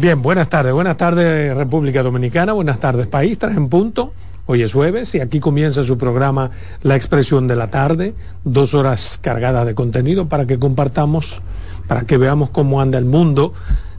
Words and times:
Bien, 0.00 0.22
buenas 0.22 0.48
tardes. 0.48 0.72
Buenas 0.72 0.96
tardes 0.96 1.54
República 1.54 2.02
Dominicana, 2.02 2.54
buenas 2.54 2.80
tardes 2.80 3.06
país, 3.06 3.38
tres 3.38 3.54
en 3.58 3.68
punto. 3.68 4.14
Hoy 4.46 4.62
es 4.62 4.72
jueves 4.72 5.14
y 5.14 5.20
aquí 5.20 5.40
comienza 5.40 5.84
su 5.84 5.98
programa 5.98 6.52
La 6.80 6.96
Expresión 6.96 7.46
de 7.46 7.54
la 7.54 7.68
Tarde, 7.68 8.14
dos 8.42 8.72
horas 8.72 9.18
cargadas 9.20 9.66
de 9.66 9.74
contenido 9.74 10.26
para 10.26 10.46
que 10.46 10.58
compartamos, 10.58 11.42
para 11.86 12.04
que 12.04 12.16
veamos 12.16 12.48
cómo 12.48 12.80
anda 12.80 12.96
el 12.96 13.04
mundo, 13.04 13.52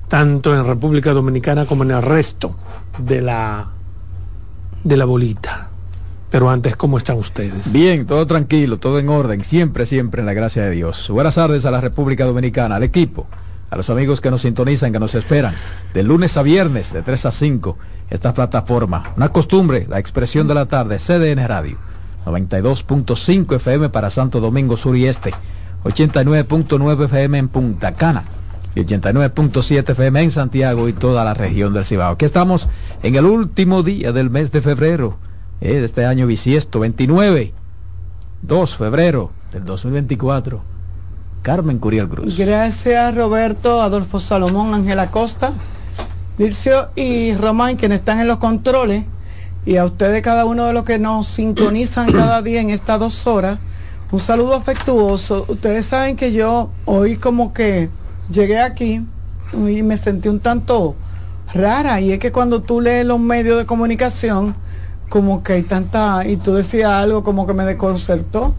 tanto 0.08 0.56
en 0.56 0.66
República 0.66 1.14
Dominicana 1.14 1.68
como 1.68 1.84
en 1.84 1.92
el 1.92 2.02
resto 2.02 2.56
de 2.98 3.22
la, 3.22 3.68
de 4.84 4.98
la 4.98 5.06
bolita. 5.06 5.70
Pero 6.32 6.50
antes, 6.50 6.76
¿cómo 6.78 6.98
están 6.98 7.20
ustedes? 7.20 7.72
Bien, 7.72 8.08
todo 8.08 8.26
tranquilo, 8.26 8.80
todo 8.80 8.98
en 8.98 9.08
orden, 9.08 9.46
siempre, 9.46 9.86
siempre 9.86 10.22
en 10.22 10.26
la 10.26 10.34
gracia 10.34 10.64
de 10.64 10.72
Dios. 10.72 11.12
Buenas 11.12 11.36
tardes 11.36 11.64
a 11.66 11.70
la 11.70 11.80
República 11.80 12.26
Dominicana, 12.26 12.78
al 12.78 12.84
equipo 12.84 13.28
a 13.72 13.78
los 13.78 13.90
amigos 13.90 14.20
que 14.20 14.30
nos 14.30 14.42
sintonizan, 14.42 14.92
que 14.92 15.00
nos 15.00 15.16
esperan, 15.16 15.56
de 15.94 16.04
lunes 16.04 16.36
a 16.36 16.44
viernes, 16.44 16.92
de 16.92 17.02
3 17.02 17.26
a 17.26 17.32
5, 17.32 17.78
esta 18.10 18.34
plataforma. 18.34 19.14
Una 19.16 19.30
costumbre, 19.30 19.88
la 19.90 19.98
expresión 19.98 20.46
de 20.50 20.54
la 20.54 20.66
tarde, 20.66 21.00
CDN 21.00 21.48
Radio, 21.48 21.78
92.5 22.26 23.56
FM 23.56 23.90
para 23.90 24.10
Santo 24.10 24.42
Domingo 24.42 24.76
Sur 24.76 24.98
y 24.98 25.08
Este, 25.08 25.34
89.9 25.86 27.06
FM 27.06 27.38
en 27.38 27.48
Punta 27.48 27.94
Cana 27.96 28.26
y 28.76 28.82
89.7 28.82 29.92
FM 29.92 30.22
en 30.22 30.32
Santiago 30.32 30.90
y 30.90 30.94
toda 30.94 31.24
la 31.24 31.34
región 31.34 31.74
del 31.74 31.86
Cibao. 31.86 32.12
Aquí 32.12 32.26
estamos 32.26 32.68
en 33.04 33.16
el 33.16 33.26
último 33.26 33.84
día 33.84 34.12
del 34.12 34.30
mes 34.30 34.52
de 34.52 34.62
febrero 34.62 35.18
eh, 35.62 35.76
de 35.76 35.86
este 35.86 36.06
año 36.06 36.28
bisiesto, 36.28 36.82
29, 36.82 37.54
2 38.42 38.76
febrero 38.76 39.32
del 39.54 39.64
2024. 39.64 40.81
Carmen 41.42 41.80
Curiel 41.80 42.08
Cruz. 42.08 42.38
Gracias 42.38 43.16
Roberto, 43.16 43.82
Adolfo 43.82 44.20
Salomón, 44.20 44.74
Ángela 44.74 45.10
Costa, 45.10 45.54
Dircio 46.38 46.90
y 46.96 47.34
Román, 47.34 47.78
quienes 47.78 48.00
están 48.00 48.20
en 48.20 48.28
los 48.28 48.38
controles, 48.38 49.06
y 49.66 49.78
a 49.78 49.86
ustedes 49.86 50.22
cada 50.22 50.46
uno 50.46 50.66
de 50.66 50.74
los 50.74 50.84
que 50.84 51.00
nos 51.00 51.28
sintonizan 51.28 52.12
cada 52.12 52.42
día 52.42 52.62
en 52.62 52.70
estas 52.70 53.00
dos 53.00 53.26
horas, 53.26 53.58
un 54.12 54.20
saludo 54.20 54.56
afectuoso. 54.56 55.46
Ustedes 55.48 55.88
saben 55.88 56.16
que 56.16 56.32
yo 56.32 56.70
hoy 56.86 57.16
como 57.16 57.54
que 57.54 57.90
llegué 58.30 58.60
aquí 58.60 59.02
y 59.54 59.84
me 59.84 59.98
sentí 59.98 60.30
un 60.30 60.40
tanto 60.40 60.96
rara, 61.54 62.00
y 62.02 62.12
es 62.12 62.20
que 62.20 62.32
cuando 62.32 62.62
tú 62.62 62.82
lees 62.82 63.06
los 63.06 63.20
medios 63.20 63.58
de 63.58 63.66
comunicación, 63.66 64.56
como 65.10 65.44
que 65.44 65.54
hay 65.54 65.64
tanta, 65.64 66.26
y 66.28 66.38
tú 66.38 66.54
decías 66.54 66.92
algo 66.92 67.24
como 67.24 67.48
que 67.48 67.54
me 67.54 67.66
desconcertó 67.66 68.54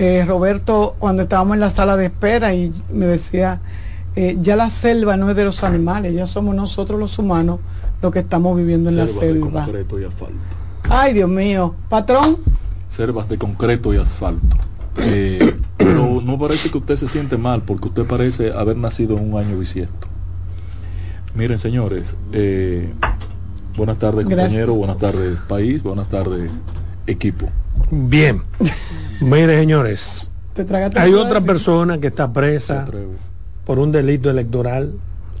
eh, 0.00 0.24
Roberto 0.24 0.96
cuando 0.98 1.24
estábamos 1.24 1.56
en 1.56 1.60
la 1.60 1.68
sala 1.68 1.94
de 1.94 2.06
espera 2.06 2.54
y 2.54 2.72
me 2.90 3.04
decía, 3.04 3.60
eh, 4.16 4.38
ya 4.40 4.56
la 4.56 4.70
selva 4.70 5.18
no 5.18 5.28
es 5.28 5.36
de 5.36 5.44
los 5.44 5.62
animales, 5.62 6.14
ya 6.14 6.26
somos 6.26 6.54
nosotros 6.54 6.98
los 6.98 7.18
humanos 7.18 7.60
los 8.00 8.10
que 8.10 8.20
estamos 8.20 8.56
viviendo 8.56 8.88
en 8.88 8.96
la 8.96 9.06
selva. 9.06 9.60
De 9.60 9.66
concreto 9.66 10.00
y 10.00 10.04
asfalto. 10.04 10.38
Ay, 10.88 11.12
Dios 11.12 11.28
mío, 11.28 11.74
patrón. 11.90 12.38
Selvas 12.88 13.28
de 13.28 13.36
concreto 13.36 13.92
y 13.92 13.98
asfalto. 13.98 14.56
Eh, 14.96 15.54
pero 15.76 16.22
no 16.22 16.38
parece 16.38 16.70
que 16.70 16.78
usted 16.78 16.96
se 16.96 17.06
siente 17.06 17.36
mal 17.36 17.60
porque 17.60 17.88
usted 17.88 18.06
parece 18.06 18.54
haber 18.54 18.78
nacido 18.78 19.18
en 19.18 19.34
un 19.34 19.38
año 19.38 19.58
bisiesto. 19.58 20.08
Miren, 21.34 21.58
señores, 21.58 22.16
buenas 23.76 23.98
tardes, 23.98 24.24
compañero, 24.24 24.74
buenas 24.76 24.96
tardes, 24.96 25.38
país, 25.40 25.82
buenas 25.82 26.08
tardes, 26.08 26.50
equipo. 27.06 27.50
Bien. 27.90 28.40
Mire, 29.20 29.58
señores, 29.58 30.30
hay 30.96 31.14
otra 31.14 31.40
persona 31.40 31.98
que 31.98 32.08
está 32.08 32.32
presa 32.32 32.84
por 33.64 33.78
un 33.78 33.92
delito 33.92 34.30
electoral. 34.30 34.92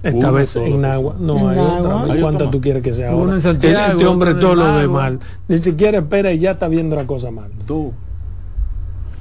Esta 0.02 0.30
vez 0.30 0.56
en 0.56 0.82
agua. 0.86 1.14
No, 1.18 1.48
hay 1.48 1.58
otra. 1.58 2.20
¿Cuánto 2.20 2.48
tú 2.48 2.60
quieres 2.60 2.82
que 2.82 2.94
sea 2.94 3.10
ahora? 3.10 3.36
Este, 3.36 3.50
este 3.70 4.06
hombre 4.06 4.34
todo 4.34 4.54
lo 4.54 4.76
ve 4.76 4.88
mal. 4.88 5.20
Ni 5.46 5.58
siquiera 5.58 5.98
espera 5.98 6.32
y 6.32 6.38
ya 6.38 6.52
está 6.52 6.68
viendo 6.68 6.96
la 6.96 7.06
cosa 7.06 7.30
mal. 7.30 7.50
Tú. 7.66 7.92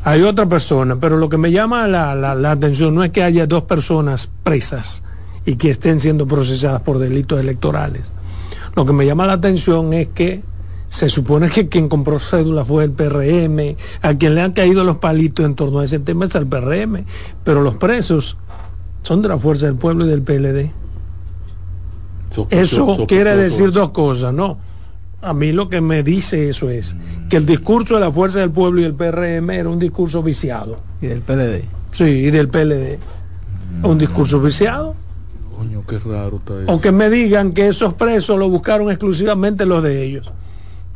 Hay 0.06 0.22
otra 0.22 0.46
persona, 0.46 0.98
pero 0.98 1.18
lo 1.18 1.28
que 1.28 1.38
me 1.38 1.52
llama 1.52 1.86
la, 1.88 2.16
la 2.16 2.52
atención 2.52 2.96
no 2.96 3.03
es 3.03 3.12
que 3.12 3.24
haya 3.24 3.46
dos 3.46 3.64
personas 3.64 4.30
presas 4.44 5.03
y 5.46 5.56
que 5.56 5.69
estén 5.69 6.00
siendo 6.00 6.25
procesadas 6.25 6.81
por 6.81 7.00
delitos 7.00 7.40
electorales. 7.40 8.14
Lo 8.75 8.86
que 8.86 8.94
me 8.94 9.06
llama 9.06 9.28
la 9.28 9.34
atención 9.34 9.92
es 9.94 10.08
que 10.09 10.42
se 10.89 11.07
supone 11.07 11.50
que 11.50 11.69
quien 11.69 11.88
compró 11.88 12.19
cédula 12.19 12.66
fue 12.66 12.83
el 12.83 12.91
PRM, 12.91 13.75
a 14.01 14.16
quien 14.16 14.35
le 14.35 14.41
han 14.41 14.53
caído 14.53 14.83
los 14.83 14.97
palitos 14.97 15.45
en 15.45 15.55
torno 15.55 15.79
a 15.79 15.85
ese 15.85 16.00
tema 16.00 16.25
es 16.25 16.35
el 16.35 16.47
PRM, 16.47 17.05
pero 17.44 17.61
los 17.61 17.75
presos 17.75 18.38
son 19.03 19.22
de 19.22 19.29
la 19.29 19.38
Fuerza 19.38 19.67
del 19.67 19.75
Pueblo 19.75 20.05
y 20.05 20.09
del 20.09 20.23
PLD. 20.23 20.72
eso 22.50 23.05
quiere 23.07 23.35
decir 23.35 23.72
dos 23.72 23.91
cosas, 23.91 24.33
¿no? 24.33 24.57
A 25.22 25.33
mí 25.33 25.51
lo 25.51 25.69
que 25.69 25.81
me 25.81 26.01
dice 26.01 26.50
eso 26.50 26.69
es 26.69 26.95
que 27.29 27.38
el 27.38 27.45
discurso 27.45 27.95
de 27.95 28.00
la 28.00 28.11
Fuerza 28.11 28.39
del 28.39 28.51
Pueblo 28.51 28.81
y 28.81 28.85
el 28.85 28.94
PRM 28.94 29.50
era 29.51 29.69
un 29.69 29.77
discurso 29.77 30.23
viciado. 30.23 30.77
¿Y 31.01 31.07
del 31.07 31.21
PLD? 31.21 31.63
Sí, 31.91 32.03
y 32.03 32.31
del 32.31 32.47
PLD. 32.47 32.97
Un 33.83 33.97
discurso 33.97 34.39
viciado. 34.39 34.95
Coño, 35.57 35.83
qué 35.85 36.00
raro 36.00 36.38
está 36.38 36.53
O 36.71 36.79
que 36.79 36.91
me 36.91 37.09
digan 37.09 37.51
que 37.51 37.67
esos 37.67 37.94
presos 37.94 38.39
lo 38.39 38.50
buscaron 38.50 38.89
exclusivamente 38.89 39.66
los 39.66 39.83
de 39.83 40.03
ellos. 40.03 40.31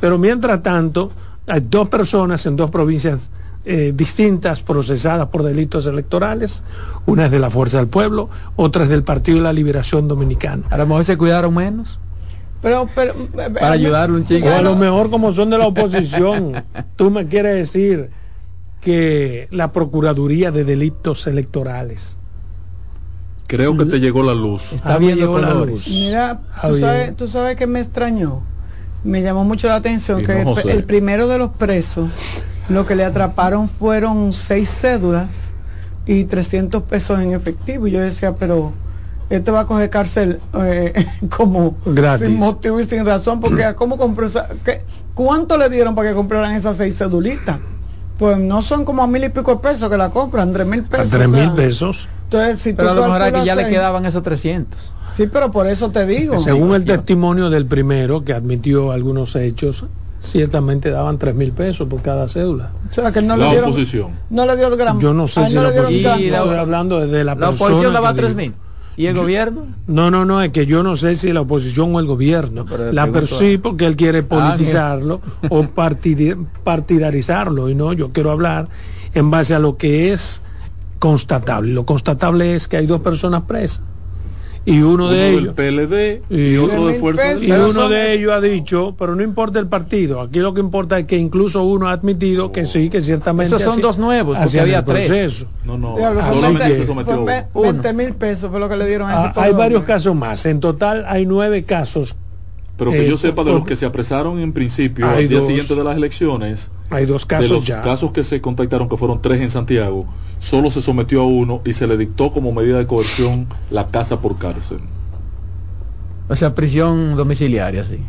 Pero 0.04 0.18
mientras 0.18 0.62
tanto, 0.62 1.14
hay 1.48 1.62
dos 1.70 1.88
personas 1.88 2.46
en 2.46 2.58
dos 2.58 2.70
provincias 2.70 3.32
eh, 3.64 3.94
distintas 3.96 4.62
procesadas 4.62 5.30
por 5.30 5.44
delitos 5.44 5.88
electorales. 5.88 6.66
Una 7.06 7.28
es 7.28 7.32
de 7.32 7.40
la 7.40 7.50
Fuerza 7.50 7.78
del 7.78 7.88
Pueblo, 7.88 8.30
otra 8.58 8.84
es 8.84 8.90
del 8.90 9.04
Partido 9.04 9.38
de 9.38 9.44
la 9.46 9.54
Liberación 9.54 10.10
Dominicana. 10.10 10.64
A 10.72 10.76
lo 10.76 10.88
mejor 10.88 11.06
se 11.06 11.16
cuidaron 11.18 11.56
menos. 11.56 12.02
Pero, 12.62 12.90
pero, 12.94 13.14
para 13.34 13.72
ayudarlo 13.72 14.18
un 14.18 14.26
chico. 14.26 14.50
O 14.50 14.52
a 14.52 14.62
lo 14.62 14.76
mejor 14.76 15.10
como 15.10 15.34
son 15.34 15.50
de 15.52 15.58
la 15.58 15.68
oposición, 15.68 16.66
tú 16.98 17.10
me 17.10 17.28
quieres 17.28 17.56
decir 17.56 18.10
que 18.82 19.48
la 19.52 19.72
Procuraduría 19.72 20.52
de 20.52 20.66
Delitos 20.66 21.28
Electorales. 21.28 22.18
Creo 23.48 23.78
que 23.78 23.86
te 23.86 24.02
llegó 24.02 24.22
la 24.22 24.34
luz. 24.34 24.74
Está 24.74 24.98
viendo 24.98 25.40
la 25.40 25.54
luz. 25.54 25.88
Mira, 25.88 26.42
tú 26.68 26.76
sabes, 26.76 27.16
tú 27.16 27.30
sabes 27.30 27.56
que 27.56 27.68
me 27.68 27.80
extrañó 27.80 28.44
me 29.04 29.22
llamó 29.22 29.44
mucho 29.44 29.68
la 29.68 29.76
atención 29.76 30.24
que 30.26 30.46
el, 30.66 30.84
primero 30.86 31.28
de 31.28 31.38
los 31.38 31.50
presos, 31.50 32.10
lo 32.70 32.86
que 32.86 32.96
le 32.96 33.04
atraparon 33.04 33.68
fueron 33.68 34.32
seis 34.34 34.70
cédulas 34.70 35.30
y 36.06 36.24
300 36.26 36.84
pesos 36.84 37.20
en 37.20 37.34
efectivo. 37.34 37.88
Y 37.88 37.92
yo 37.92 38.00
decía, 38.00 38.36
pero 38.36 38.72
este 39.30 39.52
va 39.52 39.62
a 39.62 39.66
coger 39.66 39.90
cárcel 39.90 40.40
eh, 40.54 41.06
como 41.36 41.76
sin 42.18 42.38
motivo 42.38 42.80
y 42.80 42.86
sin 42.86 43.06
razón, 43.06 43.40
porque 43.40 43.74
¿cómo 43.78 43.98
compró 43.98 44.26
esa, 44.26 44.48
¿cuánto 45.14 45.58
le 45.58 45.70
dieron 45.70 45.96
para 45.96 46.10
que 46.10 46.16
compraran 46.16 46.54
esas 46.56 46.78
seis 46.78 46.98
cédulitas? 46.98 47.58
Pues 48.18 48.38
no 48.38 48.62
son 48.62 48.86
como 48.86 49.02
a 49.02 49.08
mil 49.08 49.24
y 49.24 49.30
pico 49.30 49.56
de 49.56 49.62
pesos 49.62 49.90
que 49.90 49.98
la 49.98 50.10
compran, 50.12 50.54
tres 50.54 50.68
mil 50.68 50.84
pesos. 50.84 51.10
tres 51.10 51.28
mil 51.28 51.52
pesos. 51.54 52.08
Entonces, 52.34 52.62
si 52.62 52.74
pero 52.74 52.92
a 52.92 52.94
lo 52.96 53.04
mejor 53.04 53.22
aquí 53.22 53.46
ya 53.46 53.56
le 53.56 53.68
quedaban 53.68 54.06
esos 54.06 54.24
300. 54.24 54.96
Sí, 55.14 55.28
pero 55.32 55.52
por 55.52 55.68
eso 55.68 55.92
te 55.92 56.06
digo. 56.06 56.42
Según 56.42 56.74
el 56.74 56.86
testimonio 56.86 57.50
del 57.50 57.66
primero, 57.66 58.24
que 58.24 58.34
admitió 58.34 58.92
algunos 58.92 59.36
hechos, 59.36 59.86
ciertamente 60.20 60.90
daban 60.90 61.20
tres 61.20 61.36
mil 61.36 61.52
pesos 61.52 61.88
por 61.88 62.02
cada 62.02 62.28
cédula. 62.28 62.72
O 62.90 62.94
sea, 62.94 63.12
que 63.12 63.22
no 63.22 63.38
la 63.38 63.46
le 63.46 63.52
dieron, 63.52 63.70
oposición. 63.70 64.12
No 64.30 64.46
le 64.46 64.58
dio 64.58 64.76
gran. 64.76 65.00
Yo 65.00 65.14
no 65.14 65.28
sé 65.28 65.48
si 65.50 65.56
la 65.56 65.70
oposición. 65.70 66.20
Estoy 66.20 66.58
hablando 66.58 67.06
de 67.06 67.24
la, 67.24 67.36
la 67.36 67.50
oposición 67.50 67.94
daba 67.94 68.14
tres 68.14 68.36
mil. 68.36 68.54
¿Y 68.96 69.08
el 69.08 69.16
gobierno? 69.16 69.66
No, 69.88 70.12
no, 70.12 70.24
no, 70.24 70.42
es 70.42 70.52
que 70.52 70.66
yo 70.68 70.84
no 70.84 70.96
sé 70.96 71.16
si 71.16 71.34
la 71.34 71.42
oposición 71.42 71.96
o 71.96 72.00
el 72.00 72.06
gobierno. 72.06 72.66
la 72.92 73.10
sí, 73.26 73.58
porque 73.58 73.86
él 73.86 73.96
quiere 73.96 74.22
politizarlo 74.24 75.20
o 75.50 75.64
partidarizarlo. 76.64 77.70
Y 77.70 77.76
no, 77.76 77.94
yo 77.94 78.12
quiero 78.12 78.32
hablar 78.32 78.68
en 79.14 79.32
base 79.32 79.56
a 79.56 79.60
lo 79.60 79.78
que 79.78 80.14
es 80.14 80.44
constatable. 81.04 81.74
Lo 81.74 81.86
constatable 81.86 82.56
es 82.56 82.70
que 82.70 82.78
hay 82.78 82.86
dos 82.86 83.02
personas 83.02 83.42
presas. 83.42 83.82
Y 84.66 84.82
uno, 84.82 85.10
de 85.10 85.32
ellos 85.32 85.54
PLD 85.54 86.22
y, 86.30 86.56
otro 86.56 86.88
de 86.88 86.94
Fuerza 86.94 87.36
y 87.38 87.52
uno 87.52 87.90
de 87.90 88.14
ellos 88.14 88.32
ha 88.32 88.40
dicho 88.40 88.96
pero 88.98 89.14
no 89.14 89.22
importa 89.22 89.60
el 89.60 89.68
partido 89.68 90.22
aquí 90.22 90.40
lo 90.40 90.54
que 90.54 90.62
importa 90.62 90.98
es 91.00 91.06
que 91.06 91.18
incluso 91.18 91.66
uno 91.66 91.90
ha 91.90 91.92
admitido 91.92 92.54
que 92.54 92.66
sí 92.66 92.90
que 92.90 93.02
ciertamente 93.02 93.54
esos 93.54 93.62
son 93.62 93.82
dos 93.82 93.98
nuevos 93.98 94.38
porque 94.38 94.62
había 94.62 94.86
tres. 94.86 95.46
no 95.66 95.78
no 95.78 95.98
solamente 96.32 96.76
se 96.76 96.86
sometió 96.86 97.26
20 97.26 97.94
mil 97.94 98.14
pesos 98.14 98.50
fue 98.50 98.62
lo 98.62 98.70
que 98.70 98.78
le 98.78 98.88
dieron 98.88 99.10
a 99.10 99.12
ese 99.12 99.34
ah, 99.36 99.44
hay 99.44 99.52
varios 99.52 99.84
casos 99.84 100.16
más. 100.16 100.46
En 100.46 100.62
total 100.62 101.04
hay 101.10 101.26
nueve 101.26 101.66
casos 101.66 102.16
pero 102.78 102.92
que 102.92 103.06
yo 103.06 103.16
eh, 103.16 103.18
sepa 103.18 103.44
de 103.44 103.52
los 103.52 103.66
que 103.66 103.76
se 103.76 103.86
apresaron 103.86 104.40
en 104.40 104.54
principio 104.54 105.10
al 105.10 105.28
día 105.28 105.42
siguiente 105.42 105.76
de 105.76 105.84
las 105.84 105.98
elecciones 105.98 106.72
hay 106.94 107.06
dos 107.06 107.26
casos 107.26 107.66
de 107.66 107.74
los 107.74 107.84
casos 107.84 108.12
que 108.12 108.24
se 108.24 108.40
contactaron 108.42 108.88
que 108.88 108.98
fueron 108.98 109.22
tres 109.22 109.42
en 109.42 109.50
Santiago 109.50 110.06
solo 110.44 110.72
se 110.72 110.82
sometió 110.82 111.22
a 111.22 111.26
uno 111.26 111.62
y 111.64 111.74
se 111.74 111.88
le 111.88 111.98
dictó 111.98 112.32
como 112.32 112.52
medida 112.52 112.78
de 112.78 112.86
coerción 112.86 113.48
la 113.72 113.88
casa 113.88 114.20
por 114.20 114.38
cárcel. 114.38 114.80
O 116.28 116.36
sea, 116.36 116.54
prisión 116.54 117.16
domiciliaria, 117.16 117.86
sí. 117.86 118.00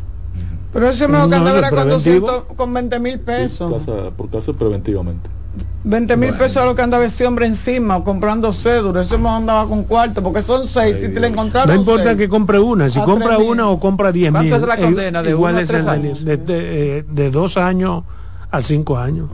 Pero 0.72 0.88
ese 0.88 1.06
me 1.06 1.18
lo 1.18 1.28
que 1.28 1.36
andaba 1.36 1.70
con, 1.70 1.88
200, 1.88 2.44
con 2.56 2.74
20 2.74 2.98
mil 2.98 3.20
pesos. 3.20 3.84
por 4.16 4.30
cárcel 4.30 4.56
preventivamente. 4.56 5.30
20 5.84 6.16
mil 6.16 6.34
pesos 6.34 6.56
a 6.56 6.64
lo 6.64 6.74
que 6.74 6.82
andaba 6.82 7.04
ese 7.04 7.24
hombre 7.26 7.46
encima 7.46 8.02
comprando 8.02 8.52
cédulas. 8.52 9.06
Eso 9.06 9.18
me 9.18 9.28
andaba 9.28 9.68
con 9.68 9.84
cuarto 9.84 10.20
porque 10.20 10.42
son 10.42 10.66
seis. 10.66 10.96
si 11.00 11.10
te 11.10 11.20
le 11.20 11.28
encontraron. 11.28 11.72
No 11.72 11.80
importa 11.80 12.16
que 12.16 12.28
compre 12.28 12.58
una. 12.58 12.88
Si 12.88 12.98
compra 13.00 13.38
una 13.38 13.68
o 13.68 13.78
compra 13.78 14.10
10 14.10 14.32
mil. 14.32 14.48
¿Cuánto 14.48 14.56
es 14.56 14.62
la 14.62 14.84
condena? 14.84 15.22
De 15.22 15.30
igual 15.30 15.58
es 15.58 15.68
de, 15.68 16.36
de, 16.38 17.04
de, 17.08 17.30
dos 17.30 17.56
años 17.56 18.02
a 18.56 18.60
cinco 18.60 18.96
años 18.96 19.28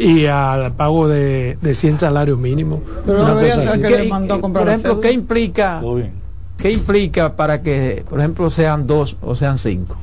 y 0.00 0.26
al 0.26 0.72
pago 0.72 1.08
de, 1.08 1.58
de 1.60 1.74
100 1.74 1.98
salarios 1.98 2.38
mínimos. 2.38 2.80
Pero 3.04 3.38
ser 3.38 3.82
que 3.82 3.90
le 3.90 4.08
mandó 4.08 4.34
a 4.34 4.40
comprar 4.40 4.64
Por 4.64 4.72
ejemplo, 4.72 5.00
¿qué 5.00 5.12
implica, 5.12 5.82
¿qué 6.56 6.72
implica 6.72 7.36
para 7.36 7.62
que, 7.62 8.04
por 8.08 8.18
ejemplo, 8.18 8.50
sean 8.50 8.86
dos 8.86 9.16
o 9.20 9.34
sean 9.34 9.58
cinco? 9.58 9.98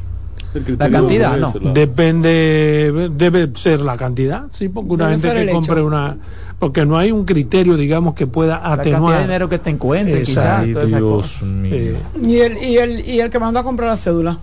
La 0.80 0.90
cantidad, 0.90 1.38
no. 1.38 1.54
Depende, 1.74 3.10
debe 3.16 3.52
ser 3.56 3.82
la 3.82 3.98
cantidad, 3.98 4.46
sí, 4.52 4.70
porque 4.70 4.94
una 4.94 5.10
gente 5.10 5.34
que 5.34 5.52
compre 5.52 5.82
una, 5.82 6.18
porque 6.58 6.86
no 6.86 6.98
hay 6.98 7.12
un 7.12 7.26
criterio, 7.26 7.76
digamos, 7.76 8.14
que 8.14 8.28
pueda 8.28 8.58
atenuar. 8.58 8.86
La 8.86 8.92
cantidad 8.92 9.18
de 9.18 9.24
dinero 9.24 9.50
que 9.50 9.60
te 9.60 9.70
encuentre, 9.70 10.22
quizás. 10.24 10.66
Dios 10.66 11.42
mío. 11.42 11.96
¿Y, 12.24 12.38
el, 12.38 12.58
y, 12.64 12.78
el, 12.78 13.08
¿Y 13.08 13.20
el 13.20 13.30
que 13.30 13.40
mandó 13.40 13.60
a 13.60 13.64
comprar 13.64 13.90
la 13.90 13.98
cédula? 13.98 14.38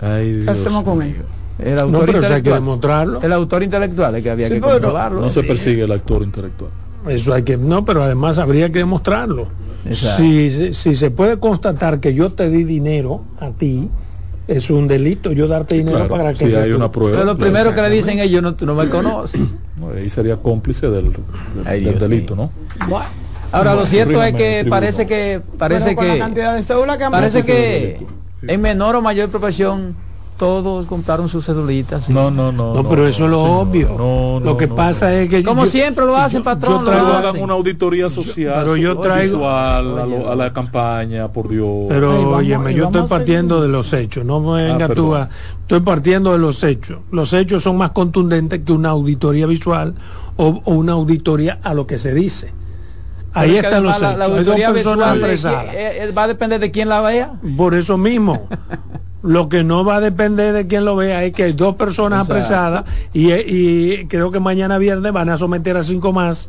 Ay, 0.00 0.42
¿Qué 0.44 0.50
hacemos 0.50 0.84
con 0.84 1.02
ellos? 1.02 1.24
El 1.58 1.78
autor 1.78 2.06
no, 2.06 2.20
pero 2.20 2.34
hay 2.34 2.42
que 2.42 2.50
demostrarlo. 2.50 3.22
El 3.22 3.32
autor 3.32 3.62
intelectual 3.62 4.14
es 4.16 4.22
que 4.22 4.30
había 4.30 4.48
que 4.48 4.60
comprobarlo. 4.60 5.20
No 5.20 5.30
se 5.30 5.42
persigue 5.42 5.84
el 5.84 5.92
autor 5.92 6.22
intelectual. 6.22 6.70
Eso 7.08 7.32
hay 7.34 7.44
que, 7.44 7.56
no, 7.56 7.84
pero 7.84 8.02
además 8.02 8.38
habría 8.38 8.70
que 8.70 8.80
demostrarlo. 8.80 9.48
Si, 9.92 10.74
si, 10.74 10.96
se 10.96 11.10
puede 11.12 11.38
constatar 11.38 12.00
que 12.00 12.12
yo 12.12 12.30
te 12.30 12.50
di 12.50 12.64
dinero 12.64 13.22
a 13.38 13.50
ti, 13.50 13.88
es 14.48 14.70
un 14.70 14.88
delito 14.88 15.32
yo 15.32 15.48
darte 15.48 15.76
dinero 15.76 16.08
para 16.08 16.32
que 16.32 16.48
si 16.48 16.54
hay 16.54 16.72
una 16.72 16.90
prueba. 16.90 17.18
Pero 17.18 17.24
lo 17.24 17.36
primero 17.36 17.74
que 17.74 17.82
le 17.82 17.90
dicen 17.90 18.18
ellos 18.18 18.42
no, 18.42 18.54
tú 18.54 18.66
no 18.66 18.74
me 18.74 18.88
conoces. 18.88 19.40
ahí 19.96 20.10
sería 20.10 20.36
cómplice 20.36 20.88
del, 20.88 21.12
del, 21.64 21.98
delito, 21.98 22.34
¿no? 22.34 22.50
Ahora 23.52 23.74
lo 23.74 23.86
cierto 23.86 24.22
es 24.22 24.34
que 24.34 24.66
parece 24.68 25.06
que 25.06 25.40
parece 25.56 25.94
que, 25.96 26.26
parece 27.10 27.42
que 27.44 28.06
en 28.42 28.60
menor 28.60 28.96
o 28.96 29.02
mayor 29.02 29.28
proporción 29.30 29.94
todos 30.38 30.86
compraron 30.86 31.28
sus 31.28 31.46
cedulitas. 31.46 32.08
No, 32.08 32.30
no, 32.30 32.52
no. 32.52 32.74
No, 32.74 32.88
pero 32.88 33.06
eso 33.06 33.24
es 33.24 33.30
lo 33.30 33.42
obvio. 33.42 34.40
lo 34.42 34.56
que 34.56 34.68
pasa 34.68 35.14
es 35.14 35.28
que 35.28 35.42
como 35.42 35.66
siempre 35.66 36.04
lo 36.04 36.16
hacen, 36.16 36.42
patrón. 36.42 36.84
Yo 36.84 36.90
traigo 36.90 37.06
hagan 37.08 37.40
una 37.40 37.54
auditoría 37.54 38.10
social, 38.10 38.54
pero 38.58 38.76
yo 38.76 38.98
traigo 38.98 39.48
a, 39.48 39.82
la, 39.82 40.52
campaña, 40.52 41.28
por 41.28 41.48
Dios. 41.48 41.86
Pero 41.88 42.30
oye, 42.30 42.56
yo 42.74 42.86
estoy 42.86 43.08
partiendo 43.08 43.62
de 43.62 43.68
los 43.68 43.92
hechos. 43.92 44.24
No 44.24 44.40
me 44.40 44.62
ah, 44.62 44.64
venga 44.64 44.88
tú 44.88 45.14
a, 45.14 45.28
estoy 45.62 45.80
partiendo 45.80 46.32
de 46.32 46.38
los 46.38 46.62
hechos. 46.62 46.98
Los 47.10 47.32
hechos 47.32 47.62
son 47.62 47.76
más 47.76 47.90
contundentes 47.90 48.60
que 48.64 48.72
una 48.72 48.90
auditoría 48.90 49.46
visual 49.46 49.94
o, 50.36 50.60
una 50.66 50.92
auditoría 50.92 51.58
a 51.62 51.74
lo 51.74 51.86
que 51.86 51.98
se 51.98 52.14
dice. 52.14 52.52
Ahí 53.36 53.56
están 53.56 53.82
los 53.82 53.96
hechos. 53.96 54.16
La, 54.16 54.24
auditoría 54.24 54.70
visual 54.70 55.00
va 55.00 56.22
a 56.22 56.28
depender 56.28 56.58
de 56.58 56.70
quién 56.70 56.88
la 56.88 57.00
vea. 57.00 57.32
Por 57.56 57.74
eso 57.74 57.98
mismo. 57.98 58.48
Lo 59.22 59.48
que 59.48 59.64
no 59.64 59.84
va 59.84 59.96
a 59.96 60.00
depender 60.00 60.52
de 60.52 60.68
quien 60.68 60.84
lo 60.84 60.94
vea 60.94 61.24
es 61.24 61.32
que 61.32 61.42
hay 61.42 61.52
dos 61.52 61.74
personas 61.74 62.30
apresadas 62.30 62.84
y, 63.12 64.06
creo 64.06 64.30
que 64.30 64.38
mañana 64.38 64.78
viernes 64.78 65.12
van 65.12 65.30
a 65.30 65.36
someter 65.36 65.76
a 65.76 65.82
cinco 65.82 66.12
más 66.12 66.48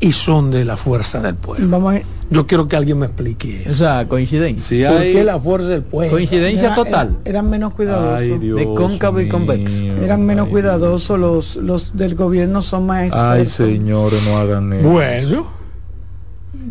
y 0.00 0.12
son 0.12 0.50
de 0.50 0.64
la 0.64 0.76
fuerza 0.76 1.20
del 1.20 1.34
pueblo. 1.34 1.92
Yo 2.30 2.46
quiero 2.46 2.68
que 2.68 2.76
alguien 2.76 2.98
me 2.98 3.06
explique 3.06 3.62
eso. 3.62 3.70
O 3.70 3.74
sea, 3.74 4.08
coincidencia. 4.08 4.90
¿Por 4.90 5.02
qué 5.02 5.24
la 5.24 5.38
fuerza 5.38 5.68
del 5.68 5.82
pueblo? 5.82 6.12
Coincidencia 6.12 6.74
total. 6.74 7.18
eran 7.24 7.48
menos 7.48 7.74
cuidadosos. 7.74 8.40
de 8.40 8.64
cóncavo 8.74 9.20
y 9.20 9.28
convexo. 9.28 9.82
Eran 9.82 10.24
menos 10.24 10.48
cuidadosos 10.48 11.18
los, 11.18 11.56
los 11.56 11.96
del 11.96 12.14
gobierno 12.14 12.62
son 12.62 12.86
más 12.86 13.06
expertos. 13.06 13.30
Ay, 13.30 13.46
señores, 13.46 14.22
no 14.26 14.36
hagan 14.38 14.72
eso. 14.72 14.88
Bueno. 14.88 15.46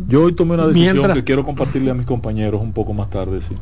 Yo 0.07 0.23
hoy 0.23 0.33
tomé 0.33 0.55
una 0.55 0.67
decisión 0.67 1.13
que 1.13 1.23
quiero 1.23 1.45
compartirle 1.45 1.91
a 1.91 1.93
mis 1.93 2.05
compañeros 2.05 2.61
un 2.61 2.73
poco 2.73 2.93
más 2.93 3.09
tarde, 3.09 3.41
sí. 3.41 3.55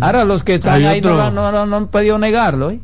Ahora 0.00 0.24
los 0.24 0.42
que 0.42 0.54
están 0.54 0.84
ahí 0.84 1.00
no, 1.00 1.20
han 1.20 1.86
podido 1.86 2.18
negarlo. 2.18 2.70
¿eh? 2.70 2.80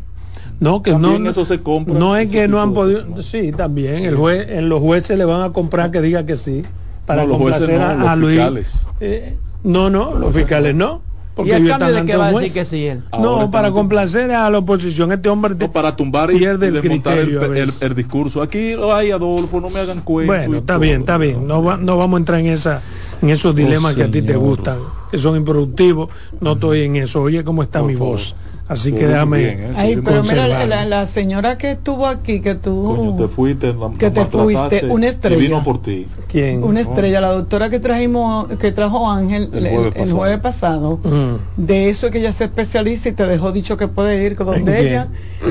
No, 0.61 0.83
que 0.83 0.93
no, 0.93 1.29
eso 1.29 1.45
se 1.45 1.61
compra. 1.61 1.99
No 1.99 2.17
es 2.17 2.31
que 2.31 2.49
no 2.49 2.61
han 2.61 2.73
podido. 2.73 3.23
Sí, 3.23 3.53
también. 3.53 4.05
El 4.05 4.17
juez, 4.17 4.47
en 4.49 4.69
los 4.69 4.81
jueces 4.81 5.19
le 5.19 5.25
van 5.25 5.43
a 5.43 5.53
comprar 5.53 5.91
que 5.91 6.01
diga 6.01 6.25
que 6.25 6.37
sí. 6.37 6.63
Para 7.07 7.27
complacer 7.27 7.81
a, 7.81 8.17
Luis. 8.17 8.75
Eh, 9.01 9.37
no, 9.63 9.91
no, 9.91 10.15
los 10.15 10.35
fiscales 10.35 10.75
no. 10.75 11.03
Porque 11.35 11.51
¿Y 11.51 11.55
el 11.55 11.69
cambio 11.69 11.93
de 11.93 12.05
que 12.05 12.17
va 12.17 12.29
a 12.29 12.33
decir 12.33 12.53
que 12.53 12.65
sí 12.65 12.87
él? 12.87 13.03
No, 13.19 13.51
para 13.51 13.73
complacer 13.73 14.31
a 14.31 14.49
la 14.49 14.59
oposición, 14.59 15.11
este 15.11 15.29
hombre 15.29 15.55
no, 15.59 15.73
para 15.73 15.97
tumbar 15.97 16.31
y, 16.31 16.39
pierde 16.39 16.69
el, 16.69 16.81
criterio 16.81 17.43
el, 17.43 17.95
discurso. 17.95 18.41
Aquí, 18.41 18.77
ay 18.93 19.11
Adolfo, 19.11 19.61
no 19.61 19.69
me 19.69 19.81
hagan 19.81 20.01
cuenta. 20.03 20.33
Bueno, 20.33 20.59
está 20.59 20.79
bien, 20.79 21.01
está 21.01 21.19
bien. 21.19 21.47
No, 21.47 21.77
no 21.77 21.97
vamos 21.97 22.19
a 22.19 22.21
entrar 22.21 22.39
en 22.39 22.47
esa 22.47 22.83
en 23.21 23.31
esos 23.31 23.51
oh, 23.51 23.55
dilemas 23.55 23.97
que 23.97 24.05
a 24.05 24.11
ti 24.11 24.23
te 24.23 24.37
gustan, 24.37 24.79
que 25.11 25.19
son 25.19 25.37
improductivos. 25.37 26.09
No 26.41 26.53
estoy 26.53 26.83
en 26.83 26.97
eso. 26.97 27.23
Oye, 27.23 27.43
cómo 27.43 27.65
está 27.65 27.83
mi 27.83 27.97
voz. 27.97 28.37
Así 28.67 28.93
que 28.93 29.07
déjame. 29.07 29.69
Ay, 29.77 30.01
pero 30.03 30.23
mira, 30.23 30.87
la, 30.87 31.07
señora 31.07 31.59
que 31.59 31.73
estuvo 31.73 32.07
aquí, 32.07 32.41
que 32.41 32.55
tú. 32.55 33.15
te 33.19 33.29
fuiste, 33.29 33.75
que 33.99 34.11
te 34.11 34.25
fuiste, 34.25 34.87
una 34.87 35.09
estrella. 35.09 35.37
vino 35.37 35.63
por 35.63 35.83
ti. 35.83 36.07
¿Quién? 36.29 36.65
Una 36.65 36.81
estrella, 36.81 37.21
la 37.21 37.33
doctora 37.33 37.69
que 37.69 37.79
trajimos, 37.79 38.47
que 38.59 38.73
trajo 38.73 39.11
Ángel 39.11 39.51
el 39.53 40.11
jueves 40.11 40.41
pasado. 40.41 40.99
Mm. 41.05 41.63
De 41.63 41.91
eso 41.91 42.11
que 42.11 42.19
ella 42.19 42.33
se 42.33 42.45
especializa 42.45 43.11
y 43.11 43.13
te 43.13 43.27
dejó 43.27 43.53
dicho 43.53 43.77
que 43.77 43.87
puede 43.87 44.25
ir 44.25 44.35
con 44.35 44.47
donde 44.47 44.81
ella. 44.81 45.09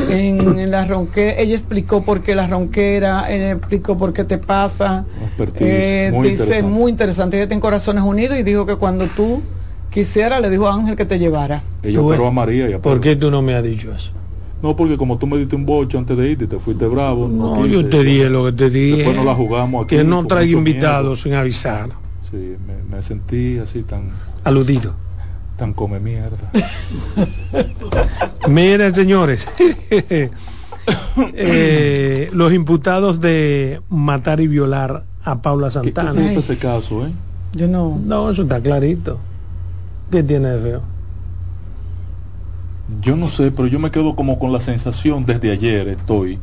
En, 0.09 0.71
la 0.71 0.85
ronquera, 0.85 1.39
ella 1.39 1.53
explicó 1.53 2.03
por 2.03 2.23
qué 2.23 2.33
la 2.33 2.47
ronquera, 2.47 3.31
explicó 3.31 3.95
por 3.95 4.13
qué 4.13 4.23
te 4.23 4.39
pasa. 4.39 5.05
Eh, 5.59 6.09
muy 6.11 6.29
dice 6.29 6.43
interesante. 6.43 6.63
muy 6.63 6.91
interesante. 6.91 7.37
Ella 7.37 7.47
tiene 7.47 7.61
Corazones 7.61 8.03
Unidos 8.03 8.39
y 8.39 8.43
dijo 8.43 8.65
que 8.65 8.75
cuando 8.75 9.05
tú 9.07 9.43
Quisiera, 9.93 10.39
le 10.39 10.49
dijo 10.49 10.67
a 10.67 10.73
Ángel 10.73 10.95
que 10.95 11.05
te 11.05 11.19
llevara. 11.19 11.61
Ella 11.83 12.01
operó 12.01 12.27
a 12.27 12.31
María. 12.31 12.67
Y 12.69 12.77
¿Por 12.79 12.99
qué 12.99 13.15
tú 13.15 13.29
no 13.29 13.43
me 13.43 13.53
has 13.53 13.63
dicho 13.63 13.93
eso? 13.93 14.11
No, 14.63 14.75
porque 14.75 14.97
como 14.97 15.17
tú 15.17 15.27
me 15.27 15.37
diste 15.37 15.55
un 15.55 15.65
bocho 15.65 15.97
antes 15.97 16.17
de 16.17 16.31
irte, 16.31 16.47
te 16.47 16.57
fuiste 16.57 16.87
bravo. 16.87 17.27
No, 17.27 17.65
yo 17.67 17.87
te 17.87 18.03
dije 18.03 18.29
lo 18.29 18.45
que 18.45 18.53
te 18.53 18.69
dije. 18.69 18.97
Después 18.97 19.17
no 19.17 19.23
la 19.23 19.35
jugamos 19.35 19.83
aquí. 19.83 19.97
Que 19.97 20.03
no 20.03 20.25
traiga 20.25 20.57
invitados 20.57 21.21
sin 21.21 21.33
avisar. 21.33 21.89
Sí, 22.31 22.55
me, 22.89 23.03
sentí 23.03 23.59
así 23.59 23.83
tan... 23.83 24.09
Aludido. 24.43 24.95
Tan 25.57 25.73
come 25.73 25.99
mierda. 25.99 26.49
Miren, 28.47 28.95
señores. 28.95 29.45
Eh, 31.35 32.29
los 32.33 32.51
imputados 32.51 33.21
de 33.21 33.79
matar 33.89 34.41
y 34.41 34.47
violar 34.47 35.05
a 35.23 35.41
Paula 35.41 35.69
Santana. 35.69 36.11
¿Qué, 36.11 36.19
qué 36.19 36.39
ese 36.39 36.57
caso, 36.57 37.05
eh? 37.05 37.11
Yo 37.53 37.69
no... 37.69 38.01
No, 38.03 38.29
eso 38.29 38.41
está 38.41 38.59
clarito. 38.59 39.17
¿Qué 40.13 40.21
tiene 40.21 40.49
de 40.49 40.59
feo? 40.59 40.81
Yo 43.01 43.15
no 43.15 43.29
sé, 43.29 43.49
pero 43.49 43.67
yo 43.67 43.79
me 43.79 43.89
quedo 43.89 44.15
como 44.15 44.37
con 44.37 44.53
la 44.53 44.59
sensación 44.59 45.25
desde 45.25 45.49
ayer 45.49 45.87
estoy, 45.87 46.37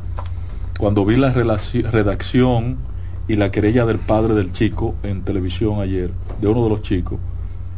cuando 0.77 1.05
vi 1.05 1.15
la 1.15 1.31
redacción 1.31 2.79
y 3.29 3.37
la 3.37 3.53
querella 3.53 3.87
del 3.87 4.01
padre 4.01 4.35
del 4.35 4.51
chico 4.51 4.97
en 5.05 5.23
televisión 5.23 5.79
ayer, 5.79 6.11
de 6.41 6.49
uno 6.49 6.65
de 6.65 6.69
los 6.69 6.83
chicos, 6.83 7.21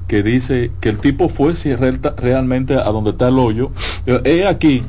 que 0.09 0.23
dice 0.23 0.71
que 0.81 0.89
el 0.89 0.97
tipo 0.97 1.29
fue 1.29 1.55
si 1.55 1.77
realmente 1.77 2.77
a 2.77 2.85
donde 2.85 3.11
está 3.11 3.29
el 3.29 3.39
hoyo, 3.39 3.71
es 4.07 4.47
aquí, 4.47 4.83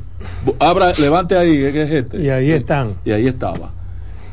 abra, 0.57 0.93
levante 0.93 1.36
ahí, 1.36 1.63
es 1.63 1.75
este. 1.75 2.22
Y 2.22 2.29
ahí 2.29 2.51
están. 2.51 2.95
Y 3.03 3.12
ahí 3.12 3.27
estaba. 3.27 3.74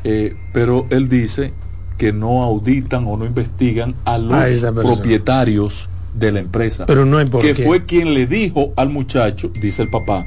Eh, 0.05 0.37
pero 0.53 0.85
él 0.89 1.09
dice 1.09 1.51
que 1.97 2.13
no 2.13 2.43
auditan 2.43 3.05
o 3.07 3.17
no 3.17 3.25
investigan 3.25 3.93
a 4.05 4.17
los 4.17 4.65
propietarios 4.73 5.89
de 6.13 6.31
la 6.31 6.39
empresa. 6.39 6.85
Pero 6.85 7.05
no 7.05 7.17
hay 7.17 7.29
Que 7.29 7.55
fue 7.55 7.85
quien 7.85 8.13
le 8.13 8.27
dijo 8.27 8.73
al 8.75 8.89
muchacho, 8.89 9.51
dice 9.61 9.83
el 9.83 9.89
papá, 9.89 10.25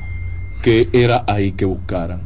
que 0.63 0.89
era 0.93 1.25
ahí 1.27 1.53
que 1.53 1.65
buscaran. 1.65 2.21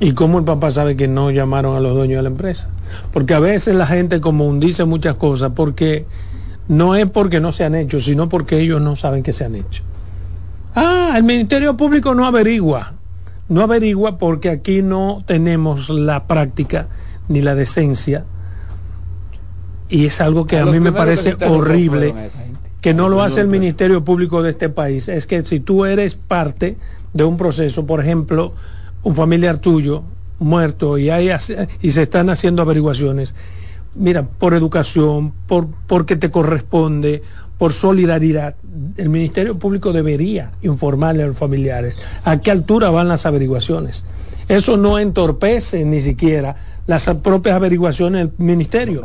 ¿Y 0.00 0.12
cómo 0.12 0.38
el 0.38 0.44
papá 0.44 0.70
sabe 0.70 0.96
que 0.96 1.08
no 1.08 1.30
llamaron 1.30 1.76
a 1.76 1.80
los 1.80 1.94
dueños 1.94 2.18
de 2.18 2.22
la 2.22 2.28
empresa? 2.28 2.68
Porque 3.12 3.34
a 3.34 3.40
veces 3.40 3.74
la 3.74 3.86
gente 3.86 4.20
como 4.20 4.52
dice 4.54 4.84
muchas 4.84 5.16
cosas 5.16 5.52
porque 5.54 6.06
no 6.68 6.94
es 6.94 7.06
porque 7.06 7.40
no 7.40 7.50
se 7.50 7.64
han 7.64 7.74
hecho, 7.74 7.98
sino 7.98 8.28
porque 8.28 8.60
ellos 8.60 8.80
no 8.80 8.94
saben 8.94 9.22
que 9.22 9.32
se 9.32 9.44
han 9.44 9.56
hecho. 9.56 9.82
Ah, 10.74 11.14
el 11.16 11.24
Ministerio 11.24 11.76
Público 11.76 12.14
no 12.14 12.26
averigua. 12.26 12.92
No 13.48 13.62
averigua 13.62 14.18
porque 14.18 14.50
aquí 14.50 14.82
no 14.82 15.24
tenemos 15.26 15.88
la 15.88 16.26
práctica 16.26 16.86
ni 17.28 17.40
la 17.40 17.54
decencia. 17.54 18.24
Y 19.88 20.04
es 20.04 20.20
algo 20.20 20.46
que 20.46 20.58
a, 20.58 20.66
mí 20.66 20.78
me 20.78 20.92
parece 20.92 21.34
horrible 21.40 22.14
que 22.88 22.94
no 22.94 23.10
lo 23.10 23.22
hace 23.22 23.42
el 23.42 23.48
Ministerio 23.48 24.02
Público 24.02 24.42
de 24.42 24.52
este 24.52 24.70
país. 24.70 25.08
Es 25.08 25.26
que 25.26 25.44
si 25.44 25.60
tú 25.60 25.84
eres 25.84 26.14
parte 26.14 26.78
de 27.12 27.22
un 27.22 27.36
proceso, 27.36 27.84
por 27.84 28.00
ejemplo, 28.00 28.54
un 29.02 29.14
familiar 29.14 29.58
tuyo 29.58 30.04
muerto 30.38 30.96
y, 30.96 31.10
hay, 31.10 31.28
y 31.82 31.92
se 31.92 32.00
están 32.00 32.30
haciendo 32.30 32.62
averiguaciones, 32.62 33.34
mira, 33.94 34.22
por 34.22 34.54
educación, 34.54 35.34
por 35.46 35.68
porque 35.86 36.16
te 36.16 36.30
corresponde, 36.30 37.22
por 37.58 37.74
solidaridad, 37.74 38.54
el 38.96 39.10
Ministerio 39.10 39.58
Público 39.58 39.92
debería 39.92 40.52
informarle 40.62 41.24
a 41.24 41.26
los 41.26 41.36
familiares 41.36 41.98
a 42.24 42.40
qué 42.40 42.50
altura 42.50 42.88
van 42.88 43.08
las 43.08 43.26
averiguaciones. 43.26 44.06
Eso 44.48 44.78
no 44.78 44.98
entorpece 44.98 45.84
ni 45.84 46.00
siquiera 46.00 46.56
las 46.88 47.04
propias 47.22 47.54
averiguaciones 47.54 48.22
del 48.22 48.32
ministerio, 48.38 49.02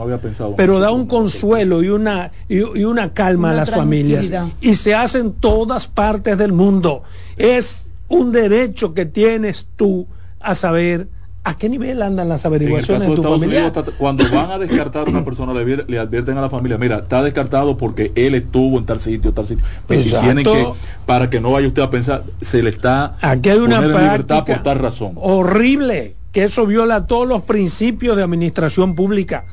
pero 0.56 0.80
da 0.80 0.92
un 0.92 1.06
consuelo 1.06 1.84
y 1.84 1.90
una, 1.90 2.32
y, 2.48 2.62
una 2.62 3.14
calma 3.14 3.52
a 3.52 3.54
las 3.54 3.72
familias. 3.72 4.32
Y 4.62 4.76
se 4.76 4.96
hace 4.96 5.20
en 5.20 5.34
todas 5.34 5.86
partes 5.88 6.38
del 6.38 6.54
mundo. 6.54 7.04
Es 7.36 7.88
un 8.08 8.32
derecho 8.32 8.94
que 8.94 9.06
tienes 9.06 9.68
tú 9.76 10.08
a 10.40 10.56
saber 10.56 11.10
¿A 11.46 11.58
qué 11.58 11.68
nivel 11.68 12.02
andan 12.02 12.30
las 12.30 12.46
averiguaciones 12.46 13.06
en, 13.06 13.16
tu 13.16 13.22
familia? 13.22 13.70
cuando 13.98 14.24
van 14.32 14.52
a 14.52 14.58
descartar 14.58 15.08
a 15.08 15.10
una 15.10 15.26
persona, 15.26 15.54
le, 15.54 16.00
advierten 16.00 16.38
a 16.38 16.42
la 16.42 16.50
familia, 16.50 16.78
mira, 16.78 17.00
está 17.00 17.22
descartado 17.22 17.76
porque 17.76 18.14
él 18.16 18.34
estuvo 18.36 18.78
en 18.78 18.86
tal 18.86 19.02
sitio, 19.02 19.34
tal 19.34 19.46
sitio. 19.46 19.66
Pero 19.86 20.04
si 20.04 20.12
tienen 20.12 20.46
que, 20.46 20.68
para 21.06 21.30
que 21.30 21.42
no 21.42 21.52
vaya 21.52 21.68
usted 21.68 21.82
a 21.82 21.90
pensar, 21.90 22.24
se 22.40 22.64
le 22.64 22.70
está 22.70 23.18
Aquí 23.20 23.50
hay 23.50 23.58
una 23.58 23.82
libertad 23.82 24.46
por 24.46 24.64
tal 24.64 24.80
razón. 24.80 25.16
Horrible, 25.16 26.16
que 26.34 26.44
eso 26.44 26.66
viola 26.66 27.08
todos 27.08 27.28
los 27.28 27.44
principios 27.44 28.18
de 28.18 28.24
administración 28.24 28.96
pública. 28.96 29.46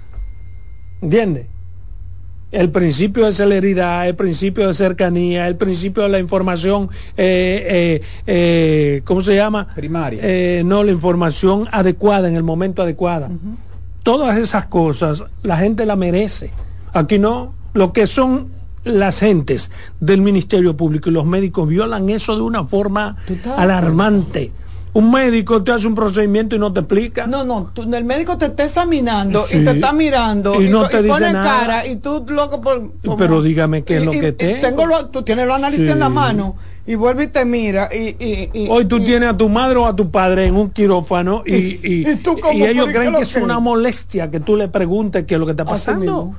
¿Entiendes? 1.01 1.47
el 2.53 2.71
principio 2.71 3.27
de 3.27 3.33
celeridad, 3.33 4.09
el 4.09 4.17
principio 4.17 4.67
de 4.67 4.75
cercanía, 4.75 5.47
el 5.47 5.57
principio 5.57 6.03
de 6.03 6.09
la 6.09 6.19
información, 6.19 6.91
eh, 7.17 7.65
eh, 7.69 8.03
eh, 8.27 9.03
¿cómo 9.05 9.21
se 9.21 9.37
llama? 9.37 9.69
Primaria. 9.75 10.65
no, 10.65 10.83
la 10.83 10.91
información 10.91 11.69
adecuada 11.71 12.29
en 12.29 12.37
el 12.37 12.43
momento 12.43 12.83
adecuado. 12.83 13.29
Todas 14.03 14.39
esas 14.39 14.67
cosas 14.67 15.25
la 15.43 15.59
gente 15.59 15.87
la 15.87 15.97
merece. 15.97 16.51
Aquí 16.93 17.19
no, 17.19 17.55
lo 17.73 17.93
que 17.93 18.07
son 18.07 18.49
las 18.83 19.21
gentes 19.21 19.71
del 20.01 20.23
Ministerio 20.23 20.77
Público 20.77 21.11
y 21.11 21.13
los 21.13 21.27
médicos 21.27 21.69
violan 21.69 22.09
eso 22.11 22.35
de 22.35 22.43
una 22.43 22.65
forma 22.65 23.17
alarmante. 23.57 24.51
Un 24.93 25.11
médico 25.11 25.63
te 25.63 25.71
hace 25.71 25.87
un 25.87 25.95
procedimiento 25.95 26.57
y 26.57 26.59
no 26.59 26.73
te 26.73 26.81
explica. 26.81 27.27
No, 27.27 27.45
no, 27.45 27.71
el 27.77 28.05
médico 28.05 28.37
te 28.37 28.47
está 28.47 28.65
examinando 28.65 29.45
y 29.49 29.65
te 29.65 29.71
está 29.71 29.93
mirando 29.93 30.61
y, 30.61 30.69
no 30.69 30.89
te 30.89 31.03
dice 31.03 31.15
pone 31.15 31.33
cara 31.33 31.87
y 31.87 31.97
tú 31.97 32.25
loco 32.29 32.61
por... 32.61 32.91
Pero 33.17 33.41
dígame 33.41 33.85
qué 33.85 33.99
es 33.99 34.05
lo 34.05 34.11
que 34.11 34.33
te... 34.33 34.55
Tengo. 34.57 35.07
tú 35.07 35.23
tienes 35.23 35.47
los 35.47 35.57
análisis 35.57 35.89
en 35.89 36.01
la 36.01 36.09
mano 36.09 36.57
y 36.87 36.97
vuelve 36.97 37.25
y 37.25 37.27
te 37.29 37.45
mira 37.45 37.89
y... 37.95 38.67
Hoy 38.69 38.87
tú 38.87 38.99
tienes 38.99 39.29
a 39.29 39.37
tu 39.37 39.49
madre 39.49 39.77
o 39.79 39.87
a 39.87 39.95
tu 39.95 40.11
padre 40.11 40.47
en 40.47 40.57
un 40.57 40.71
quirófano 40.71 41.45
y, 41.47 41.55
y, 41.55 42.07
ellos 42.07 42.89
creen 42.93 43.15
que 43.15 43.23
es 43.23 43.37
una 43.37 43.61
molestia 43.61 44.31
que 44.31 44.41
tú 44.41 44.57
le 44.57 44.67
preguntes 44.67 45.25
qué 45.25 45.35
es 45.35 45.41
lo 45.41 45.47
que 45.47 45.53
está 45.53 45.65
pasando. 45.65 46.35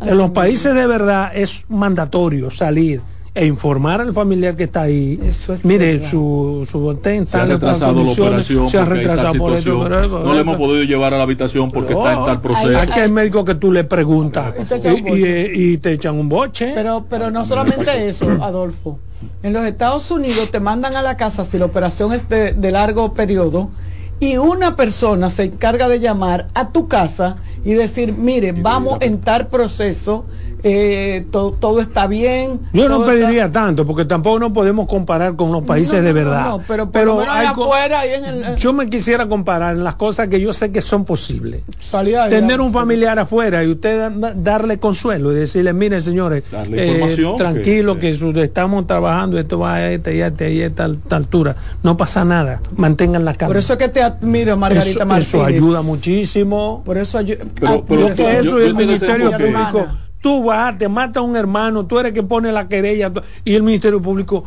En 0.00 0.18
los 0.18 0.30
países 0.30 0.74
de 0.74 0.86
verdad 0.86 1.30
es 1.34 1.64
mandatorio 1.68 2.50
salir 2.50 3.00
e 3.36 3.44
informar 3.44 4.00
al 4.00 4.14
familiar 4.14 4.56
que 4.56 4.64
está 4.64 4.82
ahí. 4.82 5.20
Mire, 5.62 6.06
su, 6.06 6.66
su 6.68 6.98
se 7.26 7.36
ha 7.36 7.44
retrasado 7.44 8.02
la 8.02 8.10
operación, 8.10 8.66
se 8.66 8.78
ha 8.78 8.84
retrasado 8.86 9.34
por 9.34 9.52
eso. 9.52 9.86
No 9.86 10.32
le 10.32 10.40
hemos 10.40 10.56
podido 10.56 10.84
llevar 10.84 11.12
a 11.12 11.18
la 11.18 11.24
habitación 11.24 11.70
porque 11.70 11.92
está 11.92 12.14
en 12.14 12.24
tal 12.24 12.40
proceso. 12.40 12.78
Aquí 12.78 12.98
hay 12.98 13.10
médicos 13.10 13.44
que 13.44 13.54
tú 13.54 13.70
le 13.70 13.84
preguntas 13.84 14.54
y, 15.04 15.76
te 15.76 15.92
echan 15.92 16.14
un 16.14 16.30
boche. 16.30 16.72
Pero, 16.74 17.04
pero 17.10 17.30
no 17.30 17.44
solamente 17.44 18.08
eso, 18.08 18.30
Adolfo. 18.42 18.98
En 19.42 19.52
los 19.52 19.64
Estados 19.64 20.10
Unidos 20.10 20.50
te 20.50 20.58
mandan 20.58 20.96
a 20.96 21.02
la 21.02 21.18
casa 21.18 21.44
si 21.44 21.58
la 21.58 21.66
operación 21.66 22.14
es 22.14 22.28
de, 22.30 22.52
de 22.52 22.70
largo 22.70 23.12
periodo 23.12 23.70
y 24.18 24.38
una 24.38 24.76
persona 24.76 25.28
se 25.28 25.44
encarga 25.44 25.88
de 25.88 26.00
llamar 26.00 26.46
a 26.54 26.70
tu 26.70 26.88
casa 26.88 27.36
y 27.64 27.74
decir, 27.74 28.14
mire, 28.14 28.52
vamos 28.52 28.98
en 29.02 29.20
tal 29.20 29.48
proceso 29.48 30.24
eh, 30.62 31.24
todo, 31.30 31.80
está 31.80 32.06
bien. 32.06 32.60
Yo 32.72 32.88
no 32.88 33.04
pediría 33.04 33.50
tanto, 33.50 33.86
porque 33.86 34.04
tampoco 34.04 34.38
no 34.38 34.52
podemos 34.52 34.88
comparar 34.88 35.36
con 35.36 35.52
los 35.52 35.64
países 35.64 36.02
de 36.02 36.12
verdad. 36.12 36.58
pero, 36.66 36.90
pero 36.90 37.20
afuera 37.20 38.02
Yo 38.56 38.72
me 38.72 38.88
quisiera 38.88 39.28
comparar 39.28 39.76
en 39.76 39.84
las 39.84 39.94
cosas 39.94 40.28
que 40.28 40.40
yo 40.40 40.54
sé 40.54 40.72
que 40.72 40.82
son 40.82 41.04
posibles. 41.04 41.62
Tener 42.30 42.60
un 42.60 42.72
familiar 42.72 43.18
afuera 43.18 43.62
y 43.64 43.68
usted 43.68 44.10
darle 44.36 44.78
consuelo 44.78 45.32
y 45.32 45.36
decirle, 45.36 45.72
mire 45.72 46.00
señores, 46.00 46.42
eh, 46.72 47.34
tranquilo 47.36 47.98
que, 47.98 48.16
estamos 48.42 48.86
trabajando, 48.86 49.38
esto 49.38 49.58
va 49.58 49.74
a 49.74 49.92
esta 49.92 50.12
y 50.12 50.20
esta 50.20 50.48
y 50.48 50.62
esta, 50.62 50.84
altura. 51.10 51.56
No 51.82 51.96
pasa 51.96 52.24
nada, 52.24 52.60
mantengan 52.76 53.24
la 53.24 53.34
calma. 53.34 53.50
Por 53.50 53.58
eso 53.58 53.76
que 53.78 53.88
te 53.88 54.02
admiro, 54.02 54.56
Margarita 54.56 55.04
eso, 55.04 55.16
Eso 55.16 55.44
ayuda 55.44 55.82
muchísimo. 55.82 56.82
Por 56.84 56.98
eso 56.98 57.18
ayuda. 57.18 57.38
eso 58.40 58.60
y 58.60 58.64
el 58.64 58.74
Ministerio 58.74 59.30
Público 59.32 59.86
tú 60.20 60.44
vas, 60.44 60.76
te 60.78 60.88
mata 60.88 61.20
a 61.20 61.22
un 61.22 61.36
hermano, 61.36 61.86
tú 61.86 61.98
eres 61.98 62.12
que 62.12 62.22
pone 62.22 62.52
la 62.52 62.68
querella 62.68 63.12
y 63.44 63.54
el 63.54 63.62
Ministerio 63.62 64.00
Público 64.00 64.44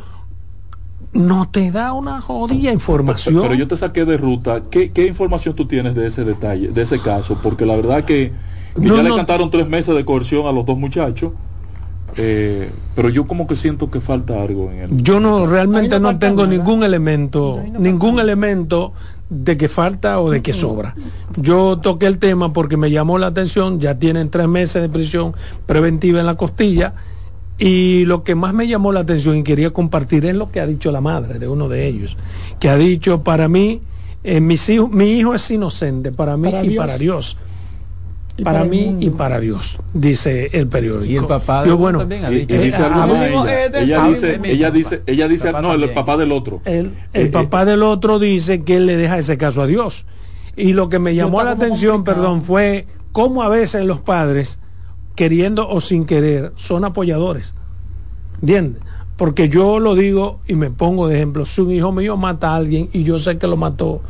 no 1.14 1.50
te 1.50 1.72
da 1.72 1.94
una 1.94 2.22
jodida 2.22 2.72
información. 2.72 3.42
Pero, 3.42 3.56
yo 3.56 3.68
te 3.68 3.78
saqué 3.78 4.06
de 4.06 4.18
ruta. 4.18 4.64
¿Qué, 4.70 4.92
información 5.08 5.56
tú 5.56 5.66
tienes 5.66 5.96
de 5.96 6.08
ese 6.08 6.24
detalle, 6.24 6.70
de 6.70 6.82
ese 6.82 7.00
caso? 7.00 7.40
Porque 7.42 7.66
la 7.66 7.76
verdad 7.76 8.04
que, 8.04 8.32
ya 8.78 9.02
le 9.02 9.16
cantaron 9.16 9.50
tres 9.50 9.68
meses 9.68 9.96
de 9.96 10.06
coerción 10.06 10.46
a 10.46 10.52
los 10.52 10.66
dos 10.66 10.78
muchachos. 10.78 11.32
Eh, 12.16 12.72
pero 12.96 13.10
yo 13.10 13.28
como 13.28 13.46
que 13.46 13.56
siento 13.56 13.92
que 13.92 14.02
falta 14.02 14.42
algo 14.42 14.72
en 14.72 14.80
el... 14.80 14.98
Yo 14.98 15.20
no, 15.20 15.46
realmente 15.46 16.00
no, 16.00 16.18
tengo 16.18 16.48
ningún 16.48 16.84
elemento, 16.84 17.64
ningún 17.78 18.20
elemento 18.20 18.94
de 19.30 19.58
que 19.58 19.70
falta 19.70 20.20
o 20.20 20.32
de 20.32 20.42
que 20.42 20.54
sobra. 20.54 20.96
Yo 21.38 21.78
toqué 21.78 22.08
el 22.08 22.18
tema 22.18 22.52
porque 22.52 22.78
me 22.78 22.90
llamó 22.90 23.18
la 23.18 23.28
atención, 23.28 23.80
ya 23.80 24.00
tienen 24.00 24.30
tres 24.30 24.48
meses 24.48 24.82
de 24.82 24.90
prisión 24.90 25.36
preventiva 25.66 26.20
en 26.20 26.26
la 26.26 26.36
costilla 26.36 26.94
y 27.58 28.06
lo 28.06 28.24
que 28.24 28.36
más 28.36 28.54
me 28.54 28.68
llamó 28.68 28.92
la 28.92 29.02
atención 29.02 29.38
y 29.38 29.44
quería 29.44 29.72
compartir 29.72 30.26
es 30.26 30.36
lo 30.36 30.52
que 30.52 30.60
ha 30.60 30.66
dicho 30.66 30.92
la 30.92 31.02
madre 31.02 31.40
de 31.40 31.48
uno 31.48 31.70
de 31.70 31.88
ellos, 31.88 32.18
que 32.60 32.70
ha 32.70 32.78
dicho, 32.78 33.24
para 33.24 33.48
mí, 33.48 33.82
eh, 34.24 34.40
mis 34.40 34.68
mi 34.92 35.12
hijo 35.12 35.36
es 35.36 35.52
inocente, 35.52 36.12
para 36.12 36.36
mí 36.38 36.52
y 36.64 36.76
para 36.76 36.98
Dios 36.98 37.38
para, 38.44 38.64
mí 38.64 38.98
y 39.00 39.10
para 39.10 39.40
Dios, 39.40 39.80
dice 39.94 40.50
el 40.54 40.68
periódico. 40.68 41.06
Y 41.06 41.18
el 41.18 41.26
papá 41.26 41.64
de 41.64 41.72
bueno, 41.72 42.00
también 42.00 42.26
ha 42.26 42.30
dicho. 42.30 42.60
dice 42.60 42.82
ella. 43.76 44.08
dice, 44.08 44.40
ella 44.44 44.72
dice, 44.72 45.02
ella 45.06 45.28
dice, 45.28 45.52
no, 45.54 45.74
el 45.74 45.90
papá 45.92 46.18
del 46.18 46.32
otro. 46.32 46.62
El, 46.66 46.94
el 47.14 47.28
eh, 47.28 47.30
papá 47.30 47.66
del 47.66 47.84
otro 47.84 48.20
dice 48.20 48.64
que 48.64 48.78
él 48.78 48.86
le 48.86 48.98
deja 48.98 49.18
ese 49.18 49.38
caso 49.38 49.62
a 49.62 49.68
Dios. 49.68 50.06
Y 50.56 50.74
lo 50.74 50.90
que 50.90 51.00
me 51.00 51.16
llamó 51.16 51.44
la 51.44 51.52
atención, 51.52 52.04
perdón, 52.04 52.44
fue 52.44 52.88
cómo 53.12 53.44
a 53.44 53.50
veces 53.50 53.86
los 53.86 54.00
padres, 54.00 54.60
queriendo 55.16 55.70
o 55.70 55.80
sin 55.82 56.06
querer, 56.06 56.54
son 56.56 56.86
apoyadores. 56.86 57.54
¿Entiendes? 58.42 58.82
Porque 59.16 59.50
yo 59.50 59.80
lo 59.80 59.96
digo 59.96 60.40
y 60.48 60.56
me 60.56 60.70
pongo 60.70 61.08
de 61.08 61.18
ejemplo, 61.18 61.46
si 61.46 61.62
un 61.62 61.72
hijo 61.72 61.92
mío 61.92 62.18
mata 62.18 62.52
a 62.52 62.56
alguien 62.56 62.90
y 62.94 63.04
yo 63.04 63.20
sé 63.20 63.38
que 63.38 63.48
lo 63.48 63.58
mató, 63.58 64.02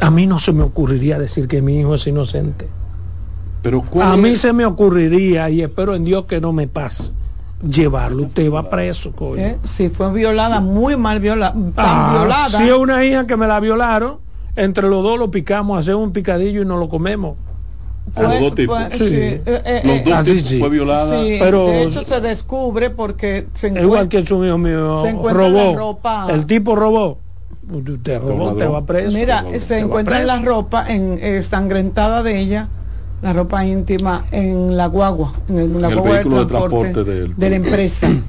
a 0.00 0.10
mí 0.10 0.26
no 0.26 0.38
se 0.38 0.52
me 0.52 0.62
ocurriría 0.62 1.18
decir 1.18 1.46
que 1.46 1.60
mi 1.60 1.78
hijo 1.78 1.94
es 1.94 2.06
inocente 2.06 2.68
a 4.00 4.16
mí 4.16 4.36
se 4.36 4.52
me 4.52 4.64
ocurriría, 4.64 5.50
y 5.50 5.62
espero 5.62 5.94
en 5.94 6.04
Dios 6.04 6.24
que 6.24 6.40
no 6.40 6.52
me 6.52 6.66
pase, 6.66 7.10
llevarlo. 7.66 8.24
Usted 8.24 8.50
va 8.50 8.68
preso, 8.70 9.12
coño. 9.12 9.42
¿Eh? 9.42 9.58
Si 9.64 9.88
fue 9.88 10.12
violada, 10.12 10.60
muy 10.60 10.96
mal 10.96 11.20
violada. 11.20 11.54
Ah, 11.76 12.16
violada. 12.18 12.58
Si 12.58 12.68
es 12.68 12.74
una 12.74 13.04
hija 13.04 13.26
que 13.26 13.36
me 13.36 13.46
la 13.46 13.60
violaron, 13.60 14.18
entre 14.56 14.88
los 14.88 15.02
dos 15.02 15.18
lo 15.18 15.30
picamos, 15.30 15.80
hacemos 15.80 16.02
un 16.04 16.12
picadillo 16.12 16.62
y 16.62 16.64
no 16.64 16.78
lo 16.78 16.88
comemos. 16.88 17.36
los 18.16 18.40
dos 18.40 18.54
tipos. 18.54 18.78
sí. 18.92 19.04
Eh, 19.04 19.42
eh, 19.46 20.02
los 20.04 20.24
dos 20.24 20.24
tipos 20.24 20.58
fue 20.58 20.70
violada. 20.70 21.22
pero 21.38 21.66
de 21.66 21.82
hecho 21.82 22.02
se 22.02 22.20
descubre 22.20 22.90
porque 22.90 23.46
se 23.52 23.68
encuentra, 23.68 23.82
igual 23.82 24.08
que 24.08 24.24
su 24.24 24.44
hijo 24.44 24.58
mío 24.58 25.02
robó. 25.22 26.00
El 26.30 26.46
tipo 26.46 26.74
robó. 26.74 27.18
Usted 27.70 28.20
robó, 28.20 28.54
te 28.54 28.66
va 28.66 28.84
preso. 28.84 29.16
Mira, 29.16 29.44
se 29.58 29.78
encuentra 29.78 30.20
en 30.20 30.26
la 30.26 30.40
ropa 30.40 30.86
en, 30.88 31.22
ensangrentada 31.22 32.22
de 32.24 32.40
ella 32.40 32.68
la 33.22 33.32
ropa 33.32 33.64
íntima 33.64 34.24
en 34.30 34.76
la 34.76 34.86
guagua, 34.86 35.32
en, 35.48 35.80
la 35.80 35.88
guagua 35.94 36.18
de 36.18 36.46
transporte, 36.46 37.04
de, 37.04 37.50
la 37.50 37.56
empresa. 37.56 38.08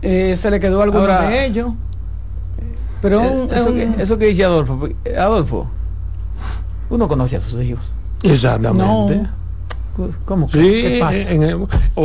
Eh, 0.00 0.36
se 0.36 0.50
le 0.50 0.60
quedó 0.60 0.80
alguno 0.80 1.06
de 1.06 1.44
ellos. 1.44 1.72
Pero 3.02 3.48
eso, 3.52 3.74
que, 3.74 3.90
eso, 3.98 4.16
que, 4.16 4.26
dice 4.26 4.44
Adolfo, 4.44 4.88
Adolfo, 5.18 5.66
Uno 6.88 7.08
conoce 7.08 7.36
a 7.36 7.40
sus 7.40 7.60
hijos. 7.62 7.92
Exactamente. 8.22 9.28
¿Cómo 10.24 10.48
que? 10.48 10.60
¿Qué 10.60 10.98
pasa? 11.00 11.28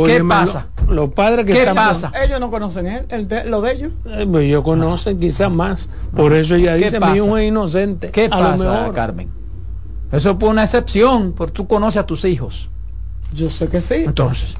¿Qué 0.06 0.24
pasa? 0.24 0.66
Los 0.88 1.10
padres 1.12 1.46
que 1.46 1.52
¿Qué 1.52 1.72
pasa? 1.74 2.12
Ellos 2.24 2.40
no 2.40 2.50
conocen 2.50 2.86
él, 2.86 3.06
el 3.08 3.28
de, 3.28 3.44
lo 3.44 3.60
de 3.60 3.72
ellos. 3.72 3.92
Eh, 4.06 4.26
pues 4.30 4.44
ellos 4.44 4.64
conocen 4.64 5.18
quizás 5.18 5.50
más. 5.50 5.88
Por 6.14 6.32
eso 6.32 6.56
ella 6.56 6.74
dice, 6.74 6.98
mi 7.00 7.16
hijo 7.16 7.38
es 7.38 7.48
inocente. 7.48 8.10
¿Qué 8.10 8.26
a 8.26 8.30
pasa, 8.30 8.64
lo 8.64 8.72
mejor. 8.72 8.94
Carmen? 8.94 9.43
Eso 10.14 10.36
fue 10.38 10.48
una 10.48 10.62
excepción, 10.62 11.32
porque 11.32 11.52
tú 11.52 11.66
conoces 11.66 12.00
a 12.00 12.06
tus 12.06 12.24
hijos. 12.24 12.68
Yo 13.32 13.50
sé 13.50 13.68
que 13.68 13.80
sí. 13.80 14.04
Entonces, 14.06 14.54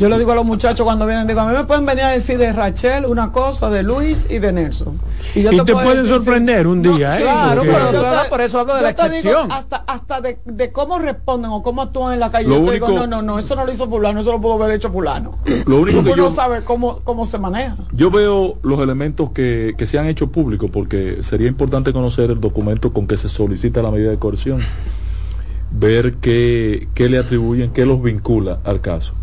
yo 0.00 0.08
le 0.08 0.18
digo 0.18 0.32
a 0.32 0.34
los 0.34 0.46
muchachos 0.46 0.82
cuando 0.82 1.06
vienen, 1.06 1.26
digo, 1.26 1.40
a 1.40 1.46
mí 1.46 1.54
me 1.54 1.64
pueden 1.64 1.84
venir 1.84 2.04
a 2.04 2.10
decir 2.12 2.38
de 2.38 2.54
Rachel 2.54 3.04
una 3.04 3.32
cosa, 3.32 3.68
de 3.68 3.82
Luis 3.82 4.26
y 4.30 4.38
de 4.38 4.50
Nelson. 4.50 4.98
Y, 5.34 5.42
te, 5.42 5.72
pueden 5.74 6.06
sorprender 6.06 6.66
un 6.66 6.80
día, 6.80 7.18
¿eh? 7.18 7.20
Claro, 7.20 7.60
pero 7.60 8.30
por 8.30 8.40
eso 8.40 8.60
hablo 8.60 8.76
de 8.76 8.82
la 8.82 8.90
excepción. 8.90 9.52
hasta 9.52 9.76
hasta 9.86 10.22
de, 10.22 10.38
de, 10.46 10.72
cómo 10.72 10.98
responden 10.98 11.50
o 11.50 11.62
cómo 11.62 11.82
actúan 11.82 12.14
en 12.14 12.20
la 12.20 12.30
calle. 12.30 12.48
yo 12.48 12.70
digo, 12.70 12.88
no, 12.88 13.06
no, 13.06 13.20
no, 13.20 13.38
eso 13.38 13.54
no 13.54 13.66
lo 13.66 13.72
hizo 13.72 13.90
fulano, 13.90 14.20
eso 14.20 14.32
lo 14.32 14.40
pudo 14.40 14.54
haber 14.54 14.76
hecho 14.76 14.90
fulano. 14.90 15.38
Lo 15.66 15.80
único 15.80 16.02
que 16.02 16.10
yo, 16.10 16.16
no 16.16 16.30
sabe 16.30 16.64
cómo, 16.64 17.00
cómo 17.04 17.26
se 17.26 17.36
maneja. 17.36 17.76
Yo 17.92 18.10
veo 18.10 18.56
los 18.62 18.78
elementos 18.80 19.32
que, 19.32 19.74
que 19.76 19.86
se 19.86 19.98
han 19.98 20.06
hecho 20.06 20.28
públicos 20.28 20.70
porque 20.72 21.18
sería 21.20 21.48
importante 21.48 21.92
conocer 21.92 22.30
el 22.30 22.40
documento 22.40 22.92
con 22.94 23.06
que 23.06 23.18
se 23.18 23.28
solicita 23.28 23.82
la 23.82 23.90
medida 23.90 24.10
de 24.10 24.18
coerción 24.18 24.60
ver 25.70 26.14
qué, 26.14 26.88
qué 26.94 27.08
le 27.08 27.18
atribuyen, 27.18 27.70
qué 27.72 27.86
los 27.86 28.02
vincula 28.02 28.60
al 28.64 28.80
caso. 28.80 29.14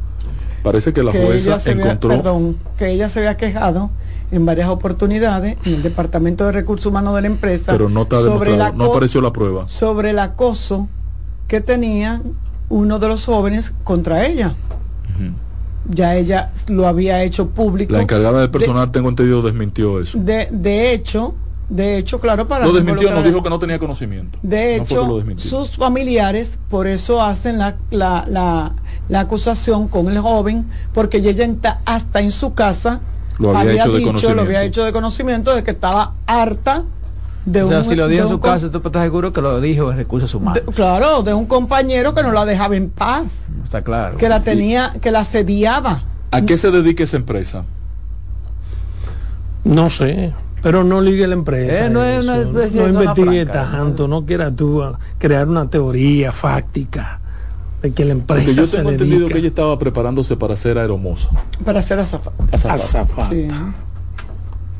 Parece 0.67 0.91
que 0.91 1.01
la 1.01 1.11
jueza 1.11 1.71
encontró... 1.71 2.09
perdón, 2.09 2.57
que 2.77 2.89
ella 2.91 3.07
se 3.07 3.19
había 3.19 3.37
quejado 3.37 3.89
en 4.31 4.45
varias 4.45 4.67
oportunidades 4.67 5.55
en 5.63 5.75
el 5.75 5.81
Departamento 5.81 6.45
de 6.45 6.51
Recursos 6.51 6.87
Humanos 6.87 7.15
de 7.15 7.21
la 7.21 7.27
empresa. 7.27 7.71
Pero 7.71 7.87
no, 7.87 8.05
sobre 8.09 8.57
no 8.57 8.85
apareció 8.85 9.21
la 9.21 9.31
prueba. 9.31 9.69
Sobre 9.69 10.09
el 10.09 10.19
acoso 10.19 10.89
que 11.47 11.61
tenía 11.61 12.21
uno 12.67 12.99
de 12.99 13.07
los 13.07 13.23
jóvenes 13.25 13.73
contra 13.85 14.25
ella. 14.25 14.55
Ya 15.89 16.15
ella 16.15 16.51
lo 16.67 16.85
había 16.85 17.23
hecho 17.23 17.47
público. 17.47 17.93
La 17.93 18.01
encargada 18.01 18.41
de 18.41 18.49
personal, 18.49 18.91
tengo 18.91 19.07
entendido, 19.07 19.41
desmintió 19.41 20.01
eso. 20.01 20.19
De, 20.19 20.49
de 20.51 20.91
hecho, 20.91 21.33
de 21.69 21.97
hecho, 21.97 22.19
claro, 22.19 22.45
para... 22.45 22.65
Lo 22.65 22.73
desmintió, 22.73 23.09
no 23.11 23.23
dijo 23.23 23.41
que 23.41 23.49
no 23.49 23.57
tenía 23.57 23.79
conocimiento. 23.79 24.37
De 24.41 24.75
hecho, 24.75 25.23
sus 25.37 25.77
familiares 25.77 26.59
por 26.69 26.87
eso 26.87 27.21
hacen 27.21 27.57
la, 27.57 27.77
la, 27.89 28.25
la 28.27 28.75
la 29.09 29.21
acusación 29.21 29.87
con 29.87 30.09
el 30.09 30.19
joven 30.19 30.67
porque 30.93 31.17
ella 31.17 31.47
hasta 31.85 32.19
en 32.19 32.31
su 32.31 32.53
casa 32.53 33.01
lo 33.39 33.55
había, 33.55 33.83
hecho 33.83 33.93
dicho, 33.93 34.33
lo 34.33 34.41
había 34.41 34.63
hecho 34.63 34.83
de 34.83 34.91
conocimiento 34.91 35.55
de 35.55 35.63
que 35.63 35.71
estaba 35.71 36.13
harta 36.25 36.83
de 37.45 37.63
o 37.63 37.69
sea, 37.69 37.83
si 37.83 37.95
lo 37.95 38.09
dijo 38.09 38.23
en 38.23 38.29
su 38.29 38.41
casa, 38.41 38.69
tú 38.69 38.81
estás 38.83 39.03
seguro 39.03 39.31
que 39.31 39.41
lo 39.41 39.61
dijo 39.61 39.89
en 39.89 39.97
recursos 39.97 40.33
humanos. 40.35 40.63
claro, 40.75 41.23
de 41.23 41.33
un 41.33 41.45
compañero 41.45 42.13
que 42.13 42.21
no 42.21 42.33
la 42.33 42.43
dejaba 42.43 42.75
en 42.75 42.89
paz. 42.89 43.47
Está 43.63 43.83
claro. 43.83 44.17
Que 44.17 44.27
la 44.27 44.43
tenía, 44.43 44.91
que 45.01 45.11
la 45.11 45.23
sediaba. 45.23 46.03
¿A 46.31 46.41
qué 46.41 46.57
se 46.57 46.71
dedica 46.71 47.05
esa 47.05 47.15
empresa? 47.15 47.63
No 49.63 49.89
sé, 49.89 50.33
pero 50.61 50.83
no 50.83 50.99
ligue 50.99 51.25
la 51.25 51.35
empresa. 51.35 51.85
Eh, 51.85 51.89
no, 51.89 52.03
es 52.03 52.25
una 52.25 52.37
no 52.43 52.89
investigue 52.89 53.45
tanto, 53.45 54.09
no 54.09 54.25
quieras 54.25 54.53
tú 54.53 54.83
crear 55.17 55.47
una 55.47 55.69
teoría 55.69 56.33
fáctica 56.33 57.21
de 57.87 57.93
que 57.93 58.05
la 58.05 58.11
empresa 58.11 58.45
Porque 58.45 58.53
yo 58.53 58.69
tengo 58.69 58.89
entendido 58.91 59.27
que 59.27 59.37
ella 59.37 59.47
estaba 59.47 59.79
preparándose 59.79 60.35
para 60.35 60.57
ser 60.57 60.77
aeromoza. 60.77 61.29
Para 61.63 61.81
ser 61.81 61.99
azafata. 61.99 63.29
Sí. 63.29 63.47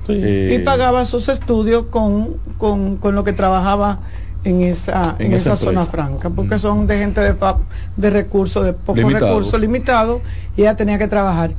Eh, 0.09 0.57
y 0.57 0.63
pagaba 0.63 1.03
sus 1.05 1.27
estudios 1.27 1.83
con, 1.89 2.37
con, 2.57 2.97
con, 2.97 3.13
lo 3.15 3.23
que 3.23 3.33
trabajaba 3.33 3.99
en 4.45 4.61
esa, 4.61 5.17
en, 5.19 5.33
esa, 5.33 5.57
zona 5.57 5.85
franca, 5.85 6.29
porque 6.29 6.55
mm. 6.55 6.59
son 6.59 6.87
de 6.87 6.97
gente 6.97 7.19
de, 7.19 7.35
de 7.97 8.09
recursos, 8.09 8.63
de 8.63 8.71
pocos 8.71 9.11
recursos 9.11 9.59
limitados, 9.59 10.21
y 10.55 10.61
ella 10.61 10.77
tenía 10.77 10.97
que 10.97 11.09
trabajar. 11.09 11.51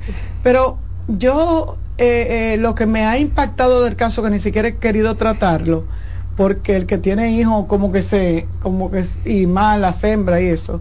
Pero 0.42 0.78
yo, 1.08 1.76
eh, 1.98 2.54
eh, 2.54 2.56
lo 2.58 2.74
que 2.74 2.86
me 2.86 3.04
ha 3.04 3.18
impactado 3.18 3.84
del 3.84 3.96
caso, 3.96 4.22
que 4.22 4.30
ni 4.30 4.38
siquiera 4.38 4.68
he 4.68 4.76
querido 4.76 5.14
tratarlo, 5.16 5.84
porque 6.38 6.76
el 6.76 6.86
que 6.86 6.96
tiene 6.96 7.32
hijos 7.32 7.66
como 7.66 7.92
que 7.92 8.00
se, 8.00 8.46
como 8.62 8.90
que, 8.90 9.04
y 9.26 9.46
más 9.46 9.78
la 9.78 9.94
hembras 10.02 10.40
y 10.40 10.46
eso, 10.46 10.80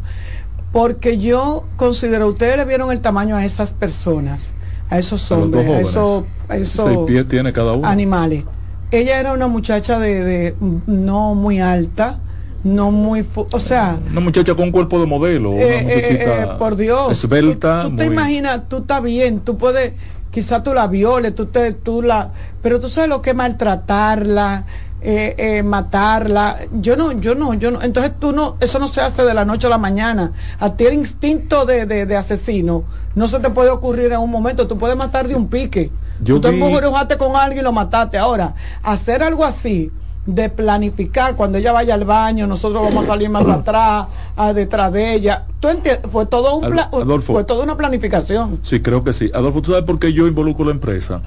porque 0.78 1.18
yo 1.18 1.66
considero, 1.76 2.28
ustedes 2.28 2.56
le 2.56 2.64
vieron 2.64 2.92
el 2.92 3.00
tamaño 3.00 3.36
a 3.36 3.44
esas 3.44 3.72
personas, 3.72 4.54
a 4.92 5.00
esos 5.00 5.32
hombres, 5.32 5.68
a, 5.68 6.56
esos, 6.56 7.04
pies 7.08 7.28
tiene 7.28 7.52
cada 7.52 7.74
uno. 7.74 7.88
animales. 7.88 8.46
Ella 8.92 9.20
era 9.20 9.34
una 9.34 9.48
muchacha 9.48 9.98
de, 9.98 10.54
no 10.86 11.34
muy 11.34 11.60
alta, 11.60 12.20
no 12.64 12.92
muy, 12.92 13.26
o 13.34 13.60
sea, 13.60 13.98
una 14.12 14.22
muchacha 14.22 14.54
con 14.54 14.66
un 14.66 14.72
cuerpo 14.72 15.00
de 15.00 15.08
modelo, 15.08 15.50
una 15.50 15.64
eh, 15.64 15.80
eh, 15.80 15.84
muchachita 15.84 16.44
eh, 16.44 16.58
por 16.60 16.76
Dios, 16.76 17.12
esbelta, 17.12 17.88
tú, 17.90 17.96
te 17.96 18.06
imaginas, 18.06 18.70
tú 18.70 18.78
estás 18.78 19.02
bien, 19.02 19.40
tú 19.40 19.58
puedes, 19.58 19.94
quizá 20.30 20.62
tú 20.62 20.76
la 20.76 20.86
violes, 20.86 21.34
tú 21.34 21.48
te, 21.48 21.72
tú 21.72 22.04
la, 22.04 22.34
pero 22.62 22.80
tú 22.80 22.88
sabes 22.88 23.10
lo 23.10 23.24
que 23.24 23.32
es 23.32 23.36
maltratarla, 23.36 24.68
eh, 25.00 25.36
eh, 25.38 25.64
matarla. 25.64 26.58
Yo 26.74 26.96
no, 26.96 27.12
yo 27.12 27.36
no, 27.36 27.54
yo 27.54 27.72
no. 27.72 27.82
Entonces 27.82 28.14
tú 28.20 28.32
no, 28.32 28.58
eso 28.60 28.80
no 28.80 28.88
se 28.88 29.02
hace 29.02 29.24
de 29.24 29.34
la 29.34 29.46
noche 29.46 29.68
a 29.68 29.70
la 29.70 29.78
mañana. 29.78 30.32
A 30.60 30.74
ti 30.74 30.86
el 30.86 30.94
instinto 30.94 31.66
de, 31.66 31.86
de, 31.86 32.16
asesino 32.18 32.84
no 33.14 33.28
se 33.28 33.40
te 33.40 33.50
puede 33.50 33.70
ocurrir 33.70 34.12
en 34.12 34.20
un 34.20 34.32
momento. 34.32 34.68
Tú 34.68 34.78
puedes 34.78 34.98
matar 34.98 35.28
de 35.28 35.36
un 35.36 35.48
pique. 35.48 35.92
Yo 36.22 36.42
tú 36.42 36.50
vi... 36.50 36.60
te 37.08 37.18
con 37.18 37.36
alguien 37.36 37.60
y 37.60 37.64
lo 37.64 37.72
mataste. 37.72 38.18
Ahora, 38.18 38.56
hacer 38.82 39.22
algo 39.22 39.46
así 39.46 39.92
de 40.26 40.50
planificar 40.50 41.36
cuando 41.36 41.58
ella 41.58 41.72
vaya 41.72 41.94
al 41.94 42.04
baño, 42.04 42.48
nosotros 42.48 42.84
vamos 42.84 43.06
a 43.06 43.08
salir 43.08 43.30
más 43.30 43.48
atrás, 43.48 44.08
a 44.36 44.54
detrás 44.54 44.92
de 44.92 45.14
ella. 45.14 45.46
¿Tú 45.60 45.70
Fue 46.12 46.26
todo 46.26 46.56
un 46.56 47.22
fue 47.22 47.44
toda 47.44 47.64
una 47.64 47.78
planificación. 47.78 48.60
Sí, 48.64 48.82
creo 48.82 49.04
que 49.04 49.14
sí. 49.14 49.30
Adolfo, 49.34 49.62
¿tú 49.62 49.72
sabes 49.72 49.86
por 49.86 50.00
qué 50.00 50.12
yo 50.12 50.28
involucro 50.28 50.66
la 50.66 50.72
empresa? 50.72 51.22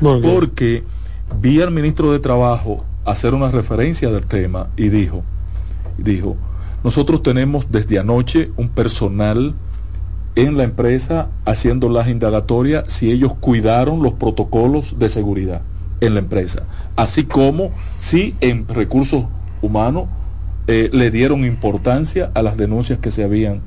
Porque 0.00 0.84
vi 1.40 1.62
al 1.62 1.70
ministro 1.70 2.12
de 2.12 2.18
Trabajo 2.18 2.84
hacer 3.04 3.34
una 3.34 3.50
referencia 3.50 4.10
del 4.10 4.26
tema 4.26 4.68
y 4.76 4.88
dijo, 4.88 5.22
dijo, 5.98 6.36
nosotros 6.82 7.22
tenemos 7.22 7.70
desde 7.70 7.98
anoche 7.98 8.50
un 8.56 8.68
personal 8.68 9.54
en 10.36 10.56
la 10.56 10.64
empresa 10.64 11.28
haciendo 11.44 11.88
las 11.88 12.08
indagatorias 12.08 12.84
si 12.88 13.10
ellos 13.10 13.34
cuidaron 13.34 14.02
los 14.02 14.14
protocolos 14.14 14.98
de 14.98 15.08
seguridad 15.08 15.62
en 16.00 16.14
la 16.14 16.20
empresa, 16.20 16.64
así 16.96 17.24
como 17.24 17.70
si 17.98 18.34
en 18.40 18.66
recursos 18.68 19.24
humanos 19.62 20.08
eh, 20.66 20.90
le 20.92 21.10
dieron 21.10 21.44
importancia 21.44 22.30
a 22.34 22.42
las 22.42 22.56
denuncias 22.56 22.98
que 22.98 23.10
se 23.10 23.22
habían 23.22 23.60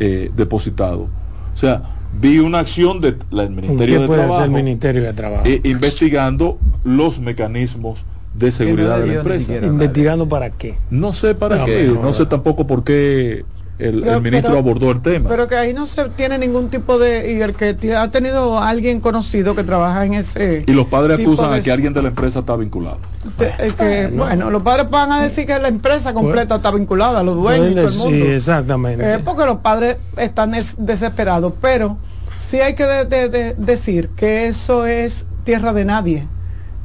eh, 0.00 0.30
depositado. 0.36 1.08
O 1.52 1.56
sea, 1.56 1.82
vi 2.20 2.38
una 2.38 2.60
acción 2.60 3.00
del 3.00 3.16
Ministerio, 3.50 4.02
de 4.02 4.08
Trabajo, 4.08 4.48
Ministerio 4.48 5.02
de 5.02 5.12
Trabajo? 5.12 5.44
Eh, 5.46 5.60
investigando 5.64 6.58
los 6.84 7.20
mecanismos 7.20 8.04
de 8.38 8.52
seguridad 8.52 8.98
de 9.00 9.06
la 9.06 9.14
empresa. 9.14 9.56
¿Investigando 9.56 10.28
para 10.28 10.50
qué? 10.50 10.76
No 10.90 11.12
sé 11.12 11.34
para 11.34 11.64
qué, 11.64 11.86
no 12.00 12.12
sé 12.12 12.26
tampoco 12.26 12.66
por 12.66 12.84
qué 12.84 13.44
el, 13.78 14.22
ministro 14.22 14.56
abordó 14.56 14.90
el 14.90 15.02
tema. 15.02 15.28
Pero 15.28 15.48
que 15.48 15.56
ahí 15.56 15.74
no 15.74 15.86
se 15.86 16.08
tiene 16.10 16.38
ningún 16.38 16.70
tipo 16.70 16.98
de... 16.98 17.32
Y 17.32 17.42
el 17.42 17.54
que 17.54 17.76
ha 17.94 18.10
tenido 18.10 18.58
alguien 18.58 19.00
conocido 19.00 19.54
que 19.54 19.64
trabaja 19.64 20.04
en 20.06 20.14
ese... 20.14 20.64
Y 20.66 20.72
los 20.72 20.86
padres 20.86 21.20
acusan 21.20 21.52
a 21.52 21.60
que 21.62 21.70
alguien 21.70 21.92
de 21.92 22.02
la 22.02 22.08
empresa 22.08 22.40
está 22.40 22.56
vinculado. 22.56 22.98
que, 23.38 24.10
bueno, 24.14 24.50
los 24.50 24.62
padres 24.62 24.88
van 24.88 25.12
a 25.12 25.22
decir 25.22 25.46
que 25.46 25.58
la 25.58 25.68
empresa 25.68 26.14
completa 26.14 26.56
está 26.56 26.70
vinculada, 26.70 27.22
los 27.22 27.36
dueños 27.36 27.70
y 27.70 27.74
todo 27.74 27.88
el 27.88 27.94
mundo. 27.94 28.26
Sí, 28.26 28.32
exactamente. 28.32 29.14
Eh, 29.14 29.18
porque 29.18 29.44
los 29.44 29.58
padres 29.58 29.98
están 30.16 30.54
desesperados, 30.78 31.52
pero 31.60 31.98
sí 32.38 32.60
hay 32.60 32.74
que 32.74 32.86
decir 33.58 34.08
que 34.16 34.46
eso 34.46 34.86
es 34.86 35.26
tierra 35.44 35.74
de 35.74 35.84
nadie 35.84 36.26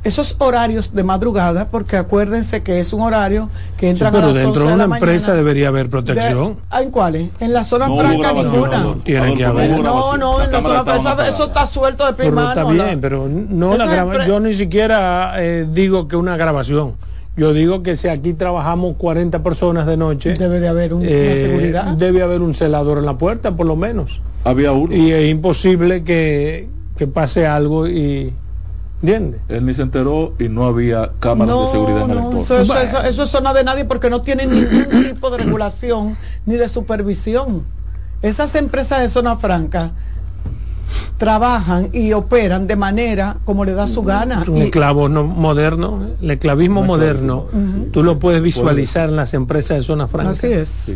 esos 0.04 0.36
horarios 0.40 0.94
de 0.94 1.04
madrugada, 1.04 1.70
porque 1.70 1.98
acuérdense 1.98 2.64
que 2.64 2.80
es 2.80 2.92
un 2.92 3.02
horario 3.02 3.50
que 3.78 3.90
entra 3.90 4.10
a 4.10 4.12
las 4.12 4.34
dentro 4.34 4.66
de 4.66 4.74
una 4.74 4.86
empresa 4.86 5.36
debería 5.36 5.68
haber 5.68 5.90
protección. 5.90 6.58
¿En 6.72 6.92
cuáles? 6.92 7.30
En 7.40 7.54
la 7.54 7.64
zona 7.64 7.88
franca 7.88 8.34
ninguna. 8.34 8.96
Tiene 9.04 9.36
que 9.36 9.46
haber. 9.46 9.80
No, 9.80 10.18
no, 10.18 10.42
en 10.42 10.52
la 10.52 10.62
zona 10.62 10.84
franca 10.84 11.28
eso 11.28 11.46
está 11.46 11.66
suelto 11.66 12.06
de 12.06 12.14
primera 12.14 12.50
Está 12.50 12.64
bien, 12.66 13.00
pero 13.00 13.28
no 13.28 13.78
la 13.78 14.26
yo 14.26 14.40
ni 14.40 14.54
siquiera 14.54 15.34
eh, 15.38 15.68
digo 15.72 16.08
que 16.08 16.16
una 16.16 16.38
grabación. 16.38 16.96
Yo 17.38 17.54
digo 17.54 17.82
que 17.82 17.96
si 17.96 18.10
aquí 18.10 18.34
trabajamos 18.34 18.96
40 18.98 19.42
personas 19.42 19.88
de 19.88 19.96
noche, 19.96 20.34
debe 20.34 20.60
de 20.60 20.68
haber 20.68 20.94
una 20.94 21.08
eh, 21.08 21.48
seguridad. 21.48 21.86
Debe 21.96 22.22
haber 22.22 22.42
un 22.42 22.54
celador 22.54 22.98
en 22.98 23.06
la 23.06 23.18
puerta, 23.18 23.56
por 23.56 23.66
lo 23.66 23.78
menos. 23.78 24.22
Había 24.44 24.74
uno. 24.74 24.94
Y 24.94 25.12
es 25.12 25.30
imposible 25.30 26.04
que, 26.04 26.68
que 26.98 27.08
pase 27.08 27.48
algo 27.48 27.88
y 27.88 28.34
¿Entiendes? 29.02 29.42
Él 29.50 29.66
ni 29.66 29.74
se 29.74 29.82
enteró 29.82 30.34
y 30.38 30.48
no 30.48 30.66
había 30.66 31.12
cámaras 31.20 31.62
de 31.62 31.68
seguridad 31.68 32.04
en 32.04 32.12
el 32.12 32.18
entorno. 32.18 32.42
Eso, 32.42 32.60
eso, 32.60 33.04
eso, 33.04 33.24
es 33.24 33.30
zona 33.30 33.54
de 33.54 33.64
nadie 33.64 33.86
porque 33.86 34.10
no 34.10 34.22
tienen 34.22 34.52
ningún 34.52 35.04
tipo 35.14 35.32
de 35.32 35.40
regulación 35.40 36.18
ni 36.46 36.56
de 36.56 36.70
supervisión. 36.70 37.64
Esas 38.22 38.54
empresas 38.54 39.02
de 39.02 39.10
zona 39.10 39.36
franca 39.38 39.92
trabajan 41.18 41.90
y 41.94 42.14
operan 42.14 42.68
de 42.68 42.76
manera 42.76 43.38
como 43.46 43.66
le 43.66 43.74
da 43.74 43.88
su 43.88 44.04
gana. 44.04 44.42
Es 44.42 44.50
un 44.50 44.58
esclavo 44.58 45.10
moderno, 45.10 46.08
el 46.22 46.32
esclavismo 46.32 46.84
moderno, 46.84 47.48
tú 47.92 48.04
lo 48.04 48.20
puedes 48.20 48.42
visualizar 48.42 49.10
en 49.10 49.16
las 49.16 49.34
empresas 49.34 49.78
de 49.78 49.84
zona 49.84 50.08
franca. 50.08 50.32
Así 50.32 50.48
es. 50.48 50.92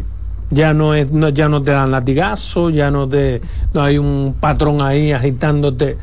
Ya 0.51 0.75
no 0.75 0.93
es, 0.93 1.11
no, 1.11 1.29
ya 1.29 1.49
no 1.49 1.63
te 1.63 1.71
dan 1.71 1.89
latigazo, 1.89 2.69
ya 2.69 2.91
no 2.91 3.09
te, 3.09 3.41
no 3.73 3.81
hay 3.81 3.97
un 3.97 4.35
patrón 4.39 4.79
ahí 4.79 5.11
agitándote 5.11 5.97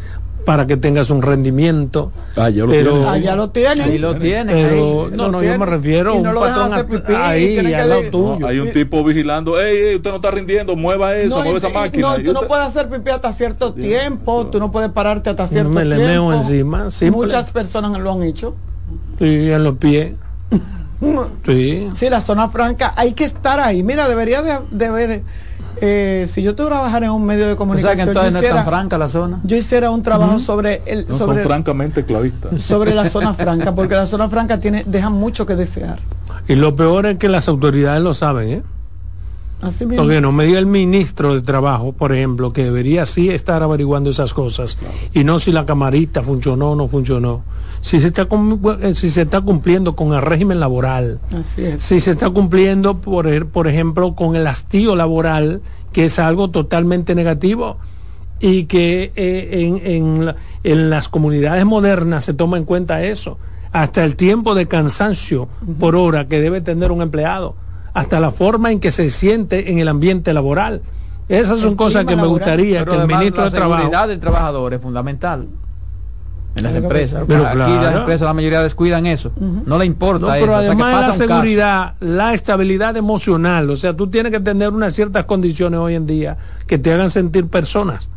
para 0.44 0.66
que 0.66 0.76
tengas 0.76 1.10
un 1.10 1.22
rendimiento. 1.22 2.12
Ah, 2.36 2.50
ya 2.50 2.64
lo 2.64 2.68
pero, 2.70 2.90
tienen. 2.92 3.08
Ah, 3.08 3.18
ya 3.18 3.36
lo 3.36 3.50
tienen. 3.50 3.90
Ahí 3.90 3.98
lo 3.98 4.16
tienen. 4.16 4.54
Pero, 4.56 5.06
ahí. 5.06 5.10
no, 5.16 5.28
no, 5.30 5.42
yo 5.42 5.58
me 5.58 5.66
refiero 5.66 6.12
a 6.12 6.14
un 6.14 6.22
no 6.22 6.34
patrón 6.34 6.72
hacer 6.72 6.86
pipí, 6.86 7.12
ahí 7.14 7.58
al 7.74 7.88
lado 7.88 8.02
tuyo. 8.10 8.38
No, 8.40 8.46
hay 8.46 8.58
un 8.58 8.72
tipo 8.72 9.04
vigilando, 9.04 9.60
ey, 9.60 9.76
ey, 9.76 9.96
usted 9.96 10.10
no 10.10 10.16
está 10.16 10.30
rindiendo, 10.30 10.74
mueva 10.76 11.16
eso, 11.16 11.28
No, 11.36 11.42
mueva 11.44 11.52
y- 11.54 11.56
esa 11.58 11.68
máquina. 11.68 12.08
No, 12.08 12.18
Y 12.18 12.24
tú 12.24 12.32
no 12.32 12.42
puedes 12.42 12.66
hacer 12.66 12.88
pipí 12.88 13.10
hasta 13.10 13.32
cierto 13.32 13.72
tiempo, 13.72 14.46
tú 14.48 14.58
no 14.58 14.72
puedes 14.72 14.90
pararte 14.90 15.30
hasta 15.30 15.46
cierto 15.46 15.70
me 15.70 15.84
le 15.84 15.96
tiempo. 15.96 16.12
meo 16.12 16.32
encima, 16.32 16.90
simple. 16.90 17.16
Muchas 17.26 17.52
personas 17.52 18.00
lo 18.00 18.12
han 18.12 18.22
hecho. 18.24 18.56
Sí, 19.18 19.50
en 19.50 19.64
los 19.64 19.76
pies. 19.76 20.14
Sí. 21.44 21.88
Sí, 21.96 22.08
la 22.08 22.20
zona 22.20 22.48
franca, 22.48 22.92
hay 22.96 23.12
que 23.12 23.24
estar 23.24 23.58
ahí. 23.58 23.82
Mira, 23.82 24.08
debería 24.08 24.40
de, 24.42 24.60
de 24.70 24.88
ver, 24.90 25.22
eh, 25.80 26.26
si 26.28 26.42
yo 26.42 26.54
trabajara 26.54 27.06
en 27.06 27.12
un 27.12 27.24
medio 27.24 27.46
de 27.46 27.52
O 27.52 27.54
sea 27.54 27.54
que 27.54 27.58
comunicación, 27.58 28.08
entonces 28.08 28.14
yo, 28.14 28.20
no 28.22 28.26
es 28.26 28.32
tan 28.32 28.42
hiciera, 28.44 28.64
franca 28.64 28.98
la 28.98 29.08
zona. 29.08 29.40
yo 29.44 29.56
hiciera 29.56 29.90
un 29.90 30.02
trabajo 30.02 30.38
sobre 30.38 30.82
el 30.86 31.06
no, 31.08 31.18
sobre, 31.18 31.42
son 31.42 31.48
francamente 31.48 32.04
clavistas. 32.04 32.62
sobre 32.62 32.94
la 32.94 33.08
zona 33.08 33.34
franca, 33.42 33.74
porque 33.74 33.94
la 33.94 34.06
zona 34.06 34.28
franca 34.28 34.60
tiene 34.60 34.84
deja 34.86 35.10
mucho 35.10 35.46
que 35.46 35.56
desear. 35.56 36.00
Y 36.48 36.54
lo 36.54 36.76
peor 36.76 37.06
es 37.06 37.16
que 37.16 37.28
las 37.28 37.48
autoridades 37.48 38.02
lo 38.02 38.14
saben, 38.14 38.48
¿eh? 38.48 38.62
Así 39.62 39.86
mismo. 39.86 40.02
Porque 40.04 40.20
no 40.20 40.32
me 40.32 40.44
diga 40.44 40.58
el 40.58 40.66
ministro 40.66 41.34
de 41.34 41.40
Trabajo, 41.40 41.92
por 41.92 42.12
ejemplo, 42.12 42.52
que 42.52 42.64
debería 42.64 43.06
sí 43.06 43.30
estar 43.30 43.62
averiguando 43.62 44.10
esas 44.10 44.34
cosas 44.34 44.76
y 45.14 45.24
no 45.24 45.38
si 45.38 45.52
la 45.52 45.64
camarita 45.64 46.20
funcionó 46.20 46.72
o 46.72 46.76
no 46.76 46.88
funcionó. 46.88 47.44
Si 47.80 48.00
se 48.00 48.08
está 48.08 48.28
eh, 48.82 48.94
si 48.94 49.10
se 49.10 49.22
está 49.22 49.40
cumpliendo 49.40 49.96
con 49.96 50.12
el 50.12 50.20
régimen 50.22 50.60
laboral, 50.60 51.20
Así 51.34 51.62
es. 51.64 51.82
si 51.82 52.00
se 52.00 52.10
está 52.12 52.28
cumpliendo 52.30 52.98
por, 53.00 53.26
e- 53.28 53.44
por 53.44 53.66
ejemplo 53.68 54.14
con 54.14 54.36
el 54.36 54.46
hastío 54.46 54.94
laboral, 54.96 55.62
que 55.92 56.04
es 56.06 56.18
algo 56.18 56.50
totalmente 56.50 57.14
negativo 57.14 57.78
y 58.40 58.64
que 58.64 59.12
eh, 59.14 59.80
en, 59.86 60.34
en 60.64 60.90
las 60.90 61.08
comunidades 61.08 61.64
modernas 61.64 62.24
se 62.24 62.34
toma 62.34 62.56
en 62.56 62.64
cuenta 62.64 63.02
eso, 63.04 63.38
hasta 63.72 64.04
el 64.04 64.16
tiempo 64.16 64.54
de 64.54 64.66
cansancio 64.66 65.48
por 65.78 65.94
hora 65.96 66.26
que 66.28 66.40
debe 66.40 66.60
tener 66.60 66.90
un 66.92 67.02
empleado, 67.02 67.54
hasta 67.94 68.20
la 68.20 68.30
forma 68.30 68.72
en 68.72 68.80
que 68.80 68.90
se 68.90 69.10
siente 69.10 69.70
en 69.70 69.78
el 69.78 69.88
ambiente 69.88 70.32
laboral. 70.32 70.82
Esas 71.28 71.60
son 71.60 71.70
El 71.72 71.76
cosas 71.76 72.04
que 72.04 72.16
me 72.16 72.26
gustaría 72.26 72.84
que 72.84 72.94
el 72.94 73.06
ministro 73.06 73.44
la 73.44 73.50
de 73.50 73.56
Trabajo... 73.56 73.80
seguridad 73.82 74.08
del 74.08 74.20
trabajador 74.20 74.74
es 74.74 74.80
fundamental. 74.80 75.46
En 76.54 76.64
las 76.64 76.72
que 76.72 76.78
empresas. 76.78 77.24
Pero 77.26 77.46
Aquí 77.46 77.54
claro. 77.54 77.82
las 77.82 77.96
empresas 77.96 78.26
la 78.26 78.34
mayoría 78.34 78.60
descuidan 78.60 79.06
eso. 79.06 79.32
No 79.38 79.78
le 79.78 79.86
importa 79.86 80.26
No, 80.26 80.34
eso. 80.34 80.44
pero 80.44 80.58
que 80.58 80.66
además 80.66 81.00
de 81.00 81.06
la 81.06 81.12
seguridad, 81.12 81.94
la 82.00 82.34
estabilidad 82.34 82.96
emocional, 82.96 83.70
o 83.70 83.76
sea, 83.76 83.96
tú 83.96 84.08
tienes 84.08 84.32
que 84.32 84.40
tener 84.40 84.68
unas 84.70 84.92
ciertas 84.92 85.24
condiciones 85.24 85.80
hoy 85.80 85.94
en 85.94 86.06
día 86.06 86.36
que 86.66 86.78
te 86.78 86.92
hagan 86.92 87.08
sentir 87.10 87.46
personas. 87.46 88.10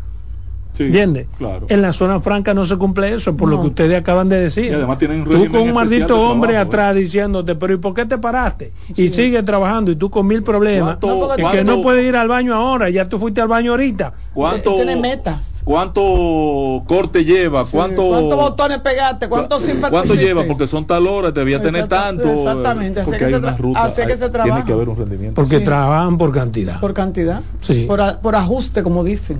Sí, 0.75 0.83
¿Entiendes? 0.83 1.27
Claro. 1.37 1.67
En 1.69 1.81
la 1.81 1.93
zona 1.93 2.19
franca 2.19 2.53
no 2.53 2.65
se 2.65 2.75
cumple 2.75 3.13
eso, 3.13 3.37
por 3.37 3.49
lo 3.49 3.61
que 3.61 3.67
ustedes 3.67 3.97
acaban 3.97 4.27
de 4.27 4.39
decir. 4.39 4.65
Y 4.65 4.73
además 4.73 4.97
tienen 4.97 5.21
un 5.21 5.23
tú 5.25 5.49
con 5.51 5.61
un 5.61 5.73
maldito 5.73 6.19
hombre 6.19 6.49
trabajo, 6.51 6.65
¿eh? 6.71 6.75
atrás 6.75 6.95
diciéndote, 6.95 7.55
pero 7.55 7.73
¿y 7.73 7.77
por 7.77 7.93
qué 7.93 8.05
te 8.05 8.17
paraste? 8.17 8.73
Y 8.95 9.07
sigue 9.07 9.41
trabajando 9.43 9.91
y 9.91 9.95
tú 9.95 10.09
con 10.09 10.27
mil 10.27 10.43
problemas. 10.43 10.97
¿Cuánto- 10.99 11.33
y 11.33 11.35
que 11.37 11.41
cuánto- 11.43 11.63
no 11.63 11.81
puedes 11.81 12.05
ir 12.05 12.15
al 12.17 12.27
baño 12.27 12.53
ahora, 12.53 12.89
ya 12.89 13.07
tú 13.07 13.19
fuiste 13.19 13.39
al 13.41 13.47
baño 13.47 13.71
ahorita. 13.71 14.11
¿Cuánto, 14.33 14.75
Tiene 14.75 14.97
metas. 14.97 15.53
¿Cuánto 15.63 16.83
corte 16.87 17.23
lleva? 17.23 17.65
¿Cuánto, 17.65 18.07
¿Cuántos 18.09 18.37
botones 18.37 18.79
pegaste? 18.79 19.27
¿Cuántos 19.29 19.61
sin 19.63 19.79
¿Cuánto 19.81 20.13
lleva? 20.13 20.43
Porque 20.43 20.67
son 20.67 20.85
tal 20.85 21.07
hora, 21.07 21.31
debía 21.31 21.61
tener 21.61 21.87
tanto. 21.87 22.29
exactamente, 22.29 22.99
así 22.99 23.11
que 23.11 23.25
hay 23.25 23.33
se 23.33 23.39
ruta, 23.57 23.83
así 23.83 24.01
que 24.05 24.15
Tiene 24.17 24.65
que 24.65 24.73
haber 24.73 24.89
un 24.89 24.97
rendimiento. 24.97 25.35
Porque 25.41 25.59
Sí. 25.59 25.63
trabajan 25.63 26.17
por 26.17 26.31
cantidad. 26.31 26.79
Por 26.79 26.93
cantidad. 26.93 27.41
Sí. 27.61 27.85
Por, 27.87 28.01
a- 28.01 28.19
por 28.19 28.35
ajuste, 28.35 28.83
como 28.83 29.03
dicen. 29.03 29.39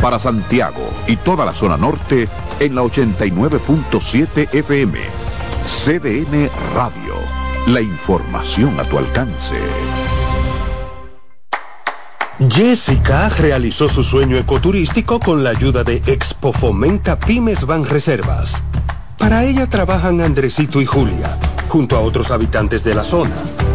Para 0.00 0.18
Santiago 0.18 0.88
y 1.06 1.16
toda 1.16 1.44
la 1.44 1.52
zona 1.52 1.76
norte 1.76 2.28
en 2.60 2.74
la 2.74 2.82
89.7 2.82 4.54
FM. 4.54 4.98
CDN 5.66 6.48
Radio. 6.74 7.14
La 7.66 7.80
información 7.80 8.78
a 8.78 8.84
tu 8.84 8.98
alcance. 8.98 9.56
Jessica 12.48 13.28
realizó 13.30 13.88
su 13.88 14.04
sueño 14.04 14.36
ecoturístico 14.36 15.18
con 15.18 15.42
la 15.42 15.50
ayuda 15.50 15.82
de 15.82 15.96
Expo 16.06 16.52
Fomenta 16.52 17.18
Pymes 17.18 17.66
Van 17.66 17.84
Reservas. 17.84 18.62
Para 19.18 19.42
ella 19.42 19.66
trabajan 19.68 20.20
Andresito 20.20 20.80
y 20.80 20.86
Julia, 20.86 21.36
junto 21.68 21.96
a 21.96 22.00
otros 22.00 22.30
habitantes 22.30 22.84
de 22.84 22.94
la 22.94 23.02
zona. 23.02 23.34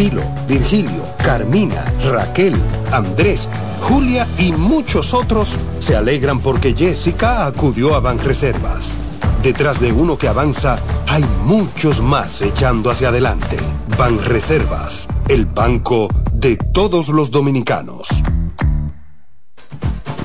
Pilo, 0.00 0.22
Virgilio, 0.48 1.04
Carmina, 1.18 1.84
Raquel, 2.10 2.54
Andrés, 2.90 3.50
Julia 3.82 4.26
y 4.38 4.50
muchos 4.50 5.12
otros 5.12 5.58
se 5.78 5.94
alegran 5.94 6.40
porque 6.40 6.72
Jessica 6.72 7.44
acudió 7.44 7.94
a 7.94 8.00
Banreservas. 8.00 8.94
Detrás 9.42 9.78
de 9.78 9.92
uno 9.92 10.16
que 10.16 10.26
avanza, 10.26 10.78
hay 11.06 11.22
muchos 11.44 12.00
más 12.00 12.40
echando 12.40 12.90
hacia 12.90 13.10
adelante. 13.10 13.58
Banreservas, 13.98 15.06
el 15.28 15.44
banco 15.44 16.08
de 16.32 16.56
todos 16.56 17.10
los 17.10 17.30
dominicanos. 17.30 18.08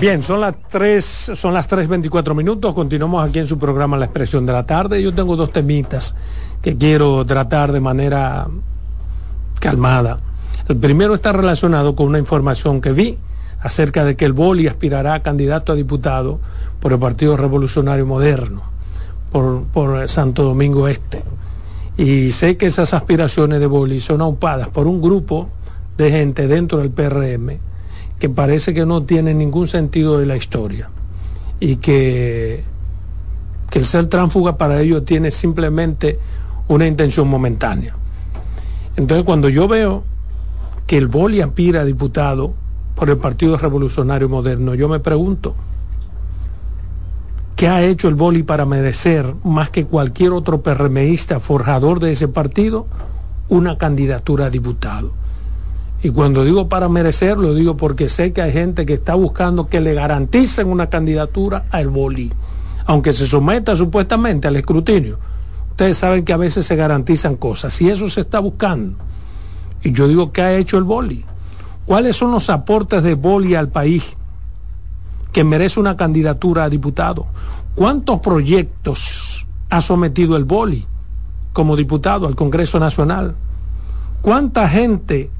Bien, 0.00 0.22
son 0.22 0.40
las 0.40 0.54
3, 0.70 1.32
son 1.34 1.52
las 1.52 1.68
3.24 1.68 2.34
minutos. 2.34 2.72
Continuamos 2.72 3.22
aquí 3.22 3.38
en 3.38 3.46
su 3.46 3.58
programa 3.58 3.98
La 3.98 4.06
Expresión 4.06 4.46
de 4.46 4.52
la 4.54 4.64
Tarde. 4.64 5.02
Yo 5.02 5.12
tengo 5.12 5.36
dos 5.36 5.52
temitas 5.52 6.16
que 6.62 6.78
quiero 6.78 7.26
tratar 7.26 7.70
de 7.70 7.80
manera 7.80 8.48
calmada. 9.60 10.18
El 10.70 10.78
primero 10.78 11.12
está 11.12 11.32
relacionado 11.32 11.94
con 11.94 12.06
una 12.06 12.18
información 12.18 12.80
que 12.80 12.92
vi 12.92 13.18
acerca 13.60 14.06
de 14.06 14.16
que 14.16 14.24
el 14.24 14.32
Boli 14.32 14.68
aspirará 14.68 15.12
a 15.12 15.22
candidato 15.22 15.70
a 15.70 15.74
diputado 15.74 16.40
por 16.80 16.94
el 16.94 16.98
Partido 16.98 17.36
Revolucionario 17.36 18.06
Moderno, 18.06 18.62
por, 19.30 19.64
por 19.64 20.08
Santo 20.08 20.44
Domingo 20.44 20.88
Este. 20.88 21.22
Y 21.98 22.30
sé 22.30 22.56
que 22.56 22.64
esas 22.64 22.94
aspiraciones 22.94 23.60
de 23.60 23.66
Boli 23.66 24.00
son 24.00 24.22
aupadas 24.22 24.68
por 24.68 24.86
un 24.86 25.02
grupo 25.02 25.50
de 25.98 26.10
gente 26.10 26.48
dentro 26.48 26.78
del 26.78 26.90
PRM 26.90 27.69
que 28.20 28.28
parece 28.28 28.74
que 28.74 28.84
no 28.84 29.02
tiene 29.02 29.32
ningún 29.32 29.66
sentido 29.66 30.18
de 30.18 30.26
la 30.26 30.36
historia 30.36 30.90
y 31.58 31.76
que, 31.76 32.62
que 33.70 33.78
el 33.78 33.86
ser 33.86 34.06
tránfuga 34.06 34.58
para 34.58 34.80
ellos 34.82 35.06
tiene 35.06 35.30
simplemente 35.30 36.18
una 36.68 36.86
intención 36.86 37.26
momentánea. 37.26 37.96
Entonces 38.96 39.24
cuando 39.24 39.48
yo 39.48 39.66
veo 39.66 40.04
que 40.86 40.98
el 40.98 41.08
Boli 41.08 41.40
aspira 41.40 41.80
a 41.80 41.84
diputado 41.84 42.52
por 42.94 43.08
el 43.08 43.16
Partido 43.16 43.56
Revolucionario 43.56 44.28
Moderno, 44.28 44.74
yo 44.74 44.86
me 44.86 45.00
pregunto, 45.00 45.54
¿qué 47.56 47.68
ha 47.68 47.82
hecho 47.82 48.08
el 48.08 48.16
Boli 48.16 48.42
para 48.42 48.66
merecer, 48.66 49.34
más 49.44 49.70
que 49.70 49.86
cualquier 49.86 50.32
otro 50.32 50.60
PRMista 50.60 51.40
forjador 51.40 52.00
de 52.00 52.12
ese 52.12 52.28
partido, 52.28 52.86
una 53.48 53.78
candidatura 53.78 54.46
a 54.46 54.50
diputado? 54.50 55.19
Y 56.02 56.10
cuando 56.10 56.44
digo 56.44 56.68
para 56.68 56.88
merecer, 56.88 57.36
lo 57.36 57.54
digo 57.54 57.76
porque 57.76 58.08
sé 58.08 58.32
que 58.32 58.40
hay 58.40 58.52
gente 58.52 58.86
que 58.86 58.94
está 58.94 59.14
buscando 59.14 59.68
que 59.68 59.80
le 59.80 59.92
garanticen 59.92 60.68
una 60.68 60.88
candidatura 60.88 61.66
al 61.70 61.88
boli, 61.88 62.32
aunque 62.86 63.12
se 63.12 63.26
someta 63.26 63.76
supuestamente 63.76 64.48
al 64.48 64.56
escrutinio. 64.56 65.18
Ustedes 65.70 65.98
saben 65.98 66.24
que 66.24 66.32
a 66.32 66.38
veces 66.38 66.64
se 66.64 66.76
garantizan 66.76 67.36
cosas 67.36 67.78
y 67.82 67.90
eso 67.90 68.08
se 68.08 68.22
está 68.22 68.38
buscando. 68.38 68.96
Y 69.82 69.92
yo 69.92 70.08
digo, 70.08 70.32
¿qué 70.32 70.42
ha 70.42 70.56
hecho 70.56 70.78
el 70.78 70.84
boli? 70.84 71.24
¿Cuáles 71.84 72.16
son 72.16 72.30
los 72.30 72.48
aportes 72.48 73.02
de 73.02 73.14
boli 73.14 73.54
al 73.54 73.68
país 73.68 74.02
que 75.32 75.44
merece 75.44 75.80
una 75.80 75.96
candidatura 75.96 76.64
a 76.64 76.70
diputado? 76.70 77.26
¿Cuántos 77.74 78.20
proyectos 78.20 79.46
ha 79.68 79.80
sometido 79.80 80.36
el 80.36 80.44
boli 80.44 80.86
como 81.52 81.76
diputado 81.76 82.26
al 82.26 82.36
Congreso 82.36 82.78
Nacional? 82.78 83.34
¿Cuánta 84.22 84.68
gente 84.68 85.30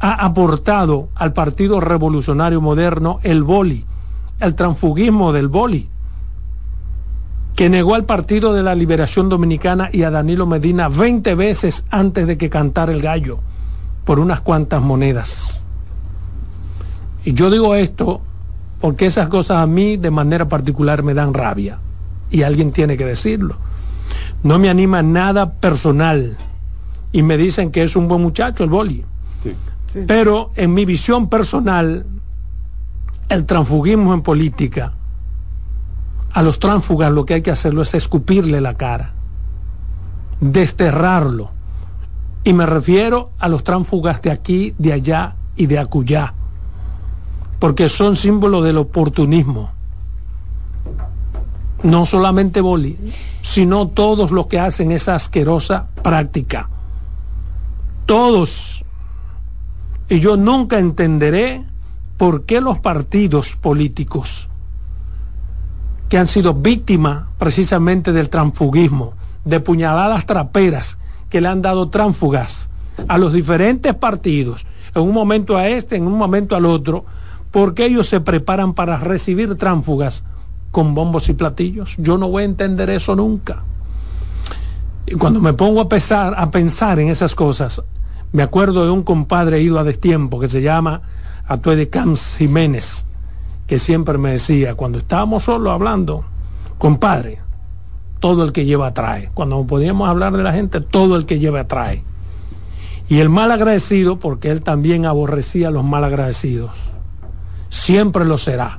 ha 0.00 0.24
aportado 0.24 1.10
al 1.14 1.34
Partido 1.34 1.78
Revolucionario 1.80 2.60
Moderno 2.60 3.20
el 3.22 3.42
boli, 3.42 3.84
el 4.40 4.54
transfugismo 4.54 5.32
del 5.32 5.48
boli, 5.48 5.88
que 7.54 7.68
negó 7.68 7.94
al 7.94 8.06
Partido 8.06 8.54
de 8.54 8.62
la 8.62 8.74
Liberación 8.74 9.28
Dominicana 9.28 9.90
y 9.92 10.02
a 10.02 10.10
Danilo 10.10 10.46
Medina 10.46 10.88
20 10.88 11.34
veces 11.34 11.84
antes 11.90 12.26
de 12.26 12.38
que 12.38 12.48
cantara 12.48 12.92
el 12.92 13.02
gallo, 13.02 13.40
por 14.06 14.18
unas 14.18 14.40
cuantas 14.40 14.80
monedas. 14.80 15.66
Y 17.22 17.34
yo 17.34 17.50
digo 17.50 17.74
esto 17.74 18.22
porque 18.80 19.04
esas 19.04 19.28
cosas 19.28 19.58
a 19.58 19.66
mí 19.66 19.98
de 19.98 20.10
manera 20.10 20.48
particular 20.48 21.02
me 21.02 21.12
dan 21.12 21.34
rabia, 21.34 21.78
y 22.30 22.42
alguien 22.42 22.72
tiene 22.72 22.96
que 22.96 23.04
decirlo. 23.04 23.56
No 24.42 24.58
me 24.58 24.70
anima 24.70 25.02
nada 25.02 25.52
personal, 25.52 26.38
y 27.12 27.22
me 27.22 27.36
dicen 27.36 27.70
que 27.70 27.82
es 27.82 27.94
un 27.94 28.08
buen 28.08 28.22
muchacho 28.22 28.64
el 28.64 28.70
boli. 28.70 29.04
Pero 30.06 30.52
en 30.54 30.72
mi 30.72 30.84
visión 30.84 31.28
personal, 31.28 32.06
el 33.28 33.46
transfugismo 33.46 34.14
en 34.14 34.22
política, 34.22 34.92
a 36.32 36.42
los 36.42 36.60
tránsfugas 36.60 37.10
lo 37.10 37.26
que 37.26 37.34
hay 37.34 37.42
que 37.42 37.50
hacerlo 37.50 37.82
es 37.82 37.94
escupirle 37.94 38.60
la 38.60 38.74
cara, 38.74 39.12
desterrarlo. 40.40 41.50
Y 42.44 42.52
me 42.52 42.66
refiero 42.66 43.30
a 43.38 43.48
los 43.48 43.64
tránsfugas 43.64 44.22
de 44.22 44.30
aquí, 44.30 44.74
de 44.78 44.92
allá 44.92 45.34
y 45.56 45.66
de 45.66 45.78
acullá, 45.78 46.34
porque 47.58 47.88
son 47.88 48.16
símbolos 48.16 48.64
del 48.64 48.78
oportunismo. 48.78 49.72
No 51.82 52.06
solamente 52.06 52.60
Boli, 52.60 52.96
sino 53.40 53.88
todos 53.88 54.30
los 54.30 54.46
que 54.46 54.60
hacen 54.60 54.92
esa 54.92 55.14
asquerosa 55.14 55.88
práctica. 56.02 56.68
Todos 58.06 58.84
y 60.10 60.18
yo 60.18 60.36
nunca 60.36 60.78
entenderé 60.78 61.64
por 62.18 62.44
qué 62.44 62.60
los 62.60 62.80
partidos 62.80 63.54
políticos 63.54 64.48
que 66.08 66.18
han 66.18 66.26
sido 66.26 66.52
víctimas 66.52 67.28
precisamente 67.38 68.12
del 68.12 68.28
transfugismo, 68.28 69.14
de 69.44 69.60
puñaladas 69.60 70.26
traperas 70.26 70.98
que 71.30 71.40
le 71.40 71.46
han 71.46 71.62
dado 71.62 71.88
tránsfugas 71.88 72.68
a 73.06 73.16
los 73.18 73.32
diferentes 73.32 73.94
partidos, 73.94 74.66
en 74.96 75.02
un 75.02 75.14
momento 75.14 75.56
a 75.56 75.68
este, 75.68 75.94
en 75.94 76.08
un 76.08 76.18
momento 76.18 76.56
al 76.56 76.66
otro, 76.66 77.04
porque 77.52 77.86
ellos 77.86 78.08
se 78.08 78.20
preparan 78.20 78.74
para 78.74 78.96
recibir 78.96 79.54
tránsfugas 79.54 80.24
con 80.72 80.92
bombos 80.92 81.28
y 81.28 81.34
platillos. 81.34 81.94
Yo 81.98 82.18
no 82.18 82.28
voy 82.28 82.42
a 82.42 82.46
entender 82.46 82.90
eso 82.90 83.14
nunca. 83.14 83.62
Y 85.06 85.14
cuando 85.14 85.40
me 85.40 85.52
pongo 85.52 85.80
a 85.80 85.84
a 85.84 86.50
pensar 86.50 86.98
en 86.98 87.08
esas 87.08 87.36
cosas, 87.36 87.80
me 88.32 88.42
acuerdo 88.42 88.84
de 88.84 88.90
un 88.90 89.02
compadre 89.02 89.60
ido 89.60 89.78
a 89.78 89.84
destiempo 89.84 90.38
que 90.38 90.48
se 90.48 90.62
llama 90.62 91.02
Atue 91.46 91.74
de 91.74 91.88
Camps 91.88 92.36
Jiménez, 92.36 93.04
que 93.66 93.78
siempre 93.78 94.18
me 94.18 94.30
decía, 94.30 94.74
cuando 94.74 94.98
estábamos 94.98 95.44
solos 95.44 95.72
hablando, 95.72 96.24
compadre, 96.78 97.40
todo 98.20 98.44
el 98.44 98.52
que 98.52 98.66
lleva 98.66 98.94
trae. 98.94 99.30
Cuando 99.34 99.66
podíamos 99.66 100.08
hablar 100.08 100.36
de 100.36 100.44
la 100.44 100.52
gente, 100.52 100.80
todo 100.80 101.16
el 101.16 101.26
que 101.26 101.38
lleva 101.40 101.66
trae. 101.66 102.04
Y 103.08 103.18
el 103.18 103.28
mal 103.28 103.50
agradecido, 103.50 104.20
porque 104.20 104.50
él 104.50 104.62
también 104.62 105.06
aborrecía 105.06 105.68
a 105.68 105.72
los 105.72 105.82
mal 105.82 106.04
agradecidos, 106.04 106.70
siempre 107.68 108.24
lo 108.24 108.38
será. 108.38 108.78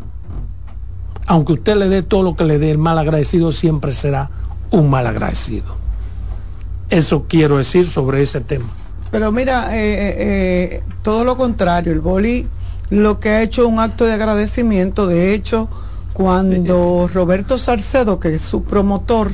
Aunque 1.27 1.53
usted 1.53 1.75
le 1.75 1.89
dé 1.89 2.03
todo 2.03 2.23
lo 2.23 2.35
que 2.35 2.45
le 2.45 2.57
dé, 2.57 2.71
el 2.71 2.77
mal 2.77 2.97
agradecido 2.97 3.51
siempre 3.51 3.91
será 3.91 4.29
un 4.69 4.89
mal 4.89 5.07
agradecido. 5.07 5.75
Eso 6.89 7.25
quiero 7.27 7.57
decir 7.57 7.85
sobre 7.85 8.21
ese 8.21 8.39
tema. 8.39 8.69
Pero 9.11 9.31
mira, 9.33 9.77
eh, 9.77 9.93
eh, 9.93 10.15
eh, 10.17 10.83
todo 11.03 11.25
lo 11.25 11.35
contrario, 11.35 11.91
el 11.91 11.99
boli 11.99 12.47
lo 12.89 13.19
que 13.19 13.29
ha 13.29 13.41
hecho 13.41 13.67
un 13.67 13.79
acto 13.79 14.05
de 14.05 14.13
agradecimiento, 14.13 15.07
de 15.07 15.33
hecho, 15.33 15.69
cuando 16.13 17.09
Roberto 17.13 17.57
Salcedo, 17.57 18.19
que 18.19 18.35
es 18.35 18.41
su 18.41 18.63
promotor 18.63 19.31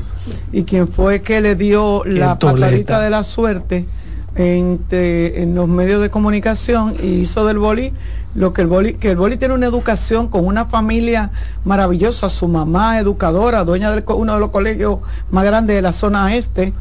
y 0.52 0.64
quien 0.64 0.88
fue 0.88 1.22
que 1.24 1.42
le 1.42 1.56
dio 1.56 2.04
la 2.06 2.38
patadita 2.38 3.02
de 3.02 3.10
la 3.10 3.24
suerte 3.24 3.88
en, 4.36 4.80
en 4.92 5.56
los 5.56 5.68
medios 5.68 6.02
de 6.04 6.12
comunicación 6.12 6.96
y 7.02 7.22
hizo 7.22 7.48
del 7.48 7.58
boli 7.58 7.94
lo 8.36 8.54
que 8.54 8.62
el 8.62 8.68
boli, 8.68 8.94
que 8.94 9.10
el 9.10 9.18
boli 9.18 9.38
tiene 9.38 9.56
una 9.56 9.66
educación 9.66 10.28
con 10.28 10.46
una 10.46 10.66
familia 10.66 11.32
maravillosa, 11.66 12.30
su 12.30 12.48
mamá 12.48 13.00
educadora, 13.00 13.64
dueña 13.64 13.92
de 13.92 14.04
uno 14.14 14.36
de 14.36 14.40
los 14.40 14.52
colegios 14.52 15.00
más 15.32 15.44
grandes 15.46 15.76
de 15.76 15.82
la 15.82 15.94
zona 15.94 16.36
este, 16.36 16.74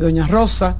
doña 0.00 0.26
Rosa, 0.26 0.76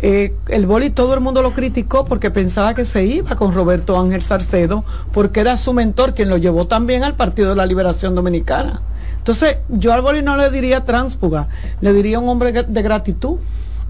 eh, 0.00 0.34
el 0.48 0.66
boli 0.66 0.90
todo 0.90 1.14
el 1.14 1.20
mundo 1.20 1.42
lo 1.42 1.52
criticó 1.52 2.04
porque 2.04 2.30
pensaba 2.30 2.74
que 2.74 2.84
se 2.84 3.04
iba 3.04 3.36
con 3.36 3.52
Roberto 3.52 3.98
Ángel 3.98 4.22
Sarcedo, 4.22 4.84
porque 5.12 5.40
era 5.40 5.56
su 5.56 5.72
mentor 5.72 6.14
quien 6.14 6.28
lo 6.28 6.36
llevó 6.36 6.66
también 6.66 7.04
al 7.04 7.16
Partido 7.16 7.50
de 7.50 7.56
la 7.56 7.66
Liberación 7.66 8.14
Dominicana. 8.14 8.80
Entonces, 9.18 9.58
yo 9.68 9.92
al 9.92 10.00
boli 10.00 10.22
no 10.22 10.36
le 10.36 10.50
diría 10.50 10.84
tránsfuga, 10.84 11.48
le 11.80 11.92
diría 11.92 12.18
un 12.18 12.28
hombre 12.28 12.52
de 12.52 12.82
gratitud, 12.82 13.38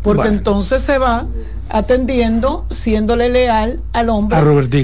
porque 0.02 0.28
entonces 0.28 0.82
se 0.82 0.98
va 0.98 1.26
atendiendo, 1.68 2.66
siéndole 2.70 3.28
leal 3.28 3.80
al 3.92 4.08
hombre 4.08 4.38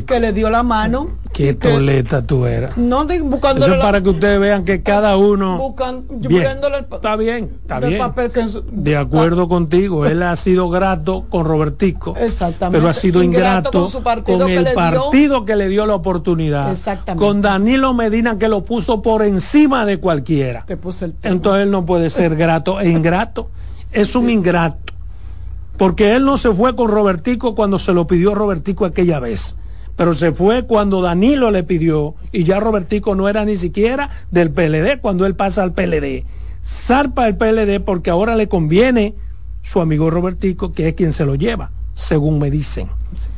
que 0.06 0.20
le 0.20 0.32
dio 0.32 0.50
la 0.50 0.62
mano. 0.62 1.24
Qué 1.32 1.52
toleta 1.52 2.22
tú 2.22 2.46
eras. 2.46 2.76
No, 2.76 3.06
buscándole 3.24 3.74
Eso 3.74 3.82
para 3.82 4.00
que 4.00 4.10
ustedes 4.10 4.38
vean 4.38 4.64
que 4.64 4.84
cada 4.84 5.16
uno. 5.16 5.58
Buscan, 5.58 6.04
está 6.92 7.16
bien, 7.16 7.50
está 7.60 7.80
bien. 7.80 8.00
de 8.70 8.96
acuerdo 8.96 9.48
contigo, 9.48 10.06
él 10.06 10.22
ha 10.22 10.36
sido 10.36 10.70
grato 10.70 11.24
con 11.28 11.44
Robertico. 11.44 12.14
Exactamente. 12.16 12.78
Pero 12.78 12.88
ha 12.88 12.94
sido 12.94 13.20
ingrato, 13.20 13.90
con, 14.24 14.48
el 14.48 14.72
partido 14.74 15.44
que 15.44 15.56
le 15.56 15.66
dio 15.66 15.86
la 15.86 15.96
oportunidad. 15.96 16.70
Exactamente. 16.70 17.26
Con 17.26 17.42
Danilo 17.42 17.94
Medina 17.94 18.38
que 18.38 18.46
lo 18.46 18.64
puso 18.64 19.02
por 19.02 19.22
encima 19.22 19.84
de 19.84 19.98
cualquiera. 19.98 20.64
Entonces 21.24 21.64
él 21.64 21.70
no 21.72 21.84
puede 21.84 22.10
ser 22.10 22.36
grato 22.36 22.78
e 22.78 22.90
ingrato. 22.90 23.50
Es 23.90 24.14
un 24.14 24.30
ingrato 24.30 24.93
porque 25.76 26.14
él 26.14 26.24
no 26.24 26.36
se 26.36 26.52
fue 26.52 26.76
con 26.76 26.88
Robertico 26.90 27.54
cuando 27.54 27.78
se 27.78 27.92
lo 27.92 28.06
pidió 28.06 28.34
Robertico 28.34 28.84
aquella 28.84 29.20
vez, 29.20 29.56
pero 29.96 30.14
se 30.14 30.32
fue 30.32 30.66
cuando 30.66 31.02
Danilo 31.02 31.50
le 31.50 31.62
pidió 31.62 32.14
y 32.32 32.44
ya 32.44 32.60
Robertico 32.60 33.14
no 33.14 33.28
era 33.28 33.44
ni 33.44 33.56
siquiera 33.56 34.10
del 34.30 34.50
PLD 34.50 35.00
cuando 35.00 35.26
él 35.26 35.34
pasa 35.34 35.62
al 35.62 35.72
PLD. 35.72 36.24
Zarpa 36.64 37.28
el 37.28 37.36
PLD 37.36 37.80
porque 37.80 38.10
ahora 38.10 38.36
le 38.36 38.48
conviene 38.48 39.14
su 39.62 39.80
amigo 39.80 40.10
Robertico, 40.10 40.72
que 40.72 40.88
es 40.88 40.94
quien 40.94 41.12
se 41.12 41.24
lo 41.24 41.34
lleva, 41.34 41.70
según 41.94 42.38
me 42.38 42.50
dicen. 42.50 42.88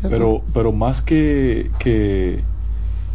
Pero, 0.02 0.42
pero 0.52 0.72
más 0.72 1.02
que, 1.02 1.70
que, 1.78 2.40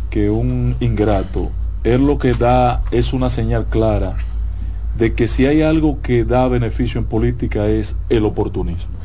que 0.09 0.29
un 0.29 0.75
ingrato, 0.79 1.51
él 1.83 2.05
lo 2.05 2.17
que 2.17 2.33
da 2.33 2.83
es 2.91 3.13
una 3.13 3.29
señal 3.29 3.65
clara 3.65 4.17
de 4.97 5.13
que 5.13 5.27
si 5.27 5.45
hay 5.45 5.61
algo 5.61 6.01
que 6.01 6.25
da 6.25 6.47
beneficio 6.47 6.99
en 6.99 7.05
política 7.05 7.67
es 7.67 7.95
el 8.09 8.25
oportunismo. 8.25 9.00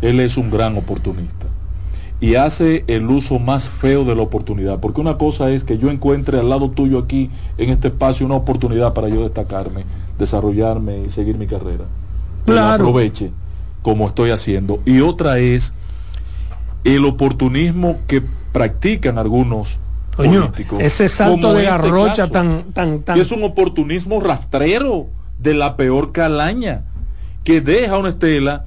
Él 0.00 0.20
es 0.20 0.36
un 0.36 0.50
gran 0.50 0.76
oportunista 0.76 1.46
y 2.20 2.34
hace 2.34 2.84
el 2.86 3.08
uso 3.08 3.38
más 3.38 3.68
feo 3.68 4.04
de 4.04 4.14
la 4.14 4.22
oportunidad. 4.22 4.78
Porque 4.78 5.00
una 5.00 5.16
cosa 5.16 5.50
es 5.50 5.64
que 5.64 5.78
yo 5.78 5.90
encuentre 5.90 6.38
al 6.38 6.50
lado 6.50 6.70
tuyo 6.70 6.98
aquí, 6.98 7.30
en 7.56 7.70
este 7.70 7.88
espacio, 7.88 8.26
una 8.26 8.36
oportunidad 8.36 8.92
para 8.92 9.08
yo 9.08 9.22
destacarme, 9.22 9.84
desarrollarme 10.18 11.04
y 11.06 11.10
seguir 11.10 11.38
mi 11.38 11.46
carrera. 11.46 11.84
Claro. 12.44 12.74
aproveche 12.84 13.30
como 13.82 14.06
estoy 14.06 14.30
haciendo. 14.30 14.80
Y 14.84 15.00
otra 15.00 15.38
es 15.38 15.72
el 16.84 17.04
oportunismo 17.04 17.98
que 18.06 18.22
practican 18.52 19.18
algunos 19.18 19.78
políticos. 20.14 20.78
Ese 20.80 21.08
salto 21.08 21.54
de 21.54 21.60
este 21.60 21.70
garrocha 21.70 22.28
tan, 22.28 22.72
tan, 22.74 23.02
tan... 23.02 23.18
es 23.18 23.32
un 23.32 23.44
oportunismo 23.44 24.20
rastrero 24.20 25.06
de 25.38 25.54
la 25.54 25.76
peor 25.76 26.12
calaña 26.12 26.82
que 27.44 27.62
deja 27.62 27.96
una 27.96 28.10
estela 28.10 28.66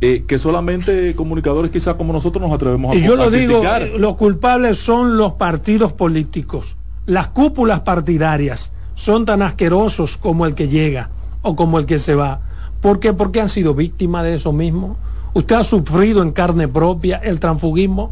eh, 0.00 0.24
que 0.26 0.38
solamente 0.38 1.14
comunicadores 1.14 1.70
quizás 1.70 1.94
como 1.94 2.12
nosotros 2.12 2.42
nos 2.42 2.52
atrevemos 2.54 2.92
a 2.92 2.94
Y 2.98 3.02
yo 3.02 3.16
lo 3.16 3.30
digo, 3.30 3.62
los 3.98 4.16
culpables 4.16 4.78
son 4.78 5.16
los 5.16 5.34
partidos 5.34 5.92
políticos. 5.92 6.76
Las 7.06 7.28
cúpulas 7.28 7.80
partidarias 7.80 8.72
son 8.94 9.24
tan 9.24 9.42
asquerosos 9.42 10.16
como 10.16 10.46
el 10.46 10.54
que 10.54 10.68
llega 10.68 11.10
o 11.42 11.56
como 11.56 11.78
el 11.78 11.86
que 11.86 11.98
se 11.98 12.14
va. 12.14 12.40
¿Por 12.80 12.98
qué? 12.98 13.12
Porque 13.12 13.40
han 13.40 13.48
sido 13.48 13.74
víctimas 13.74 14.24
de 14.24 14.34
eso 14.34 14.52
mismo. 14.52 14.96
Usted 15.34 15.56
ha 15.56 15.64
sufrido 15.64 16.22
en 16.22 16.32
carne 16.32 16.66
propia 16.66 17.18
el 17.18 17.38
transfugismo, 17.38 18.10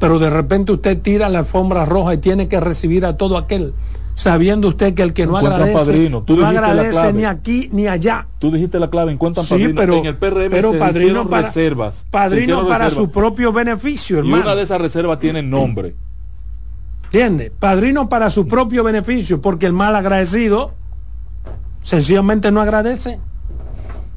pero 0.00 0.18
de 0.18 0.30
repente 0.30 0.72
usted 0.72 1.00
tira 1.00 1.28
la 1.28 1.40
alfombra 1.40 1.84
roja 1.84 2.14
y 2.14 2.18
tiene 2.18 2.48
que 2.48 2.58
recibir 2.60 3.06
a 3.06 3.16
todo 3.16 3.38
aquel 3.38 3.72
sabiendo 4.14 4.68
usted 4.68 4.94
que 4.94 5.02
el 5.02 5.12
que 5.12 5.26
no 5.26 5.36
agradece 5.36 6.08
no 6.10 6.46
agradece 6.46 7.12
ni 7.12 7.24
aquí 7.24 7.68
ni 7.72 7.86
allá. 7.86 8.26
Tú 8.38 8.50
dijiste 8.50 8.78
la 8.78 8.88
clave, 8.88 9.12
encuentran 9.12 9.44
sí, 9.44 9.72
pero, 9.74 9.98
en 9.98 10.06
el 10.06 10.16
PRM 10.16 10.50
pero 10.50 10.72
se 10.72 10.78
padrino 10.78 11.28
para, 11.28 11.48
reservas. 11.48 12.06
Padrino 12.10 12.66
para 12.66 12.90
su 12.90 13.10
propio 13.10 13.52
beneficio, 13.52 14.18
hermano. 14.18 14.36
Y 14.36 14.40
una 14.40 14.54
de 14.54 14.62
esas 14.62 14.80
reservas 14.80 15.18
tiene 15.18 15.42
nombre. 15.42 15.94
¿Entiende? 17.04 17.52
Padrino 17.56 18.08
para 18.08 18.30
su 18.30 18.48
propio 18.48 18.82
beneficio, 18.82 19.40
porque 19.40 19.66
el 19.66 19.72
mal 19.72 19.94
agradecido 19.94 20.72
sencillamente 21.82 22.50
no 22.50 22.60
agradece 22.60 23.20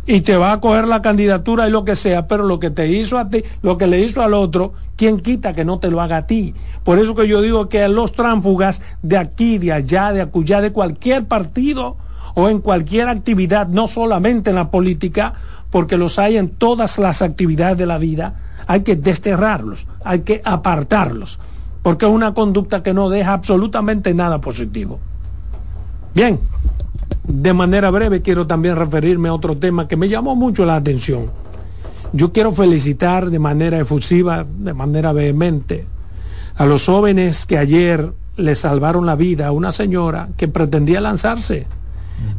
y 0.08 0.22
te 0.22 0.38
va 0.38 0.54
a 0.54 0.62
coger 0.62 0.88
la 0.88 1.02
candidatura 1.02 1.68
y 1.68 1.72
lo 1.72 1.84
que 1.84 1.98
sea, 1.98 2.28
pero 2.28 2.46
lo 2.46 2.60
que 2.60 2.72
te 2.72 2.88
hizo 2.88 3.18
a 3.18 3.30
ti, 3.30 3.44
lo 3.62 3.78
que 3.78 3.88
le 3.88 4.00
hizo 4.00 4.22
al 4.22 4.34
otro, 4.34 4.72
¿quién 4.96 5.20
quita 5.20 5.54
que 5.54 5.66
no 5.66 5.80
te 5.80 5.92
lo 5.92 6.02
haga 6.02 6.18
a 6.18 6.28
ti? 6.28 6.56
Por 6.86 6.98
eso 6.98 7.14
que 7.14 7.28
yo 7.28 7.42
digo 7.42 7.68
que 7.68 7.86
los 7.90 8.14
tránfugas 8.14 8.82
de 9.04 9.18
aquí, 9.18 9.58
de 9.58 9.74
allá, 9.74 10.14
de 10.14 10.22
acullá, 10.22 10.62
de 10.62 10.72
cualquier 10.72 11.26
partido 11.26 11.98
o 12.36 12.48
en 12.48 12.62
cualquier 12.62 13.10
actividad, 13.10 13.68
no 13.68 13.88
solamente 13.88 14.52
en 14.52 14.56
la 14.56 14.72
política, 14.72 15.34
porque 15.72 15.98
los 15.98 16.18
hay 16.20 16.38
en 16.38 16.50
todas 16.50 16.98
las 17.00 17.22
actividades 17.22 17.78
de 17.78 17.86
la 17.86 17.98
vida, 17.98 18.36
hay 18.66 18.82
que 18.82 18.96
desterrarlos, 18.96 19.88
hay 20.06 20.22
que 20.22 20.42
apartarlos, 20.46 21.38
porque 21.82 22.06
es 22.06 22.12
una 22.12 22.34
conducta 22.34 22.82
que 22.82 22.94
no 22.94 23.10
deja 23.10 23.34
absolutamente 23.34 24.14
nada 24.14 24.40
positivo. 24.40 25.00
Bien, 26.14 26.40
de 27.28 27.54
manera 27.54 27.92
breve 27.92 28.22
quiero 28.22 28.48
también 28.48 28.78
referirme 28.78 29.30
a 29.30 29.34
otro 29.34 29.58
tema 29.58 29.88
que 29.88 29.98
me 29.98 30.10
llamó 30.10 30.36
mucho 30.36 30.66
la 30.66 30.78
atención. 30.78 31.30
Yo 32.14 32.32
quiero 32.32 32.52
felicitar 32.52 33.30
de 33.30 33.40
manera 33.40 33.80
efusiva, 33.80 34.46
de 34.48 34.74
manera 34.74 35.12
vehemente, 35.12 35.86
a 36.56 36.66
los 36.66 36.86
jóvenes 36.86 37.46
que 37.46 37.58
ayer 37.58 38.14
le 38.38 38.56
salvaron 38.56 39.06
la 39.06 39.16
vida 39.16 39.48
a 39.48 39.52
una 39.52 39.72
señora 39.72 40.30
que 40.38 40.48
pretendía 40.48 41.02
lanzarse 41.02 41.68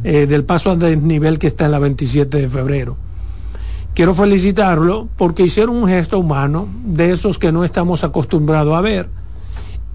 eh, 0.03 0.25
del 0.25 0.43
paso 0.43 0.71
a 0.71 0.75
desnivel 0.75 1.37
que 1.37 1.47
está 1.47 1.65
en 1.65 1.71
la 1.71 1.79
27 1.79 2.37
de 2.37 2.49
febrero. 2.49 2.97
Quiero 3.93 4.13
felicitarlo 4.13 5.07
porque 5.17 5.43
hicieron 5.43 5.75
un 5.75 5.87
gesto 5.87 6.17
humano 6.17 6.67
de 6.85 7.11
esos 7.11 7.37
que 7.37 7.51
no 7.51 7.63
estamos 7.63 8.03
acostumbrados 8.03 8.73
a 8.73 8.81
ver 8.81 9.09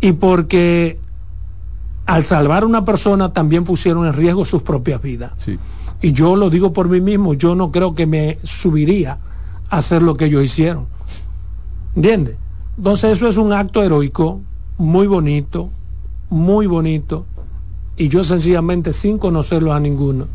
y 0.01 0.13
porque 0.13 0.99
al 2.07 2.25
salvar 2.25 2.63
a 2.63 2.67
una 2.67 2.85
persona 2.85 3.33
también 3.33 3.65
pusieron 3.65 4.07
en 4.07 4.13
riesgo 4.13 4.45
sus 4.45 4.63
propias 4.63 5.01
vidas. 5.01 5.33
Y 6.03 6.13
yo 6.13 6.37
lo 6.37 6.51
digo 6.51 6.73
por 6.73 6.89
mí 6.89 7.01
mismo, 7.01 7.35
yo 7.35 7.55
no 7.55 7.71
creo 7.71 7.95
que 7.95 8.07
me 8.07 8.39
subiría 8.43 9.19
a 9.71 9.79
hacer 9.79 10.03
lo 10.03 10.17
que 10.17 10.27
ellos 10.27 10.45
hicieron. 10.45 10.87
¿Entiendes? 11.97 12.37
Entonces 12.77 13.13
eso 13.13 13.29
es 13.29 13.37
un 13.37 13.53
acto 13.53 13.83
heroico, 13.83 14.41
muy 14.77 15.07
bonito, 15.07 15.71
muy 16.29 16.67
bonito. 16.67 17.25
Y 17.97 18.09
yo 18.09 18.25
sencillamente, 18.25 18.93
sin 18.93 19.19
conocerlo 19.19 19.73
a 19.73 19.81
ninguno, 19.81 20.27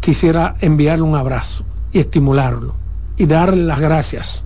quisiera 0.00 0.56
enviarle 0.60 1.02
un 1.02 1.14
abrazo 1.14 1.64
y 1.92 2.00
estimularlo 2.00 2.74
y 3.16 3.26
darle 3.26 3.62
las 3.62 3.80
gracias. 3.80 4.44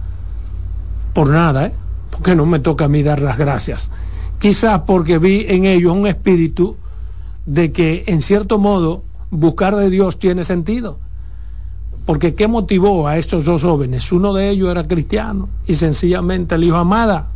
Por 1.15 1.31
nada, 1.31 1.67
¿eh? 1.67 1.73
Porque 2.11 2.35
no 2.35 2.45
me 2.45 2.59
toca 2.59 2.87
a 2.87 2.89
mí 2.89 3.03
dar 3.03 3.23
las 3.23 3.39
gracias 3.39 3.91
quizás 4.39 4.83
porque 4.83 5.19
vi 5.19 5.47
en 5.49 5.65
ellos 5.65 5.93
un 5.93 6.07
espíritu 6.07 6.77
de 7.47 7.73
que 7.73 8.05
en 8.07 8.23
cierto 8.23 8.59
modo 8.59 9.03
buscar 9.31 9.77
de 9.77 9.91
Dios 9.91 10.19
tiene 10.19 10.45
sentido. 10.45 10.99
Porque 12.07 12.35
¿qué 12.35 12.49
motivó 12.49 13.07
a 13.07 13.19
estos 13.19 13.45
dos 13.45 13.63
jóvenes? 13.63 14.11
Uno 14.13 14.33
de 14.33 14.49
ellos 14.49 14.71
era 14.71 14.87
cristiano 14.87 15.49
y 15.67 15.75
sencillamente 15.75 16.57
le 16.57 16.67
dijo, 16.67 16.77
amada, 16.77 17.29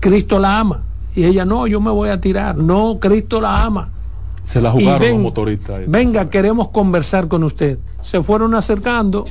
Cristo 0.00 0.38
la 0.38 0.58
ama. 0.58 0.82
Y 1.16 1.24
ella, 1.24 1.44
no, 1.44 1.66
yo 1.66 1.80
me 1.80 1.90
voy 1.90 2.10
a 2.10 2.20
tirar. 2.20 2.56
No, 2.56 2.98
Cristo 3.00 3.40
la 3.40 3.62
ama. 3.62 3.88
Se 4.42 4.60
la 4.60 4.70
jugaron 4.70 5.08
los 5.08 5.18
motoristas. 5.18 5.80
Venga, 5.86 6.28
queremos 6.28 6.68
conversar 6.68 7.28
con 7.28 7.44
usted. 7.44 7.78
Se 8.02 8.22
fueron 8.22 8.54
acercando 8.54 9.24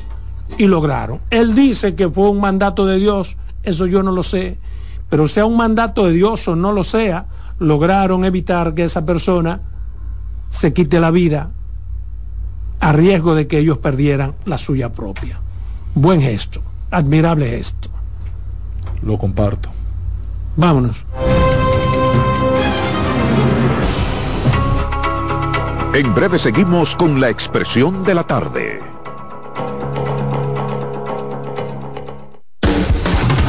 y 0.58 0.66
lograron. 0.66 1.20
Él 1.30 1.54
dice 1.54 1.94
que 1.94 2.10
fue 2.10 2.30
un 2.30 2.40
mandato 2.40 2.88
de 2.88 2.98
Dios, 2.98 3.38
eso 3.62 3.86
yo 3.86 4.02
no 4.02 4.12
lo 4.12 4.24
sé 4.24 4.58
pero 5.14 5.28
sea 5.28 5.46
un 5.46 5.56
mandato 5.56 6.08
de 6.08 6.12
Dios 6.12 6.48
o 6.48 6.56
no 6.56 6.72
lo 6.72 6.84
sea, 6.84 7.28
lograron 7.60 8.26
evitar 8.26 8.74
que 8.74 8.86
esa 8.86 9.06
persona 9.06 9.62
se 10.50 10.74
quite 10.74 11.00
la 11.00 11.12
vida 11.12 11.52
a 12.80 12.94
riesgo 12.94 13.36
de 13.36 13.46
que 13.46 13.60
ellos 13.60 13.78
perdieran 13.78 14.34
la 14.46 14.58
suya 14.58 14.92
propia. 14.92 15.40
Buen 15.94 16.20
gesto, 16.20 16.64
admirable 16.90 17.48
gesto. 17.48 17.92
Lo 19.04 19.20
comparto. 19.20 19.70
Vámonos. 20.56 21.06
En 25.94 26.16
breve 26.16 26.40
seguimos 26.40 26.96
con 26.96 27.22
la 27.22 27.30
expresión 27.30 28.04
de 28.04 28.16
la 28.16 28.24
tarde. 28.24 28.93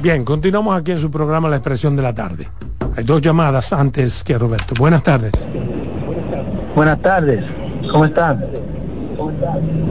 Bien, 0.00 0.24
continuamos 0.24 0.78
aquí 0.78 0.92
en 0.92 1.00
su 1.00 1.10
programa 1.10 1.48
La 1.48 1.56
Expresión 1.56 1.96
de 1.96 2.02
la 2.02 2.14
Tarde. 2.14 2.48
Hay 2.96 3.02
dos 3.02 3.20
llamadas 3.20 3.72
antes 3.72 4.22
que 4.22 4.38
Roberto. 4.38 4.74
Buenas 4.78 5.02
tardes. 5.02 5.32
Buenas 6.76 7.02
tardes. 7.02 7.44
¿Cómo 7.90 8.04
están? 8.04 8.44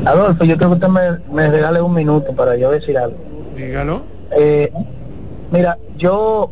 Adolfo, 0.05 0.45
yo 0.45 0.55
creo 0.55 0.69
que 0.69 0.75
usted 0.75 1.19
me, 1.29 1.49
regale 1.49 1.81
un 1.81 1.93
minuto 1.93 2.33
para 2.33 2.55
yo 2.55 2.71
decir 2.71 2.97
algo. 2.97 3.17
Dígalo. 3.53 4.03
Eh, 4.31 4.71
mira, 5.51 5.77
yo, 5.97 6.51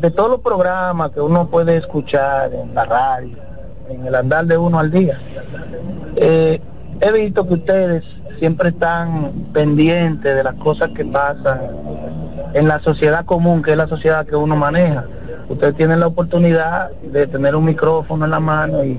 de 0.00 0.12
todos 0.12 0.30
los 0.30 0.40
programas 0.40 1.10
que 1.10 1.20
uno 1.20 1.48
puede 1.48 1.76
escuchar 1.78 2.54
en 2.54 2.76
la 2.76 2.84
radio, 2.84 3.36
en 3.88 4.06
el 4.06 4.14
andar 4.14 4.46
de 4.46 4.56
uno 4.56 4.78
al 4.78 4.92
día, 4.92 5.20
eh, 6.14 6.60
he 7.00 7.12
visto 7.12 7.44
que 7.44 7.54
ustedes 7.54 8.04
siempre 8.38 8.68
están 8.68 9.32
pendientes 9.52 10.32
de 10.32 10.44
las 10.44 10.54
cosas 10.54 10.90
que 10.90 11.04
pasan 11.04 11.60
en 12.54 12.68
la 12.68 12.80
sociedad 12.80 13.24
común, 13.26 13.62
que 13.62 13.72
es 13.72 13.76
la 13.76 13.88
sociedad 13.88 14.24
que 14.24 14.36
uno 14.36 14.56
maneja. 14.56 15.04
Ustedes 15.48 15.76
tienen 15.76 16.00
la 16.00 16.06
oportunidad 16.06 16.92
de 17.02 17.26
tener 17.26 17.56
un 17.56 17.64
micrófono 17.64 18.24
en 18.24 18.30
la 18.30 18.40
mano 18.40 18.82
y, 18.84 18.98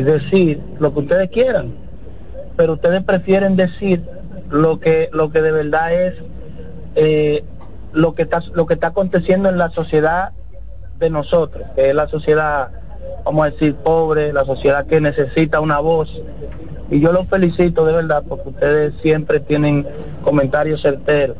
decir 0.00 0.62
lo 0.78 0.94
que 0.94 1.00
ustedes 1.00 1.30
quieran, 1.30 1.74
pero 2.56 2.74
ustedes 2.74 3.02
prefieren 3.04 3.56
decir 3.56 4.02
lo 4.48 4.80
que 4.80 5.10
lo 5.12 5.30
que 5.30 5.42
de 5.42 5.52
verdad 5.52 5.92
es 5.92 6.14
eh, 6.94 7.44
lo 7.92 8.14
que 8.14 8.22
está 8.22 8.42
lo 8.54 8.64
que 8.64 8.72
está 8.72 8.86
aconteciendo 8.86 9.50
en 9.50 9.58
la 9.58 9.68
sociedad 9.68 10.32
de 10.98 11.10
nosotros, 11.10 11.62
que 11.74 11.90
es 11.90 11.94
la 11.94 12.08
sociedad, 12.08 12.70
vamos 13.26 13.46
a 13.46 13.50
decir, 13.50 13.74
pobre, 13.74 14.32
la 14.32 14.46
sociedad 14.46 14.86
que 14.86 14.98
necesita 14.98 15.60
una 15.60 15.78
voz. 15.80 16.10
Y 16.90 17.00
yo 17.00 17.12
los 17.12 17.26
felicito 17.26 17.84
de 17.84 17.92
verdad 17.92 18.24
porque 18.26 18.48
ustedes 18.48 18.94
siempre 19.02 19.40
tienen 19.40 19.86
comentarios 20.22 20.80
certeros 20.80 21.36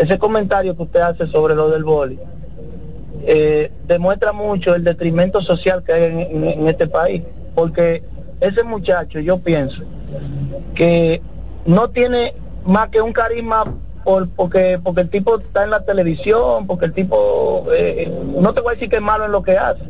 ese 0.00 0.18
comentario 0.18 0.76
que 0.76 0.82
usted 0.82 1.00
hace 1.00 1.26
sobre 1.26 1.54
lo 1.54 1.68
del 1.68 1.84
boli 1.84 2.18
eh, 3.26 3.70
demuestra 3.86 4.32
mucho 4.32 4.74
el 4.74 4.82
detrimento 4.82 5.42
social 5.42 5.84
que 5.84 5.92
hay 5.92 6.04
en, 6.30 6.66
este 6.68 6.86
país, 6.86 7.22
porque 7.54 8.02
ese 8.40 8.62
muchacho, 8.64 9.20
yo 9.20 9.38
pienso, 9.40 9.82
que 10.74 11.20
no 11.66 11.90
tiene 11.90 12.34
más 12.64 12.88
que 12.88 13.02
un 13.02 13.12
carisma 13.12 13.64
por, 14.04 14.30
porque, 14.30 14.80
porque 14.82 15.02
el 15.02 15.10
tipo 15.10 15.38
está 15.38 15.64
en 15.64 15.70
la 15.70 15.84
televisión, 15.84 16.66
porque 16.66 16.86
el 16.86 16.94
tipo, 16.94 17.66
eh, 17.70 18.10
no 18.40 18.54
te 18.54 18.62
voy 18.62 18.70
a 18.70 18.74
decir 18.74 18.88
que 18.88 18.96
es 18.96 19.02
malo 19.02 19.26
en 19.26 19.32
lo 19.32 19.42
que 19.42 19.58
hace, 19.58 19.82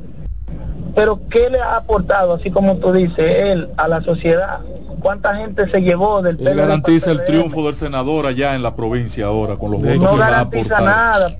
pero 0.97 1.21
¿qué 1.31 1.51
le 1.51 1.61
ha 1.61 1.77
aportado, 1.77 2.35
así 2.35 2.51
como 2.51 2.79
tú 2.79 2.93
dices, 2.93 3.19
él 3.19 3.69
a 3.77 3.87
la 3.87 4.03
sociedad? 4.03 4.59
¿Cuánta 5.01 5.35
gente 5.35 5.71
se 5.71 5.81
llevó 5.81 6.23
del 6.23 6.37
Él 6.47 6.57
garantiza 6.57 7.11
el 7.11 7.25
triunfo 7.25 7.65
del 7.67 7.75
senador 7.75 8.27
allá 8.27 8.55
en 8.55 8.63
la 8.63 8.75
provincia 8.77 9.27
ahora 9.27 9.57
con 9.57 9.73
los 9.73 9.81
votos 9.81 9.99
no 9.99 10.17
garantiza 10.17 10.81
nada. 10.81 11.37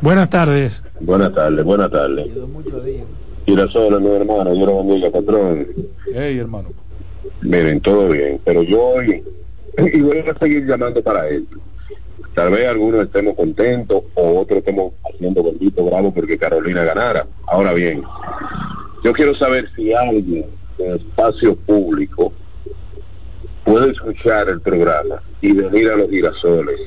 Buenas 0.00 0.28
tardes. 0.30 0.82
Buenas 1.00 1.34
tardes, 1.34 1.64
buenas 1.64 1.90
tardes. 1.90 2.26
Girasol, 3.46 4.00
mi 4.00 4.10
hermano, 4.10 4.54
yo 4.54 4.66
lo 4.66 4.76
bendiga, 4.78 5.10
patrón. 5.10 5.66
Hey, 6.12 6.38
hermano. 6.38 6.70
Miren, 7.42 7.80
todo 7.80 8.08
bien, 8.08 8.40
pero 8.44 8.62
yo 8.62 8.80
hoy, 8.80 9.22
y 9.78 10.00
voy 10.00 10.18
a 10.18 10.38
seguir 10.38 10.66
llamando 10.66 11.02
para 11.02 11.28
él. 11.28 11.46
Tal 12.34 12.50
vez 12.50 12.68
algunos 12.68 13.04
estemos 13.04 13.34
contentos 13.34 14.02
o 14.14 14.40
otros 14.40 14.58
estemos 14.58 14.92
haciendo 15.04 15.42
bendito 15.42 15.84
bravo 15.84 16.12
porque 16.12 16.36
Carolina 16.36 16.84
ganara. 16.84 17.26
Ahora 17.46 17.72
bien, 17.72 18.02
yo 19.02 19.12
quiero 19.12 19.34
saber 19.34 19.70
si 19.74 19.94
alguien 19.94 20.44
en 20.78 20.96
espacio 20.96 21.56
público 21.56 22.32
puede 23.64 23.90
escuchar 23.92 24.48
el 24.48 24.60
programa 24.60 25.22
y 25.40 25.52
venir 25.52 25.90
a 25.90 25.96
los 25.96 26.08
girasoles, 26.08 26.80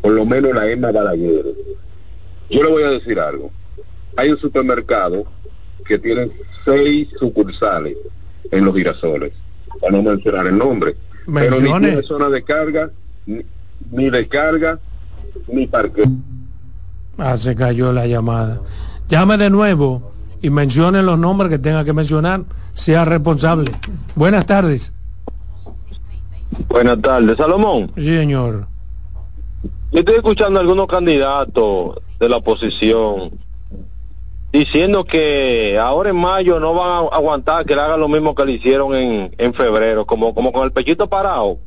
por 0.00 0.12
lo 0.12 0.24
menos 0.24 0.54
la 0.54 0.68
Emma 0.70 0.90
Balaguer. 0.90 1.46
Yo 2.50 2.62
le 2.62 2.70
voy 2.70 2.82
a 2.82 2.90
decir 2.90 3.18
algo. 3.18 3.50
Hay 4.16 4.30
un 4.30 4.38
supermercado 4.38 5.24
que 5.86 5.98
tiene 5.98 6.30
seis 6.64 7.08
sucursales 7.18 7.96
en 8.50 8.64
los 8.64 8.74
girasoles, 8.74 9.32
para 9.80 9.92
no 9.92 10.02
mencionar 10.02 10.46
el 10.46 10.58
nombre. 10.58 10.96
Pero 11.32 11.60
ni 11.60 11.70
tiene 11.78 12.02
zona 12.02 12.28
de 12.28 12.42
carga, 12.42 12.90
ni, 13.26 14.10
de 14.10 14.28
carga, 14.28 14.78
ni 15.48 15.66
parque. 15.66 16.04
Ah, 17.18 17.36
se 17.36 17.54
cayó 17.54 17.92
la 17.92 18.06
llamada. 18.06 18.60
Llame 19.08 19.36
de 19.36 19.50
nuevo 19.50 20.12
y 20.42 20.50
mencione 20.50 21.02
los 21.02 21.18
nombres 21.18 21.50
que 21.50 21.58
tenga 21.58 21.84
que 21.84 21.92
mencionar, 21.92 22.42
sea 22.72 23.04
responsable. 23.04 23.72
Buenas 24.14 24.46
tardes. 24.46 24.92
Buenas 26.68 27.00
tardes, 27.00 27.36
Salomón. 27.36 27.90
Sí, 27.96 28.04
señor. 28.04 28.66
Yo 29.92 30.00
estoy 30.00 30.16
escuchando 30.16 30.58
a 30.58 30.62
algunos 30.62 30.86
candidatos 30.86 31.98
de 32.18 32.28
la 32.28 32.36
oposición 32.36 33.32
diciendo 34.52 35.04
que 35.04 35.78
ahora 35.78 36.10
en 36.10 36.16
mayo 36.16 36.60
no 36.60 36.74
van 36.74 36.88
a 36.88 37.16
aguantar 37.16 37.66
que 37.66 37.74
le 37.74 37.82
hagan 37.82 38.00
lo 38.00 38.08
mismo 38.08 38.34
que 38.34 38.44
le 38.44 38.52
hicieron 38.52 38.94
en, 38.94 39.34
en 39.36 39.54
febrero, 39.54 40.06
como, 40.06 40.34
como 40.34 40.52
con 40.52 40.64
el 40.64 40.72
pechito 40.72 41.08
parado, 41.08 41.58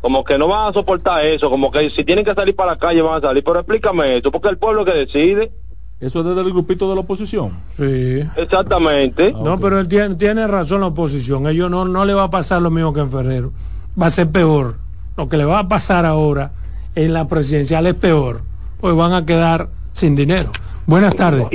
como 0.00 0.22
que 0.22 0.38
no 0.38 0.46
van 0.48 0.70
a 0.70 0.72
soportar 0.72 1.24
eso, 1.24 1.50
como 1.50 1.70
que 1.70 1.90
si 1.90 2.04
tienen 2.04 2.24
que 2.24 2.34
salir 2.34 2.54
para 2.54 2.72
la 2.72 2.78
calle 2.78 3.02
van 3.02 3.18
a 3.18 3.26
salir, 3.26 3.42
pero 3.42 3.58
explícame 3.58 4.16
esto, 4.16 4.30
porque 4.30 4.48
el 4.48 4.58
pueblo 4.58 4.84
que 4.84 4.92
decide. 4.92 5.52
Eso 5.98 6.20
es 6.20 6.26
desde 6.26 6.42
el 6.42 6.50
grupito 6.50 6.88
de 6.90 6.94
la 6.94 7.00
oposición. 7.00 7.52
Sí. 7.74 8.20
Exactamente. 8.36 9.32
Ah, 9.34 9.40
no, 9.42 9.58
pero 9.58 9.80
él 9.80 9.88
tiene, 9.88 10.14
tiene, 10.16 10.46
razón 10.46 10.82
la 10.82 10.88
oposición. 10.88 11.46
Ellos 11.46 11.70
no, 11.70 11.86
no 11.86 12.04
le 12.04 12.12
va 12.12 12.24
a 12.24 12.30
pasar 12.30 12.60
lo 12.60 12.70
mismo 12.70 12.92
que 12.92 13.00
en 13.00 13.10
febrero. 13.10 13.52
Va 14.00 14.06
a 14.06 14.10
ser 14.10 14.30
peor. 14.30 14.76
Lo 15.16 15.30
que 15.30 15.38
le 15.38 15.46
va 15.46 15.60
a 15.60 15.68
pasar 15.68 16.04
ahora 16.04 16.52
en 16.94 17.14
la 17.14 17.26
presidencial 17.28 17.86
es 17.86 17.94
peor. 17.94 18.42
Pues 18.78 18.94
van 18.94 19.14
a 19.14 19.24
quedar 19.24 19.70
sin 19.94 20.14
dinero. 20.14 20.50
Buenas 20.84 21.14
tardes. 21.16 21.46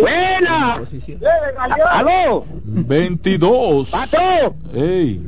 Buena. 0.00 0.80
¿Aló? 1.90 2.44
22. 2.64 3.90
¡Pato! 3.90 4.54
Ey. 4.72 5.20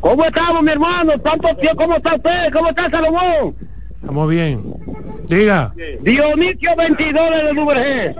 ¿Cómo 0.00 0.24
estamos, 0.24 0.62
mi 0.62 0.72
hermano? 0.72 1.18
¿Tanto 1.20 1.54
tiempo? 1.56 1.84
¿Cómo 1.84 1.96
está 1.96 2.16
usted? 2.16 2.52
¿Cómo 2.52 2.68
está 2.68 2.90
Salomón? 2.90 3.54
Estamos 4.06 4.30
bien. 4.30 4.62
Diga. 5.28 5.74
Dionisio 6.02 6.76
22 6.76 7.30
de 7.30 7.52
Duvergé. 7.54 8.14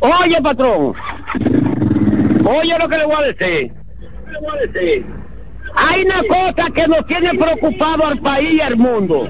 Oye, 0.00 0.42
patrón. 0.42 0.92
Oye 2.44 2.78
lo 2.78 2.86
que 2.86 2.98
le 2.98 3.04
voy 3.06 3.14
a 3.14 3.32
decir. 3.32 3.72
Hay 5.74 6.02
una 6.02 6.22
cosa 6.24 6.70
que 6.70 6.86
nos 6.86 7.06
tiene 7.06 7.30
preocupado 7.30 8.08
al 8.08 8.18
país 8.18 8.52
y 8.52 8.60
al 8.60 8.76
mundo. 8.76 9.26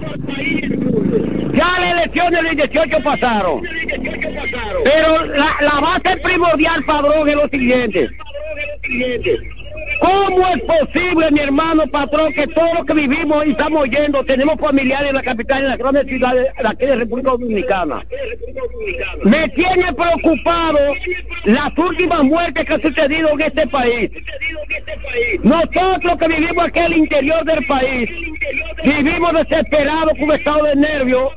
Ya 1.55 1.79
las 1.79 1.93
elecciones 1.93 2.43
del 2.43 2.57
18 2.57 3.03
pasaron. 3.05 3.63
Pero 4.83 5.25
la, 5.27 5.57
la 5.61 5.81
base 5.81 6.17
primordial, 6.17 6.83
padrón, 6.85 7.29
es 7.29 7.37
lo 7.37 7.49
siguiente. 7.49 8.11
¿Cómo 10.01 10.47
es 10.49 10.63
posible, 10.63 11.31
mi 11.31 11.41
hermano 11.41 11.87
patrón, 11.87 12.33
que 12.33 12.47
todos 12.47 12.75
los 12.75 12.87
que 12.87 12.95
vivimos 12.95 13.47
y 13.47 13.51
estamos 13.51 13.83
oyendo, 13.83 14.25
tenemos 14.25 14.59
familiares 14.59 15.11
en 15.11 15.17
la 15.17 15.23
capital, 15.23 15.63
en 15.63 15.69
las 15.69 15.79
grandes 15.79 16.07
ciudades 16.07 16.47
de 16.57 16.69
aquí 16.69 16.87
de 16.87 16.97
República 16.97 17.31
Dominicana? 17.33 18.07
Me 19.25 19.49
tiene 19.51 19.93
preocupado 19.93 20.79
las 21.45 21.77
últimas 21.77 22.23
muertes 22.25 22.65
que 22.65 22.75
han 22.75 22.81
sucedido 22.81 23.29
en 23.31 23.41
este 23.43 23.67
país. 23.67 24.11
Nosotros 25.43 26.17
que 26.19 26.29
vivimos 26.29 26.65
aquí 26.65 26.79
al 26.79 26.97
interior 26.97 27.45
del 27.45 27.67
país, 27.67 28.11
vivimos 28.83 29.33
desesperados 29.35 30.13
con 30.19 30.23
un 30.23 30.33
estado 30.33 30.65
de 30.65 30.77
nervios 30.77 31.31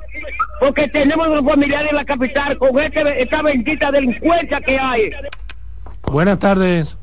porque 0.60 0.88
tenemos 0.88 1.28
los 1.28 1.44
familiares 1.44 1.90
en 1.90 1.98
la 1.98 2.06
capital 2.06 2.58
con 2.58 2.80
este, 2.80 3.22
esta 3.22 3.42
bendita 3.42 3.92
delincuencia 3.92 4.62
que 4.62 4.80
hay. 4.80 5.12
Buenas 6.04 6.40
tardes. 6.40 6.98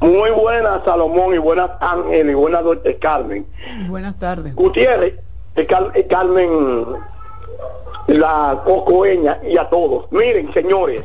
Muy 0.00 0.30
buenas, 0.30 0.84
Salomón, 0.84 1.34
y 1.34 1.38
buenas, 1.38 1.70
Ángel, 1.80 2.30
y 2.30 2.34
buenas, 2.34 2.62
noches, 2.62 2.96
Carmen. 3.00 3.46
Buenas 3.88 4.18
tardes. 4.18 4.54
Gutiérrez, 4.54 5.14
Carmen, 6.08 6.86
la 8.06 8.62
cocoeña 8.64 9.40
y 9.42 9.56
a 9.58 9.68
todos. 9.68 10.10
Miren, 10.12 10.52
señores, 10.54 11.04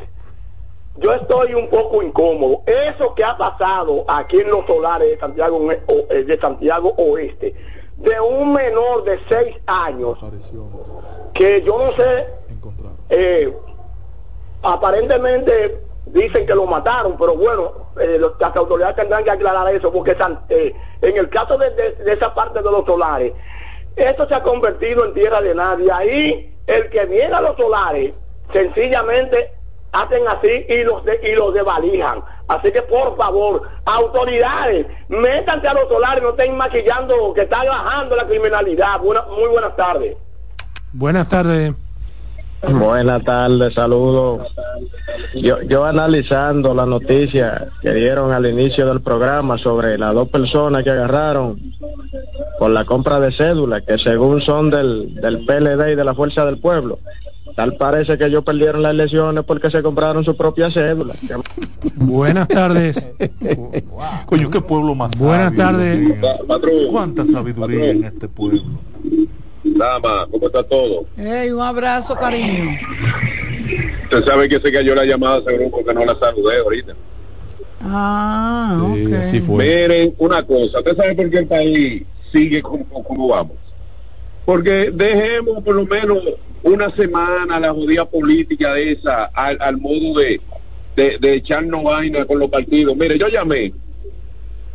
yo 0.96 1.12
estoy 1.12 1.54
un 1.54 1.68
poco 1.68 2.02
incómodo. 2.02 2.62
Eso 2.66 3.14
que 3.14 3.24
ha 3.24 3.36
pasado 3.36 4.04
aquí 4.08 4.40
en 4.40 4.50
los 4.50 4.64
solares 4.66 5.10
de 5.10 5.18
Santiago, 5.18 5.72
eh, 5.72 6.24
de 6.24 6.38
Santiago 6.38 6.94
Oeste, 6.96 7.54
de 7.96 8.20
un 8.20 8.52
menor 8.52 9.04
de 9.04 9.18
seis 9.28 9.56
años, 9.66 10.18
que 11.32 11.62
yo 11.62 11.78
no 11.78 11.92
sé, 11.92 12.26
eh, 13.10 13.54
aparentemente 14.62 15.80
dicen 16.06 16.46
que 16.46 16.54
lo 16.54 16.66
mataron, 16.66 17.16
pero 17.18 17.36
bueno, 17.36 17.83
eh, 18.00 18.20
las 18.38 18.56
autoridades 18.56 18.96
tendrán 18.96 19.24
que 19.24 19.30
aclarar 19.30 19.72
eso, 19.74 19.92
porque 19.92 20.16
en 20.48 21.16
el 21.16 21.28
caso 21.28 21.58
de, 21.58 21.96
esa 22.06 22.34
parte 22.34 22.62
de 22.62 22.70
los 22.70 22.84
solares, 22.84 23.32
esto 23.96 24.26
se 24.26 24.34
ha 24.34 24.42
convertido 24.42 25.04
en 25.04 25.14
tierra 25.14 25.40
de 25.40 25.54
nadie. 25.54 25.90
Ahí 25.92 26.56
el 26.66 26.90
que 26.90 27.06
viene 27.06 27.34
a 27.34 27.40
los 27.40 27.56
solares, 27.56 28.12
sencillamente 28.52 29.52
hacen 29.92 30.26
así 30.26 30.66
y 30.68 30.82
los, 30.84 31.04
de, 31.04 31.20
y 31.22 31.34
los 31.34 31.54
devalijan. 31.54 32.22
Así 32.48 32.72
que 32.72 32.82
por 32.82 33.16
favor, 33.16 33.62
autoridades, 33.84 34.86
métanse 35.08 35.68
a 35.68 35.74
los 35.74 35.88
solares, 35.88 36.22
no 36.22 36.30
estén 36.30 36.56
maquillando 36.56 37.32
que 37.32 37.42
está 37.42 37.64
bajando 37.64 38.16
la 38.16 38.26
criminalidad. 38.26 39.00
muy 39.00 39.48
buenas 39.50 39.76
tardes. 39.76 40.16
Buenas 40.92 41.28
tardes. 41.28 41.74
Buenas 42.72 43.24
tardes, 43.24 43.74
saludos. 43.74 44.48
Yo, 45.34 45.62
yo 45.62 45.84
analizando 45.84 46.74
la 46.74 46.86
noticia 46.86 47.68
que 47.82 47.92
dieron 47.92 48.32
al 48.32 48.46
inicio 48.46 48.86
del 48.86 49.00
programa 49.00 49.58
sobre 49.58 49.98
las 49.98 50.14
dos 50.14 50.28
personas 50.28 50.82
que 50.84 50.90
agarraron 50.90 51.60
por 52.58 52.70
la 52.70 52.84
compra 52.84 53.20
de 53.20 53.32
cédulas, 53.32 53.82
que 53.82 53.98
según 53.98 54.40
son 54.40 54.70
del, 54.70 55.14
del 55.16 55.44
PLD 55.44 55.92
y 55.92 55.94
de 55.94 56.04
la 56.04 56.14
Fuerza 56.14 56.44
del 56.46 56.58
Pueblo. 56.58 56.98
Tal 57.54 57.76
parece 57.76 58.18
que 58.18 58.26
ellos 58.26 58.42
perdieron 58.42 58.82
las 58.82 58.92
elecciones 58.92 59.44
porque 59.44 59.70
se 59.70 59.82
compraron 59.82 60.24
su 60.24 60.36
propia 60.36 60.70
cédula. 60.70 61.14
Buenas 61.94 62.48
tardes. 62.48 63.06
Coño, 64.26 64.50
qué 64.50 64.60
pueblo 64.60 64.94
más 64.94 65.16
Buenas 65.16 65.54
tardes. 65.54 66.18
Cuánta 66.90 67.24
sabiduría 67.24 67.90
en 67.90 68.04
este 68.04 68.28
pueblo. 68.28 68.62
Dama, 69.74 70.28
¿cómo 70.30 70.46
está 70.46 70.62
todo? 70.62 71.06
Hey, 71.16 71.50
un 71.50 71.60
abrazo, 71.60 72.14
cariño. 72.14 72.70
Usted 74.04 74.24
sabe 74.24 74.48
que 74.48 74.60
se 74.60 74.72
cayó 74.72 74.94
la 74.94 75.04
llamada 75.04 75.42
seguro 75.42 75.70
porque 75.70 75.92
no 75.92 76.04
la 76.04 76.16
saludé 76.18 76.58
ahorita. 76.58 76.94
Ah, 77.80 78.78
sí, 78.94 79.12
así 79.12 79.40
fue. 79.40 79.64
Miren, 79.64 80.14
una 80.18 80.44
cosa, 80.44 80.78
¿usted 80.78 80.96
sabe 80.96 81.14
por 81.16 81.28
qué 81.28 81.38
el 81.38 81.46
país 81.48 82.02
sigue 82.32 82.62
como, 82.62 83.02
como 83.02 83.28
vamos? 83.28 83.56
Porque 84.44 84.90
dejemos 84.92 85.62
por 85.64 85.74
lo 85.74 85.84
menos 85.86 86.18
una 86.62 86.94
semana 86.94 87.58
la 87.58 87.72
judía 87.72 88.04
política 88.04 88.74
de 88.74 88.92
esa 88.92 89.24
al, 89.24 89.76
modo 89.78 90.20
de, 90.20 90.40
de, 90.94 91.18
de 91.18 91.34
echarnos 91.34 91.82
vaina 91.82 92.24
con 92.24 92.38
los 92.38 92.48
partidos. 92.48 92.96
Mire, 92.96 93.18
yo 93.18 93.28
llamé, 93.28 93.72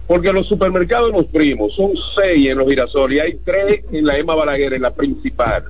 porque 0.09 0.33
los 0.33 0.47
supermercados 0.47 1.11
los 1.11 1.25
primos 1.25 1.75
son 1.75 1.91
seis 2.15 2.49
en 2.49 2.57
los 2.57 2.67
girasoles 2.67 3.17
y 3.17 3.19
hay 3.19 3.39
tres 3.45 3.83
en 3.91 4.07
la 4.07 4.17
Emma 4.17 4.33
Balaguer, 4.33 4.73
en 4.73 4.81
la 4.81 4.91
principal. 4.91 5.65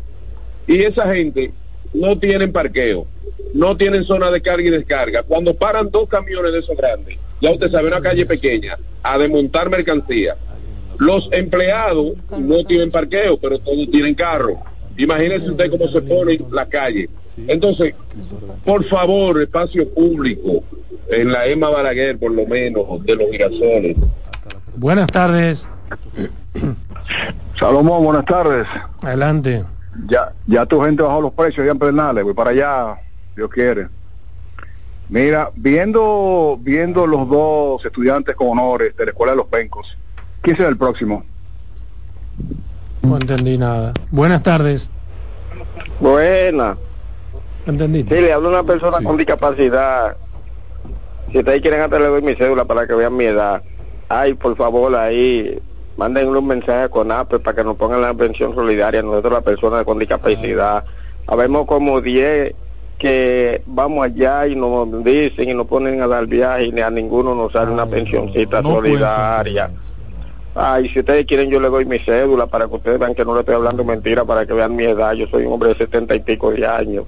Y 0.66 0.82
esa 0.82 1.14
gente 1.14 1.52
no 1.94 2.18
tienen 2.18 2.54
parqueo, 2.54 3.06
no 3.54 3.76
tienen 3.76 4.06
zona 4.06 4.32
de 4.32 4.42
carga 4.42 4.66
y 4.66 4.70
descarga. 4.70 5.24
Cuando 5.24 5.54
paran 5.56 5.92
dos 5.92 6.08
camiones 6.08 6.54
de 6.54 6.60
esos 6.60 6.78
grandes, 6.78 7.18
ya 7.42 7.52
usted 7.52 7.70
sabe, 7.70 7.90
una 7.90 8.00
calle 8.00 8.26
pequeña, 8.26 8.78
a 9.04 9.18
desmontar 9.18 9.70
mercancía, 9.70 10.38
los 10.98 11.28
empleados 11.34 12.14
no 12.38 12.64
tienen 12.64 12.92
parqueo, 12.92 13.38
pero 13.38 13.60
todos 13.60 13.92
tienen 13.92 14.16
carro. 14.16 14.58
Imagínese 14.96 15.50
usted 15.50 15.70
cómo 15.70 15.90
se 15.90 16.02
pone 16.02 16.40
la 16.50 16.66
calle. 16.66 17.10
Entonces, 17.46 17.94
por 18.64 18.86
favor, 18.86 19.42
espacio 19.42 19.90
público, 19.94 20.64
en 21.10 21.32
la 21.32 21.46
Emma 21.48 21.70
Balaguer, 21.70 22.18
por 22.18 22.32
lo 22.32 22.46
menos, 22.46 23.04
de 23.04 23.16
los 23.16 23.30
girasoles. 23.32 23.98
Buenas 24.76 25.08
tardes. 25.08 25.68
Salomón, 27.56 28.04
buenas 28.04 28.26
tardes. 28.26 28.68
Adelante. 29.02 29.66
Ya, 30.08 30.34
ya 30.48 30.66
tu 30.66 30.82
gente 30.82 31.04
bajó 31.04 31.22
los 31.22 31.34
precios 31.34 31.66
ya 31.66 31.72
en 31.72 31.80
Pernales, 31.80 32.24
voy 32.24 32.34
para 32.34 32.52
allá, 32.52 33.02
Dios 33.36 33.50
quiere. 33.50 33.88
Mira, 35.10 35.52
viendo, 35.56 36.58
viendo 36.62 37.08
los 37.08 37.28
dos 37.28 37.84
estudiantes 37.84 38.36
con 38.36 38.48
honores 38.50 38.96
de 38.96 39.06
la 39.06 39.12
Escuela 39.12 39.32
de 39.32 39.38
los 39.38 39.48
Pencos, 39.48 39.98
¿quién 40.42 40.56
será 40.56 40.70
el 40.70 40.78
próximo? 40.78 41.26
No 43.02 43.18
entendí 43.18 43.58
nada. 43.58 43.94
Buenas 44.12 44.44
tardes. 44.44 44.92
Buena. 46.00 46.78
¿Entendí? 47.66 48.04
Sí, 48.04 48.22
le 48.22 48.32
hablo 48.32 48.50
a 48.50 48.62
una 48.62 48.64
persona 48.64 48.98
con 49.04 49.18
discapacidad. 49.18 50.16
Si 51.32 51.40
ustedes 51.40 51.62
quieren 51.62 51.82
hasta 51.82 52.00
le 52.00 52.06
doy 52.06 52.22
mi 52.22 52.36
cédula 52.36 52.66
para 52.66 52.88
que 52.88 52.94
vean 52.94 53.16
mi 53.16 53.26
edad. 53.26 53.64
Ay, 54.10 54.34
por 54.34 54.56
favor, 54.58 54.96
ahí 54.96 55.60
manden 55.96 56.30
un 56.30 56.48
mensaje 56.48 56.90
con 56.90 57.12
APE 57.12 57.40
para 57.40 57.56
que 57.56 57.64
nos 57.64 57.78
pongan 57.78 58.02
la 58.02 58.14
pensión 58.14 58.56
solidaria 58.56 59.04
nosotros 59.04 59.34
las 59.34 59.44
personas 59.44 59.84
con 59.84 60.00
discapacidad. 60.00 60.84
Habemos 61.28 61.68
como 61.68 62.02
10 62.02 62.56
que 62.98 63.62
vamos 63.68 64.04
allá 64.04 64.48
y 64.48 64.56
nos 64.56 65.04
dicen 65.04 65.50
y 65.50 65.54
nos 65.54 65.68
ponen 65.68 66.02
a 66.02 66.08
dar 66.08 66.26
viaje 66.26 66.72
y 66.76 66.80
a 66.82 66.90
ninguno 66.90 67.36
nos 67.36 67.54
sale 67.54 67.72
una 67.72 67.86
pensioncita 67.86 68.64
solidaria. 68.64 69.70
Ay, 70.56 70.90
si 70.90 71.00
ustedes 71.00 71.26
quieren 71.26 71.52
yo 71.52 71.60
le 71.60 71.70
doy 71.70 71.86
mi 71.86 72.00
cédula 72.00 72.48
para 72.48 72.68
que 72.68 72.76
ustedes 72.76 73.00
vean 73.00 73.14
que 73.14 73.24
no 73.24 73.36
le 73.36 73.42
estoy 73.42 73.56
hablando 73.56 73.84
mentira, 73.84 74.26
para 74.26 74.46
que 74.46 74.54
vean 74.54 74.76
mi 74.76 74.86
edad. 74.86 75.14
Yo 75.14 75.28
soy 75.28 75.46
un 75.46 75.54
hombre 75.54 75.70
de 75.70 75.76
setenta 75.76 76.16
y 76.16 76.20
pico 76.20 76.52
de 76.52 76.66
años. 76.66 77.06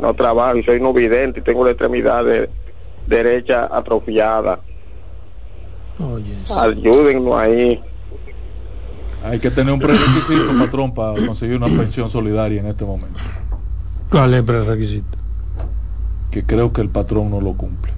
No 0.00 0.14
trabajo 0.14 0.56
y 0.56 0.64
soy 0.64 0.80
no 0.80 0.92
vidente 0.92 1.40
y 1.40 1.42
tengo 1.42 1.64
la 1.64 1.72
extremidad 1.72 2.24
de 2.24 2.48
derecha 3.06 3.68
atrofiada. 3.70 4.60
Ayúdennos 6.58 7.38
ahí. 7.38 7.82
Hay 9.22 9.38
que 9.38 9.50
tener 9.50 9.72
un 9.72 9.80
prerequisito, 9.80 10.58
patrón, 10.58 10.94
para 10.94 11.26
conseguir 11.26 11.56
una 11.56 11.66
pensión 11.66 12.08
solidaria 12.08 12.60
en 12.60 12.66
este 12.66 12.84
momento. 12.84 13.20
¿Cuál 14.10 14.32
es 14.32 14.40
el 14.40 14.44
prerequisito? 14.44 15.18
Que 16.30 16.44
creo 16.44 16.72
que 16.72 16.80
el 16.80 16.88
patrón 16.88 17.30
no 17.30 17.40
lo 17.40 17.52
cumple. 17.52 17.92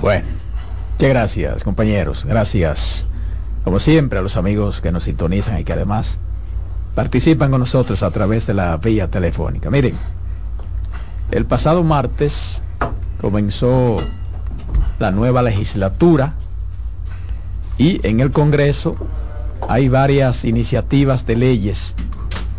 Bueno. 0.00 0.40
Muchas 1.00 1.14
gracias, 1.14 1.64
compañeros. 1.64 2.26
Gracias, 2.26 3.06
como 3.64 3.80
siempre, 3.80 4.18
a 4.18 4.22
los 4.22 4.36
amigos 4.36 4.82
que 4.82 4.92
nos 4.92 5.04
sintonizan 5.04 5.58
y 5.58 5.64
que 5.64 5.72
además 5.72 6.18
participan 6.94 7.50
con 7.50 7.60
nosotros 7.60 8.02
a 8.02 8.10
través 8.10 8.46
de 8.46 8.52
la 8.52 8.76
vía 8.76 9.10
telefónica. 9.10 9.70
Miren, 9.70 9.96
el 11.30 11.46
pasado 11.46 11.82
martes 11.82 12.60
comenzó 13.20 13.98
la 14.98 15.10
nueva 15.10 15.42
legislatura 15.42 16.34
y 17.78 18.06
en 18.06 18.20
el 18.20 18.32
Congreso 18.32 18.96
hay 19.68 19.88
varias 19.88 20.44
iniciativas 20.44 21.26
de 21.26 21.36
leyes 21.36 21.94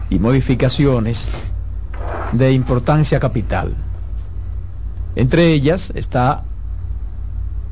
y 0.09 0.19
modificaciones 0.19 1.29
de 2.31 2.51
importancia 2.51 3.19
capital. 3.19 3.75
Entre 5.15 5.51
ellas 5.51 5.91
está 5.95 6.43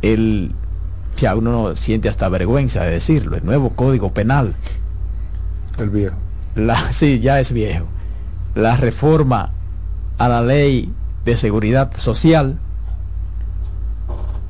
el 0.02 0.54
ya 1.18 1.36
uno 1.36 1.76
siente 1.76 2.08
hasta 2.08 2.30
vergüenza 2.30 2.84
de 2.84 2.92
decirlo, 2.92 3.36
el 3.36 3.46
nuevo 3.46 3.72
código 3.72 4.14
penal. 4.14 4.56
El 5.78 5.90
viejo. 5.90 6.16
La, 6.56 6.94
sí, 6.94 7.20
ya 7.20 7.40
es 7.40 7.52
viejo. 7.52 7.86
La 8.56 8.78
reforma 8.78 9.52
a 10.18 10.30
la 10.30 10.42
ley 10.42 10.94
de 11.26 11.38
seguridad 11.38 11.92
social. 11.98 12.58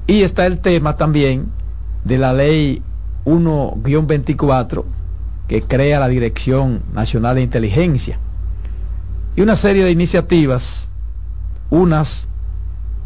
Y 0.09 0.23
está 0.23 0.47
el 0.47 0.57
tema 0.57 0.95
también 0.95 1.51
de 2.03 2.17
la 2.17 2.33
ley 2.33 2.81
1-24 3.25 4.83
que 5.47 5.61
crea 5.61 5.99
la 5.99 6.07
Dirección 6.07 6.81
Nacional 6.93 7.35
de 7.35 7.43
Inteligencia. 7.43 8.17
Y 9.35 9.41
una 9.41 9.55
serie 9.55 9.85
de 9.85 9.91
iniciativas, 9.91 10.89
unas 11.69 12.27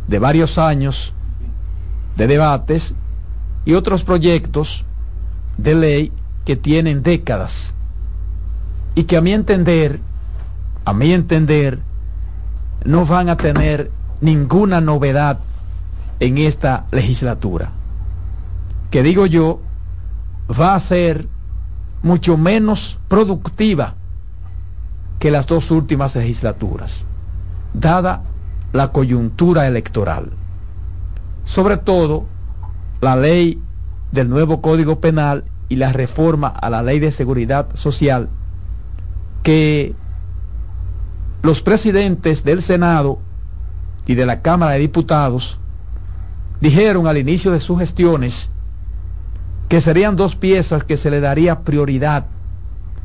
de 0.08 0.18
varios 0.18 0.58
años 0.58 1.14
de 2.16 2.26
debates 2.26 2.96
y 3.66 3.74
otros 3.74 4.06
proyectos 4.06 4.86
de 5.58 5.76
ley 5.76 6.12
que 6.46 6.56
tienen 6.56 7.04
décadas 7.04 7.76
y 8.96 9.04
que 9.04 9.18
a 9.18 9.22
mi 9.22 9.34
entender, 9.34 10.00
a 10.86 10.94
mi 10.94 11.12
entender, 11.12 11.80
no 12.86 13.06
van 13.06 13.28
a 13.28 13.36
tener 13.36 13.92
ninguna 14.22 14.80
novedad 14.80 15.40
en 16.24 16.38
esta 16.38 16.86
legislatura. 16.92 17.72
Que 18.92 19.04
digo 19.04 19.26
yo, 19.26 19.60
va 20.50 20.74
a 20.74 20.80
ser 20.80 21.28
mucho 22.02 22.38
menos 22.38 22.98
productiva 23.10 23.96
que 25.20 25.32
las 25.32 25.48
dos 25.48 25.70
últimas 25.70 26.16
legislaturas, 26.16 27.06
dada 27.74 28.24
la 28.72 28.94
coyuntura 28.94 29.68
electoral. 29.68 30.32
Sobre 31.44 31.76
todo, 31.76 32.26
la 33.02 33.18
ley 33.18 33.62
del 34.14 34.30
nuevo 34.30 34.62
Código 34.62 35.02
Penal 35.02 35.44
y 35.68 35.76
la 35.76 35.92
reforma 35.92 36.48
a 36.48 36.70
la 36.70 36.84
ley 36.84 37.00
de 37.00 37.12
seguridad 37.12 37.68
social 37.74 38.30
que 39.44 39.94
los 41.42 41.62
presidentes 41.62 42.46
del 42.46 42.62
Senado 42.62 43.20
y 44.06 44.16
de 44.16 44.26
la 44.26 44.42
Cámara 44.42 44.74
de 44.74 44.80
Diputados 44.80 45.60
dijeron 46.64 47.08
al 47.08 47.18
inicio 47.18 47.52
de 47.52 47.60
sus 47.60 47.78
gestiones 47.78 48.50
que 49.68 49.82
serían 49.82 50.16
dos 50.16 50.38
piezas 50.38 50.86
que 50.86 50.96
se 50.96 51.12
le 51.12 51.20
daría 51.20 51.60
prioridad 51.60 52.28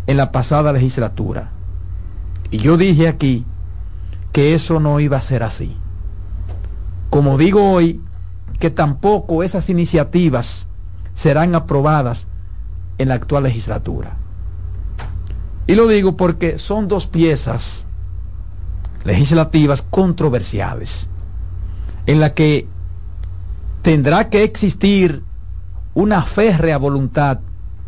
en 0.07 0.17
la 0.17 0.31
pasada 0.31 0.73
legislatura. 0.73 1.51
Y 2.53 2.59
yo 2.59 2.77
dije 2.77 3.09
aquí 3.09 3.45
que 4.33 4.55
eso 4.55 4.79
no 4.79 5.01
iba 5.01 5.17
a 5.17 5.23
ser 5.23 5.43
así. 5.43 5.77
Como 7.11 7.37
digo 7.37 7.73
hoy, 7.73 8.01
que 8.61 8.71
tampoco 8.71 9.43
esas 9.43 9.69
iniciativas 9.71 10.69
serán 11.17 11.57
aprobadas 11.57 12.29
en 12.99 13.09
la 13.09 13.15
actual 13.15 13.43
legislatura. 13.43 14.19
Y 15.67 15.75
lo 15.75 15.89
digo 15.89 16.17
porque 16.17 16.61
son 16.61 16.87
dos 16.87 17.09
piezas 17.09 17.87
legislativas 19.03 19.83
controversiales, 19.83 21.09
en 22.07 22.21
la 22.21 22.35
que 22.35 22.69
tendrá 23.83 24.29
que 24.29 24.45
existir 24.45 25.23
una 25.95 26.23
férrea 26.23 26.79
voluntad 26.79 27.41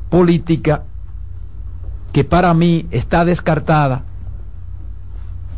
política 0.08 0.84
que 2.12 2.24
para 2.24 2.52
mí 2.54 2.86
está 2.90 3.24
descartada 3.24 4.02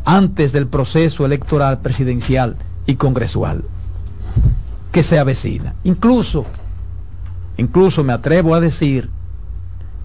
antes 0.05 0.51
del 0.51 0.67
proceso 0.67 1.25
electoral 1.25 1.79
presidencial 1.79 2.57
y 2.85 2.95
congresual 2.95 3.63
que 4.91 5.01
se 5.01 5.17
avecina. 5.17 5.73
Incluso, 5.83 6.45
incluso 7.57 8.03
me 8.03 8.13
atrevo 8.13 8.53
a 8.53 8.59
decir 8.59 9.09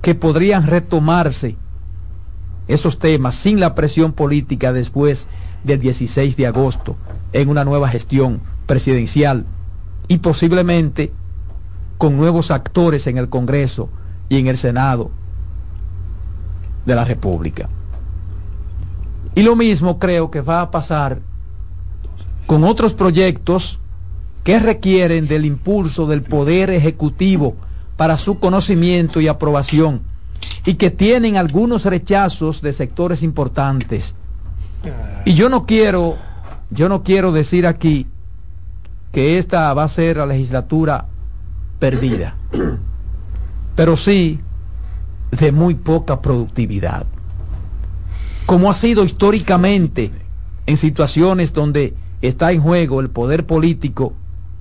que 0.01 0.15
podrían 0.15 0.67
retomarse 0.67 1.57
esos 2.69 2.99
temas 2.99 3.35
sin 3.35 3.61
la 3.61 3.75
presión 3.75 4.13
política 4.13 4.73
después 4.73 5.27
del 5.65 5.81
16 5.81 6.37
de 6.37 6.47
agosto 6.47 6.97
en 7.33 7.49
una 7.49 7.65
nueva 7.65 7.89
gestión 7.89 8.41
presidencial 8.67 9.45
y 10.09 10.19
posiblemente 10.19 11.13
con 11.99 12.17
nuevos 12.17 12.51
actores 12.51 13.07
en 13.07 13.19
el 13.19 13.29
Congreso 13.29 13.91
y 14.29 14.39
en 14.39 14.47
el 14.47 14.57
Senado 14.57 15.11
de 16.87 16.95
la 16.95 17.05
República. 17.05 17.69
Y 19.35 19.43
lo 19.43 19.55
mismo 19.55 19.99
creo 19.99 20.31
que 20.31 20.41
va 20.41 20.63
a 20.63 20.71
pasar 20.71 21.21
con 22.47 22.65
otros 22.65 22.95
proyectos 22.95 23.79
que 24.43 24.59
requieren 24.59 25.29
del 25.29 25.45
impulso 25.45 26.07
del 26.07 26.23
Poder 26.23 26.71
Ejecutivo 26.71 27.57
para 27.97 28.17
su 28.17 28.39
conocimiento 28.39 29.21
y 29.21 29.29
aprobación 29.29 30.01
y 30.65 30.75
que 30.75 30.91
tienen 30.91 31.37
algunos 31.37 31.85
rechazos 31.85 32.63
de 32.63 32.73
sectores 32.73 33.23
importantes. 33.23 34.15
Y 35.25 35.35
yo 35.35 35.49
no 35.49 35.67
quiero, 35.67 36.17
yo 36.71 36.89
no 36.89 37.03
quiero 37.03 37.33
decir 37.33 37.67
aquí 37.67 38.07
que 39.13 39.39
esta 39.39 39.73
va 39.75 39.85
a 39.85 39.89
ser 39.89 40.19
la 40.19 40.27
legislatura 40.27 41.07
perdida, 41.79 42.37
pero 43.75 43.97
sí 43.97 44.41
de 45.31 45.53
muy 45.53 45.75
poca 45.75 46.21
productividad. 46.21 47.07
Como 48.47 48.71
ha 48.71 48.75
sido 48.75 49.05
históricamente 49.05 50.11
en 50.67 50.77
situaciones 50.77 51.53
donde 51.53 51.95
está 52.23 52.53
en 52.53 52.61
juego 52.61 53.01
el 53.01 53.11
poder 53.11 53.47
político, 53.47 54.15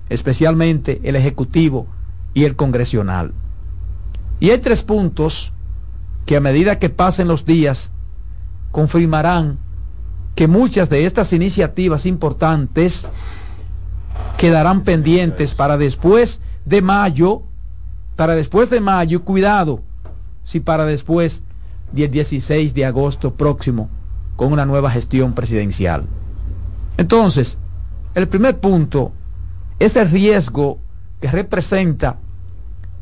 especialmente 0.10 1.00
el 1.04 1.16
ejecutivo 1.16 1.88
y 2.34 2.44
el 2.44 2.56
congresional. 2.56 3.34
Y 4.40 4.52
hay 4.52 4.60
tres 4.60 4.84
puntos 4.84 5.52
que 6.26 6.38
a 6.38 6.42
medida 6.42 6.80
que 6.80 6.90
pasen 6.90 7.28
los 7.28 7.46
días 7.46 7.92
confirmarán 8.72 9.58
que 10.36 10.48
muchas 10.48 10.90
de 10.90 11.06
estas 11.06 11.34
iniciativas 11.34 12.06
importantes 12.06 13.08
quedarán 14.38 14.82
pendientes 14.82 15.54
para 15.56 15.78
después 15.78 16.42
de 16.66 16.82
mayo, 16.82 17.44
para 18.16 18.36
después 18.36 18.70
de 18.70 18.80
mayo, 18.80 19.24
cuidado, 19.24 19.82
si 20.44 20.60
para 20.60 20.86
después 20.86 21.42
del 21.92 22.12
16 22.12 22.74
de 22.74 22.86
agosto 22.86 23.34
próximo, 23.34 23.90
con 24.36 24.52
una 24.52 24.66
nueva 24.66 24.92
gestión 24.92 25.34
presidencial. 25.34 26.06
Entonces, 26.98 27.58
el 28.16 28.28
primer 28.28 28.60
punto 28.60 29.12
es 29.80 29.96
el 29.96 30.10
riesgo 30.10 30.80
que 31.22 31.30
representa 31.30 32.18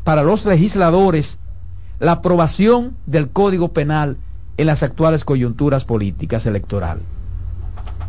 para 0.04 0.24
los 0.24 0.46
legisladores 0.46 1.38
la 2.00 2.14
aprobación 2.14 2.96
del 3.06 3.30
Código 3.30 3.70
Penal 3.74 4.18
en 4.58 4.68
las 4.68 4.84
actuales 4.84 5.26
coyunturas 5.26 5.86
políticas 5.86 6.46
electorales. 6.46 7.04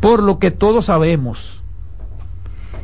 Por 0.00 0.22
lo 0.22 0.38
que 0.38 0.50
todos 0.50 0.86
sabemos. 0.86 1.62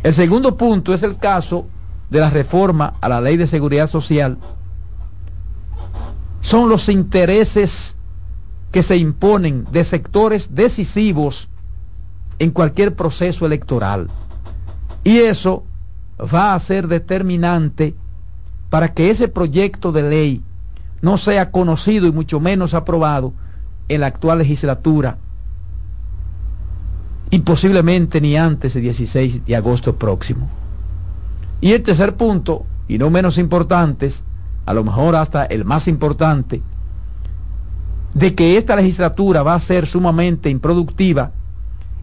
El 0.03 0.15
segundo 0.15 0.57
punto 0.57 0.93
es 0.93 1.03
el 1.03 1.17
caso 1.17 1.67
de 2.11 2.19
la 2.19 2.29
reforma 2.29 2.95
a 3.01 3.09
la 3.09 3.21
ley 3.21 3.37
de 3.37 3.47
seguridad 3.47 3.87
social. 3.87 4.37
Son 6.41 6.69
los 6.69 6.89
intereses 6.89 7.97
que 8.73 8.83
se 8.83 8.97
imponen 8.97 9.65
de 9.71 9.85
sectores 9.85 10.55
decisivos 10.55 11.49
en 12.39 12.51
cualquier 12.51 12.97
proceso 12.97 13.47
electoral. 13.47 14.09
Y 15.05 15.19
eso 15.19 15.65
va 16.19 16.55
a 16.55 16.59
ser 16.59 16.89
determinante 16.89 17.95
para 18.71 18.93
que 18.93 19.11
ese 19.11 19.29
proyecto 19.29 19.93
de 19.93 20.03
ley 20.03 20.43
no 21.01 21.19
sea 21.19 21.51
conocido 21.51 22.07
y 22.07 22.13
mucho 22.13 22.41
menos 22.41 22.75
aprobado 22.75 23.33
en 23.89 24.01
la 24.01 24.09
actual 24.09 24.39
legislatura 24.39 25.19
y 27.33 27.39
posiblemente 27.41 28.21
ni 28.21 28.37
antes 28.37 28.75
del 28.75 28.83
16 28.83 29.47
de 29.47 29.57
agosto 29.57 29.97
próximo. 29.97 30.51
Y 31.63 31.73
el 31.73 31.83
tercer 31.83 32.15
punto, 32.15 32.67
y 32.89 32.99
no 32.99 33.09
menos 33.09 33.39
importante, 33.39 34.11
a 34.67 34.75
lo 34.75 34.85
mejor 34.85 35.17
hasta 35.17 35.47
el 35.47 35.65
más 35.65 35.89
importante, 35.89 36.61
de 38.13 38.35
que 38.35 38.59
esta 38.59 38.77
legislatura 38.77 39.43
va 39.43 39.55
a 39.55 39.61
ser 39.61 39.87
sumamente 39.87 40.51
improductiva, 40.51 41.33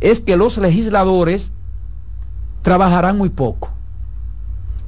es 0.02 0.20
que 0.20 0.36
los 0.36 0.58
legisladores 0.58 1.52
trabajarán 2.64 3.16
muy 3.16 3.30
poco 3.30 3.70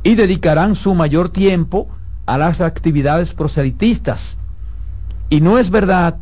y 0.01 0.15
dedicarán 0.15 0.73
su 0.73 0.95
mayor 0.95 1.29
tiempo 1.29 1.87
a 2.25 2.39
las 2.39 2.61
actividades 2.61 3.35
proselitistas. 3.35 4.39
Y 5.29 5.41
no 5.41 5.59
es 5.59 5.69
verdad 5.69 6.17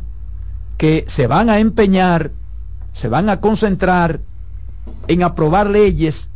que 0.76 1.06
se 1.08 1.26
van 1.26 1.48
a 1.48 1.58
empeñar, 1.58 2.32
se 2.92 3.08
van 3.08 3.28
a 3.28 3.40
concentrar 3.40 4.20
en 5.08 5.22
aprobar 5.22 5.68
leyes 5.68 6.28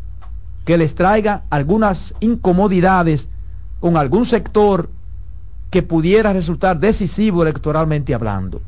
que 0.64 0.78
les 0.78 0.94
traigan 0.94 1.42
algunas 1.50 2.14
incomodidades 2.20 3.28
con 3.80 3.96
algún 3.96 4.26
sector 4.26 4.90
que 5.70 5.82
pudiera 5.82 6.32
resultar 6.32 6.78
decisivo 6.78 7.42
electoralmente 7.42 8.14
hablando. 8.14 8.62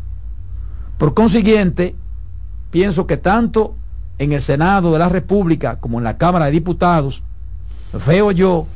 Por 0.99 1.15
consiguiente, 1.15 1.95
pienso 2.71 3.07
que 3.07 3.17
tanto 3.17 3.75
en 4.19 4.33
el 4.33 4.43
Senado 4.43 4.93
de 4.93 4.99
la 4.99 5.09
República 5.09 5.77
como 5.77 5.99
en 5.99 6.05
la 6.05 6.19
Cámara 6.19 6.47
de 6.47 6.53
Diputados, 6.53 7.23
veo 8.07 8.31
yo 8.33 8.67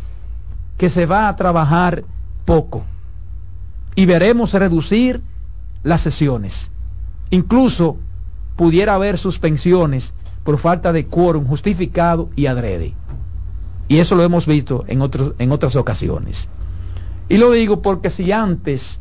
que 0.79 0.91
se 0.91 1.07
va 1.07 1.29
a 1.29 1.37
trabajar 1.37 2.05
poco 2.45 2.85
y 3.95 4.07
veremos 4.07 4.53
reducir 4.55 5.23
las 5.83 6.01
sesiones. 6.01 6.71
Incluso 7.31 7.97
pudiera 8.61 8.93
haber 8.93 9.17
suspensiones 9.17 10.13
por 10.45 10.59
falta 10.59 10.93
de 10.93 11.07
quórum 11.07 11.47
justificado 11.47 12.29
y 12.37 12.45
adrede. 12.45 12.93
Y 13.89 14.01
eso 14.01 14.17
lo 14.17 14.23
hemos 14.23 14.45
visto 14.45 14.85
en, 14.87 15.01
otros, 15.01 15.33
en 15.39 15.51
otras 15.51 15.77
ocasiones. 15.77 16.47
Y 17.31 17.39
lo 17.39 17.53
digo 17.53 17.81
porque 17.81 18.11
si 18.11 18.33
antes 18.33 19.01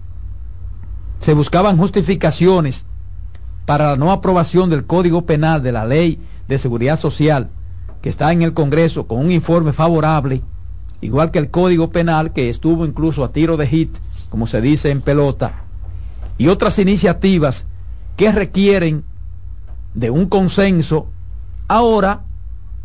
se 1.19 1.33
buscaban 1.33 1.75
justificaciones 1.75 2.85
para 3.65 3.89
la 3.89 3.95
no 3.97 4.13
aprobación 4.13 4.69
del 4.69 4.85
Código 4.85 5.25
Penal 5.25 5.61
de 5.61 5.73
la 5.73 5.85
Ley 5.85 6.21
de 6.47 6.57
Seguridad 6.57 6.97
Social, 6.97 7.49
que 8.01 8.07
está 8.07 8.31
en 8.31 8.43
el 8.43 8.53
Congreso 8.53 9.07
con 9.07 9.19
un 9.19 9.29
informe 9.29 9.73
favorable, 9.73 10.41
igual 11.01 11.31
que 11.31 11.39
el 11.39 11.51
Código 11.51 11.89
Penal, 11.89 12.31
que 12.31 12.49
estuvo 12.49 12.85
incluso 12.85 13.25
a 13.25 13.33
tiro 13.33 13.57
de 13.57 13.67
hit, 13.67 13.93
como 14.29 14.47
se 14.47 14.61
dice 14.61 14.89
en 14.89 15.01
pelota, 15.01 15.63
y 16.37 16.47
otras 16.47 16.79
iniciativas 16.79 17.65
que 18.15 18.31
requieren 18.31 19.03
de 19.93 20.09
un 20.09 20.27
consenso, 20.27 21.07
ahora, 21.67 22.21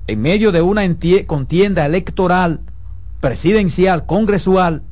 en 0.07 0.23
medio 0.23 0.53
de 0.53 0.63
una 0.63 0.83
contienda 1.27 1.87
electoral, 1.87 2.61
presidencial, 3.21 4.07
congresual, 4.07 4.83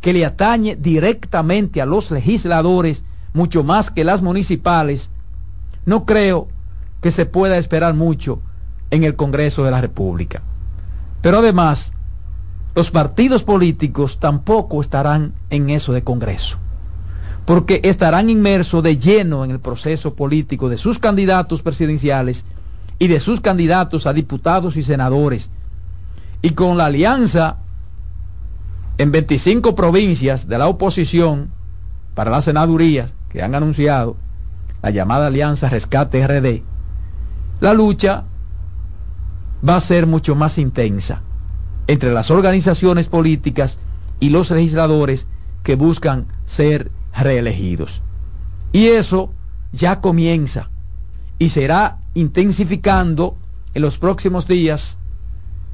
que 0.00 0.12
le 0.12 0.24
atañe 0.24 0.76
directamente 0.76 1.80
a 1.80 1.86
los 1.86 2.10
legisladores, 2.10 3.02
mucho 3.32 3.64
más 3.64 3.90
que 3.90 4.04
las 4.04 4.22
municipales, 4.22 5.10
no 5.84 6.04
creo 6.04 6.48
que 7.00 7.10
se 7.10 7.26
pueda 7.26 7.58
esperar 7.58 7.94
mucho 7.94 8.40
en 8.90 9.04
el 9.04 9.16
Congreso 9.16 9.64
de 9.64 9.70
la 9.70 9.80
República. 9.80 10.42
Pero 11.22 11.38
además, 11.38 11.92
los 12.74 12.90
partidos 12.90 13.42
políticos 13.42 14.18
tampoco 14.20 14.80
estarán 14.80 15.32
en 15.50 15.70
eso 15.70 15.92
de 15.92 16.04
Congreso, 16.04 16.58
porque 17.46 17.80
estarán 17.84 18.28
inmersos 18.28 18.82
de 18.82 18.98
lleno 18.98 19.44
en 19.44 19.52
el 19.52 19.60
proceso 19.60 20.14
político 20.14 20.68
de 20.68 20.78
sus 20.78 20.98
candidatos 20.98 21.62
presidenciales 21.62 22.44
y 22.98 23.06
de 23.06 23.20
sus 23.20 23.40
candidatos 23.40 24.06
a 24.06 24.12
diputados 24.12 24.76
y 24.76 24.82
senadores. 24.82 25.50
Y 26.42 26.50
con 26.50 26.76
la 26.76 26.86
alianza 26.86 27.58
en 28.98 29.12
25 29.12 29.74
provincias 29.76 30.48
de 30.48 30.58
la 30.58 30.66
oposición 30.66 31.52
para 32.14 32.30
la 32.30 32.42
senaduría 32.42 33.10
que 33.28 33.42
han 33.42 33.54
anunciado, 33.54 34.16
la 34.82 34.90
llamada 34.90 35.28
Alianza 35.28 35.68
Rescate 35.68 36.26
RD, 36.26 36.62
la 37.60 37.74
lucha 37.74 38.24
va 39.66 39.76
a 39.76 39.80
ser 39.80 40.06
mucho 40.06 40.34
más 40.34 40.58
intensa 40.58 41.22
entre 41.86 42.12
las 42.12 42.30
organizaciones 42.30 43.08
políticas 43.08 43.78
y 44.18 44.30
los 44.30 44.50
legisladores 44.50 45.26
que 45.62 45.76
buscan 45.76 46.26
ser 46.46 46.90
reelegidos. 47.18 48.02
Y 48.72 48.86
eso 48.88 49.32
ya 49.72 50.00
comienza 50.00 50.70
y 51.38 51.50
será 51.50 51.98
intensificando 52.14 53.36
en 53.74 53.82
los 53.82 53.98
próximos 53.98 54.46
días 54.46 54.96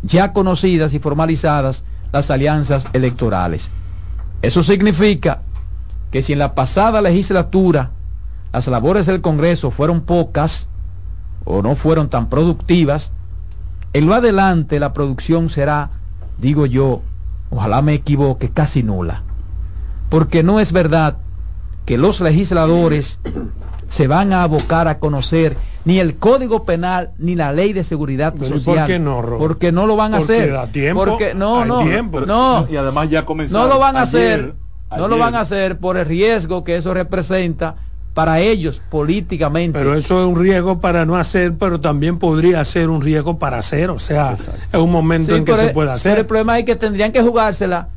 ya 0.03 0.33
conocidas 0.33 0.95
y 0.95 0.99
formalizadas 0.99 1.85
las 2.13 2.31
alianzas 2.31 2.89
electorales. 2.93 3.71
Eso 4.43 4.63
significa 4.63 5.43
que 6.11 6.23
si 6.23 6.33
en 6.33 6.41
la 6.41 6.55
pasada 6.55 7.01
legislatura 7.01 7.91
las 8.53 8.67
labores 8.67 9.07
del 9.07 9.23
Congreso 9.23 9.71
fueron 9.71 10.03
pocas 10.03 10.67
o 11.45 11.63
no 11.63 11.75
fueron 11.75 12.11
tan 12.11 12.29
productivas, 12.29 13.13
en 13.95 14.07
lo 14.07 14.15
adelante 14.15 14.81
la 14.81 14.93
producción 14.93 15.49
será, 15.49 15.91
digo 16.39 16.67
yo, 16.67 17.03
ojalá 17.51 17.83
me 17.83 17.95
equivoque, 17.95 18.51
casi 18.51 18.83
nula. 18.83 19.23
Porque 20.09 20.43
no 20.43 20.61
es 20.61 20.73
verdad 20.73 21.19
que 21.85 21.99
los 21.99 22.21
legisladores 22.21 23.19
se 23.89 24.09
van 24.09 24.33
a 24.33 24.43
abocar 24.43 24.89
a 24.89 24.99
conocer 24.99 25.57
ni 25.85 25.99
el 25.99 26.17
Código 26.17 26.65
Penal 26.65 27.11
ni 27.19 27.35
la 27.35 27.53
Ley 27.53 27.73
de 27.73 27.85
Seguridad 27.85 28.35
Social. 28.39 28.77
¿por 28.77 28.87
qué 28.87 28.99
no, 28.99 29.23
Porque 29.39 29.73
no 29.73 29.87
lo 29.87 29.97
van 29.97 30.15
a 30.15 30.19
hacer. 30.19 30.55
porque 30.95 31.35
no, 31.35 31.65
no, 31.65 31.83
no. 32.27 32.67
Y 32.71 32.77
además 32.77 33.11
ya 33.11 33.25
comenzaron. 33.25 33.69
No 33.69 33.75
lo 33.75 33.81
van 33.81 33.97
a 33.97 34.03
hacer. 34.03 34.55
No 34.97 35.09
lo 35.09 35.19
van 35.19 35.35
a 35.35 35.41
hacer 35.41 35.79
por 35.79 35.97
el 35.97 36.07
riesgo 36.07 36.65
que 36.65 36.77
eso 36.77 36.93
representa 36.95 37.77
para 38.15 38.41
ellos 38.41 38.83
políticamente. 38.91 39.79
Pero 39.79 39.95
eso 39.95 40.21
es 40.21 40.29
un 40.29 40.41
riesgo 40.41 40.81
para 40.81 41.07
no 41.07 41.17
hacer, 41.17 41.55
pero 41.55 41.81
también 41.81 42.19
podría 42.19 42.63
ser 42.65 42.91
un 42.91 43.01
riesgo 43.01 43.39
para 43.39 43.59
hacer. 43.59 43.91
O 43.91 43.99
sea, 43.99 44.33
es 44.33 44.79
un 44.79 44.93
momento 44.93 45.35
en 45.35 45.45
que 45.45 45.55
se 45.55 45.71
puede 45.71 45.91
hacer. 45.91 46.13
Pero 46.13 46.21
el 46.21 46.27
problema 46.27 46.59
es 46.59 46.67
que 46.67 46.77
tendrían 46.77 47.11
que 47.11 47.23
jugársela 47.23 47.89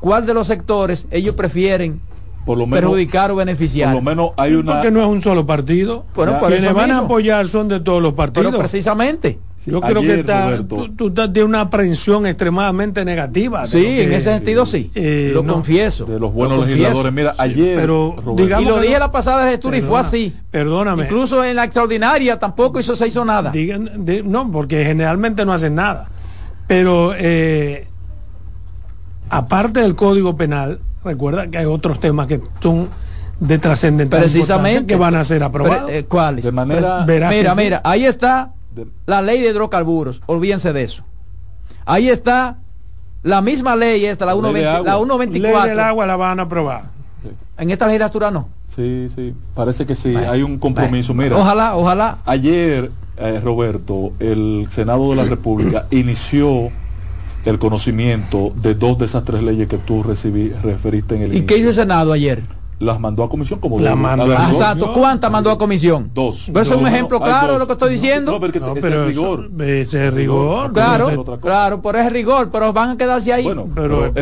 cuál 0.00 0.26
de 0.26 0.34
los 0.34 0.48
sectores 0.48 1.06
ellos 1.10 1.34
prefieren 1.36 2.00
por 2.44 2.58
lo 2.58 2.66
menos, 2.66 2.80
perjudicar 2.80 3.30
o 3.30 3.36
beneficiar. 3.36 3.92
Por 3.92 4.02
lo 4.02 4.10
menos 4.10 4.30
hay 4.36 4.54
una. 4.54 4.74
Porque 4.74 4.90
no 4.90 5.00
es 5.02 5.08
un 5.08 5.20
solo 5.20 5.46
partido. 5.46 6.04
Bueno, 6.14 6.38
Quienes 6.40 6.72
van 6.72 6.90
a 6.90 6.98
apoyar 6.98 7.46
son 7.46 7.68
de 7.68 7.80
todos 7.80 8.02
los 8.02 8.14
partidos. 8.14 8.50
Pero 8.50 8.58
precisamente. 8.58 9.38
Yo 9.66 9.80
creo 9.80 10.02
que 10.02 10.20
está, 10.20 10.62
tú, 10.66 11.06
estás 11.06 11.32
de 11.32 11.42
una 11.42 11.62
aprehensión 11.62 12.26
extremadamente 12.26 13.02
negativa. 13.02 13.66
Sí, 13.66 14.00
en 14.00 14.12
ese 14.12 14.34
sentido 14.34 14.66
sí. 14.66 14.90
Eh, 14.94 15.30
lo 15.32 15.46
confieso. 15.46 16.04
De 16.04 16.20
los 16.20 16.32
buenos 16.34 16.66
legisladores. 16.66 17.12
Mira, 17.12 17.34
ayer. 17.38 17.76
Pero, 17.80 18.16
digamos 18.36 18.64
y 18.64 18.68
lo 18.68 18.80
dije 18.80 18.98
la 18.98 19.10
pasada 19.10 19.48
gestura 19.50 19.78
y 19.78 19.80
fue 19.80 19.98
así. 19.98 20.34
Perdóname. 20.50 21.04
Incluso 21.04 21.42
en 21.42 21.56
la 21.56 21.64
extraordinaria 21.64 22.38
tampoco 22.38 22.78
hizo, 22.78 22.94
se 22.94 23.06
hizo 23.06 23.24
nada. 23.24 23.50
Digan, 23.50 23.90
no, 24.24 24.50
porque 24.50 24.84
generalmente 24.84 25.46
no 25.46 25.52
hacen 25.54 25.74
nada. 25.74 26.08
Pero 26.66 27.14
eh, 27.16 27.86
aparte 29.30 29.80
del 29.80 29.94
Código 29.94 30.36
Penal, 30.36 30.80
Recuerda 31.04 31.48
que 31.48 31.58
hay 31.58 31.66
otros 31.66 32.00
temas 32.00 32.26
que 32.26 32.40
son 32.60 32.88
de 33.40 33.58
trascendental 33.58 34.20
precisamente 34.20 34.86
que 34.86 34.96
van 34.96 35.14
a 35.14 35.24
ser 35.24 35.42
aprobados. 35.42 35.90
Eh, 35.90 36.04
¿Cuáles? 36.04 36.44
De 36.44 36.52
manera 36.52 37.04
mira, 37.06 37.54
mira, 37.54 37.80
ahí 37.84 38.04
está 38.04 38.52
la 39.06 39.22
ley 39.22 39.40
de 39.40 39.50
hidrocarburos, 39.50 40.22
olvídense 40.26 40.72
de 40.72 40.82
eso. 40.82 41.04
Ahí 41.84 42.08
está 42.08 42.58
la 43.22 43.40
misma 43.40 43.76
ley 43.76 44.04
esta, 44.04 44.26
la, 44.26 44.32
120, 44.32 44.84
la 44.84 44.96
124. 44.96 45.60
Ley 45.60 45.70
del 45.70 45.80
agua 45.80 46.06
la 46.06 46.16
van 46.16 46.40
a 46.40 46.44
aprobar. 46.44 46.84
En 47.56 47.70
esta 47.70 47.86
legislatura 47.86 48.30
no. 48.30 48.48
Sí, 48.68 49.08
sí, 49.14 49.34
parece 49.54 49.86
que 49.86 49.94
sí, 49.94 50.16
hay 50.16 50.42
un 50.42 50.58
compromiso. 50.58 51.14
Mira, 51.14 51.36
ojalá, 51.36 51.76
ojalá. 51.76 52.18
Ayer, 52.24 52.90
eh, 53.16 53.40
Roberto, 53.42 54.12
el 54.18 54.66
Senado 54.70 55.10
de 55.10 55.16
la 55.16 55.24
República 55.24 55.86
inició 55.90 56.70
el 57.50 57.58
conocimiento 57.58 58.52
de 58.56 58.74
dos 58.74 58.98
de 58.98 59.04
esas 59.06 59.24
tres 59.24 59.42
leyes 59.42 59.68
que 59.68 59.78
tú 59.78 60.02
recibí, 60.02 60.50
referiste 60.50 61.16
en 61.16 61.22
el 61.22 61.34
¿Y 61.34 61.42
qué 61.42 61.58
hizo 61.58 61.68
el 61.68 61.74
Senado 61.74 62.12
ayer? 62.12 62.42
Las 62.80 62.98
mandó 62.98 63.22
a 63.22 63.28
comisión 63.28 63.60
como 63.60 63.78
la 63.78 63.94
mandó. 63.94 64.32
Exacto, 64.32 64.92
¿cuántas 64.92 65.30
mandó 65.30 65.50
a 65.50 65.56
comisión? 65.56 66.10
Dos. 66.12 66.48
¿Eso 66.48 66.60
es 66.60 66.70
un 66.70 66.86
ejemplo 66.86 67.20
claro 67.20 67.52
de 67.54 67.58
lo 67.60 67.66
que 67.66 67.74
estoy 67.74 67.92
diciendo? 67.92 68.32
No, 68.32 68.40
pero, 68.40 68.76
es 68.76 69.06
rigor. 69.06 69.50
ese 69.60 70.10
rigor. 70.10 70.72
Claro, 70.72 71.38
claro, 71.40 71.80
por 71.80 71.96
ese 71.96 72.10
rigor, 72.10 72.50
pero 72.50 72.72
van 72.72 72.90
a 72.90 72.96
quedarse 72.96 73.32
ahí. 73.32 73.44
Bueno, 73.44 73.68
pero 73.74 74.12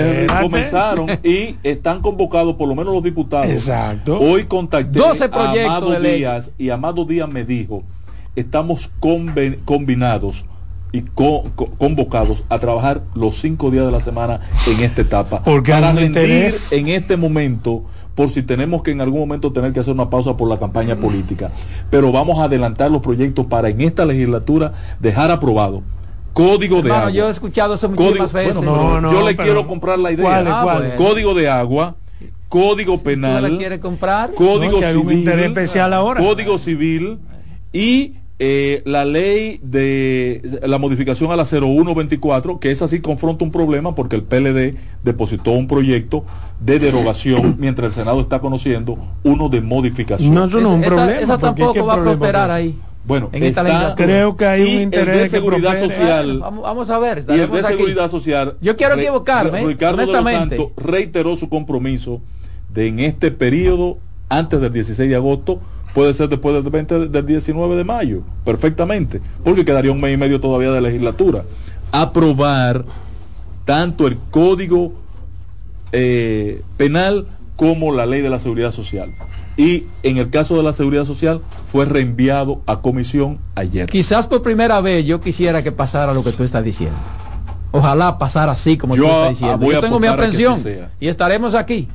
comenzaron 0.42 1.06
y 1.24 1.56
están 1.62 2.02
convocados 2.02 2.54
por 2.54 2.68
lo 2.68 2.74
menos 2.74 2.92
los 2.92 3.02
diputados. 3.02 3.50
Exacto. 3.50 4.18
Hoy 4.20 4.44
contacté 4.44 4.98
12 4.98 5.28
proyectos 5.30 5.72
a 5.72 5.76
Amado 5.76 6.00
Díaz 6.00 6.50
y 6.58 6.68
Amado 6.68 7.04
Díaz 7.06 7.28
me 7.28 7.44
dijo, 7.44 7.82
estamos 8.36 8.90
combinados 9.64 10.44
y 10.92 11.02
convocados 11.78 12.44
a 12.50 12.58
trabajar 12.58 13.02
los 13.14 13.36
cinco 13.36 13.70
días 13.70 13.86
de 13.86 13.92
la 13.92 14.00
semana 14.00 14.40
en 14.66 14.80
esta 14.80 15.00
etapa. 15.00 15.42
Porque 15.42 15.72
para 15.72 15.92
rendir 15.92 16.52
en 16.70 16.88
este 16.88 17.16
momento 17.16 17.84
por 18.14 18.28
si 18.28 18.42
tenemos 18.42 18.82
que 18.82 18.90
en 18.90 19.00
algún 19.00 19.20
momento 19.20 19.52
tener 19.52 19.72
que 19.72 19.80
hacer 19.80 19.94
una 19.94 20.10
pausa 20.10 20.36
por 20.36 20.48
la 20.48 20.58
campaña 20.58 20.96
política. 20.96 21.50
Pero 21.90 22.12
vamos 22.12 22.38
a 22.38 22.44
adelantar 22.44 22.90
los 22.90 23.00
proyectos 23.00 23.46
para 23.46 23.70
en 23.70 23.80
esta 23.80 24.04
legislatura 24.04 24.74
dejar 25.00 25.30
aprobado 25.30 25.82
código 26.32 26.82
de 26.82 26.90
agua. 26.90 27.10
yo 27.10 27.28
he 27.28 27.30
escuchado 27.30 27.74
eso 27.74 27.88
muchísimas 27.88 28.32
veces. 28.32 28.62
yo 28.62 29.26
le 29.26 29.36
quiero 29.36 29.66
comprar 29.66 29.98
la 29.98 30.12
idea. 30.12 30.44
ah, 30.46 30.80
código 30.96 31.34
de 31.34 31.48
agua 31.48 31.96
código 32.48 33.02
penal 33.02 33.56
quiere 33.56 33.80
comprar. 33.80 34.34
código 34.34 34.80
civil 34.82 35.28
especial 35.28 35.92
ahora. 35.92 36.20
código 36.20 36.58
civil 36.58 37.18
y 37.72 38.16
eh, 38.38 38.82
la 38.86 39.04
ley 39.04 39.60
de 39.62 40.60
la 40.64 40.78
modificación 40.78 41.30
a 41.30 41.36
la 41.36 41.44
0124, 41.44 42.58
que 42.58 42.70
es 42.70 42.82
así 42.82 43.00
confronta 43.00 43.44
un 43.44 43.52
problema 43.52 43.94
porque 43.94 44.16
el 44.16 44.22
PLD 44.22 44.76
depositó 45.04 45.52
un 45.52 45.68
proyecto 45.68 46.24
de 46.60 46.78
derogación 46.78 47.56
mientras 47.60 47.88
el 47.88 47.92
Senado 47.92 48.20
está 48.20 48.40
conociendo 48.40 48.98
uno 49.22 49.48
de 49.48 49.60
modificación. 49.60 50.34
No, 50.34 50.46
eso 50.46 50.60
no 50.60 50.70
es 50.70 50.74
un 50.74 50.82
problema. 50.82 51.20
Esa 51.20 51.38
tampoco 51.38 51.86
va 51.86 51.94
a 51.94 52.02
prosperar 52.02 52.50
ahí. 52.50 52.76
Bueno, 53.04 53.30
en 53.32 53.42
esta 53.42 53.94
creo 53.96 54.36
que 54.36 54.46
hay 54.46 54.76
un 54.76 54.82
interés 54.82 55.22
de 55.22 55.28
seguridad 55.28 55.78
social. 55.80 56.38
Vamos, 56.38 56.88
a 56.88 56.98
ver. 56.98 57.24
Y 57.28 57.32
el 57.32 57.50
de 57.50 57.62
seguridad 57.62 58.10
social. 58.10 58.56
Yo 58.60 58.76
quiero 58.76 58.94
equivocarme. 58.94 59.64
Ricardo 59.66 59.98
de 59.98 60.06
los 60.06 60.24
Santos 60.24 60.68
reiteró 60.76 61.36
su 61.36 61.48
compromiso 61.48 62.20
de 62.72 62.88
en 62.88 63.00
este 63.00 63.30
periodo, 63.30 63.98
antes 64.28 64.60
del 64.60 64.72
16 64.72 65.10
de 65.10 65.16
agosto, 65.16 65.60
puede 65.94 66.14
ser 66.14 66.28
después 66.28 66.54
del 66.54 66.70
20 66.70 67.08
del 67.08 67.26
19 67.26 67.76
de 67.76 67.84
mayo, 67.84 68.22
perfectamente, 68.44 69.20
porque 69.44 69.64
quedaría 69.64 69.92
un 69.92 70.00
mes 70.00 70.14
y 70.14 70.16
medio 70.16 70.40
todavía 70.40 70.70
de 70.72 70.80
legislatura. 70.80 71.44
Aprobar 71.90 72.84
tanto 73.64 74.06
el 74.06 74.16
código 74.30 74.94
eh, 75.92 76.62
penal 76.76 77.26
como 77.56 77.92
la 77.92 78.06
ley 78.06 78.22
de 78.22 78.30
la 78.30 78.38
seguridad 78.38 78.72
social. 78.72 79.14
Y 79.56 79.84
en 80.02 80.16
el 80.16 80.30
caso 80.30 80.56
de 80.56 80.62
la 80.62 80.72
seguridad 80.72 81.04
social 81.04 81.42
fue 81.70 81.84
reenviado 81.84 82.62
a 82.66 82.80
comisión 82.80 83.38
ayer. 83.54 83.88
Quizás 83.88 84.26
por 84.26 84.42
primera 84.42 84.80
vez 84.80 85.04
yo 85.04 85.20
quisiera 85.20 85.62
que 85.62 85.72
pasara 85.72 86.14
lo 86.14 86.24
que 86.24 86.32
tú 86.32 86.42
estás 86.42 86.64
diciendo. 86.64 86.96
Ojalá 87.70 88.18
pasara 88.18 88.52
así 88.52 88.76
como 88.76 88.96
tú 88.96 89.04
estás 89.04 89.30
diciendo. 89.30 89.70
Yo 89.70 89.80
tengo 89.80 90.00
mi 90.00 90.06
aprensión 90.06 90.58
y 90.98 91.08
estaremos 91.08 91.54
aquí. 91.54 91.88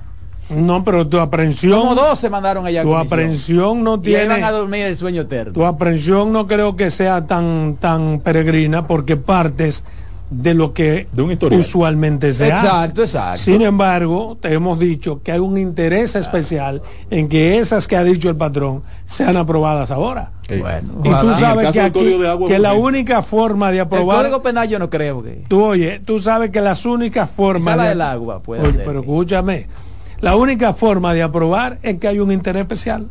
No, 0.50 0.84
pero 0.84 1.08
tu 1.08 1.20
aprehensión. 1.20 1.80
Como 1.80 1.96
dos 1.96 2.20
se 2.20 2.30
mandaron 2.30 2.66
allá. 2.66 2.84
Tu 2.84 2.96
aprehensión 2.96 3.84
no 3.84 4.00
tiene. 4.00 4.26
Y 4.26 4.28
van 4.28 4.44
a 4.44 4.52
dormir 4.52 4.86
el 4.86 4.98
sueño 4.98 5.24
eterno. 5.24 5.54
Tu 5.54 5.66
aprehensión 5.66 6.32
no 6.32 6.48
creo 6.48 6.76
que 6.76 6.92
sea 6.92 7.28
tan, 7.28 7.78
tan 7.80 8.20
peregrina 8.20 8.88
porque 8.88 9.18
partes 9.18 9.84
de 10.30 10.54
lo 10.54 10.74
que 10.74 11.08
usualmente 11.52 12.34
se 12.34 12.52
hace. 12.52 12.68
Exacto, 12.68 13.02
exacto. 13.02 13.38
Sin 13.40 13.62
embargo, 13.62 14.38
te 14.40 14.54
hemos 14.54 14.78
dicho 14.78 15.22
que 15.24 15.32
hay 15.32 15.40
un 15.40 15.58
interés 15.58 16.16
especial 16.16 16.82
en 17.10 17.30
que 17.30 17.60
esas 17.60 17.88
que 17.88 17.96
ha 17.96 18.04
dicho 18.04 18.30
el 18.30 18.36
patrón 18.36 18.84
sean 19.06 19.38
aprobadas 19.38 19.90
ahora. 19.92 20.32
Bueno, 20.50 21.02
y 21.04 21.10
tú 21.10 21.34
sabes 21.34 21.72
que, 21.72 21.82
aquí, 21.82 22.18
que 22.48 22.60
la 22.60 22.74
única 22.74 23.22
forma 23.22 23.72
de 23.72 23.82
aprobar. 23.82 24.18
El 24.18 24.24
código 24.24 24.42
penal 24.42 24.68
yo 24.68 24.80
no 24.80 24.90
creo 24.90 25.24
que. 25.24 25.44
Tú 25.48 25.64
oye, 25.64 26.02
tú 26.06 26.20
sabes 26.20 26.52
que 26.52 26.62
las 26.62 26.86
únicas 26.86 27.30
formas. 27.30 27.78
de... 27.78 27.90
del 27.90 28.02
agua, 28.02 28.42
puede 28.42 28.74
Pero 28.74 29.00
escúchame 29.00 29.68
la 30.22 30.36
única 30.36 30.74
forma 30.74 31.14
de 31.14 31.24
aprobar 31.24 31.80
es 31.84 31.98
que 32.00 32.08
hay 32.08 32.20
un 32.20 32.32
interés 32.32 32.62
especial. 32.62 33.08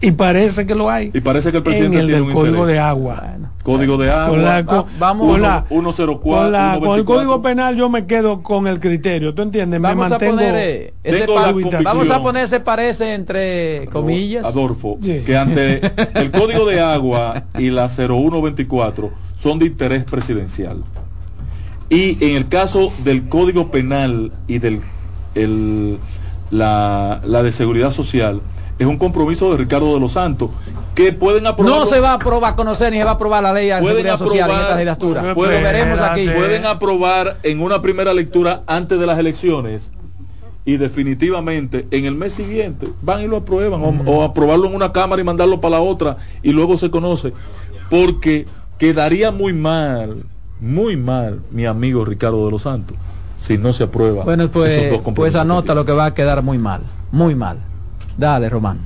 Y 0.00 0.12
parece 0.12 0.64
que 0.64 0.76
lo 0.76 0.88
hay. 0.88 1.10
Y 1.12 1.20
parece 1.20 1.50
que 1.50 1.56
el 1.56 1.64
presidente 1.64 1.96
en 1.96 2.02
el 2.02 2.06
tiene 2.06 2.22
un 2.22 2.32
código 2.32 2.54
interés. 2.58 2.74
de 2.74 2.78
agua. 2.78 3.34
Código 3.64 3.96
de 3.96 4.08
agua. 4.08 4.28
Con 4.28 4.44
la- 4.44 4.64
con- 4.64 4.84
vamos- 4.96 5.28
con 5.28 5.42
la- 5.42 5.64
104. 5.68 6.20
con, 6.42 6.52
la- 6.52 6.58
con 6.60 6.74
el 6.74 6.80
124. 6.82 7.04
código 7.04 7.42
penal 7.42 7.74
yo 7.74 7.88
me 7.90 8.06
quedo 8.06 8.44
con 8.44 8.68
el 8.68 8.78
criterio. 8.78 9.34
¿Tú 9.34 9.42
entiendes? 9.42 9.80
Me 9.80 9.88
Vamos 9.88 10.06
a 10.06 10.10
mantengo. 10.10 10.34
poner 10.36 10.54
eh, 10.56 10.94
ese 11.02 11.18
Tengo 11.22 11.34
pa- 11.34 11.40
la 11.40 11.52
convicción. 11.52 11.82
vamos 11.82 12.10
a 12.10 12.22
poner 12.22 12.44
ese 12.44 12.60
parece 12.60 13.12
entre 13.14 13.88
comillas. 13.90 14.44
Adolfo, 14.44 14.98
Sí. 15.00 15.22
que 15.26 15.36
ante 15.36 15.80
el 16.14 16.30
código 16.30 16.64
de 16.66 16.78
agua 16.80 17.42
y 17.58 17.70
la 17.70 17.88
0124 17.88 19.10
son 19.34 19.58
de 19.58 19.66
interés 19.66 20.04
presidencial. 20.04 20.84
Y 21.90 22.24
en 22.24 22.36
el 22.36 22.48
caso 22.48 22.92
del 23.02 23.28
código 23.28 23.72
penal 23.72 24.30
y 24.46 24.58
del 24.60 24.80
el- 25.34 25.98
la, 26.50 27.20
la 27.24 27.42
de 27.42 27.52
seguridad 27.52 27.90
social, 27.90 28.40
es 28.78 28.86
un 28.86 28.98
compromiso 28.98 29.50
de 29.50 29.56
Ricardo 29.56 29.94
de 29.94 30.00
los 30.00 30.12
Santos, 30.12 30.50
que 30.94 31.12
pueden 31.12 31.46
aprobar. 31.46 31.72
No 31.74 31.86
se 31.86 32.00
va 32.00 32.10
a 32.10 32.14
aprobar 32.14 32.52
a 32.52 32.56
conocer 32.56 32.92
ni 32.92 32.98
se 32.98 33.04
va 33.04 33.12
a 33.12 33.14
aprobar 33.14 33.42
la 33.42 33.52
ley 33.52 33.68
de 33.68 33.78
Pueden 33.80 33.96
seguridad 33.96 34.18
social 34.18 34.50
en 34.50 34.56
esta 34.56 34.56
aprobar- 34.56 34.74
legislatura. 34.76 35.34
pueden- 35.34 35.62
Lo 35.62 35.68
veremos 35.68 36.00
aquí. 36.00 36.28
Pueden 36.28 36.66
aprobar 36.66 37.36
en 37.42 37.60
una 37.60 37.82
primera 37.82 38.12
lectura 38.14 38.62
antes 38.66 38.98
de 39.00 39.06
las 39.06 39.18
elecciones 39.18 39.90
y 40.64 40.76
definitivamente 40.76 41.86
en 41.90 42.04
el 42.04 42.14
mes 42.14 42.34
siguiente 42.34 42.88
van 43.02 43.22
y 43.22 43.26
lo 43.26 43.38
aprueban 43.38 43.82
o- 43.82 44.10
o, 44.10 44.22
aprobarlo 44.22 44.66
en 44.68 44.74
una 44.74 44.92
cámara 44.92 45.20
y 45.20 45.24
mandarlo 45.24 45.60
para 45.60 45.76
la 45.76 45.80
otra 45.80 46.16
y 46.42 46.52
luego 46.52 46.76
se 46.76 46.90
conoce 46.90 47.32
porque 47.90 48.46
quedaría 48.78 49.30
muy 49.30 49.52
mal 49.52 50.24
muy 50.60 50.96
mal 50.96 51.40
mi 51.50 51.66
amigo 51.66 52.04
Ricardo 52.04 52.44
de 52.46 52.50
los 52.52 52.62
Santos 52.62 52.96
si 53.44 53.58
no 53.58 53.74
se 53.74 53.84
aprueba 53.84 54.24
Bueno, 54.24 54.44
esos 54.44 54.52
pues, 54.52 54.90
dos 54.90 55.14
pues 55.14 55.34
anota 55.34 55.74
lo 55.74 55.84
que 55.84 55.92
va 55.92 56.06
a 56.06 56.14
quedar 56.14 56.42
muy 56.42 56.56
mal. 56.56 56.80
Muy 57.12 57.34
mal. 57.34 57.58
Dale, 58.16 58.48
Román. 58.48 58.78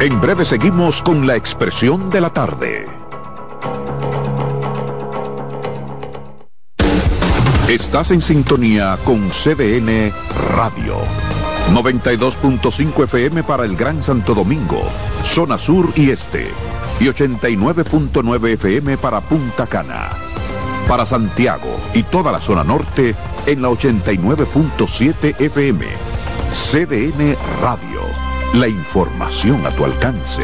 En 0.00 0.20
breve 0.20 0.44
seguimos 0.44 1.00
con 1.00 1.26
la 1.26 1.34
expresión 1.34 2.10
de 2.10 2.20
la 2.20 2.30
tarde. 2.30 2.86
Estás 7.68 8.10
en 8.10 8.20
sintonía 8.20 8.98
con 9.04 9.30
CDN 9.30 10.12
Radio. 10.56 10.96
92.5 11.72 13.04
FM 13.04 13.42
para 13.44 13.64
el 13.64 13.76
Gran 13.76 14.02
Santo 14.02 14.34
Domingo, 14.34 14.82
zona 15.24 15.58
sur 15.58 15.90
y 15.96 16.10
este. 16.10 16.48
Y 17.00 17.04
89.9 17.04 18.48
FM 18.54 18.98
para 18.98 19.20
Punta 19.20 19.66
Cana. 19.66 20.10
Para 20.88 21.06
Santiago 21.06 21.78
y 21.94 22.02
toda 22.02 22.32
la 22.32 22.40
zona 22.40 22.64
norte 22.64 23.14
en 23.46 23.62
la 23.62 23.68
89.7 23.68 25.40
FM. 25.40 25.86
CDN 26.52 27.36
Radio. 27.62 28.00
La 28.54 28.66
información 28.66 29.64
a 29.66 29.70
tu 29.70 29.84
alcance. 29.84 30.42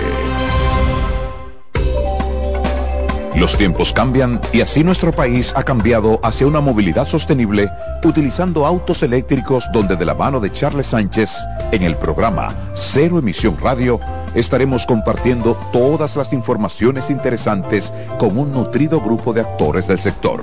Los 3.37 3.59
tiempos 3.59 3.93
cambian 3.93 4.41
y 4.53 4.61
así 4.61 4.85
nuestro 4.85 5.11
país 5.11 5.53
ha 5.57 5.65
cambiado 5.65 6.21
hacia 6.23 6.47
una 6.47 6.61
movilidad 6.61 7.09
sostenible 7.09 7.69
utilizando 8.05 8.65
autos 8.65 9.03
eléctricos 9.03 9.65
donde 9.73 9.97
de 9.97 10.05
la 10.05 10.15
mano 10.15 10.39
de 10.39 10.53
Charles 10.53 10.87
Sánchez 10.87 11.35
en 11.73 11.83
el 11.83 11.97
programa 11.97 12.55
Cero 12.75 13.19
Emisión 13.19 13.57
Radio 13.61 13.99
estaremos 14.35 14.87
compartiendo 14.87 15.57
todas 15.73 16.17
las 16.17 16.33
informaciones 16.33 17.11
interesantes 17.11 17.93
con 18.19 18.37
un 18.39 18.53
nutrido 18.53 19.01
grupo 19.01 19.33
de 19.33 19.43
actores 19.43 19.87
del 19.87 20.01
sector. 20.01 20.43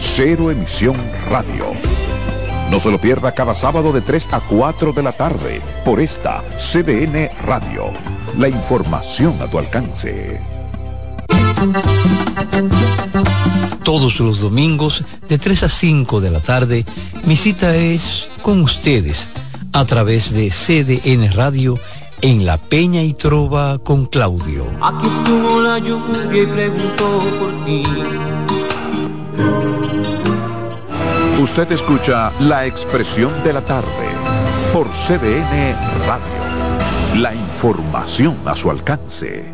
Cero 0.00 0.50
Emisión 0.50 0.96
Radio. 1.30 1.66
No 2.70 2.80
se 2.80 2.90
lo 2.90 3.00
pierda 3.00 3.32
cada 3.32 3.54
sábado 3.54 3.92
de 3.92 4.00
3 4.00 4.28
a 4.32 4.40
4 4.40 4.92
de 4.92 5.02
la 5.02 5.12
tarde 5.12 5.60
por 5.84 6.00
esta 6.00 6.42
CDN 6.58 7.30
Radio. 7.44 7.84
La 8.38 8.48
información 8.48 9.40
a 9.40 9.46
tu 9.46 9.58
alcance. 9.58 10.40
Todos 13.84 14.18
los 14.18 14.40
domingos 14.40 15.04
de 15.28 15.38
3 15.38 15.62
a 15.62 15.68
5 15.68 16.20
de 16.20 16.30
la 16.30 16.40
tarde, 16.40 16.84
mi 17.26 17.36
cita 17.36 17.76
es 17.76 18.28
con 18.42 18.60
ustedes 18.62 19.28
a 19.72 19.84
través 19.84 20.32
de 20.32 20.50
CDN 20.50 21.32
Radio 21.32 21.78
en 22.24 22.46
La 22.46 22.56
Peña 22.56 23.02
y 23.02 23.12
Trova 23.12 23.78
con 23.78 24.06
Claudio. 24.06 24.64
Aquí 24.80 25.06
estuvo 25.06 25.60
la 25.60 25.78
lluvia 25.78 26.42
y 26.42 26.46
preguntó 26.46 27.20
por 27.38 27.64
ti. 27.66 27.84
Usted 31.42 31.70
escucha 31.72 32.32
la 32.40 32.64
expresión 32.64 33.30
de 33.44 33.52
la 33.52 33.60
tarde 33.60 34.08
por 34.72 34.86
CDN 35.06 35.76
Radio. 36.06 37.20
La 37.20 37.34
información 37.34 38.38
a 38.46 38.56
su 38.56 38.70
alcance. 38.70 39.53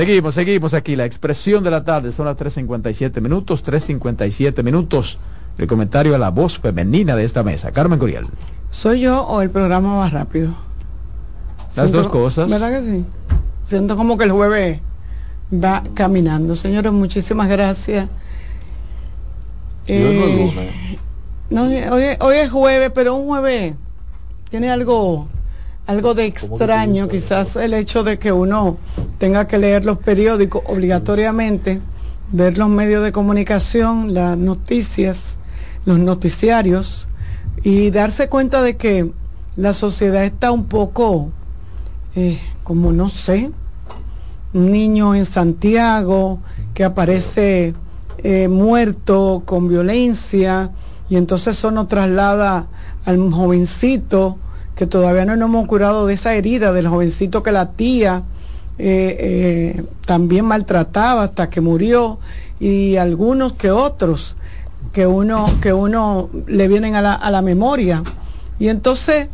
Seguimos, 0.00 0.34
seguimos 0.34 0.72
aquí. 0.72 0.96
La 0.96 1.04
expresión 1.04 1.62
de 1.62 1.70
la 1.70 1.84
tarde 1.84 2.10
son 2.10 2.24
las 2.24 2.34
3.57 2.34 3.20
minutos, 3.20 3.62
3.57 3.62 4.62
minutos. 4.62 5.18
El 5.58 5.66
comentario 5.66 6.14
a 6.14 6.18
la 6.18 6.30
voz 6.30 6.58
femenina 6.58 7.14
de 7.16 7.24
esta 7.24 7.42
mesa. 7.42 7.70
Carmen 7.70 7.98
Curiel. 7.98 8.26
¿Soy 8.70 9.00
yo 9.00 9.22
o 9.26 9.42
el 9.42 9.50
programa 9.50 9.96
va 9.96 10.08
rápido? 10.08 10.54
Las 11.76 11.90
Siento- 11.90 11.98
dos 11.98 12.08
cosas. 12.08 12.50
¿Verdad 12.50 12.80
que 12.80 12.90
sí? 12.90 13.04
Siento 13.64 13.94
como 13.94 14.16
que 14.16 14.24
el 14.24 14.32
jueves 14.32 14.80
va 15.52 15.82
caminando. 15.92 16.54
Señores, 16.54 16.92
muchísimas 16.92 17.46
gracias. 17.48 18.08
Eh, 19.86 20.50
no, 21.50 21.64
hoy, 21.64 22.04
hoy 22.20 22.36
es 22.36 22.50
jueves, 22.50 22.90
pero 22.94 23.16
un 23.16 23.26
jueves 23.26 23.74
tiene 24.48 24.70
algo, 24.70 25.28
algo 25.90 26.14
de 26.14 26.24
extraño, 26.24 27.08
quizás 27.08 27.56
el 27.56 27.74
hecho 27.74 28.04
de 28.04 28.16
que 28.16 28.30
uno 28.30 28.78
tenga 29.18 29.48
que 29.48 29.58
leer 29.58 29.84
los 29.84 29.98
periódicos 29.98 30.62
obligatoriamente, 30.68 31.80
ver 32.30 32.56
los 32.56 32.68
medios 32.68 33.02
de 33.02 33.10
comunicación, 33.10 34.14
las 34.14 34.38
noticias, 34.38 35.34
los 35.86 35.98
noticiarios 35.98 37.08
y 37.64 37.90
darse 37.90 38.28
cuenta 38.28 38.62
de 38.62 38.76
que 38.76 39.10
la 39.56 39.72
sociedad 39.72 40.22
está 40.22 40.52
un 40.52 40.66
poco, 40.66 41.32
eh, 42.14 42.38
como 42.62 42.92
no 42.92 43.08
sé, 43.08 43.50
un 44.54 44.70
niño 44.70 45.16
en 45.16 45.24
Santiago 45.24 46.38
que 46.72 46.84
aparece 46.84 47.74
eh, 48.18 48.46
muerto 48.46 49.42
con 49.44 49.66
violencia 49.66 50.70
y 51.08 51.16
entonces 51.16 51.58
eso 51.58 51.72
nos 51.72 51.88
traslada 51.88 52.68
al 53.04 53.18
jovencito 53.32 54.38
que 54.80 54.86
todavía 54.86 55.26
no 55.26 55.36
nos 55.36 55.50
hemos 55.50 55.66
curado 55.66 56.06
de 56.06 56.14
esa 56.14 56.32
herida 56.32 56.72
del 56.72 56.88
jovencito 56.88 57.42
que 57.42 57.52
la 57.52 57.72
tía 57.72 58.22
eh, 58.78 59.76
eh, 59.78 59.84
también 60.06 60.46
maltrataba 60.46 61.24
hasta 61.24 61.50
que 61.50 61.60
murió 61.60 62.18
y 62.60 62.96
algunos 62.96 63.52
que 63.52 63.70
otros 63.70 64.36
que 64.94 65.06
uno 65.06 65.52
que 65.60 65.74
uno 65.74 66.30
le 66.46 66.66
vienen 66.66 66.94
a 66.94 67.02
la, 67.02 67.12
a 67.12 67.30
la 67.30 67.42
memoria. 67.42 68.02
Y 68.58 68.68
entonces 68.68 69.28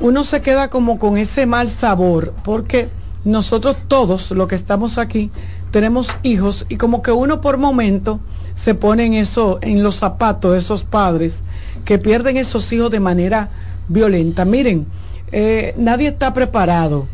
uno 0.00 0.24
se 0.24 0.40
queda 0.40 0.70
como 0.70 0.98
con 0.98 1.18
ese 1.18 1.44
mal 1.44 1.68
sabor 1.68 2.32
porque 2.42 2.88
nosotros 3.26 3.76
todos 3.88 4.30
los 4.30 4.48
que 4.48 4.54
estamos 4.54 4.96
aquí 4.96 5.30
tenemos 5.70 6.08
hijos 6.22 6.64
y 6.70 6.76
como 6.78 7.02
que 7.02 7.12
uno 7.12 7.42
por 7.42 7.58
momento 7.58 8.20
se 8.54 8.74
pone 8.74 9.04
en 9.04 9.12
eso, 9.12 9.58
en 9.60 9.82
los 9.82 9.96
zapatos 9.96 10.52
de 10.52 10.60
esos 10.60 10.84
padres 10.84 11.42
que 11.84 11.98
pierden 11.98 12.38
esos 12.38 12.72
hijos 12.72 12.90
de 12.90 13.00
manera 13.00 13.50
violenta. 13.88 14.44
Miren, 14.44 14.86
eh, 15.32 15.74
nadie 15.76 16.08
está 16.08 16.32
preparado 16.32 17.06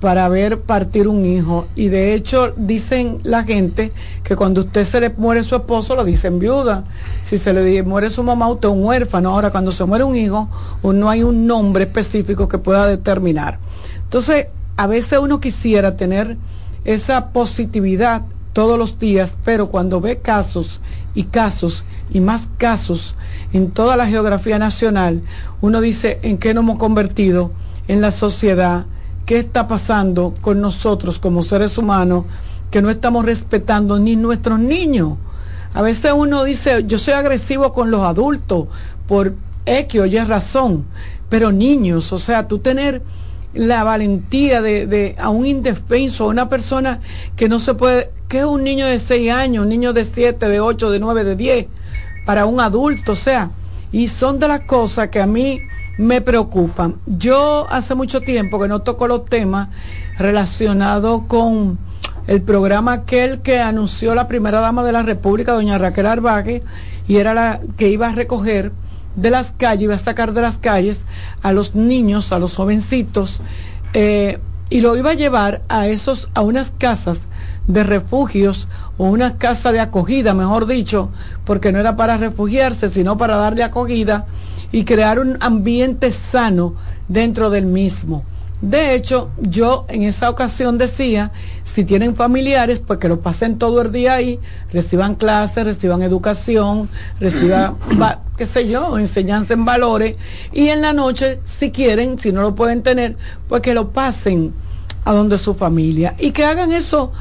para 0.00 0.28
ver 0.28 0.62
partir 0.62 1.06
un 1.06 1.24
hijo 1.24 1.68
y 1.76 1.86
de 1.86 2.14
hecho 2.14 2.52
dicen 2.56 3.18
la 3.22 3.44
gente 3.44 3.92
que 4.24 4.34
cuando 4.34 4.62
usted 4.62 4.84
se 4.84 5.00
le 5.00 5.10
muere 5.10 5.44
su 5.44 5.54
esposo 5.54 5.94
lo 5.94 6.04
dicen 6.04 6.40
viuda, 6.40 6.84
si 7.22 7.38
se 7.38 7.52
le 7.52 7.82
muere 7.84 8.10
su 8.10 8.24
mamá 8.24 8.48
usted 8.48 8.68
es 8.68 8.74
un 8.74 8.82
huérfano, 8.82 9.30
ahora 9.30 9.52
cuando 9.52 9.70
se 9.70 9.84
muere 9.84 10.02
un 10.02 10.16
hijo 10.16 10.48
no 10.82 11.08
hay 11.08 11.22
un 11.22 11.46
nombre 11.46 11.84
específico 11.84 12.48
que 12.48 12.58
pueda 12.58 12.88
determinar. 12.88 13.60
Entonces, 14.02 14.46
a 14.76 14.88
veces 14.88 15.20
uno 15.20 15.40
quisiera 15.40 15.96
tener 15.96 16.36
esa 16.84 17.28
positividad 17.28 18.22
todos 18.52 18.78
los 18.78 18.98
días, 18.98 19.36
pero 19.44 19.68
cuando 19.68 20.00
ve 20.00 20.18
casos 20.18 20.80
y 21.14 21.24
casos 21.24 21.84
y 22.10 22.20
más 22.20 22.48
casos 22.58 23.14
en 23.52 23.70
toda 23.70 23.96
la 23.96 24.06
geografía 24.06 24.58
nacional, 24.58 25.22
uno 25.60 25.80
dice 25.80 26.18
en 26.22 26.38
qué 26.38 26.54
nos 26.54 26.64
hemos 26.64 26.78
convertido 26.78 27.52
en 27.88 28.00
la 28.00 28.10
sociedad, 28.10 28.86
qué 29.26 29.38
está 29.38 29.68
pasando 29.68 30.34
con 30.40 30.60
nosotros 30.60 31.18
como 31.18 31.42
seres 31.42 31.78
humanos, 31.78 32.24
que 32.70 32.82
no 32.82 32.90
estamos 32.90 33.24
respetando 33.24 33.98
ni 33.98 34.16
nuestros 34.16 34.58
niños. 34.58 35.18
A 35.74 35.82
veces 35.82 36.12
uno 36.14 36.44
dice, 36.44 36.84
yo 36.86 36.98
soy 36.98 37.14
agresivo 37.14 37.72
con 37.72 37.90
los 37.90 38.02
adultos 38.02 38.68
por 39.06 39.34
X 39.66 40.00
o 40.00 40.06
Y 40.06 40.18
razón, 40.18 40.84
pero 41.28 41.52
niños, 41.52 42.12
o 42.12 42.18
sea, 42.18 42.48
tú 42.48 42.58
tener 42.58 43.02
la 43.54 43.84
valentía 43.84 44.62
de, 44.62 44.86
de, 44.86 45.16
a 45.18 45.28
un 45.28 45.46
indefenso, 45.46 46.24
a 46.24 46.28
una 46.28 46.48
persona 46.48 47.00
que 47.36 47.48
no 47.48 47.60
se 47.60 47.74
puede, 47.74 48.10
que 48.28 48.40
es 48.40 48.44
un 48.44 48.64
niño 48.64 48.86
de 48.86 48.98
6 48.98 49.30
años, 49.30 49.64
un 49.64 49.68
niño 49.68 49.92
de 49.92 50.04
7, 50.04 50.48
de 50.48 50.60
8, 50.60 50.90
de 50.90 50.98
9, 50.98 51.24
de 51.24 51.36
10, 51.36 51.66
para 52.24 52.46
un 52.46 52.60
adulto, 52.60 53.12
o 53.12 53.16
sea, 53.16 53.50
y 53.90 54.08
son 54.08 54.38
de 54.38 54.48
las 54.48 54.60
cosas 54.60 55.08
que 55.08 55.20
a 55.20 55.26
mí 55.26 55.58
me 55.98 56.20
preocupan. 56.20 56.96
Yo 57.06 57.66
hace 57.70 57.94
mucho 57.94 58.20
tiempo 58.20 58.60
que 58.60 58.68
no 58.68 58.80
toco 58.80 59.06
los 59.06 59.26
temas 59.26 59.68
relacionados 60.18 61.22
con 61.28 61.78
el 62.26 62.40
programa 62.40 62.92
aquel 62.92 63.40
que 63.40 63.58
anunció 63.58 64.14
la 64.14 64.28
primera 64.28 64.60
dama 64.60 64.84
de 64.84 64.92
la 64.92 65.02
República, 65.02 65.52
doña 65.52 65.78
Raquel 65.78 66.06
Arbaje, 66.06 66.62
y 67.08 67.16
era 67.16 67.34
la 67.34 67.60
que 67.76 67.88
iba 67.88 68.08
a 68.08 68.12
recoger 68.12 68.72
de 69.16 69.30
las 69.30 69.52
calles, 69.52 69.84
iba 69.84 69.94
a 69.94 69.98
sacar 69.98 70.32
de 70.32 70.42
las 70.42 70.58
calles 70.58 71.02
a 71.42 71.52
los 71.52 71.74
niños, 71.74 72.32
a 72.32 72.38
los 72.38 72.56
jovencitos, 72.56 73.40
eh, 73.94 74.38
y 74.70 74.80
lo 74.80 74.96
iba 74.96 75.10
a 75.10 75.14
llevar 75.14 75.62
a 75.68 75.86
esos, 75.88 76.30
a 76.34 76.40
unas 76.40 76.72
casas 76.78 77.22
de 77.66 77.84
refugios 77.84 78.68
o 78.96 79.04
una 79.04 79.36
casa 79.36 79.70
de 79.70 79.80
acogida, 79.80 80.34
mejor 80.34 80.66
dicho, 80.66 81.10
porque 81.44 81.72
no 81.72 81.78
era 81.78 81.96
para 81.96 82.16
refugiarse, 82.16 82.88
sino 82.88 83.16
para 83.16 83.36
darle 83.36 83.62
acogida 83.62 84.26
y 84.72 84.84
crear 84.84 85.18
un 85.18 85.36
ambiente 85.40 86.10
sano 86.10 86.74
dentro 87.08 87.50
del 87.50 87.66
mismo. 87.66 88.24
De 88.62 88.94
hecho, 88.94 89.28
yo 89.40 89.86
en 89.88 90.02
esa 90.02 90.30
ocasión 90.30 90.78
decía, 90.78 91.32
si 91.64 91.84
tienen 91.84 92.14
familiares, 92.14 92.78
pues 92.78 93.00
que 93.00 93.08
lo 93.08 93.20
pasen 93.20 93.58
todo 93.58 93.82
el 93.82 93.90
día 93.90 94.14
ahí, 94.14 94.38
reciban 94.72 95.16
clases, 95.16 95.64
reciban 95.64 96.00
educación, 96.02 96.88
reciban, 97.18 97.76
qué 98.38 98.46
sé 98.46 98.68
yo, 98.68 98.98
enseñanza 98.98 99.54
en 99.54 99.64
valores, 99.64 100.16
y 100.52 100.68
en 100.68 100.80
la 100.80 100.92
noche, 100.92 101.40
si 101.42 101.72
quieren, 101.72 102.20
si 102.20 102.30
no 102.30 102.40
lo 102.40 102.54
pueden 102.54 102.84
tener, 102.84 103.16
pues 103.48 103.62
que 103.62 103.74
lo 103.74 103.90
pasen 103.90 104.54
a 105.04 105.12
donde 105.12 105.38
su 105.38 105.54
familia 105.54 106.14
y 106.20 106.30
que 106.30 106.44
hagan 106.44 106.70
eso 106.70 107.12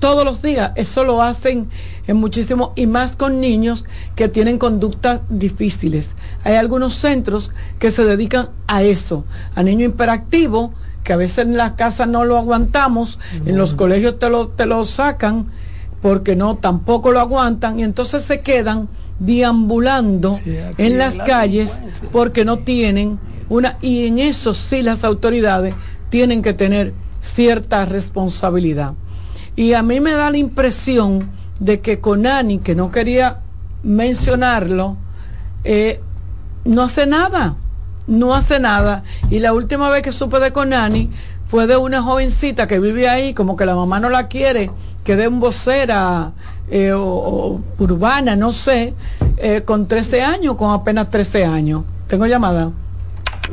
todos 0.00 0.24
los 0.24 0.42
días. 0.42 0.72
Eso 0.74 1.04
lo 1.04 1.22
hacen 1.22 1.68
en 2.08 2.16
muchísimo 2.16 2.72
y 2.74 2.88
más 2.88 3.14
con 3.14 3.40
niños 3.40 3.84
que 4.16 4.28
tienen 4.28 4.58
conductas 4.58 5.20
difíciles. 5.28 6.16
Hay 6.42 6.56
algunos 6.56 6.94
centros 6.94 7.52
que 7.78 7.92
se 7.92 8.04
dedican 8.04 8.50
a 8.66 8.82
eso, 8.82 9.24
a 9.54 9.62
niños 9.62 9.92
hiperactivos 9.92 10.70
que 11.08 11.14
a 11.14 11.16
veces 11.16 11.38
en 11.38 11.56
la 11.56 11.74
casa 11.74 12.04
no 12.04 12.26
lo 12.26 12.36
aguantamos, 12.36 13.18
en 13.46 13.56
los 13.56 13.72
colegios 13.72 14.18
te 14.18 14.28
lo, 14.28 14.48
te 14.48 14.66
lo 14.66 14.84
sacan 14.84 15.46
porque 16.02 16.36
no, 16.36 16.56
tampoco 16.58 17.12
lo 17.12 17.20
aguantan 17.20 17.80
y 17.80 17.82
entonces 17.82 18.24
se 18.24 18.42
quedan 18.42 18.90
deambulando 19.18 20.38
en 20.44 20.98
las 20.98 21.14
calles 21.14 21.80
porque 22.12 22.44
no 22.44 22.58
tienen 22.58 23.18
una, 23.48 23.78
y 23.80 24.06
en 24.06 24.18
eso 24.18 24.52
sí 24.52 24.82
las 24.82 25.02
autoridades 25.02 25.74
tienen 26.10 26.42
que 26.42 26.52
tener 26.52 26.92
cierta 27.22 27.86
responsabilidad. 27.86 28.92
Y 29.56 29.72
a 29.72 29.82
mí 29.82 30.00
me 30.00 30.12
da 30.12 30.30
la 30.30 30.36
impresión 30.36 31.30
de 31.58 31.80
que 31.80 32.00
Conani, 32.00 32.58
que 32.58 32.74
no 32.74 32.90
quería 32.90 33.38
mencionarlo, 33.82 34.98
eh, 35.64 36.02
no 36.66 36.82
hace 36.82 37.06
nada 37.06 37.56
no 38.08 38.34
hace 38.34 38.58
nada. 38.58 39.04
Y 39.30 39.38
la 39.38 39.52
última 39.52 39.88
vez 39.90 40.02
que 40.02 40.12
supe 40.12 40.40
de 40.40 40.52
Conani 40.52 41.10
fue 41.46 41.66
de 41.66 41.76
una 41.76 42.02
jovencita 42.02 42.66
que 42.66 42.80
vive 42.80 43.08
ahí, 43.08 43.34
como 43.34 43.56
que 43.56 43.64
la 43.64 43.76
mamá 43.76 44.00
no 44.00 44.10
la 44.10 44.26
quiere, 44.26 44.70
que 45.04 45.14
de 45.14 45.28
un 45.28 45.38
vocera 45.38 46.32
eh, 46.70 46.92
o, 46.92 47.60
urbana, 47.78 48.34
no 48.34 48.52
sé, 48.52 48.94
eh, 49.36 49.62
con 49.64 49.86
13 49.86 50.22
años, 50.22 50.56
con 50.56 50.72
apenas 50.72 51.10
13 51.10 51.44
años. 51.44 51.84
Tengo 52.08 52.26
llamada. 52.26 52.70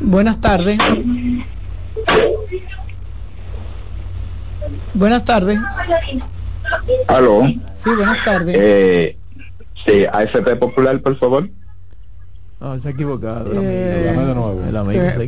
Buenas 0.01 0.41
tardes. 0.41 0.79
Buenas 4.93 5.23
tardes. 5.23 5.59
Aló. 7.07 7.43
Sí, 7.73 7.89
buenas 7.95 8.23
tardes. 8.25 8.55
Eh, 8.57 9.17
sí, 9.85 10.05
AFP 10.05 10.55
Popular, 10.55 10.99
por 11.01 11.17
favor. 11.17 11.49
No, 12.59 12.73
está 12.73 12.89
equivocado. 12.89 13.51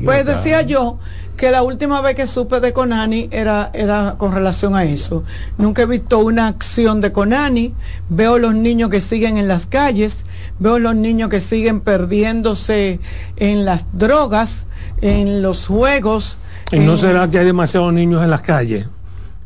pues 0.05 0.25
decía 0.25 0.61
yo 0.61 0.97
que 1.35 1.51
la 1.51 1.61
última 1.61 2.01
vez 2.01 2.15
que 2.15 2.25
supe 2.25 2.61
de 2.61 2.71
Conani 2.71 3.27
era, 3.31 3.69
era 3.73 4.15
con 4.17 4.33
relación 4.33 4.75
a 4.75 4.85
eso. 4.85 5.23
Nunca 5.57 5.81
he 5.81 5.85
visto 5.85 6.19
una 6.19 6.47
acción 6.47 7.01
de 7.01 7.11
Conani. 7.11 7.73
Veo 8.09 8.37
los 8.39 8.55
niños 8.55 8.89
que 8.89 9.01
siguen 9.01 9.37
en 9.37 9.49
las 9.49 9.67
calles, 9.67 10.23
veo 10.57 10.79
los 10.79 10.95
niños 10.95 11.29
que 11.29 11.41
siguen 11.41 11.81
perdiéndose 11.81 13.01
en 13.35 13.65
las 13.65 13.85
drogas, 13.91 14.65
en 15.01 15.41
los 15.41 15.67
juegos. 15.67 16.37
¿Y 16.71 16.79
no 16.79 16.95
será 16.95 17.29
que 17.29 17.39
hay 17.39 17.45
demasiados 17.45 17.93
niños 17.93 18.23
en 18.23 18.31
las 18.31 18.41
calles? 18.41 18.87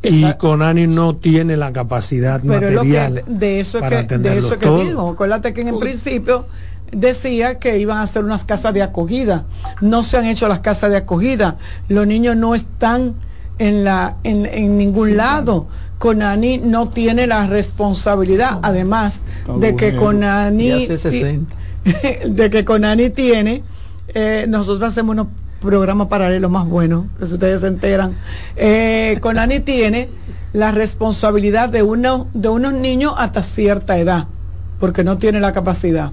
y 0.04 0.32
Conani 0.34 0.88
no 0.88 1.14
tiene 1.14 1.56
la 1.56 1.72
capacidad 1.72 2.42
material 2.42 3.22
de 3.24 3.60
eso 3.60 3.78
es 3.78 4.06
que 4.06 4.18
de 4.18 4.38
eso 4.38 4.58
que 4.58 4.68
digo 4.68 5.10
acuérdate 5.10 5.54
que 5.54 5.60
en 5.60 5.68
el 5.68 5.78
principio 5.78 6.46
decía 6.92 7.58
que 7.58 7.78
iban 7.78 7.98
a 7.98 8.02
hacer 8.02 8.24
unas 8.24 8.44
casas 8.44 8.74
de 8.74 8.82
acogida. 8.82 9.44
No 9.80 10.02
se 10.02 10.18
han 10.18 10.26
hecho 10.26 10.46
las 10.46 10.60
casas 10.60 10.90
de 10.90 10.98
acogida. 10.98 11.56
Los 11.88 12.06
niños 12.06 12.36
no 12.36 12.54
están 12.54 13.14
en, 13.58 13.84
la, 13.84 14.16
en, 14.22 14.76
ningún 14.76 15.16
lado. 15.16 15.66
Conani 15.98 16.58
no 16.58 16.90
tiene 16.90 17.26
la 17.26 17.46
responsabilidad, 17.46 18.58
además 18.62 19.22
de 19.58 19.76
que 19.76 19.94
Conani 19.94 20.86
de 22.28 22.50
que 22.50 22.64
Conani 22.64 23.10
tiene, 23.10 23.62
eh, 24.08 24.46
nosotros 24.48 24.88
hacemos 24.88 25.12
unos 25.12 25.28
programas 25.60 26.08
paralelos 26.08 26.50
más 26.50 26.66
buenos, 26.66 27.06
que 27.18 27.26
si 27.26 27.34
ustedes 27.34 27.60
se 27.60 27.68
enteran, 27.68 28.14
eh, 28.56 29.18
Conani 29.20 29.60
tiene 29.60 30.08
la 30.52 30.72
responsabilidad 30.72 31.68
de, 31.68 31.84
uno, 31.84 32.26
de 32.34 32.48
unos 32.48 32.72
niños 32.72 33.14
hasta 33.16 33.44
cierta 33.44 33.96
edad, 33.96 34.26
porque 34.80 35.04
no 35.04 35.18
tiene 35.18 35.38
la 35.38 35.52
capacidad 35.52 36.10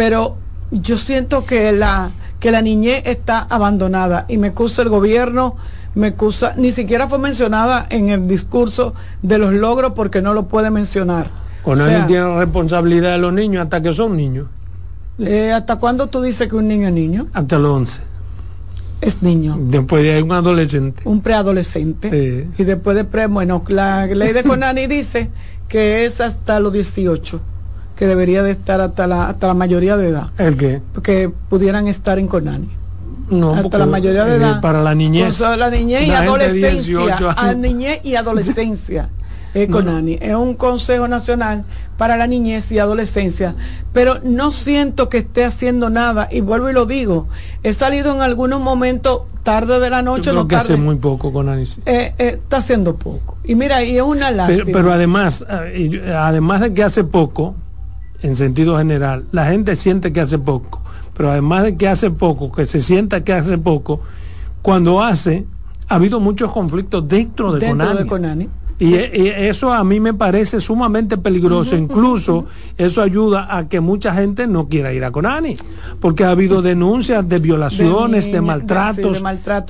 pero 0.00 0.38
yo 0.70 0.96
siento 0.96 1.44
que 1.44 1.72
la, 1.72 2.12
que 2.40 2.50
la 2.50 2.62
niñez 2.62 3.02
está 3.04 3.40
abandonada 3.40 4.24
y 4.28 4.38
me 4.38 4.46
acusa 4.46 4.80
el 4.80 4.88
gobierno, 4.88 5.56
me 5.94 6.06
acusa, 6.06 6.54
ni 6.56 6.70
siquiera 6.70 7.06
fue 7.06 7.18
mencionada 7.18 7.86
en 7.90 8.08
el 8.08 8.26
discurso 8.26 8.94
de 9.20 9.36
los 9.36 9.52
logros 9.52 9.92
porque 9.92 10.22
no 10.22 10.32
lo 10.32 10.48
puede 10.48 10.70
mencionar. 10.70 11.28
O 11.64 11.76
nadie 11.76 12.02
tiene 12.06 12.38
responsabilidad 12.38 13.12
de 13.12 13.18
los 13.18 13.34
niños 13.34 13.64
hasta 13.64 13.82
que 13.82 13.92
son 13.92 14.16
niños. 14.16 14.46
Eh, 15.18 15.52
¿Hasta 15.52 15.76
cuándo 15.76 16.06
tú 16.06 16.22
dices 16.22 16.48
que 16.48 16.56
un 16.56 16.68
niño 16.68 16.88
es 16.88 16.94
niño? 16.94 17.26
Hasta 17.34 17.58
los 17.58 17.76
11. 17.76 18.00
Es 19.02 19.22
niño. 19.22 19.58
Después 19.60 20.02
hay 20.02 20.22
un 20.22 20.32
adolescente. 20.32 21.02
Un 21.04 21.20
preadolescente. 21.20 22.48
Y 22.56 22.64
después 22.64 22.96
de 22.96 23.04
pre, 23.04 23.26
bueno, 23.26 23.62
la 23.68 24.06
ley 24.06 24.32
de 24.32 24.44
Conani 24.44 24.86
dice 24.86 25.28
que 25.68 26.06
es 26.06 26.22
hasta 26.22 26.58
los 26.58 26.72
18 26.72 27.49
que 28.00 28.06
debería 28.06 28.42
de 28.42 28.50
estar 28.50 28.80
hasta 28.80 29.06
la, 29.06 29.28
hasta 29.28 29.46
la 29.46 29.52
mayoría 29.52 29.98
de 29.98 30.08
edad. 30.08 30.30
¿El 30.38 30.56
qué? 30.56 30.80
Que 31.02 31.28
pudieran 31.28 31.86
estar 31.86 32.18
en 32.18 32.28
Conani. 32.28 32.70
No, 33.28 33.52
hasta 33.54 33.76
la 33.76 33.84
mayoría 33.84 34.24
de 34.24 34.36
edad. 34.36 34.62
Para 34.62 34.80
la 34.82 34.94
niñez. 34.94 35.38
la 35.38 35.68
niñez 35.68 36.04
y 36.04 36.10
adolescencia. 36.10 37.18
A 37.36 37.52
niñez 37.52 38.00
y 38.02 38.14
adolescencia. 38.16 39.10
eh, 39.52 39.68
Conani, 39.68 40.16
es 40.18 40.34
un 40.34 40.54
Consejo 40.54 41.08
Nacional 41.08 41.66
para 41.98 42.16
la 42.16 42.26
Niñez 42.26 42.72
y 42.72 42.78
Adolescencia, 42.78 43.54
pero 43.92 44.18
no 44.22 44.50
siento 44.50 45.10
que 45.10 45.18
esté 45.18 45.44
haciendo 45.44 45.90
nada, 45.90 46.28
y 46.30 46.40
vuelvo 46.40 46.70
y 46.70 46.72
lo 46.72 46.86
digo, 46.86 47.28
he 47.62 47.74
salido 47.74 48.14
en 48.14 48.22
algunos 48.22 48.62
momentos 48.62 49.24
tarde 49.42 49.78
de 49.78 49.90
la 49.90 50.00
noche, 50.00 50.32
no 50.32 50.48
que 50.48 50.56
hace 50.56 50.76
muy 50.76 50.96
poco 50.96 51.30
Conani. 51.34 51.64
Eh, 51.84 52.14
eh, 52.16 52.38
está 52.38 52.58
haciendo 52.58 52.96
poco. 52.96 53.36
Y 53.44 53.54
mira, 53.56 53.84
y 53.84 53.98
es 53.98 54.02
una 54.02 54.30
lástima. 54.30 54.64
Pero, 54.72 54.90
además, 54.90 55.44
además 56.16 56.62
de 56.62 56.72
que 56.72 56.82
hace 56.82 57.04
poco, 57.04 57.54
en 58.22 58.36
sentido 58.36 58.78
general, 58.78 59.24
la 59.32 59.46
gente 59.46 59.76
siente 59.76 60.12
que 60.12 60.20
hace 60.20 60.38
poco, 60.38 60.82
pero 61.16 61.30
además 61.30 61.64
de 61.64 61.76
que 61.76 61.88
hace 61.88 62.10
poco, 62.10 62.52
que 62.52 62.66
se 62.66 62.80
sienta 62.80 63.24
que 63.24 63.32
hace 63.32 63.58
poco, 63.58 64.00
cuando 64.62 65.02
hace, 65.02 65.46
ha 65.88 65.96
habido 65.96 66.20
muchos 66.20 66.52
conflictos 66.52 67.06
dentro 67.08 67.52
de 67.52 68.06
Conani. 68.06 68.48
Y, 68.80 68.94
eso 68.94 69.74
a 69.74 69.84
mí 69.84 70.00
me 70.00 70.14
parece 70.14 70.58
sumamente 70.58 71.18
peligroso. 71.18 71.76
Incluso 71.76 72.46
eso 72.78 73.02
ayuda 73.02 73.54
a 73.54 73.68
que 73.68 73.80
mucha 73.80 74.14
gente 74.14 74.46
no 74.46 74.68
quiera 74.68 74.92
ir 74.94 75.04
a 75.04 75.10
Conani. 75.10 75.56
Porque 76.00 76.24
ha 76.24 76.30
habido 76.30 76.62
denuncias 76.62 77.28
de 77.28 77.38
violaciones, 77.38 78.32
de, 78.32 78.40
maltratos 78.40 79.22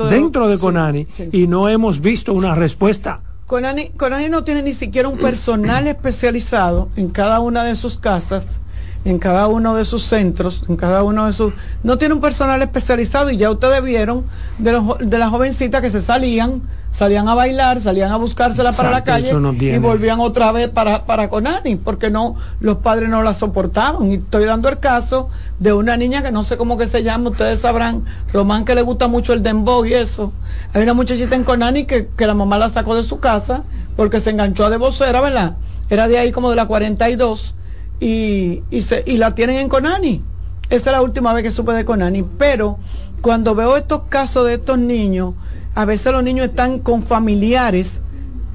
dentro 0.08 0.46
de 0.46 0.58
Conani 0.58 1.08
y 1.32 1.48
no 1.48 1.68
hemos 1.68 2.00
visto 2.00 2.32
una 2.32 2.54
respuesta. 2.54 3.20
Conani, 3.50 4.28
no 4.28 4.44
tiene 4.44 4.62
ni 4.62 4.72
siquiera 4.72 5.08
un 5.08 5.18
personal 5.18 5.88
especializado 5.88 6.88
en 6.94 7.08
cada 7.10 7.40
una 7.40 7.64
de 7.64 7.74
sus 7.74 7.98
casas 7.98 8.60
en 9.04 9.18
cada 9.18 9.48
uno 9.48 9.74
de 9.74 9.84
sus 9.84 10.02
centros, 10.04 10.62
en 10.68 10.76
cada 10.76 11.02
uno 11.02 11.26
de 11.26 11.32
sus... 11.32 11.52
No 11.82 11.96
tiene 11.96 12.14
un 12.14 12.20
personal 12.20 12.60
especializado 12.60 13.30
y 13.30 13.36
ya 13.36 13.50
ustedes 13.50 13.82
vieron 13.82 14.24
de, 14.58 14.72
los, 14.72 14.98
de 14.98 15.18
las 15.18 15.30
jovencitas 15.30 15.80
que 15.80 15.88
se 15.88 16.00
salían, 16.00 16.62
salían 16.92 17.26
a 17.28 17.34
bailar, 17.34 17.80
salían 17.80 18.12
a 18.12 18.16
buscársela 18.16 18.72
para 18.72 18.90
la 18.90 19.04
calle 19.04 19.32
y 19.60 19.78
volvían 19.78 20.20
otra 20.20 20.52
vez 20.52 20.68
para, 20.68 21.06
para 21.06 21.30
Conani, 21.30 21.76
porque 21.76 22.10
no, 22.10 22.36
los 22.60 22.78
padres 22.78 23.08
no 23.08 23.22
la 23.22 23.32
soportaban. 23.32 24.10
Y 24.10 24.14
estoy 24.16 24.44
dando 24.44 24.68
el 24.68 24.78
caso 24.78 25.30
de 25.58 25.72
una 25.72 25.96
niña 25.96 26.22
que 26.22 26.30
no 26.30 26.44
sé 26.44 26.58
cómo 26.58 26.76
que 26.76 26.86
se 26.86 27.02
llama, 27.02 27.30
ustedes 27.30 27.60
sabrán, 27.60 28.04
Román 28.34 28.66
que 28.66 28.74
le 28.74 28.82
gusta 28.82 29.08
mucho 29.08 29.32
el 29.32 29.42
dembow 29.42 29.86
y 29.86 29.94
eso. 29.94 30.32
Hay 30.74 30.82
una 30.82 30.92
muchachita 30.92 31.36
en 31.36 31.44
Conani 31.44 31.84
que, 31.84 32.08
que 32.08 32.26
la 32.26 32.34
mamá 32.34 32.58
la 32.58 32.68
sacó 32.68 32.94
de 32.94 33.02
su 33.02 33.18
casa 33.18 33.62
porque 33.96 34.20
se 34.20 34.30
enganchó 34.30 34.66
a 34.66 34.70
de 34.70 34.76
vocera, 34.76 35.22
¿verdad? 35.22 35.56
Era 35.88 36.06
de 36.06 36.18
ahí 36.18 36.32
como 36.32 36.50
de 36.50 36.56
la 36.56 36.66
42 36.66 37.54
y, 38.00 38.62
y, 38.70 38.82
se, 38.82 39.04
y 39.06 39.18
la 39.18 39.34
tienen 39.34 39.56
en 39.56 39.68
Conani. 39.68 40.22
Esa 40.70 40.90
es 40.90 40.92
la 40.96 41.02
última 41.02 41.32
vez 41.32 41.44
que 41.44 41.50
supe 41.50 41.72
de 41.72 41.84
Conani. 41.84 42.22
Pero 42.22 42.78
cuando 43.20 43.54
veo 43.54 43.76
estos 43.76 44.02
casos 44.08 44.46
de 44.46 44.54
estos 44.54 44.78
niños, 44.78 45.34
a 45.74 45.84
veces 45.84 46.12
los 46.12 46.22
niños 46.22 46.48
están 46.48 46.78
con 46.78 47.02
familiares 47.02 48.00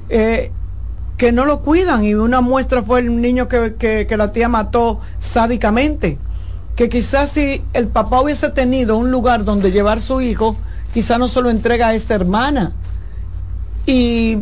eh, 0.08 0.50
que 1.16 1.32
no 1.32 1.44
lo 1.44 1.62
cuidan. 1.62 2.04
Y 2.04 2.14
una 2.14 2.40
muestra 2.40 2.82
fue 2.82 3.00
el 3.00 3.20
niño 3.20 3.48
que, 3.48 3.74
que, 3.78 4.16
la 4.16 4.32
tía 4.32 4.48
mató 4.48 5.00
sádicamente. 5.18 6.18
Que 6.74 6.88
quizás 6.88 7.30
si 7.30 7.62
el 7.72 7.88
papá 7.88 8.20
hubiese 8.20 8.50
tenido 8.50 8.96
un 8.96 9.10
lugar 9.10 9.44
donde 9.44 9.70
llevar 9.70 10.00
su 10.00 10.20
hijo, 10.20 10.56
quizás 10.92 11.18
no 11.18 11.28
se 11.28 11.40
lo 11.40 11.50
entrega 11.50 11.88
a 11.88 11.94
esa 11.94 12.14
hermana. 12.14 12.72
Y 13.86 14.38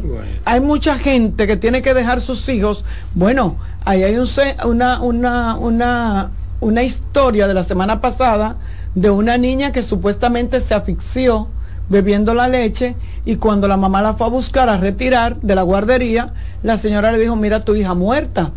hay 0.47 0.61
mucha 0.61 0.99
gente 0.99 1.47
que 1.47 1.59
tiene 1.59 1.83
que 1.83 1.93
dejar 1.93 2.23
sus 2.23 2.49
hijos. 2.49 2.85
Bueno, 3.15 3.57
ahí 3.85 4.03
hay 4.03 4.17
un, 4.17 4.27
una, 4.65 5.03
una, 5.03 5.57
una, 5.57 6.31
una 6.61 6.83
historia 6.83 7.47
de 7.47 7.53
la 7.53 7.63
semana 7.63 8.01
pasada 8.01 8.57
de 8.95 9.11
una 9.11 9.37
niña 9.37 9.71
que 9.71 9.83
supuestamente 9.83 10.61
se 10.61 10.73
asfixió 10.73 11.49
bebiendo 11.91 12.33
la 12.33 12.49
leche 12.49 12.97
y 13.27 13.37
cuando 13.37 13.69
la 13.69 13.77
mamá 13.77 14.01
la 14.01 14.15
fue 14.15 14.27
a 14.27 14.31
buscar 14.31 14.71
a 14.71 14.79
retirar 14.79 15.39
de 15.43 15.55
la 15.55 15.61
guardería, 15.61 16.33
la 16.63 16.79
señora 16.79 17.13
le 17.13 17.19
dijo, 17.19 17.37
mira 17.37 17.67
tu 17.67 17.75
hija 17.75 17.93
muerta. 17.93 18.53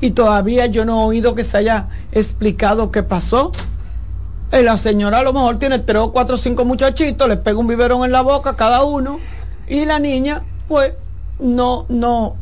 Y 0.00 0.10
todavía 0.12 0.64
yo 0.64 0.86
no 0.86 1.02
he 1.02 1.06
oído 1.06 1.34
que 1.34 1.44
se 1.44 1.58
haya 1.58 1.88
explicado 2.12 2.90
qué 2.90 3.02
pasó. 3.02 3.52
Y 4.50 4.62
la 4.62 4.78
señora 4.78 5.18
a 5.18 5.22
lo 5.22 5.34
mejor 5.34 5.58
tiene 5.58 5.78
tres 5.78 6.00
o 6.00 6.12
cuatro 6.12 6.36
o 6.36 6.38
cinco 6.38 6.64
muchachitos, 6.64 7.28
le 7.28 7.36
pega 7.36 7.58
un 7.58 7.66
biberón 7.66 8.04
en 8.04 8.12
la 8.12 8.22
boca 8.22 8.56
cada 8.56 8.82
uno 8.84 9.18
y 9.68 9.84
la 9.84 9.98
niña, 9.98 10.42
pues, 10.68 10.94
no, 11.38 11.86
no, 11.88 12.36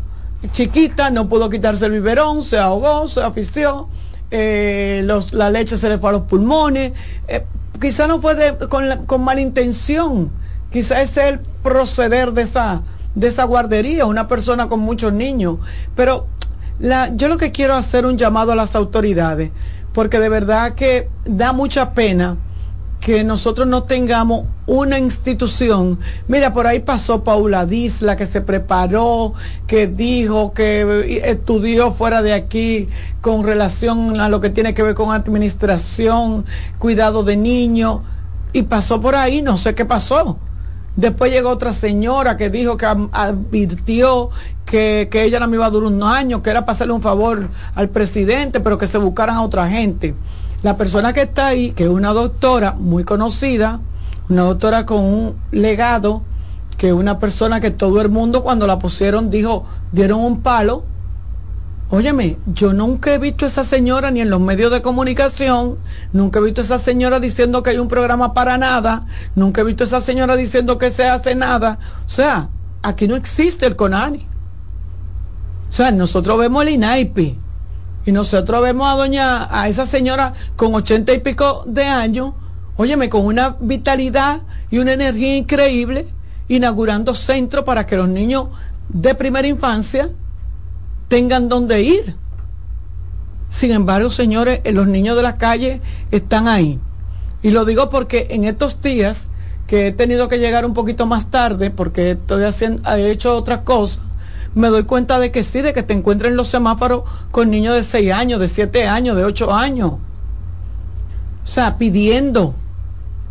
chiquita, 0.52 1.10
no 1.10 1.28
pudo 1.28 1.50
quitarse 1.50 1.86
el 1.86 1.92
biberón, 1.92 2.42
se 2.42 2.58
ahogó, 2.58 3.08
se 3.08 3.22
afició, 3.22 3.88
eh, 4.30 5.02
los, 5.04 5.32
la 5.32 5.50
leche 5.50 5.76
se 5.76 5.88
le 5.88 5.98
fue 5.98 6.10
a 6.10 6.12
los 6.14 6.22
pulmones. 6.22 6.92
Eh, 7.28 7.44
quizá 7.80 8.06
no 8.06 8.20
fue 8.20 8.56
con, 8.68 9.06
con 9.06 9.22
mala 9.22 9.40
intención, 9.40 10.30
quizá 10.70 11.02
es 11.02 11.16
el 11.16 11.40
proceder 11.62 12.32
de 12.32 12.42
esa, 12.42 12.82
de 13.14 13.28
esa 13.28 13.44
guardería, 13.44 14.06
una 14.06 14.28
persona 14.28 14.68
con 14.68 14.80
muchos 14.80 15.12
niños. 15.12 15.58
Pero 15.96 16.26
la, 16.78 17.14
yo 17.14 17.28
lo 17.28 17.38
que 17.38 17.52
quiero 17.52 17.74
hacer 17.74 18.06
un 18.06 18.18
llamado 18.18 18.52
a 18.52 18.54
las 18.54 18.74
autoridades, 18.74 19.50
porque 19.92 20.18
de 20.18 20.28
verdad 20.28 20.74
que 20.74 21.08
da 21.24 21.52
mucha 21.52 21.94
pena 21.94 22.36
que 23.04 23.22
nosotros 23.22 23.68
no 23.68 23.82
tengamos 23.82 24.46
una 24.66 24.98
institución. 24.98 25.98
Mira, 26.26 26.54
por 26.54 26.66
ahí 26.66 26.80
pasó 26.80 27.22
Paula 27.22 27.66
Disla, 27.66 28.16
que 28.16 28.24
se 28.24 28.40
preparó, 28.40 29.34
que 29.66 29.86
dijo, 29.86 30.54
que 30.54 31.20
estudió 31.22 31.90
fuera 31.90 32.22
de 32.22 32.32
aquí 32.32 32.88
con 33.20 33.44
relación 33.44 34.18
a 34.20 34.30
lo 34.30 34.40
que 34.40 34.48
tiene 34.48 34.72
que 34.72 34.82
ver 34.82 34.94
con 34.94 35.12
administración, 35.12 36.46
cuidado 36.78 37.24
de 37.24 37.36
niños, 37.36 38.00
y 38.54 38.62
pasó 38.62 39.02
por 39.02 39.16
ahí, 39.16 39.42
no 39.42 39.58
sé 39.58 39.74
qué 39.74 39.84
pasó. 39.84 40.38
Después 40.96 41.30
llegó 41.30 41.50
otra 41.50 41.74
señora 41.74 42.38
que 42.38 42.48
dijo 42.48 42.78
que 42.78 42.86
advirtió 42.86 44.30
que, 44.64 45.08
que 45.10 45.24
ella 45.24 45.40
no 45.40 45.48
me 45.48 45.56
iba 45.56 45.66
a 45.66 45.70
durar 45.70 45.92
un 45.92 46.02
año, 46.02 46.42
que 46.42 46.48
era 46.48 46.62
para 46.62 46.72
hacerle 46.72 46.94
un 46.94 47.02
favor 47.02 47.50
al 47.74 47.90
presidente, 47.90 48.60
pero 48.60 48.78
que 48.78 48.86
se 48.86 48.96
buscaran 48.96 49.36
a 49.36 49.42
otra 49.42 49.68
gente. 49.68 50.14
La 50.64 50.78
persona 50.78 51.12
que 51.12 51.20
está 51.20 51.48
ahí, 51.48 51.72
que 51.72 51.84
es 51.84 51.90
una 51.90 52.14
doctora 52.14 52.72
muy 52.72 53.04
conocida, 53.04 53.80
una 54.30 54.44
doctora 54.44 54.86
con 54.86 55.04
un 55.04 55.34
legado, 55.52 56.22
que 56.78 56.88
es 56.88 56.94
una 56.94 57.18
persona 57.18 57.60
que 57.60 57.70
todo 57.70 58.00
el 58.00 58.08
mundo 58.08 58.42
cuando 58.42 58.66
la 58.66 58.78
pusieron 58.78 59.30
dijo, 59.30 59.66
dieron 59.92 60.20
un 60.20 60.40
palo. 60.40 60.84
Óyeme, 61.90 62.38
yo 62.46 62.72
nunca 62.72 63.12
he 63.12 63.18
visto 63.18 63.44
a 63.44 63.48
esa 63.48 63.62
señora 63.62 64.10
ni 64.10 64.22
en 64.22 64.30
los 64.30 64.40
medios 64.40 64.72
de 64.72 64.80
comunicación, 64.80 65.76
nunca 66.14 66.38
he 66.38 66.42
visto 66.42 66.62
a 66.62 66.64
esa 66.64 66.78
señora 66.78 67.20
diciendo 67.20 67.62
que 67.62 67.68
hay 67.68 67.78
un 67.78 67.88
programa 67.88 68.32
para 68.32 68.56
nada, 68.56 69.04
nunca 69.34 69.60
he 69.60 69.64
visto 69.64 69.84
a 69.84 69.86
esa 69.86 70.00
señora 70.00 70.34
diciendo 70.34 70.78
que 70.78 70.90
se 70.90 71.06
hace 71.06 71.34
nada. 71.34 71.78
O 72.06 72.08
sea, 72.08 72.48
aquí 72.82 73.06
no 73.06 73.16
existe 73.16 73.66
el 73.66 73.76
CONANI. 73.76 74.26
O 75.68 75.72
sea, 75.74 75.90
nosotros 75.90 76.38
vemos 76.38 76.62
el 76.62 76.70
INAIPI, 76.70 77.43
y 78.06 78.12
nosotros 78.12 78.62
vemos 78.62 78.86
a 78.88 78.96
doña, 78.96 79.48
a 79.50 79.68
esa 79.68 79.86
señora 79.86 80.34
con 80.56 80.74
ochenta 80.74 81.12
y 81.12 81.20
pico 81.20 81.64
de 81.66 81.84
años, 81.84 82.34
óyeme, 82.76 83.08
con 83.08 83.24
una 83.24 83.56
vitalidad 83.60 84.42
y 84.70 84.78
una 84.78 84.92
energía 84.92 85.36
increíble, 85.36 86.06
inaugurando 86.48 87.14
centros 87.14 87.64
para 87.64 87.86
que 87.86 87.96
los 87.96 88.08
niños 88.08 88.48
de 88.88 89.14
primera 89.14 89.48
infancia 89.48 90.10
tengan 91.08 91.48
donde 91.48 91.82
ir. 91.82 92.16
Sin 93.48 93.70
embargo, 93.70 94.10
señores, 94.10 94.60
los 94.72 94.86
niños 94.86 95.16
de 95.16 95.22
la 95.22 95.36
calle 95.36 95.80
están 96.10 96.48
ahí. 96.48 96.80
Y 97.42 97.50
lo 97.50 97.64
digo 97.64 97.88
porque 97.88 98.26
en 98.30 98.44
estos 98.44 98.82
días 98.82 99.28
que 99.66 99.86
he 99.86 99.92
tenido 99.92 100.28
que 100.28 100.38
llegar 100.38 100.66
un 100.66 100.74
poquito 100.74 101.06
más 101.06 101.30
tarde 101.30 101.70
porque 101.70 102.12
estoy 102.12 102.44
haciendo, 102.44 102.90
he 102.90 103.10
hecho 103.10 103.36
otras 103.36 103.60
cosas, 103.60 104.00
me 104.54 104.68
doy 104.68 104.84
cuenta 104.84 105.18
de 105.18 105.32
que 105.32 105.42
sí, 105.42 105.62
de 105.62 105.72
que 105.72 105.82
te 105.82 105.94
encuentren 105.94 106.32
en 106.32 106.36
los 106.36 106.48
semáforos 106.48 107.02
con 107.30 107.50
niños 107.50 107.74
de 107.74 107.82
6 107.82 108.12
años, 108.12 108.40
de 108.40 108.48
7 108.48 108.86
años, 108.86 109.16
de 109.16 109.24
8 109.24 109.52
años. 109.52 109.92
O 111.44 111.46
sea, 111.46 111.76
pidiendo, 111.76 112.54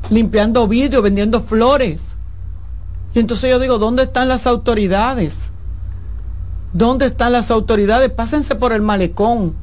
limpiando 0.10 0.68
vidrio, 0.68 1.02
vendiendo 1.02 1.42
flores. 1.42 2.16
Y 3.14 3.20
entonces 3.20 3.50
yo 3.50 3.60
digo, 3.60 3.78
¿dónde 3.78 4.04
están 4.04 4.28
las 4.28 4.48
autoridades? 4.48 5.38
¿Dónde 6.74 7.06
están 7.06 7.32
las 7.32 7.52
autoridades? 7.52 8.10
Pásense 8.10 8.56
por 8.56 8.74
el 8.74 8.82
malecón, 8.82 9.56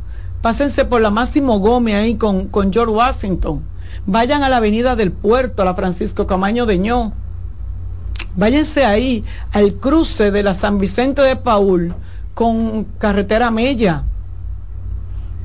pásense 0.43 0.85
por 0.85 1.01
la 1.01 1.11
Máximo 1.11 1.59
Gómez 1.59 1.97
ahí 1.97 2.15
con, 2.15 2.47
con 2.47 2.73
George 2.73 2.95
Washington. 2.95 3.63
Vayan 4.07 4.43
a 4.43 4.49
la 4.49 4.59
avenida 4.59 4.97
del 4.97 5.13
puerto, 5.13 5.63
a 5.63 5.65
la 5.65 5.75
Francisco 5.75 6.27
Camaño 6.27 6.65
de 6.65 6.79
Ño 6.79 7.13
Váyanse 8.37 8.85
ahí 8.85 9.25
al 9.53 9.75
cruce 9.75 10.31
de 10.31 10.43
la 10.43 10.55
San 10.55 10.79
Vicente 10.79 11.23
de 11.23 11.37
Paul 11.37 11.95
con 12.35 12.85
carretera 12.99 13.51
Mella. 13.51 14.05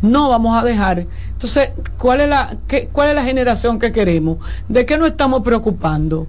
No 0.01 0.29
vamos 0.29 0.57
a 0.57 0.63
dejar. 0.63 1.07
Entonces, 1.31 1.71
¿cuál 1.97 2.21
es 2.21 2.29
la, 2.29 2.55
qué, 2.67 2.89
cuál 2.91 3.09
es 3.09 3.15
la 3.15 3.23
generación 3.23 3.79
que 3.79 3.91
queremos? 3.91 4.37
¿De 4.69 4.85
qué 4.85 4.97
nos 4.97 5.09
estamos 5.09 5.41
preocupando? 5.41 6.27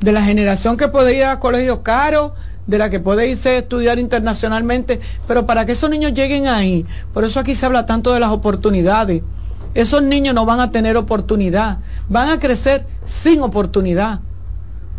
¿De 0.00 0.12
la 0.12 0.22
generación 0.22 0.76
que 0.76 0.88
puede 0.88 1.16
ir 1.16 1.24
a 1.24 1.40
colegios 1.40 1.78
caros? 1.78 2.32
de 2.64 2.78
la 2.78 2.90
que 2.90 3.00
puede 3.00 3.28
irse 3.28 3.48
a 3.48 3.58
estudiar 3.58 3.98
internacionalmente, 3.98 5.00
pero 5.26 5.46
para 5.46 5.66
que 5.66 5.72
esos 5.72 5.90
niños 5.90 6.14
lleguen 6.14 6.46
ahí, 6.46 6.86
por 7.12 7.24
eso 7.24 7.40
aquí 7.40 7.56
se 7.56 7.66
habla 7.66 7.86
tanto 7.86 8.12
de 8.12 8.20
las 8.20 8.30
oportunidades. 8.30 9.20
Esos 9.74 10.02
niños 10.04 10.32
no 10.32 10.46
van 10.46 10.60
a 10.60 10.70
tener 10.70 10.96
oportunidad, 10.96 11.78
van 12.08 12.28
a 12.28 12.38
crecer 12.38 12.86
sin 13.04 13.40
oportunidad 13.42 14.20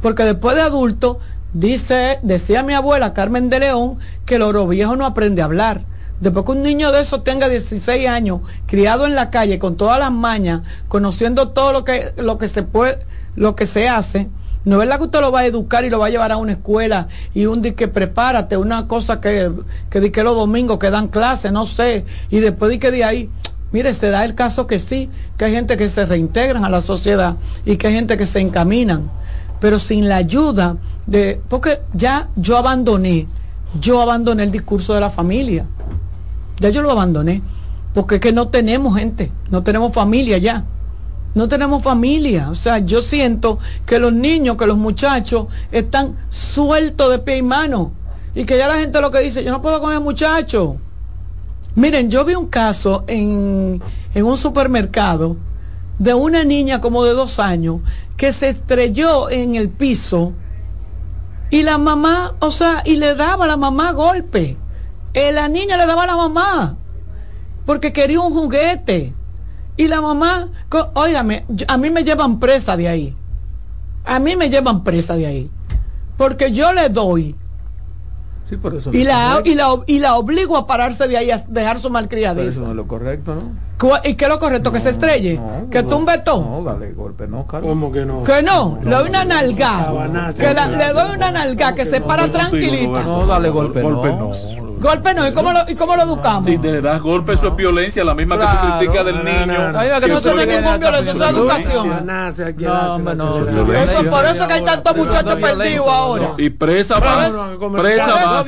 porque 0.04 0.24
después 0.24 0.56
de 0.56 0.62
adulto 0.62 1.20
Dice, 1.54 2.18
decía 2.24 2.64
mi 2.64 2.74
abuela 2.74 3.14
Carmen 3.14 3.48
de 3.48 3.60
León 3.60 4.00
que 4.26 4.36
el 4.36 4.42
oro 4.42 4.68
viejo 4.68 4.96
no 4.96 5.06
aprende 5.06 5.44
a 5.44 5.46
hablar. 5.46 5.82
Después 6.20 6.46
que 6.46 6.52
un 6.52 6.64
niño 6.64 6.92
de 6.92 7.02
eso 7.02 7.22
tenga 7.22 7.48
16 7.48 8.08
años, 8.08 8.42
criado 8.66 9.06
en 9.06 9.14
la 9.14 9.30
calle 9.30 9.60
con 9.60 9.78
todas 9.78 10.00
las 10.00 10.12
mañas, 10.12 10.62
conociendo 10.88 11.50
todo 11.50 11.72
lo 11.72 11.84
que, 11.84 12.12
lo 12.18 12.40
que 12.40 12.48
se 12.48 12.64
puede, 12.64 13.00
lo 13.36 13.56
que 13.56 13.68
se 13.68 13.88
hace, 13.88 14.30
no 14.66 14.78
es 14.78 14.80
verdad 14.80 14.98
que 14.98 15.04
usted 15.04 15.22
lo 15.22 15.32
va 15.32 15.42
a 15.42 15.46
educar 15.46 15.86
y 15.86 15.92
lo 15.92 16.00
va 16.00 16.08
a 16.08 16.10
llevar 16.10 16.32
a 16.32 16.38
una 16.38 16.54
escuela 16.54 17.08
y 17.36 17.46
un 17.46 17.62
día 17.62 17.76
que 17.76 17.88
prepárate, 17.88 18.58
una 18.58 18.88
cosa 18.88 19.22
que, 19.22 19.52
que 19.92 20.00
di 20.00 20.10
que 20.10 20.24
los 20.24 20.36
domingos 20.36 20.80
que 20.80 20.90
dan 20.90 21.10
clase, 21.10 21.52
no 21.52 21.68
sé, 21.68 22.06
y 22.32 22.40
después 22.40 22.72
di 22.72 22.80
que 22.80 22.90
de 22.90 23.04
ahí, 23.04 23.30
mire, 23.72 23.94
se 23.94 24.10
da 24.10 24.26
el 24.26 24.34
caso 24.34 24.66
que 24.66 24.80
sí, 24.80 25.10
que 25.38 25.46
hay 25.46 25.52
gente 25.54 25.78
que 25.78 25.90
se 25.90 26.06
reintegran 26.06 26.66
a 26.66 26.70
la 26.70 26.82
sociedad 26.82 27.36
y 27.64 27.76
que 27.76 27.88
hay 27.88 27.94
gente 27.94 28.18
que 28.18 28.26
se 28.26 28.40
encaminan, 28.40 29.12
pero 29.64 29.80
sin 29.80 30.10
la 30.10 30.18
ayuda 30.18 30.76
de, 31.08 31.40
porque 31.48 31.80
ya 31.94 32.28
yo 32.36 32.58
abandoné, 32.58 33.28
yo 33.80 34.02
abandoné 34.02 34.44
el 34.44 34.52
discurso 34.52 34.94
de 34.94 35.00
la 35.00 35.10
familia, 35.10 35.66
ya 36.60 36.68
yo 36.68 36.82
lo 36.82 36.92
abandoné, 36.92 37.42
porque 37.94 38.16
es 38.16 38.22
que 38.22 38.34
no 38.34 38.50
tenemos 38.50 38.98
gente, 38.98 39.32
no 39.50 39.64
tenemos 39.64 39.94
familia 39.94 40.38
ya 40.38 40.66
no 41.34 41.48
tenemos 41.48 41.82
familia. 41.82 42.50
O 42.52 42.56
sea, 42.56 42.80
yo 42.80 43.02
siento 43.02 43.58
que 43.86 44.00
los 44.00 44.12
niños, 44.12 44.58
que 44.58 44.68
los 44.68 44.78
muchachos 44.78 45.48
están 45.72 46.18
sueltos 46.30 47.10
de 47.10 47.20
pie 47.20 47.38
y 47.38 47.42
mano. 47.42 47.94
Y 48.36 48.44
que 48.44 48.58
ya 48.58 48.68
la 48.68 48.76
gente 48.80 49.00
lo 49.00 49.10
que 49.12 49.22
dice, 49.22 49.44
yo 49.46 49.52
no 49.52 49.62
puedo 49.62 49.80
comer 49.82 50.00
muchacho. 50.02 50.76
Miren, 51.74 52.12
yo 52.12 52.26
vi 52.26 52.36
un 52.36 52.48
caso 52.48 53.06
en, 53.08 53.82
en 54.14 54.26
un 54.26 54.38
supermercado 54.38 55.38
de 56.00 56.14
una 56.14 56.44
niña 56.44 56.82
como 56.82 57.04
de 57.04 57.14
dos 57.14 57.40
años 57.40 57.82
que 58.18 58.34
se 58.34 58.50
estrelló 58.50 59.30
en 59.30 59.56
el 59.56 59.70
piso 59.70 60.34
y 61.50 61.64
la 61.64 61.78
mamá, 61.78 62.34
o 62.40 62.50
sea, 62.52 62.82
y 62.84 62.96
le 62.96 63.16
daba 63.16 63.46
a 63.46 63.48
la 63.48 63.58
mamá 63.58 63.92
golpe. 63.92 64.58
Eh, 65.14 65.32
la 65.32 65.48
niña 65.48 65.78
le 65.78 65.86
daba 65.86 66.04
a 66.04 66.08
la 66.08 66.16
mamá 66.16 66.78
porque 67.66 67.94
quería 67.94 68.20
un 68.20 68.34
juguete. 68.34 69.14
Y 69.76 69.88
la 69.88 70.02
mamá, 70.02 70.50
óigame, 70.94 71.46
a 71.68 71.78
mí 71.78 71.90
me 71.90 72.04
llevan 72.04 72.40
presa 72.40 72.78
de 72.78 72.88
ahí. 72.88 73.16
A 74.06 74.20
mí 74.20 74.36
me 74.36 74.50
llevan 74.50 74.84
presa 74.84 75.16
de 75.16 75.26
ahí. 75.26 75.52
Porque 76.18 76.52
yo 76.52 76.74
le 76.74 76.90
doy. 76.90 77.36
Sí, 78.48 78.58
por 78.58 78.76
eso 78.76 78.92
y, 78.94 79.04
la, 79.04 79.42
y, 79.44 79.56
la, 79.56 79.76
y 79.88 80.00
la 80.00 80.16
obligo 80.16 80.58
a 80.58 80.68
pararse 80.68 81.08
de 81.08 81.18
ahí, 81.18 81.32
a 81.32 81.38
dejar 81.38 81.80
su 81.80 81.90
malcriadez. 81.90 82.54
Eso 82.54 82.62
no 82.62 82.70
es 82.70 82.76
lo 82.76 82.88
correcto, 82.88 83.34
¿no? 83.34 83.52
¿Y 84.04 84.16
qué 84.16 84.26
es 84.26 84.30
lo 84.30 84.40
correcto? 84.40 84.72
¿Que 84.72 84.80
se 84.80 84.92
estrelle? 84.92 85.40
¿Que 85.70 85.84
tumbe 85.84 86.18
todo? 86.20 86.42
No, 86.42 86.64
dale 86.64 86.94
golpe, 86.94 87.28
no, 87.28 87.46
Carlos. 87.46 87.70
¿Cómo 87.70 87.92
que 87.92 88.06
no? 88.06 88.24
Que 88.24 88.42
no, 88.42 88.80
le 88.82 88.90
doy 88.90 89.10
una 89.10 89.26
nalga. 89.26 89.88
Que 90.36 90.54
le 90.54 90.94
doy 90.94 91.16
una 91.16 91.32
nalga, 91.32 91.76
que 91.76 91.86
se 91.86 92.02
para 92.02 92.32
tranquilita. 92.32 93.04
No, 93.04 93.26
dale 93.26 93.50
golpe, 93.50 93.82
golpe 93.82 94.10
no. 94.10 94.32
Golpe 94.80 95.14
no, 95.14 95.26
¿y 95.26 95.32
cómo 95.32 95.54
lo, 95.54 95.60
y 95.66 95.76
cómo 95.76 95.96
lo 95.96 96.04
educamos? 96.04 96.44
Si 96.44 96.58
te 96.58 96.82
das 96.82 97.02
golpe, 97.02 97.34
eso 97.34 97.48
es 97.48 97.56
violencia, 97.56 98.04
la 98.04 98.14
misma 98.14 98.38
que 98.38 98.46
tú 98.46 98.78
criticas 98.78 99.06
del 99.06 99.24
niño. 99.24 99.72
No, 99.72 99.80
que 100.02 100.08
no 100.08 100.20
se 100.20 100.34
ve 100.34 100.46
ningún 100.46 100.80
violencia, 100.80 101.12
eso 101.14 101.24
es 101.24 101.32
educación. 101.32 102.06
No, 102.58 103.00
no, 103.00 103.48
eso, 103.76 104.04
por 104.10 104.26
eso 104.26 104.48
que 104.48 104.54
hay 104.54 104.62
tantos 104.64 104.96
muchachos 104.96 105.36
perdidos 105.36 105.88
ahora. 105.88 106.34
Y 106.38 106.50
presa 106.50 107.00
más, 107.00 107.32
presa 107.82 108.26
más. 108.26 108.48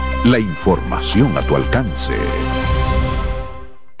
la 0.25 0.37
información 0.37 1.35
a 1.37 1.41
tu 1.41 1.55
alcance. 1.55 2.13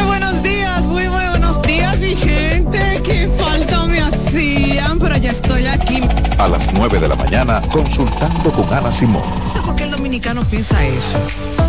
Buenos 0.05 0.43
días, 0.43 0.87
muy, 0.87 1.09
muy 1.09 1.25
buenos 1.29 1.61
días, 1.63 1.99
mi 1.99 2.15
gente. 2.15 3.01
Qué 3.03 3.27
falta 3.39 3.85
me 3.87 3.99
hacían, 4.01 4.99
pero 4.99 5.17
ya 5.17 5.31
estoy 5.31 5.65
aquí. 5.65 6.01
A 6.37 6.47
las 6.47 6.73
9 6.73 6.99
de 6.99 7.07
la 7.07 7.15
mañana, 7.15 7.61
consultando 7.71 8.51
con 8.51 8.71
Ana 8.71 8.91
Simón. 8.91 9.23
Sé 9.51 9.61
por 9.61 9.75
qué 9.75 9.85
el 9.85 9.91
dominicano 9.91 10.43
piensa 10.45 10.85
eso. 10.85 11.17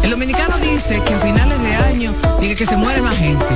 El 0.02 0.10
dominicano 0.10 0.58
dice 0.58 1.02
que 1.02 1.14
a 1.14 1.18
finales 1.18 1.60
de 1.62 1.74
año, 1.74 2.14
dice 2.40 2.54
que 2.54 2.66
se 2.66 2.76
muere 2.76 3.00
más 3.00 3.16
gente. 3.16 3.46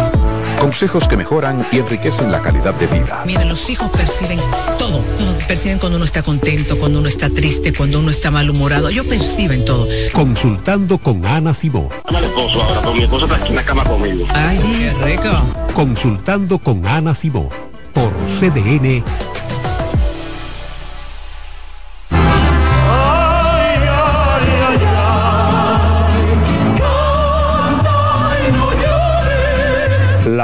Consejos 0.61 1.07
que 1.09 1.17
mejoran 1.17 1.67
y 1.71 1.79
enriquecen 1.79 2.33
la 2.33 2.41
calidad 2.41 2.75
de 2.75 2.87
vida. 2.87 3.23
Miren, 3.27 3.49
los 3.49 3.69
hijos 3.71 3.91
perciben 3.91 4.39
todo, 4.79 5.03
Perciben 5.47 5.79
cuando 5.79 5.97
uno 5.97 6.05
está 6.05 6.23
contento, 6.23 6.79
cuando 6.79 6.99
uno 6.99 7.09
está 7.09 7.31
triste, 7.31 7.73
cuando 7.73 8.01
uno 8.01 8.11
está 8.11 8.31
malhumorado. 8.31 8.89
Ellos 8.89 9.07
perciben 9.07 9.65
todo. 9.65 9.87
Consultando 10.13 10.99
con 10.99 11.25
Ana 11.25 11.55
Simón. 11.55 11.89
esposo 12.09 12.63
ahora, 12.63 12.91
mi 12.93 13.03
esposo 13.03 13.27
está 13.27 13.37
aquí 13.37 13.51
en 13.51 13.57
la 13.57 13.63
cama 13.63 13.85
conmigo. 13.85 14.27
Ay, 14.31 14.59
qué 14.59 15.05
rico. 15.05 15.43
Consultando 15.75 16.59
con 16.59 16.85
Ana 16.87 17.15
Simón. 17.15 17.49
Por 17.93 18.13
CDN 18.39 19.03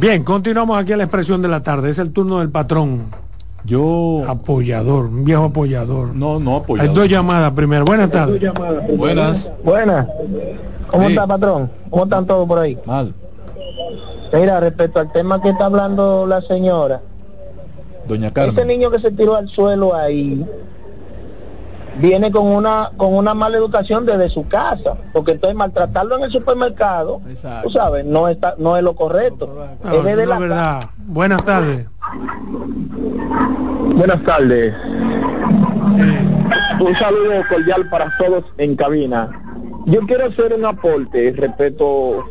Bien, 0.00 0.22
continuamos 0.22 0.78
aquí 0.78 0.92
a 0.92 0.96
la 0.96 1.04
expresión 1.04 1.42
de 1.42 1.48
la 1.48 1.64
tarde. 1.64 1.90
Es 1.90 1.98
el 1.98 2.12
turno 2.12 2.38
del 2.38 2.50
patrón. 2.50 3.06
Yo. 3.64 4.24
Apoyador, 4.28 5.06
un 5.06 5.24
viejo 5.24 5.44
apoyador. 5.46 6.14
No, 6.14 6.38
no 6.38 6.56
apoyador. 6.56 6.88
Hay 6.88 6.94
dos 6.94 7.08
llamadas 7.08 7.50
primero. 7.50 7.84
Buenas 7.84 8.08
tardes. 8.08 8.40
Buenas. 8.96 9.52
Buenas. 9.64 10.06
¿Cómo 10.86 11.08
está, 11.08 11.26
patrón? 11.26 11.68
¿Cómo 11.90 12.04
están 12.04 12.26
todos 12.28 12.46
por 12.46 12.60
ahí? 12.60 12.78
Mal. 12.86 13.12
Mira, 14.32 14.60
respecto 14.60 15.00
al 15.00 15.10
tema 15.10 15.42
que 15.42 15.48
está 15.48 15.66
hablando 15.66 16.26
la 16.28 16.42
señora. 16.42 17.00
Doña 18.06 18.32
Carmen. 18.32 18.56
Este 18.56 18.64
niño 18.66 18.90
que 18.92 19.00
se 19.00 19.10
tiró 19.10 19.34
al 19.34 19.48
suelo 19.48 19.96
ahí, 19.96 20.46
viene 21.98 22.30
con 22.30 22.46
una 22.46 22.90
con 22.96 23.14
una 23.14 23.34
mala 23.34 23.56
educación 23.56 24.06
desde 24.06 24.30
su 24.30 24.46
casa, 24.48 24.96
porque 25.12 25.32
entonces 25.32 25.56
maltratarlo 25.56 26.16
en 26.16 26.24
el 26.24 26.30
supermercado, 26.30 27.20
tú 27.62 27.70
sabes, 27.70 28.04
no 28.04 28.28
está 28.28 28.54
no 28.58 28.76
es 28.76 28.82
lo 28.82 28.94
correcto. 28.94 29.68
es 29.84 30.16
de 30.16 30.26
la 30.26 30.38
verdad. 30.38 30.90
Buenas 30.98 31.44
tardes. 31.44 31.86
Buenas 33.94 34.22
tardes. 34.22 34.74
Un 36.80 36.94
saludo 36.94 37.42
cordial 37.48 37.88
para 37.90 38.12
todos 38.18 38.44
en 38.56 38.76
cabina. 38.76 39.30
Yo 39.86 40.00
quiero 40.02 40.26
hacer 40.26 40.54
un 40.54 40.64
aporte 40.64 41.34
respecto 41.36 42.24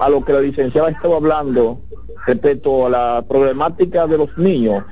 a, 0.00 0.08
lo 0.08 0.24
que 0.24 0.32
la 0.32 0.40
licenciada 0.40 0.88
estaba 0.88 1.16
hablando 1.16 1.80
respecto 2.26 2.86
a 2.86 2.90
la 2.90 3.24
problemática 3.28 4.06
de 4.06 4.18
los 4.18 4.38
niños. 4.38 4.84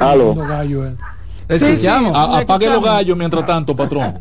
Aló. 0.00 0.34
Sí, 1.48 1.76
sí, 1.76 1.86
apague 1.86 2.68
los 2.68 2.82
gallos 2.82 3.16
mientras 3.16 3.46
tanto, 3.46 3.74
patrón. 3.76 4.18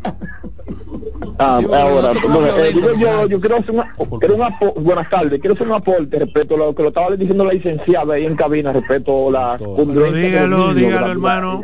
Ah, 1.37 1.59
ahora, 1.73 2.11
eh, 2.59 2.73
yo, 2.97 3.27
yo, 3.27 3.39
quiero 3.39 3.57
hacer 3.57 3.71
una, 3.71 3.93
quiero 4.19 4.35
una, 4.35 4.57
buenas 4.77 5.09
tardes, 5.09 5.39
quiero 5.41 5.53
hacer 5.53 5.67
un 5.67 5.73
aporte 5.73 6.17
respecto 6.17 6.55
a 6.55 6.57
lo 6.57 6.75
que 6.75 6.83
lo 6.83 6.89
estaba 6.89 7.13
diciendo 7.15 7.43
la 7.43 7.51
licenciada 7.51 8.13
ahí 8.13 8.25
en 8.25 8.35
cabina 8.35 8.71
respecto 8.71 9.27
a 9.27 9.31
la 9.31 9.57
dígalo, 9.57 10.73
dígalo, 10.73 11.11
hermano. 11.11 11.61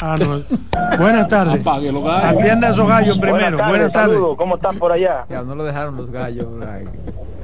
Ah, 0.00 0.16
no. 0.18 0.42
Buenas 0.98 1.28
tardes. 1.28 1.60
Atienda 1.66 2.68
a 2.68 2.70
esos 2.70 2.88
gallos 2.88 3.18
primero. 3.18 3.58
Buenas 3.68 3.92
tardes. 3.92 4.18
¿Cómo 4.36 4.56
están 4.56 4.78
por 4.78 4.92
allá? 4.92 5.26
Ya 5.28 5.42
no 5.42 5.54
lo 5.54 5.64
dejaron 5.64 5.96
los 5.96 6.10
gallos. 6.10 6.46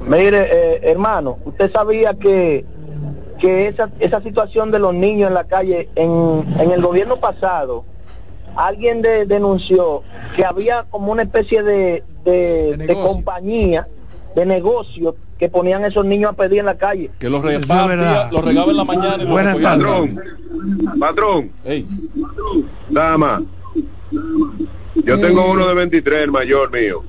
Mire, 0.07 0.47
eh, 0.51 0.79
hermano, 0.83 1.37
usted 1.45 1.71
sabía 1.71 2.13
que 2.13 2.65
que 3.43 3.67
esa, 3.67 3.89
esa 3.99 4.21
situación 4.21 4.71
de 4.71 4.79
los 4.79 4.93
niños 4.93 5.27
en 5.27 5.33
la 5.33 5.43
calle 5.43 5.89
en, 5.95 6.45
en 6.57 6.71
el 6.71 6.81
gobierno 6.81 7.17
pasado 7.17 7.83
alguien 8.55 9.01
denunció 9.01 10.01
que 10.33 10.45
había 10.45 10.85
como 10.89 11.11
una 11.11 11.23
especie 11.23 11.61
de, 11.61 12.05
de, 12.23 12.97
compañía, 13.03 13.89
de 14.33 14.45
negocio 14.45 15.17
que 15.37 15.49
ponían 15.49 15.83
esos 15.83 16.05
niños 16.05 16.31
a 16.31 16.35
pedir 16.37 16.59
en 16.59 16.67
la 16.67 16.77
calle. 16.77 17.11
Que 17.19 17.29
los 17.29 17.43
repartía, 17.43 18.29
los 18.31 18.45
regaba 18.45 18.71
en 18.71 18.77
la 18.77 18.85
mañana 18.85 19.23
y 19.23 19.25
Buenas 19.25 19.57
Patrón, 19.57 20.21
patrón, 20.97 21.51
dama, 22.91 23.43
yo 25.03 25.19
tengo 25.19 25.51
uno 25.51 25.67
de 25.67 25.73
23, 25.73 26.23
el 26.23 26.31
mayor 26.31 26.71
mío 26.71 27.03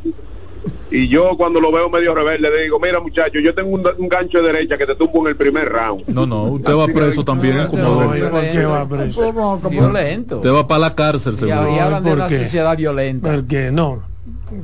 y 0.90 1.08
yo 1.08 1.36
cuando 1.36 1.60
lo 1.60 1.72
veo 1.72 1.90
medio 1.90 2.14
rebelde 2.14 2.50
le 2.50 2.62
digo, 2.64 2.78
mira 2.78 3.00
muchacho, 3.00 3.40
yo 3.40 3.54
tengo 3.54 3.70
un, 3.70 4.08
gancho 4.08 4.42
de 4.42 4.52
derecha 4.52 4.78
que 4.78 4.86
te 4.86 4.94
tumbo 4.94 5.22
en 5.22 5.28
el 5.28 5.36
primer 5.36 5.68
round. 5.68 6.06
No, 6.08 6.26
no, 6.26 6.44
usted 6.44 6.72
va 6.72 6.86
preso 6.86 7.24
también 7.24 7.66
como 7.66 7.96
va 7.96 8.88
preso? 8.88 9.32
Violento. 9.68 10.36
Usted 10.36 10.52
va 10.52 10.68
para 10.68 10.80
la 10.80 10.94
cárcel, 10.94 11.36
seguro. 11.36 11.74
Y, 11.74 11.78
hablan 11.78 12.04
de 12.04 12.12
una 12.12 12.30
sociedad 12.30 12.76
violenta. 12.76 13.34
Porque 13.34 13.70
no. 13.70 14.02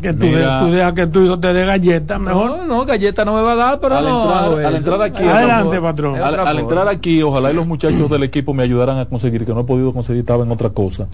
Que 0.00 0.12
tú, 0.12 0.26
dejas 0.26 0.92
que 0.92 1.06
tu 1.08 1.24
hijo 1.24 1.40
te 1.40 1.52
dé 1.52 1.66
galleta 1.66 2.18
mejor. 2.18 2.50
No, 2.50 2.64
no, 2.64 2.86
galleta 2.86 3.24
no 3.24 3.34
me 3.34 3.42
va 3.42 3.52
a 3.52 3.56
dar, 3.56 3.80
pero 3.80 3.96
al 3.96 4.04
no. 4.04 4.22
Entrar, 4.22 4.66
al 4.66 4.76
entrar 4.76 5.02
aquí. 5.02 5.22
Adelante, 5.24 5.80
patrón. 5.80 6.16
Al, 6.16 6.58
entrar 6.58 6.86
aquí, 6.86 7.22
ojalá 7.22 7.50
y 7.50 7.54
los 7.54 7.66
muchachos 7.66 8.08
del 8.08 8.22
equipo 8.22 8.54
me 8.54 8.62
ayudaran 8.62 8.98
a 8.98 9.06
conseguir, 9.06 9.44
que 9.44 9.52
no 9.52 9.60
he 9.60 9.64
podido 9.64 9.92
conseguir, 9.92 10.20
estaba 10.20 10.44
en 10.44 10.52
otra 10.52 10.70
cosa 10.70 11.08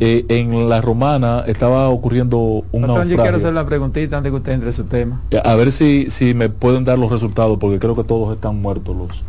eh, 0.00 0.24
en 0.28 0.68
la 0.70 0.80
romana 0.80 1.44
estaba 1.46 1.90
ocurriendo 1.90 2.64
un 2.72 2.86
Yo 3.06 3.16
quiero 3.18 3.36
hacer 3.36 3.52
la 3.52 3.66
preguntita 3.66 4.16
antes 4.16 4.32
que 4.32 4.36
usted 4.36 4.52
entre 4.52 4.72
su 4.72 4.84
tema. 4.84 5.20
A 5.44 5.54
ver 5.54 5.72
si, 5.72 6.08
si 6.08 6.32
me 6.32 6.48
pueden 6.48 6.84
dar 6.84 6.98
los 6.98 7.12
resultados, 7.12 7.58
porque 7.58 7.78
creo 7.78 7.94
que 7.94 8.04
todos 8.04 8.34
están 8.34 8.60
muertos 8.62 8.96
los. 8.96 9.24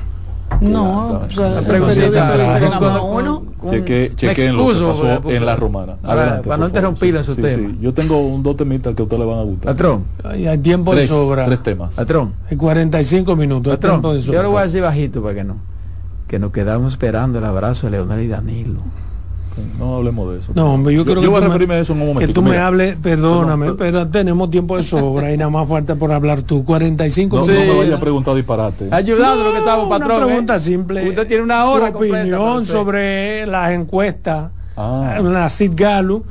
No, 0.61 1.21
la, 1.37 1.49
la 1.49 1.61
preguntita 1.61 3.01
uno. 3.03 3.43
Cheque, 3.69 4.13
cheque 4.15 4.51
lo 4.51 4.67
que 4.67 4.73
pasó 4.73 5.29
en 5.29 5.45
la 5.45 5.55
romana. 5.55 5.97
Adelante, 6.03 6.47
para 6.47 6.57
no 6.57 6.67
interrumpir 6.67 7.15
en 7.15 7.23
su 7.23 7.35
tema. 7.35 7.69
Sí. 7.69 7.77
Yo 7.81 7.93
tengo 7.93 8.19
un 8.19 8.41
dos 8.41 8.57
temitas 8.57 8.95
que 8.95 9.01
a 9.01 9.03
usted 9.03 9.17
le 9.17 9.25
van 9.25 9.39
a 9.39 9.43
gustar. 9.43 9.73
Patrón. 9.73 10.05
Hay 10.23 10.57
tiempo 10.59 10.95
de 10.95 11.05
sobra. 11.05 11.45
Tres 11.45 11.63
temas. 11.63 11.95
Patrón. 11.95 12.33
En 12.49 12.57
45 12.57 13.35
minutos. 13.35 13.73
Patrón, 13.77 14.21
yo 14.21 14.43
lo 14.43 14.51
voy 14.51 14.61
a 14.61 14.63
decir 14.63 14.81
bajito 14.81 15.21
para 15.21 15.35
que 15.35 15.43
no. 15.43 15.57
Que 16.27 16.39
nos 16.39 16.51
quedamos 16.51 16.93
esperando 16.93 17.39
el 17.39 17.45
abrazo 17.45 17.87
de 17.87 17.91
Leonel 17.91 18.21
y 18.21 18.27
Danilo. 18.27 18.79
No 19.77 19.97
hablemos 19.97 20.31
de 20.33 20.39
eso. 20.39 20.51
No, 20.55 20.73
hombre, 20.73 20.93
yo, 20.93 21.03
creo 21.03 21.21
que 21.21 21.27
voy 21.27 21.41
a 21.41 21.45
referirme 21.45 21.75
a 21.75 21.79
eso 21.79 21.93
en 21.93 22.01
un 22.01 22.07
momento. 22.07 22.27
Que 22.27 22.33
tú 22.33 22.41
me 22.41 22.57
hables, 22.57 22.95
perdóname, 22.95 23.73
pero, 23.73 24.07
tenemos 24.07 24.49
tiempo 24.49 24.77
de 24.77 24.83
sobra 24.83 25.33
y 25.33 25.37
nada 25.37 25.49
más 25.49 25.67
falta 25.67 25.95
por 25.95 26.11
hablar 26.11 26.41
tú. 26.43 26.63
45 26.63 27.35
no, 27.35 27.45
minutos. 27.45 27.67
No 27.67 27.73
me 27.73 27.79
vaya 27.79 27.95
a 27.95 27.99
preguntar 27.99 28.35
disparate. 28.35 28.87
Ayudando 28.91 29.43
lo 29.43 29.51
que 29.51 29.59
estamos, 29.59 29.87
patrón. 29.87 30.17
Una 30.17 30.25
pregunta 30.27 30.55
¿eh? 30.55 30.59
simple. 30.59 31.09
Usted 31.09 31.27
tiene 31.27 31.43
una 31.43 31.65
hora. 31.65 31.89
Opinión 31.89 32.65
sobre 32.65 33.45
las 33.45 33.71
encuestas, 33.71 34.51
ah. 34.77 35.19
la 35.21 35.49
Sid 35.49 35.71
Galo 35.75 36.23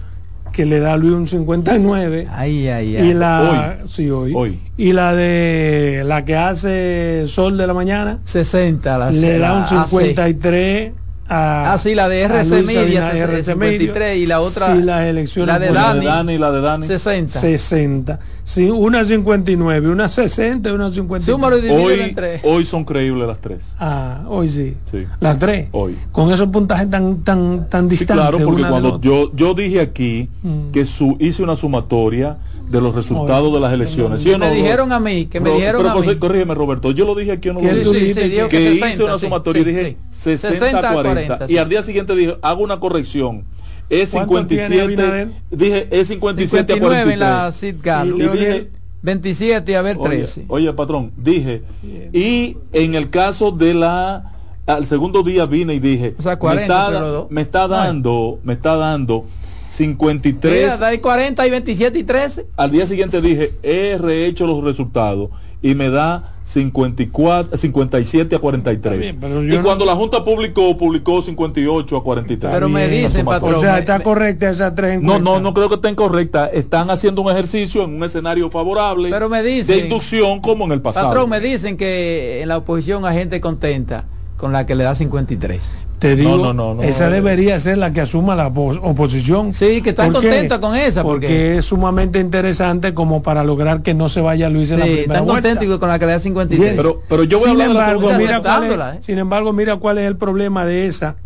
que 0.53 0.67
le 0.67 0.81
da 0.81 0.95
a 0.95 0.97
Luis 0.97 1.15
un 1.15 1.29
59. 1.29 2.29
Ay, 2.31 2.69
ay, 2.69 2.97
ay. 2.97 3.11
Y 3.11 3.15
la, 3.15 3.77
hoy. 3.83 3.89
Sí, 3.89 4.11
hoy. 4.11 4.33
hoy. 4.35 4.61
Y 4.77 4.93
la 4.93 5.15
de 5.15 6.03
la 6.05 6.25
que 6.25 6.37
hace 6.37 7.25
Sol 7.29 7.57
de 7.57 7.67
la 7.67 7.75
Mañana. 7.75 8.19
60. 8.25 8.99
La, 8.99 9.11
le 9.11 9.39
da 9.39 9.55
un 9.55 9.67
53 9.67 10.93
ah, 11.31 11.79
sí, 11.81 11.95
la 11.95 12.09
de 12.09 12.23
RC 12.23 12.63
Media, 12.65 13.11
RC 13.11 13.45
53 13.45 14.19
y 14.19 14.27
la 14.27 14.41
otra, 14.41 14.75
sí, 14.75 14.83
las 14.83 15.05
elecciones 15.05 15.49
la 15.49 15.59
de 15.59 15.73
Dani, 15.73 16.05
la 16.05 16.23
de 16.23 16.39
la 16.39 16.53
de 16.53 16.61
Dani, 16.61 16.87
60. 16.87 17.41
60. 17.41 18.19
Sí, 18.45 18.69
una 18.69 19.05
59, 19.05 19.89
una 19.89 20.09
60 20.09 20.69
y 20.69 20.73
una 20.73 20.91
59. 20.91 21.71
Hoy, 21.73 22.17
hoy 22.43 22.65
son 22.65 22.85
creíbles 22.85 23.27
las 23.27 23.41
tres. 23.41 23.75
Ah, 23.79 24.23
hoy 24.29 24.49
sí. 24.49 24.77
sí. 24.91 25.07
Las 25.21 25.39
tres. 25.39 25.69
Hoy. 25.73 25.97
Con 26.13 26.33
esos 26.33 26.49
puntajes 26.49 26.91
tan 26.91 27.23
tan 27.23 27.69
tan 27.69 27.89
distantes. 27.89 27.99
Sí, 27.99 28.07
claro, 28.07 28.39
porque 28.45 28.63
cuando 28.63 29.01
yo 29.01 29.31
yo 29.35 29.55
dije 29.55 29.81
aquí 29.81 30.29
mm. 30.43 30.71
que 30.73 30.85
su 30.85 31.17
hice 31.21 31.43
una 31.43 31.57
sumatoria 31.57 32.39
de 32.71 32.81
los 32.81 32.95
resultados 32.95 33.53
de 33.53 33.59
las 33.59 33.73
elecciones. 33.73 34.23
¿Sí 34.23 34.31
me 34.37 34.51
dijeron 34.55 34.93
a 34.93 35.01
mí, 35.01 35.27
que 35.27 35.41
me 35.41 35.51
dijeron 35.51 35.83
pero, 35.83 35.99
a 35.99 36.01
mí. 36.01 36.17
corrígeme 36.17 36.55
Roberto, 36.55 36.93
yo 36.93 37.05
lo 37.05 37.17
dije 37.17 37.33
aquí, 37.33 37.49
no 37.49 37.61
lo 37.61 37.93
dije. 37.93 38.15
que, 38.15 38.49
que 38.49 38.73
hice 38.75 39.03
una 39.03 39.19
sumatoria 39.19 39.63
y 39.63 39.65
dije 39.65 39.97
60-40. 40.13 41.51
y 41.51 41.57
al 41.57 41.69
día 41.69 41.83
siguiente 41.83 42.15
dije, 42.15 42.39
hago 42.43 42.63
una 42.63 42.79
corrección. 42.79 43.45
Es 43.89 44.11
57, 44.11 45.33
dije, 45.51 45.89
es 45.91 46.09
57 46.09 46.73
a 46.73 46.79
43. 46.79 47.13
en 47.13 47.19
la 47.19 48.05
y, 48.05 48.39
dije, 48.39 48.71
27 49.03 49.77
a 49.77 49.83
ver 49.83 49.99
13. 49.99 50.45
Oye, 50.47 50.73
patrón, 50.73 51.11
dije, 51.17 51.65
y 52.13 52.57
en 52.73 52.95
el 52.95 53.11
caso 53.11 53.51
de 53.51 53.75
la 53.75 54.33
al 54.67 54.87
segundo 54.87 55.25
día 55.25 55.47
vine 55.47 55.75
y 55.75 55.81
dije, 55.81 56.15
o 56.17 56.23
sea, 56.23 56.39
40, 56.39 56.91
me, 56.91 56.97
está, 56.97 57.27
me 57.31 57.41
está 57.41 57.67
dando, 57.67 58.39
me 58.45 58.53
está 58.53 58.77
dando 58.77 59.25
53. 59.71 60.75
Mira, 60.75 60.89
hay 60.89 60.99
40 60.99 61.47
y 61.47 61.51
27 61.51 61.99
y 61.99 62.05
13. 62.05 62.47
Al 62.57 62.71
día 62.73 62.87
siguiente 62.87 63.21
dije, 63.21 63.53
he 63.63 63.97
rehecho 63.99 64.47
los 64.47 64.65
resultados 64.65 65.31
y 65.63 65.77
me 65.77 65.91
da 65.91 66.35
54, 66.43 67.57
57 67.57 68.35
a 68.35 68.39
43. 68.41 69.15
y 69.49 69.57
cuando 69.59 69.85
la 69.85 69.95
Junta 69.95 70.25
publicó, 70.25 70.77
publicó 70.77 71.23
58 71.23 71.97
a 71.97 72.03
43. 72.03 72.53
Pero 72.53 72.69
me 72.69 72.89
dicen, 72.89 73.25
patrón. 73.25 73.55
O 73.55 73.61
sea, 73.61 73.79
está 73.79 74.01
correcta 74.01 74.51
esa 74.51 74.75
tres 74.75 75.01
No, 75.01 75.21
no, 75.21 75.39
no 75.39 75.55
creo 75.55 75.69
que 75.69 75.77
estén 75.77 75.95
correctas. 75.95 76.51
Están 76.53 76.91
haciendo 76.91 77.23
un 77.23 77.31
ejercicio 77.31 77.85
en 77.85 77.95
un 77.95 78.03
escenario 78.03 78.51
favorable 78.51 79.09
Pero 79.11 79.29
me 79.29 79.45
dicen, 79.45 79.77
de 79.77 79.85
inducción 79.85 80.41
como 80.41 80.65
en 80.65 80.73
el 80.73 80.83
pasado. 80.83 81.07
Patrón, 81.09 81.31
me 81.31 81.39
dicen 81.39 81.77
que 81.77 82.43
en 82.43 82.49
la 82.49 82.57
oposición 82.57 83.05
hay 83.05 83.17
gente 83.17 83.41
contenta 83.41 84.07
con 84.37 84.53
la 84.53 84.67
que 84.67 84.75
le 84.75 84.83
da 84.83 84.97
53. 84.97 85.90
Te 86.01 86.17
digo, 86.17 86.83
esa 86.83 87.11
debería 87.11 87.61
ser 87.61 87.77
la 87.77 87.93
que 87.93 88.01
asuma 88.01 88.35
la 88.35 88.47
oposición. 88.47 89.53
Sí, 89.53 89.83
que 89.83 89.91
están 89.91 90.11
contentos 90.13 90.59
con 90.59 90.75
esa. 90.75 91.03
Porque... 91.03 91.59
es 91.59 91.67
sumamente 91.67 92.19
interesante 92.19 92.95
como 92.95 93.23
para 93.23 93.45
lograr 93.45 93.83
que 93.83 93.93
no 93.93 94.09
se 94.09 94.23
vaya 94.23 94.49
Luis 94.49 94.71
en 94.71 94.79
la 94.79 94.87
primera 94.87 95.03
están 95.03 95.27
contentos 95.27 95.79
con 95.79 95.91
la 95.91 95.99
que 95.99 96.07
le 96.07 96.13
da 96.13 96.21
53. 96.21 96.73
Pero, 96.75 97.03
pero 97.07 97.25
yo 97.25 97.39
voy 97.39 97.51
sin 97.51 97.61
a 97.61 97.65
embargo, 97.67 98.11
mira 98.17 98.41
cuál 98.41 98.65
es, 98.65 98.73
¿eh? 98.73 98.99
Sin 99.03 99.19
embargo, 99.19 99.53
mira 99.53 99.77
cuál 99.77 99.99
es 99.99 100.07
el 100.07 100.17
problema 100.17 100.65
de 100.65 100.87
esa, 100.87 101.17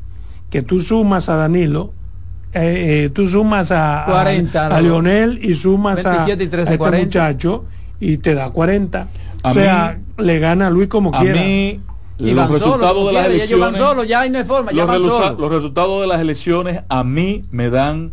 que 0.50 0.62
tú 0.62 0.80
sumas 0.80 1.28
a 1.28 1.36
Danilo, 1.36 1.92
eh, 2.52 3.04
eh, 3.04 3.10
tú 3.10 3.28
sumas 3.28 3.70
a, 3.70 4.02
40, 4.06 4.76
a, 4.76 4.80
Leonel 4.80 5.38
y 5.40 5.54
sumas 5.54 6.04
a, 6.04 6.26
este 6.26 6.78
muchacho 6.78 7.64
y 8.00 8.16
te 8.16 8.34
da 8.34 8.50
40. 8.50 9.06
o 9.44 9.54
sea, 9.54 10.00
le 10.18 10.38
gana 10.40 10.66
a 10.66 10.70
Luis 10.70 10.88
como 10.88 11.14
a 11.14 11.20
quiera. 11.20 11.40
Mí, 11.40 11.80
los 12.18 12.50
resultados 12.50 13.06
de 13.06 13.12
las 13.12 13.26
elecciones 13.26 13.76
ya 14.06 14.26
no 14.28 14.38
hay 14.38 14.44
forma, 14.44 14.72
los, 14.72 15.50
resultados 15.50 16.00
de 16.00 16.06
las 16.06 16.20
elecciones 16.20 16.82
a 16.88 17.04
mí 17.04 17.44
me 17.50 17.70
dan 17.70 18.12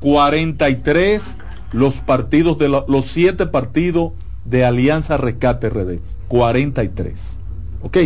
43 0.00 1.38
los 1.72 2.00
partidos 2.00 2.58
de 2.58 2.68
los 2.68 3.04
siete 3.06 3.46
partidos 3.46 4.12
de 4.44 4.64
Alianza 4.64 5.16
Rescate 5.16 5.68
RD 5.68 5.98
43 6.28 7.40
ok 7.82 7.98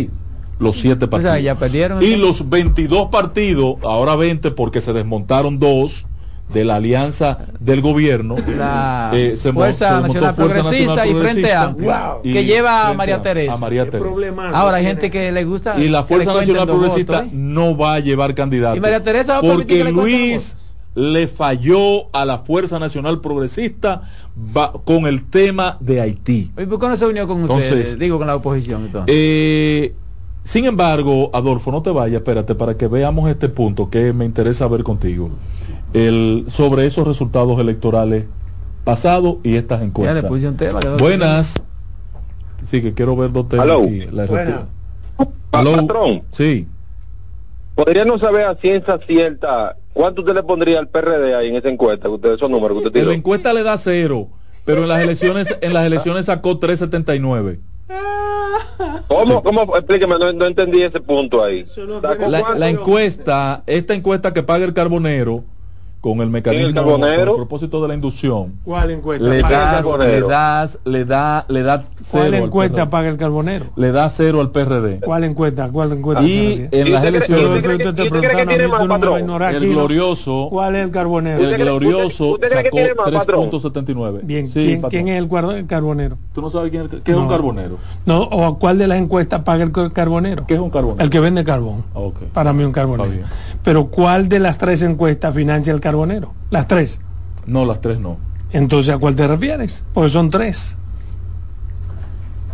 los 0.59 0.77
siete 0.77 1.07
partidos 1.07 1.41
ya 1.41 1.55
perdieron 1.55 2.03
y 2.03 2.15
los 2.15 2.49
22 2.49 3.09
partidos 3.09 3.75
ahora 3.83 4.15
20 4.15 4.51
porque 4.51 4.81
se 4.81 4.93
desmontaron 4.93 5.59
dos 5.59 6.05
de 6.49 6.63
la 6.63 6.75
alianza 6.75 7.39
del 7.59 7.81
gobierno, 7.81 8.35
la 8.57 9.11
eh, 9.13 9.35
Fuerza, 9.53 10.01
Nacional, 10.01 10.35
Progresista 10.35 11.05
y 11.05 11.13
Frente 11.13 11.53
Amplio, 11.53 12.21
que 12.23 12.45
lleva 12.45 12.89
a 12.89 12.93
María 12.93 13.21
Teresa. 13.21 13.57
Ahora 14.53 14.77
hay 14.77 14.85
gente 14.85 15.11
que 15.11 15.31
le 15.31 15.43
gusta. 15.43 15.77
Y 15.79 15.89
la 15.89 16.03
Fuerza 16.03 16.33
Nacional 16.33 16.67
Progresista 16.67 17.23
¿eh? 17.23 17.29
no 17.31 17.75
va 17.77 17.95
a 17.95 17.99
llevar 17.99 18.33
candidato. 18.33 18.77
Y 18.77 18.79
María 18.79 19.03
Teresa 19.03 19.41
porque 19.41 19.83
Luis 19.85 20.55
le 20.95 21.27
falló 21.27 22.07
a 22.11 22.25
la 22.25 22.39
Fuerza 22.39 22.79
Nacional 22.79 23.21
Progresista 23.21 24.01
con 24.83 25.05
el 25.05 25.25
tema 25.25 25.77
de 25.79 26.01
Haití. 26.01 26.51
¿Y 26.57 26.65
por 26.65 26.79
qué 26.79 26.87
no 26.87 26.95
se 26.95 27.05
unió 27.05 27.27
con 27.27 27.43
ustedes? 27.43 27.99
Digo, 27.99 28.17
con 28.17 28.27
la 28.27 28.35
oposición. 28.35 28.85
Entonces. 28.85 29.13
Eh, 29.15 29.93
sin 30.43 30.63
embargo, 30.65 31.29
Adolfo, 31.33 31.71
no 31.71 31.81
te 31.81 31.89
vayas, 31.89 32.19
espérate, 32.19 32.55
para 32.55 32.77
que 32.77 32.87
veamos 32.87 33.29
este 33.29 33.49
punto 33.49 33.89
que 33.89 34.13
me 34.13 34.23
interesa 34.23 34.65
ver 34.67 34.81
contigo 34.81 35.29
el, 35.93 36.45
sobre 36.47 36.85
esos 36.85 37.07
resultados 37.07 37.59
electorales 37.59 38.25
pasado 38.83 39.39
y 39.43 39.55
estas 39.55 39.81
encuestas. 39.81 40.29
Buenas. 40.99 41.55
Sí, 42.65 42.81
que 42.81 42.93
quiero 42.93 43.15
ver 43.15 43.31
dos 43.31 43.47
temas 43.49 43.67
aquí. 43.69 44.07
La 44.11 44.27
Patrón. 45.51 46.23
Sí. 46.31 46.67
¿Podría 47.75 48.05
no 48.05 48.17
saber 48.17 48.45
a 48.45 48.55
ciencia 48.55 48.99
cierta 49.05 49.77
cuánto 49.93 50.21
usted 50.21 50.33
le 50.33 50.43
pondría 50.43 50.79
al 50.79 50.87
PRD 50.87 51.35
ahí 51.35 51.49
en 51.49 51.55
esa 51.55 51.69
encuesta? 51.69 52.09
Usted, 52.09 52.33
esos 52.33 52.49
números 52.49 52.75
que 52.75 52.77
usted 52.79 52.91
tiene. 52.91 53.07
la 53.09 53.13
encuesta 53.13 53.53
le 53.53 53.63
da 53.63 53.77
cero, 53.77 54.29
pero 54.65 54.81
en 54.83 54.87
las 54.87 55.03
elecciones, 55.03 55.55
en 55.61 55.73
las 55.73 55.85
elecciones 55.85 56.25
sacó 56.25 56.57
379. 56.57 57.59
¿Cómo? 59.07 59.43
¿Cómo? 59.43 59.77
Explíqueme, 59.77 60.15
no, 60.17 60.45
entendí 60.45 60.81
ese 60.81 60.99
punto 60.99 61.43
ahí. 61.43 61.65
la, 62.57 62.69
encuesta, 62.69 63.63
esta 63.65 63.93
encuesta 63.93 64.33
que 64.33 64.43
paga 64.43 64.65
el 64.65 64.73
carbonero, 64.73 65.43
con 66.07 66.21
el 66.21 66.29
mecanismo 66.29 66.83
con 66.83 67.03
el 67.03 67.21
propósito 67.21 67.81
de 67.81 67.89
la 67.89 67.93
inducción. 67.93 68.53
¿Cuál 68.63 68.91
encuesta? 68.91 69.27
Le 69.27 69.41
das, 69.41 69.85
le 69.99 70.21
das, 70.21 70.79
le 70.85 71.03
da, 71.05 71.45
le 71.49 71.63
da 71.63 71.83
cero. 72.01 72.11
¿Cuál 72.11 72.33
encuesta 72.33 72.89
paga 72.89 73.09
el 73.09 73.17
carbonero? 73.17 73.65
Le 73.75 73.91
da 73.91 74.07
cero 74.09 74.39
al 74.39 74.51
PRD. 74.51 75.01
¿Cuál 75.01 75.25
encuesta? 75.25 75.69
¿Cuál 75.69 75.91
encuesta? 75.91 76.23
Y 76.23 76.69
en 76.71 76.93
las 76.93 77.03
elecciones 77.03 77.61
el 79.51 79.69
glorioso. 79.69 80.47
¿Cuál 80.49 80.75
es 80.77 80.85
el 80.85 80.91
carbonero? 80.91 81.43
El 81.43 81.57
glorioso 81.57 82.39
sacó 82.41 82.77
3.79. 82.77 84.19
Bien, 84.23 84.47
¿quién, 84.47 84.81
¿quién, 84.83 85.09
es 85.09 85.19
el 85.19 85.27
carbonero? 85.67 86.17
¿Tú 86.33 86.41
no 86.41 86.49
sabes 86.49 86.71
quién, 86.71 86.87
qué 87.03 87.11
es 87.11 87.17
un 87.17 87.27
carbonero? 87.27 87.79
No, 88.05 88.21
o 88.21 88.57
cuál 88.57 88.77
de 88.77 88.87
las 88.87 88.99
encuestas 88.99 89.41
paga 89.41 89.65
el 89.65 89.73
carbonero? 89.91 90.45
¿Qué 90.47 90.53
es 90.53 90.59
un 90.61 90.69
carbonero? 90.69 91.03
El 91.03 91.09
que 91.09 91.19
vende 91.19 91.43
carbón. 91.43 91.83
Okay. 91.93 92.29
Para 92.33 92.53
mí 92.53 92.63
un 92.63 92.71
carbonero. 92.71 93.25
Pero 93.61 93.87
¿cuál 93.87 94.29
de 94.29 94.39
las 94.39 94.57
tres 94.57 94.81
encuestas 94.81 95.35
financia 95.35 95.73
el 95.73 95.81
carbonero? 95.81 95.96
Las 96.49 96.67
tres. 96.67 97.01
No, 97.45 97.65
las 97.65 97.81
tres 97.81 97.99
no. 97.99 98.17
Entonces, 98.51 98.93
¿a 98.93 98.97
cuál 98.97 99.15
te 99.15 99.27
refieres? 99.27 99.83
Porque 99.93 100.09
son 100.09 100.29
tres. 100.29 100.77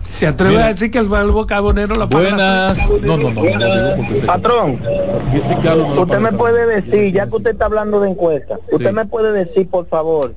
Se 0.10 0.28
atreve 0.28 0.62
a 0.62 0.68
decir 0.68 0.92
que 0.92 1.00
el 1.00 1.08
valvo 1.08 1.48
carbonero 1.48 1.96
la 1.96 2.08
paga 2.08 2.30
Buenas. 2.30 2.92
No, 3.02 3.18
no, 3.18 3.32
no, 3.32 3.44
no, 3.44 4.28
Patrón, 4.28 4.80
usted 5.98 6.20
me 6.20 6.32
puede 6.34 6.82
decir, 6.82 7.12
ya 7.12 7.28
que 7.28 7.36
usted 7.36 7.52
está 7.52 7.66
hablando 7.66 8.00
de 8.00 8.12
encuestas, 8.12 8.60
usted 8.72 8.92
me 8.94 9.06
puede 9.06 9.32
decir, 9.32 9.68
por 9.68 9.88
favor, 9.88 10.36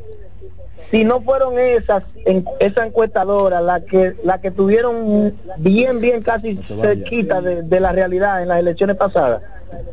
si 0.91 1.05
no 1.05 1.21
fueron 1.21 1.59
esas 1.59 2.03
en, 2.25 2.45
esa 2.61 2.87
encuestadora 2.87 3.61
la 3.61 3.81
que 3.81 4.15
la 4.25 4.41
que 4.41 4.51
tuvieron 4.51 5.35
bien 5.59 6.01
bien 6.01 6.23
casi 6.23 6.57
cerquita 6.57 7.41
de, 7.41 7.63
de 7.63 7.81
la 7.81 7.93
realidad 7.93 8.43
en 8.43 8.49
las 8.49 8.59
elecciones 8.59 8.97
pasadas 8.97 9.43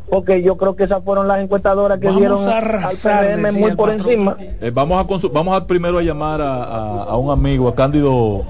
porque 0.10 0.44
yo 0.44 0.58
creo 0.58 0.76
que 0.76 0.84
esas 0.84 1.04
fueron 1.04 1.28
las 1.28 1.40
encuestadoras 1.40 2.00
que 2.00 2.10
dieron 2.12 2.48
al 2.48 2.64
PRM 2.64 3.60
muy 3.60 3.76
por 3.76 3.90
encima. 3.90 4.38
Eh, 4.40 4.72
vamos 4.74 5.04
a 5.04 5.30
vamos 5.30 5.58
a 5.60 5.66
primero 5.66 5.98
a 5.98 6.04
llamar 6.04 6.42
a, 6.42 7.04
a, 7.04 7.18
un 7.18 7.32
amigo, 7.32 7.68
a 7.68 7.76
Cándido, 7.76 8.46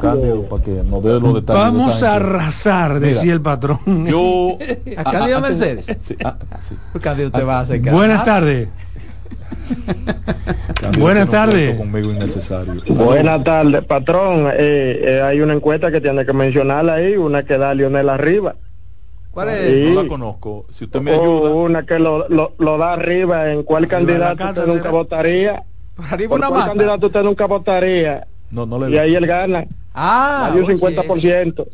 Cándido, 0.00 0.42
para 0.48 0.62
que 0.62 0.70
nos 0.70 1.02
dé 1.02 1.18
los 1.18 1.34
detalles. 1.34 1.62
Vamos 1.62 2.02
a 2.02 2.16
arrasar, 2.16 3.00
decía 3.00 3.32
el 3.32 3.40
patrón. 3.40 4.06
Yo 4.06 4.56
a 4.96 5.04
Cándido 5.04 5.40
Mercedes. 5.40 5.86
Sí, 6.00 6.16
Cándido 7.00 7.30
te 7.30 7.42
va 7.42 7.58
a 7.58 7.60
hacer 7.60 7.80
Buenas 7.80 8.24
tardes. 8.24 8.68
Buenas 10.98 11.28
tardes. 11.28 11.78
Buenas 12.88 13.44
tardes, 13.44 13.84
patrón. 13.84 14.48
Eh, 14.48 15.02
eh, 15.04 15.22
hay 15.22 15.40
una 15.40 15.54
encuesta 15.54 15.90
que 15.90 16.00
tiene 16.00 16.26
que 16.26 16.32
mencionar 16.32 16.88
ahí, 16.90 17.16
una 17.16 17.42
que 17.44 17.58
da 17.58 17.74
Lionel 17.74 18.08
arriba. 18.08 18.56
¿Cuál 19.30 19.48
es? 19.48 19.94
No 19.94 20.02
la 20.02 20.08
conozco. 20.08 20.66
Si 20.70 20.84
usted 20.84 21.00
me 21.00 21.12
ayuda. 21.12 21.50
Una 21.50 21.86
que 21.86 21.98
lo, 21.98 22.28
lo, 22.28 22.78
da 22.78 22.92
arriba. 22.92 23.50
¿En 23.50 23.62
cuál 23.62 23.88
candidato 23.88 24.44
usted 24.44 24.66
nunca 24.66 24.90
votaría? 24.90 25.62
Arriba 25.96 26.36
una 26.36 26.48
cuál 26.48 26.66
candidato 26.66 27.06
usted 27.06 27.22
nunca 27.22 27.46
votaría? 27.46 28.26
No, 28.50 28.66
no 28.66 28.78
le 28.78 28.90
Y 28.90 28.98
ahí 28.98 29.14
él 29.14 29.26
gana. 29.26 29.64
Ah, 29.94 30.50
hay 30.52 30.60
un 30.60 30.66
50%. 30.66 31.66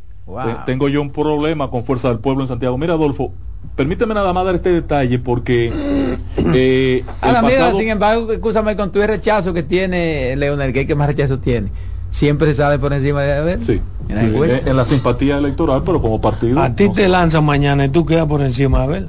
Tengo 0.67 0.89
yo 0.89 1.01
un 1.01 1.11
problema 1.11 1.71
con 1.71 1.85
Fuerza 1.85 2.09
del 2.09 2.19
Pueblo 2.19 2.43
en 2.43 2.49
Santiago. 2.49 2.77
Mira, 2.77 2.95
Adolfo, 2.95 3.33
permíteme 3.77 4.15
nada 4.15 4.33
más 4.33 4.45
dar 4.45 4.55
este 4.55 4.71
detalle 4.71 5.19
porque. 5.19 5.73
Eh, 6.55 7.05
a 7.21 7.43
mira, 7.43 7.73
sin 7.75 7.89
embargo, 7.89 8.33
escúchame 8.33 8.75
con 8.75 8.91
tu 8.91 9.03
rechazo 9.03 9.53
que 9.53 9.65
tiene 9.65 10.35
Leonel, 10.37 10.73
que 10.73 10.95
más 10.95 11.09
rechazo 11.09 11.41
tiene 11.41 11.71
siempre 12.11 12.49
se 12.49 12.55
sale 12.55 12.79
por 12.79 12.93
encima 12.93 13.23
de 13.23 13.33
Abel. 13.35 13.65
Sí. 13.65 13.81
En 14.09 14.77
la, 14.77 14.85
simpatía 14.85 15.37
electoral, 15.39 15.83
pero 15.85 16.01
como 16.01 16.21
partido. 16.21 16.61
A 16.61 16.75
ti 16.75 16.91
te 16.91 17.09
lanzan 17.09 17.45
mañana 17.45 17.85
y 17.85 17.89
tú 17.91 18.07
quedas 18.07 18.27
por 18.27 18.41
encima 18.41 18.79
de 18.79 18.85
Abel. 18.85 19.09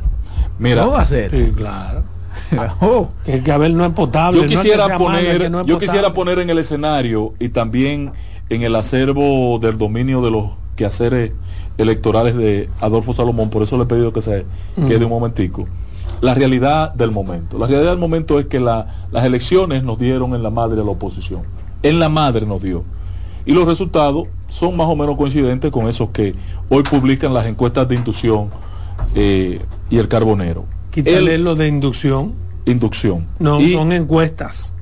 Mira. 0.58 0.84
¿Cómo 0.84 0.94
va 0.94 1.02
a 1.04 1.06
ser? 1.06 1.32
Sí, 1.32 1.54
claro. 1.56 2.04
Oh, 2.82 3.10
que, 3.24 3.44
que, 3.44 3.52
Abel 3.52 3.78
no 3.78 3.86
es 3.86 3.92
potable. 3.94 4.42
Yo 4.42 4.48
quisiera 4.48 4.98
poner, 4.98 5.52
yo 5.66 5.78
quisiera 5.78 6.14
poner 6.14 6.40
en 6.40 6.50
el 6.50 6.58
escenario 6.58 7.34
y 7.40 7.50
también 7.50 8.12
en 8.50 8.64
el 8.64 8.76
acervo 8.76 9.60
del 9.60 9.78
dominio 9.78 10.22
de 10.22 10.32
los 10.32 10.52
quehaceres 10.80 11.32
electorales 11.78 12.36
de 12.36 12.70
Adolfo 12.80 13.14
Salomón, 13.14 13.50
por 13.50 13.62
eso 13.64 13.78
le 13.78 13.84
he 13.84 13.86
pedido 13.86 14.14
que 14.14 14.22
se 14.22 14.46
quede 14.88 15.06
un 15.06 15.12
momentico. 15.12 15.68
La 16.22 16.34
realidad 16.34 16.94
del 16.94 17.12
momento. 17.12 17.58
La 17.58 17.68
realidad 17.68 17.92
del 17.92 18.00
momento 18.00 18.40
es 18.40 18.48
que 18.48 18.60
las 18.60 18.86
elecciones 19.14 19.84
nos 19.84 20.00
dieron 20.00 20.34
en 20.34 20.44
la 20.44 20.50
madre 20.50 20.78
de 20.78 20.84
la 20.84 20.92
oposición 20.92 21.44
en 21.84 22.00
la 22.00 22.10
madre 22.10 22.46
nos 22.46 22.62
dio. 22.62 22.84
Y 23.46 23.54
los 23.54 23.66
resultados 23.66 24.28
son 24.48 24.76
más 24.78 24.88
o 24.88 24.96
menos 24.96 25.16
coincidentes 25.16 25.72
con 25.72 25.88
esos 25.88 26.10
que 26.10 26.36
hoy 26.70 26.84
publican 26.84 27.34
las 27.34 27.46
encuestas 27.46 27.88
de 27.88 27.96
inducción 27.96 28.50
eh, 29.16 29.60
y 29.90 29.98
el 29.98 30.08
carbonero. 30.08 30.66
Quítale 30.92 31.38
lo 31.38 31.56
de 31.56 31.68
inducción. 31.68 32.34
Inducción. 32.66 33.26
No, 33.40 33.60
son 33.62 33.92
encuestas. 33.92 34.74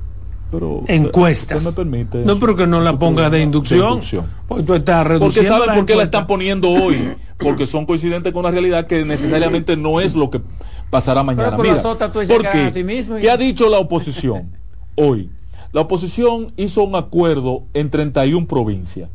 Pero, 0.50 0.82
encuestas. 0.88 1.64
Me 1.64 1.72
permite 1.72 2.24
no, 2.24 2.38
pero 2.38 2.56
que 2.56 2.66
no 2.66 2.80
la 2.80 2.98
ponga 2.98 3.28
de 3.28 3.42
inducción. 3.42 4.00
Porque 4.46 4.64
tú 4.64 4.74
estás 4.74 5.06
reduciendo. 5.06 5.34
Porque 5.34 5.66
¿saben 5.66 5.76
por 5.76 5.86
qué 5.86 5.94
la 5.94 6.04
están 6.04 6.26
poniendo 6.26 6.70
hoy? 6.70 7.16
Porque 7.38 7.66
son 7.66 7.86
coincidentes 7.86 8.32
con 8.32 8.42
la 8.42 8.50
realidad 8.50 8.86
que 8.86 9.04
necesariamente 9.04 9.76
no 9.76 10.00
es 10.00 10.14
lo 10.14 10.30
que 10.30 10.40
pasará 10.90 11.22
mañana. 11.22 11.56
Pero 11.56 11.82
por 11.82 13.20
¿Qué 13.20 13.30
ha 13.30 13.36
dicho 13.36 13.68
la 13.68 13.78
oposición 13.78 14.56
hoy? 14.94 15.30
La 15.72 15.82
oposición 15.82 16.52
hizo 16.56 16.82
un 16.82 16.96
acuerdo 16.96 17.64
en 17.74 17.90
31 17.90 18.46
provincias 18.46 19.10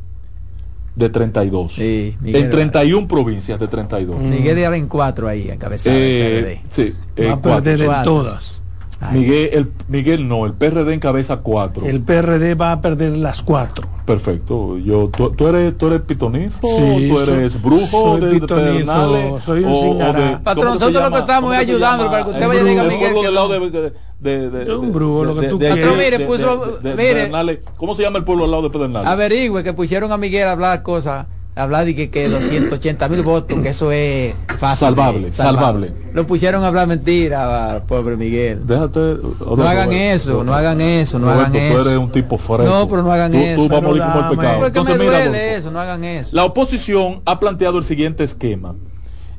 de 0.94 1.08
32. 1.08 1.72
Sí, 1.72 2.16
en 2.24 2.50
31 2.50 3.08
provincias 3.08 3.58
de 3.58 3.66
32. 3.66 4.20
Miguel 4.20 4.56
de 4.56 4.64
en 4.64 4.88
cuatro 4.88 5.28
ahí, 5.28 5.50
encabezado. 5.50 5.96
Eh, 5.98 6.60
sí, 6.70 6.94
eh, 7.16 7.34
Va 7.44 8.00
a 8.00 8.04
todas. 8.04 8.63
Miguel, 9.12 9.50
el, 9.52 9.72
Miguel 9.88 10.28
no, 10.28 10.46
el 10.46 10.54
PRD 10.54 10.94
encabeza 10.94 11.38
cuatro. 11.38 11.86
El 11.86 12.00
PRD 12.00 12.54
va 12.54 12.72
a 12.72 12.80
perder 12.80 13.16
las 13.16 13.42
cuatro. 13.42 13.86
Perfecto. 14.04 14.78
Yo, 14.78 15.08
tú, 15.08 15.30
tú 15.30 15.48
eres, 15.48 15.76
tú 15.76 15.86
eres 15.88 16.02
pitonifo, 16.02 16.68
sí, 16.68 17.08
tú 17.08 17.20
eres 17.20 17.60
brujo, 17.60 17.86
soy 17.86 18.20
de, 18.20 18.40
pitonifo, 18.40 19.40
soy 19.40 19.64
un 19.64 19.74
cingará. 19.76 20.40
Patrón, 20.42 20.74
nosotros 20.74 21.02
lo 21.02 21.10
que 21.10 21.18
estamos 21.18 21.54
es 21.54 21.60
ayudando 21.60 22.10
para 22.10 22.24
que 22.24 22.30
usted 22.30 22.46
vaya 22.46 22.60
a 22.60 22.64
decir 22.64 22.80
a 22.80 22.84
Miguel 22.84 23.14
que 23.14 23.30
lado 23.30 23.48
de, 23.48 23.92
de, 24.20 24.50
de, 24.50 24.76
un 24.76 24.92
brujo, 24.92 25.24
lo 25.24 25.36
que 25.40 25.48
tú 25.48 25.58
quieras. 25.58 25.96
mire, 25.96 26.20
puso, 26.20 26.78
mire, 26.82 27.62
¿Cómo 27.76 27.94
se 27.94 28.02
llama 28.02 28.18
el 28.18 28.24
pueblo 28.24 28.44
al 28.44 28.50
lado 28.50 28.62
de 28.64 28.70
Pedernales? 28.70 29.08
Averigüe 29.08 29.62
que 29.62 29.72
pusieron 29.72 30.12
a 30.12 30.16
Miguel 30.16 30.48
a 30.48 30.52
hablar 30.52 30.82
cosas 30.82 31.26
hablar 31.56 31.84
de 31.84 31.94
que, 31.94 32.10
que 32.10 32.28
los 32.28 32.44
180 32.44 33.08
mil 33.08 33.22
votos, 33.22 33.58
que 33.60 33.68
eso 33.68 33.92
es 33.92 34.34
fácil. 34.58 34.88
Salvable, 34.88 35.32
salvable, 35.32 35.92
Lo 36.12 36.26
pusieron 36.26 36.64
a 36.64 36.68
hablar 36.68 36.88
mentira, 36.88 37.84
pobre 37.86 38.16
Miguel. 38.16 38.66
Déjate. 38.66 39.18
No 39.56 39.64
hagan 39.64 39.92
eso, 39.92 40.42
no 40.42 40.54
hagan 40.54 40.80
eso, 40.80 41.18
no 41.18 41.30
hagan 41.30 41.54
eso. 41.54 41.82
Tú 41.82 41.88
eres 41.88 41.98
un 41.98 42.10
tipo 42.10 42.38
fresco. 42.38 42.64
No, 42.64 42.88
pero 42.88 43.02
no 43.02 43.12
hagan 43.12 43.34
eso. 43.34 43.62
Tú 43.62 43.68
vas 43.68 43.78
a 43.78 43.82
como 43.82 43.94
el 43.94 44.36
pecado. 44.36 44.66
Entonces, 44.66 44.98
duele 44.98 45.54
eso, 45.54 45.70
no 45.70 45.80
hagan 45.80 46.04
eso. 46.04 46.30
La 46.32 46.44
oposición 46.44 47.22
ha 47.24 47.38
planteado 47.38 47.78
el 47.78 47.84
siguiente 47.84 48.24
esquema. 48.24 48.74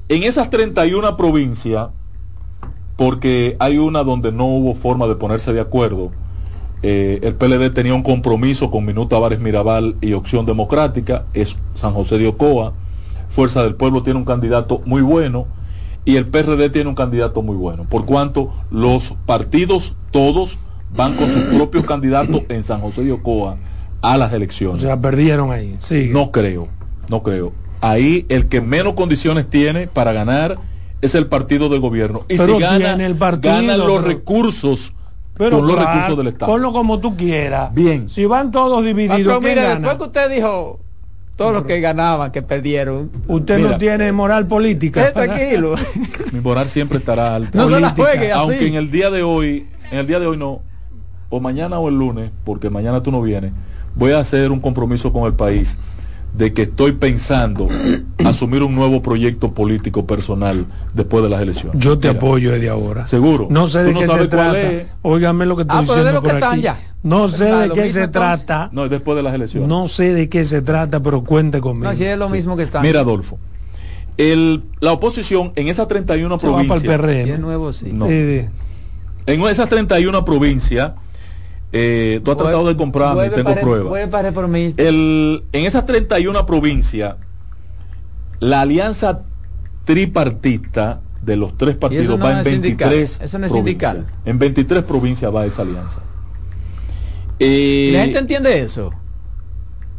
En 0.08 0.24
esas 0.24 0.50
31 0.50 1.18
provincias, 1.18 1.88
porque 2.96 3.58
hay 3.60 3.78
una 3.78 4.04
donde 4.04 4.32
no 4.32 4.46
hubo 4.46 4.76
forma 4.76 5.08
de 5.08 5.16
ponerse 5.16 5.52
de 5.52 5.60
acuerdo, 5.60 6.12
eh, 6.88 7.20
el 7.24 7.34
PLD 7.34 7.74
tenía 7.74 7.96
un 7.96 8.04
compromiso 8.04 8.70
con 8.70 8.86
Minuto 8.86 9.16
Avares 9.16 9.40
Mirabal 9.40 9.96
y 10.02 10.14
Opción 10.14 10.46
Democrática, 10.46 11.26
es 11.34 11.56
San 11.74 11.96
José 11.96 12.20
de 12.20 12.28
Ocoa. 12.28 12.74
Fuerza 13.30 13.64
del 13.64 13.74
Pueblo 13.74 14.04
tiene 14.04 14.20
un 14.20 14.26
candidato 14.26 14.84
muy 14.86 15.02
bueno 15.02 15.48
y 16.06 16.18
el 16.18 16.28
PRD 16.28 16.70
tiene 16.70 16.88
un 16.88 16.94
candidato 16.94 17.42
muy 17.42 17.56
bueno. 17.56 17.86
Por 17.90 18.06
cuanto 18.06 18.54
los 18.70 19.16
partidos 19.26 19.96
todos 20.12 20.60
van 20.96 21.16
con 21.16 21.28
sus 21.28 21.42
propios 21.56 21.86
candidatos 21.86 22.44
en 22.50 22.62
San 22.62 22.82
José 22.82 23.04
de 23.04 23.14
Ocoa 23.14 23.58
a 24.04 24.16
las 24.16 24.32
elecciones. 24.32 24.78
O 24.78 24.82
sea, 24.82 25.02
perdieron 25.02 25.52
ahí. 25.52 25.78
Sí. 25.80 26.10
No 26.12 26.30
creo, 26.30 26.68
no 27.10 27.24
creo. 27.24 27.52
Ahí 27.82 28.28
el 28.30 28.48
que 28.48 28.62
menos 28.62 28.94
condiciones 28.94 29.50
tiene 29.50 29.88
para 29.88 30.14
ganar 30.14 30.60
es 31.02 31.16
el 31.16 31.26
partido 31.26 31.68
de 31.68 31.80
gobierno. 31.80 32.26
Y 32.30 32.38
si 32.38 32.60
gana, 32.60 33.04
el 33.04 33.18
ganan 33.18 33.80
los 33.80 34.04
recursos 34.04 34.94
pero 35.38 35.58
con 35.60 35.68
los 35.68 35.78
recursos 35.78 36.18
del 36.18 36.28
Estado. 36.28 36.52
Ponlo 36.52 36.72
como 36.74 37.00
tú 37.00 37.16
quieras. 37.16 37.74
Bien. 37.74 38.10
Si 38.10 38.26
van 38.26 38.52
todos 38.52 38.84
divididos. 38.84 39.18
Pero 39.18 39.42
mire, 39.42 39.62
después 39.62 39.96
que 39.96 40.04
usted 40.04 40.30
dijo 40.30 40.80
todos 41.36 41.52
los 41.52 41.64
que 41.64 41.82
ganaban, 41.82 42.32
que 42.32 42.42
perdieron. 42.42 43.12
Usted 43.28 43.60
no 43.60 43.78
tiene 43.78 44.12
moral 44.12 44.48
política. 44.48 45.12
tranquilo. 45.12 45.76
Mi 46.32 46.40
moral 46.40 46.68
siempre 46.68 46.98
estará 46.98 47.36
alta. 47.36 47.58
No 47.58 47.68
se 47.68 47.80
la 47.80 47.90
juegue 47.90 48.32
Aunque 48.32 48.68
en 48.68 48.76
el 48.76 48.90
día 48.90 49.10
de 49.10 49.24
hoy, 49.24 49.68
en 49.92 50.00
el 50.00 50.08
día 50.08 50.20
de 50.20 50.28
hoy 50.28 50.38
no, 50.38 50.62
o 51.30 51.40
mañana 51.40 51.80
o 51.80 51.90
el 51.90 51.96
lunes, 51.96 52.32
porque 52.46 52.70
mañana 52.70 53.04
tú 53.04 53.12
no 53.12 53.22
vienes, 53.22 53.52
voy 53.96 54.14
a 54.14 54.20
hacer 54.20 54.52
un 54.52 54.62
compromiso 54.62 55.12
con 55.12 55.26
el 55.26 55.34
país 55.34 55.78
de 56.38 56.54
que 56.54 56.64
estoy 56.64 56.94
pensando 56.94 57.68
asumir 58.26 58.64
un 58.64 58.76
nuevo 58.76 59.02
proyecto 59.02 59.54
político 59.54 60.06
personal 60.06 60.66
después 60.94 61.24
de 61.24 61.30
las 61.30 61.42
elecciones. 61.42 61.82
Yo 61.82 61.98
te 61.98 62.10
apoyo 62.10 62.52
desde 62.52 62.70
ahora. 62.70 63.08
Seguro. 63.08 63.48
No 63.50 63.68
sé 63.68 63.84
de 63.84 63.94
qué 63.94 64.08
se 64.08 64.28
trata. 64.28 64.58
Óigame 65.02 65.46
lo 65.46 65.56
que 65.56 65.62
estoy 65.64 65.78
Ah, 65.78 65.84
pero 65.88 66.04
de 66.04 66.12
diciendo 66.12 66.12
lo 66.12 66.22
que 66.24 66.30
por 66.30 66.38
están 66.38 66.52
aquí. 66.54 66.62
ya. 66.62 66.80
No 67.04 67.30
sé 67.30 67.50
Ah, 67.52 67.60
de 67.62 67.68
lo 67.68 67.76
qué 67.76 67.82
mismo, 67.84 67.94
se 67.94 68.04
entonces. 68.06 68.46
trata. 68.46 68.70
No, 68.74 68.90
después 68.90 69.16
de 69.16 69.24
las 69.24 69.34
elecciones. 69.36 69.70
No 69.70 69.88
sé 69.88 70.14
de 70.14 70.28
qué 70.28 70.44
se 70.44 70.62
trata, 70.62 71.02
pero 71.02 71.24
cuente 71.24 71.62
conmigo. 71.62 71.90
No, 71.90 71.96
si 71.96 72.04
es 72.04 72.18
lo 72.18 72.28
mismo 72.30 72.58
que 72.58 72.64
están. 72.64 72.82
Mira, 72.82 73.02
Adolfo, 73.02 73.38
el, 74.18 74.64
la 74.80 74.92
oposición 74.94 75.52
en 75.56 75.68
esas 75.68 75.88
31 75.88 76.40
Se 76.40 76.48
va 76.48 76.54
para 76.54 76.62
el 76.64 76.68
provincias... 76.68 77.00
PRM. 77.00 77.28
Y 77.28 77.32
es 77.32 77.40
nuevo, 77.40 77.74
sí. 77.74 77.92
No. 77.94 78.08
Eh, 78.10 78.50
En 79.28 79.42
esas 79.44 79.70
31 79.70 80.24
provincias, 80.26 80.94
eh, 81.72 82.22
tú 82.24 82.32
has 82.32 82.38
tratado 82.38 82.68
de 82.68 82.76
comprarme, 82.78 83.30
tengo 83.30 83.50
para- 83.50 83.62
pruebas. 83.62 84.10
para. 84.10 84.32
El, 84.78 85.44
en 85.52 85.66
esas 85.66 85.86
31 85.86 86.46
provincias, 86.46 87.16
la 88.40 88.62
alianza 88.62 89.22
tripartita 89.86 91.02
de 91.22 91.36
los 91.38 91.58
tres 91.58 91.76
partidos 91.76 92.18
no 92.20 92.26
va 92.26 92.34
en 92.34 92.38
es 92.40 92.48
sindical, 92.48 92.90
23 92.90 93.22
eso 93.22 93.40
no 93.40 93.46
es 93.46 93.52
provincias. 93.52 93.94
sindical. 93.94 94.06
En 94.26 94.40
23 94.40 94.84
provincias 94.84 95.34
va 95.34 95.46
esa 95.46 95.62
alianza. 95.64 96.00
Eh, 97.40 97.90
¿Y 97.90 97.92
la 97.94 98.04
gente 98.04 98.20
entiende 98.20 98.60
eso? 98.60 98.94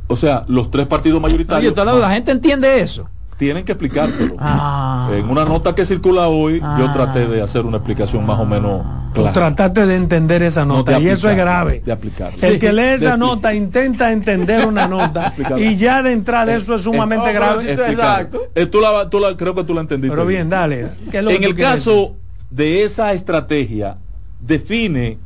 o 0.08 0.16
sea, 0.16 0.44
los 0.48 0.70
tres 0.70 0.86
partidos 0.86 1.16
No, 1.20 1.22
mayoritarios 1.26 1.70
yo 1.70 1.74
te 1.74 1.80
hablo, 1.80 1.98
la 1.98 2.10
gente 2.10 2.30
entiende 2.30 2.80
eso. 2.80 3.08
Tienen 3.38 3.64
que 3.64 3.72
explicárselo. 3.72 4.36
Ah. 4.38 5.10
En 5.12 5.28
una 5.28 5.44
nota 5.44 5.74
que 5.74 5.84
circula 5.84 6.28
hoy, 6.28 6.58
yo 6.60 6.64
Ah. 6.88 6.92
traté 6.94 7.26
de 7.26 7.42
hacer 7.42 7.66
una 7.66 7.76
explicación 7.78 8.24
más 8.24 8.38
o 8.40 8.46
menos 8.46 8.82
tú 9.12 9.20
clara. 9.20 9.32
trataste 9.32 9.86
de 9.86 9.94
entender 9.96 10.42
esa 10.42 10.64
No, 10.64 10.78
nota 10.78 10.98
y 10.98 11.08
eso 11.08 11.28
es 11.28 11.36
grave. 11.36 11.82
De 11.84 11.92
aplicar. 11.92 12.32
El 12.40 12.58
que 12.58 12.72
lee 12.72 12.94
esa 12.94 13.16
nota 13.16 13.52
intenta 13.54 14.10
entender 14.12 14.66
una 14.66 14.86
nota 14.88 15.34
y 15.58 15.76
ya 15.76 16.02
de 16.02 16.12
entrada 16.12 16.54
eso 16.56 16.74
es 16.76 16.82
sumamente 16.82 17.28
Eh, 17.30 17.32
grave. 17.34 17.72
Explicar. 17.72 17.90
Exacto. 18.22 18.40
Eh, 18.54 18.66
tú 18.66 18.80
la- 18.80 19.08
tú 19.10 19.20
la- 19.20 19.36
creo 19.36 19.54
que 19.54 19.64
tú 19.64 19.74
la 19.74 19.82
entendiste. 19.82 20.14
Pero 20.16 20.26
bien, 20.26 20.48
dale. 20.48 20.88
¿Qué 21.10 21.18
es 21.18 21.24
lo 21.24 21.30
que 21.30 21.36
En 21.36 21.44
el 21.44 21.54
caso 21.54 22.14
de 22.50 22.84
esa 22.84 23.12
estrategia, 23.12 23.96
define 24.40 25.18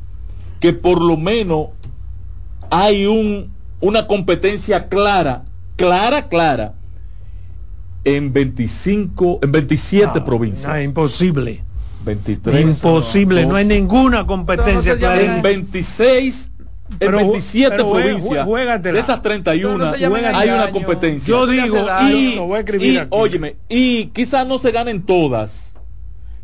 que 0.59 0.73
por 0.73 1.01
lo 1.01 1.15
menos 1.17 1.67
hay 2.69 3.05
un, 3.05 3.51
una 3.79 4.07
competencia 4.07 4.87
clara, 4.87 5.43
clara, 5.75 6.23
clara, 6.27 6.73
en 8.03 8.33
25, 8.33 9.39
en 9.43 9.51
27 9.51 10.19
No, 10.19 10.25
provincias. 10.25 10.71
no, 10.73 10.81
imposible. 10.81 11.63
23. 12.03 12.61
Imposible, 12.61 13.45
no 13.45 13.55
hay 13.55 13.65
ninguna 13.65 14.25
competencia 14.25 14.95
no. 14.95 15.13
En 15.13 15.41
26, 15.43 16.49
en 16.93 16.97
Pero- 16.97 17.17
27 17.19 17.69
pero 17.77 17.91
provincias, 17.91 18.45
juégatela. 18.45 18.93
de 18.95 18.99
esas 18.99 19.21
31, 19.21 19.91
Pero 19.91 20.09
no 20.09 20.15
hay 20.37 20.49
una 20.49 20.71
competencia. 20.71 21.27
Yo 21.29 21.45
digo, 21.45 21.77
y, 22.09 22.39
y, 22.81 22.99
óyeme, 23.11 23.55
y 23.69 24.05
quizás 24.07 24.47
no 24.47 24.57
se 24.57 24.71
ganen 24.71 25.03
todas, 25.03 25.75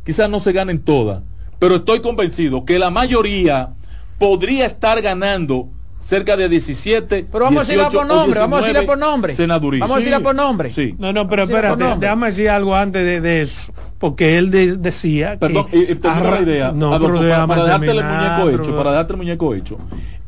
quizás 0.05 0.29
no 0.29 0.39
se 0.39 0.51
ganen 0.51 0.79
todas, 0.79 1.23
pero 1.57 1.77
estoy 1.77 2.01
convencido 2.01 2.63
que 2.63 2.77
la 2.77 2.91
mayoría 2.91 3.71
podría 4.19 4.67
estar 4.67 5.01
ganando 5.01 5.69
cerca 5.99 6.37
de 6.37 6.47
17, 6.47 7.27
Pero 7.31 7.43
vamos 7.45 7.57
a 7.57 7.65
decirla 7.65 7.89
18 7.89 7.97
por 7.97 8.07
nombre, 8.15 8.39
o 8.39 8.41
vamos 8.43 8.59
a 8.59 8.61
decirla 8.61 8.85
por 8.85 8.97
nombre. 8.97 9.35
Vamos 9.79 9.91
a 9.91 9.99
decirla 9.99 10.19
por 10.21 10.35
nombre. 10.35 10.69
Sí. 10.73 10.95
No, 10.97 11.11
no, 11.11 11.27
pero 11.29 11.43
espérate, 11.43 11.83
déjame 11.99 12.27
decir 12.27 12.49
algo 12.49 12.75
antes 12.75 13.03
de, 13.03 13.19
de 13.21 13.41
eso. 13.41 13.73
Porque 13.97 14.37
él 14.37 14.51
de- 14.51 14.77
decía 14.77 15.37
Perdón, 15.39 15.65
que. 15.67 15.77
y, 15.77 15.81
y 15.91 15.99
arra- 16.03 16.35
la 16.35 16.41
idea, 16.41 16.71
No, 16.71 16.93
Adolfo, 16.93 17.19
pero 17.19 17.29
para, 17.31 17.47
para 17.47 17.63
dejarte 17.63 17.91
el 17.91 18.03
muñeco 18.03 18.49
hecho, 18.63 18.77
para 18.77 18.91
dejarte 18.91 19.13
el 19.13 19.17
muñeco 19.17 19.55
hecho. 19.55 19.77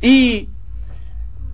Y 0.01 0.49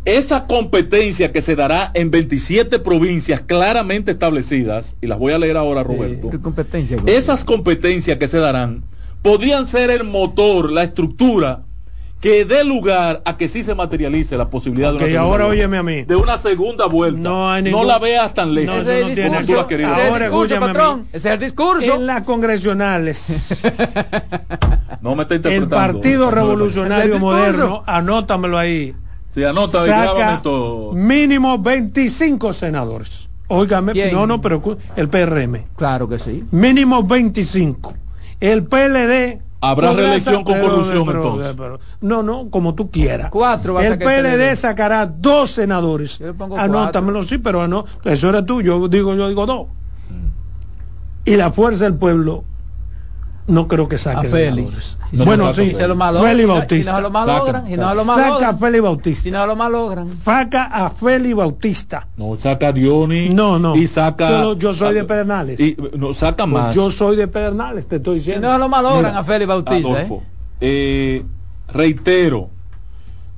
esa 0.05 0.45
competencia 0.45 1.31
que 1.31 1.41
se 1.41 1.55
dará 1.55 1.91
en 1.93 2.11
27 2.11 2.79
provincias 2.79 3.41
claramente 3.41 4.11
establecidas, 4.11 4.95
y 5.01 5.07
las 5.07 5.17
voy 5.19 5.33
a 5.33 5.39
leer 5.39 5.57
ahora, 5.57 5.83
Roberto, 5.83 6.29
¿Qué 6.29 6.39
competencia? 6.39 6.97
esas 7.07 7.43
competencias 7.43 8.17
que 8.17 8.27
se 8.27 8.37
darán 8.37 8.83
podrían 9.23 9.65
ser 9.65 9.89
el 9.89 10.03
motor, 10.03 10.71
la 10.71 10.83
estructura 10.83 11.63
que 12.21 12.43
dé 12.45 12.63
lugar 12.63 13.21
a 13.23 13.37
que 13.37 13.47
sí 13.47 13.63
se 13.63 13.75
materialice 13.75 14.35
la 14.35 14.49
posibilidad 14.49 14.93
Ok, 14.95 14.99
de 14.99 15.03
una 15.03 15.07
segunda 15.11 15.21
ahora 15.29 15.45
vuelta. 15.45 15.59
óyeme 15.61 15.77
a 15.77 15.83
mí. 15.83 16.03
De 16.03 16.15
una 16.15 16.37
segunda 16.39 16.85
vuelta. 16.87 17.19
No 17.19 17.51
hay 17.51 17.61
ningún- 17.63 17.85
la 17.87 17.99
veas 17.99 18.33
tan 18.33 18.53
lejos. 18.55 18.75
No, 18.75 18.81
Ese 18.81 19.01
el 19.01 19.07
no 19.09 19.13
tiene- 19.13 19.29
discurso, 19.29 19.45
Tú 19.47 19.53
lo 19.53 19.59
has 19.61 19.67
querido. 19.67 19.89
ese 19.91 19.99
es 19.99 20.05
el 20.07 20.11
Ahora, 20.13 20.25
discurso, 20.25 20.53
escúchame 20.55 20.65
a 20.65 20.67
mí. 20.67 20.73
patrón. 20.79 21.07
Ese 21.13 21.27
es 21.27 21.33
el 21.33 21.39
discurso. 21.39 21.93
En 21.95 22.05
las 22.07 22.21
congresionales, 22.23 23.61
No 25.01 25.15
me 25.15 25.23
está 25.23 25.35
el 25.35 25.39
interpretando. 25.41 25.75
Partido 25.75 26.25
No, 26.25 26.31
Revolucionario 26.31 27.13
El. 27.15 27.19
Moderno, 27.21 27.83
anótamelo 27.85 28.57
ahí, 28.57 28.95
Sí, 29.31 29.43
anota 29.43 29.85
saca 29.85 30.41
todo. 30.41 30.93
mínimo 30.93 31.59
25 31.59 32.53
senadores. 32.53 33.29
Óigame, 33.47 33.93
no, 34.11 34.25
no, 34.25 34.41
pero 34.41 34.63
el 34.95 35.09
PRM. 35.09 35.65
Claro 35.75 36.09
que 36.09 36.17
sí. 36.17 36.43
Mínimo 36.49 37.03
25. 37.03 37.93
El 38.39 38.63
PLD. 38.63 39.41
Habrá 39.61 39.93
reelección 39.93 40.43
con 40.43 40.53
pero- 40.53 40.69
corrupción, 40.69 41.05
pero- 41.05 41.23
entonces. 41.23 41.55
pero- 41.57 41.79
no, 42.01 42.21
no, 42.23 42.49
como 42.49 42.75
tú 42.75 42.91
quieras. 42.91 43.29
Cuatro 43.31 43.79
El 43.79 43.93
el 43.93 43.97
PLD 43.99 44.55
sacará 44.55 45.05
dos 45.05 45.51
senadores. 45.51 46.19
Yo 46.19 46.27
le 46.27 46.33
pongo 46.33 46.57
Anótamelo, 46.57 47.23
sí, 47.23 47.37
pero 47.37 47.67
no. 47.67 47.85
Eso 48.03 48.29
eres 48.29 48.45
tú, 48.45 48.61
yo 48.61 48.87
digo, 48.87 49.15
yo 49.15 49.27
digo 49.27 49.45
dos. 49.45 49.67
Y 51.23 51.35
la 51.35 51.51
fuerza 51.51 51.85
del 51.85 51.95
pueblo 51.95 52.43
no 53.47 53.67
creo 53.67 53.87
que 53.87 53.97
saque 53.97 54.27
A 54.27 54.29
Félix. 54.29 54.97
No, 55.11 55.23
bueno, 55.25 55.53
sí. 55.53 55.73
Se 55.73 55.87
lo 55.87 55.95
malogran. 55.95 56.31
Félix 56.31 56.43
Y 56.43 56.47
no- 56.47 56.53
Bautista. 56.55 56.91
Y 56.91 56.93
no 56.95 57.01
lo 57.01 57.09
malogran. 57.11 57.71
Y 57.71 57.77
no 57.77 57.93
lo 57.93 58.03
Saca 58.03 58.13
a 58.13 58.17
malogran. 58.27 58.59
Félix 58.59 58.77
Y 58.77 58.81
Bautista. 58.81 59.29
no 59.29 59.47
lo 59.47 59.55
malogran. 59.55 60.09
Saca 60.09 60.63
a 60.65 60.89
Félix 60.89 61.35
Bautista. 61.35 62.07
No, 62.17 62.35
saca 62.35 62.67
a 62.69 62.71
Dioni. 62.71 63.29
No, 63.29 63.59
no. 63.59 63.75
Y 63.75 63.87
saca. 63.87 64.29
Yo- 64.41 64.57
yo 64.57 64.73
soy 64.73 64.95
de 64.95 65.03
Pedernales. 65.03 65.59
Y, 65.59 65.77
no, 65.95 66.13
saca 66.13 66.45
más. 66.45 66.65
Pues 66.65 66.75
yo 66.75 66.89
soy 66.89 67.15
de 67.15 67.27
Pedernales, 67.27 67.87
te 67.87 67.97
estoy 67.97 68.19
Si 68.19 68.25
diciendo. 68.25 68.51
no 68.51 68.57
lo 68.57 68.67
malogran 68.69 69.11
Mira, 69.11 69.19
a 69.19 69.23
Félix 69.23 69.47
Bautista. 69.47 69.89
Adolfo, 69.89 70.23
¿eh? 70.59 71.21
eh, 71.21 71.25
reitero, 71.71 72.49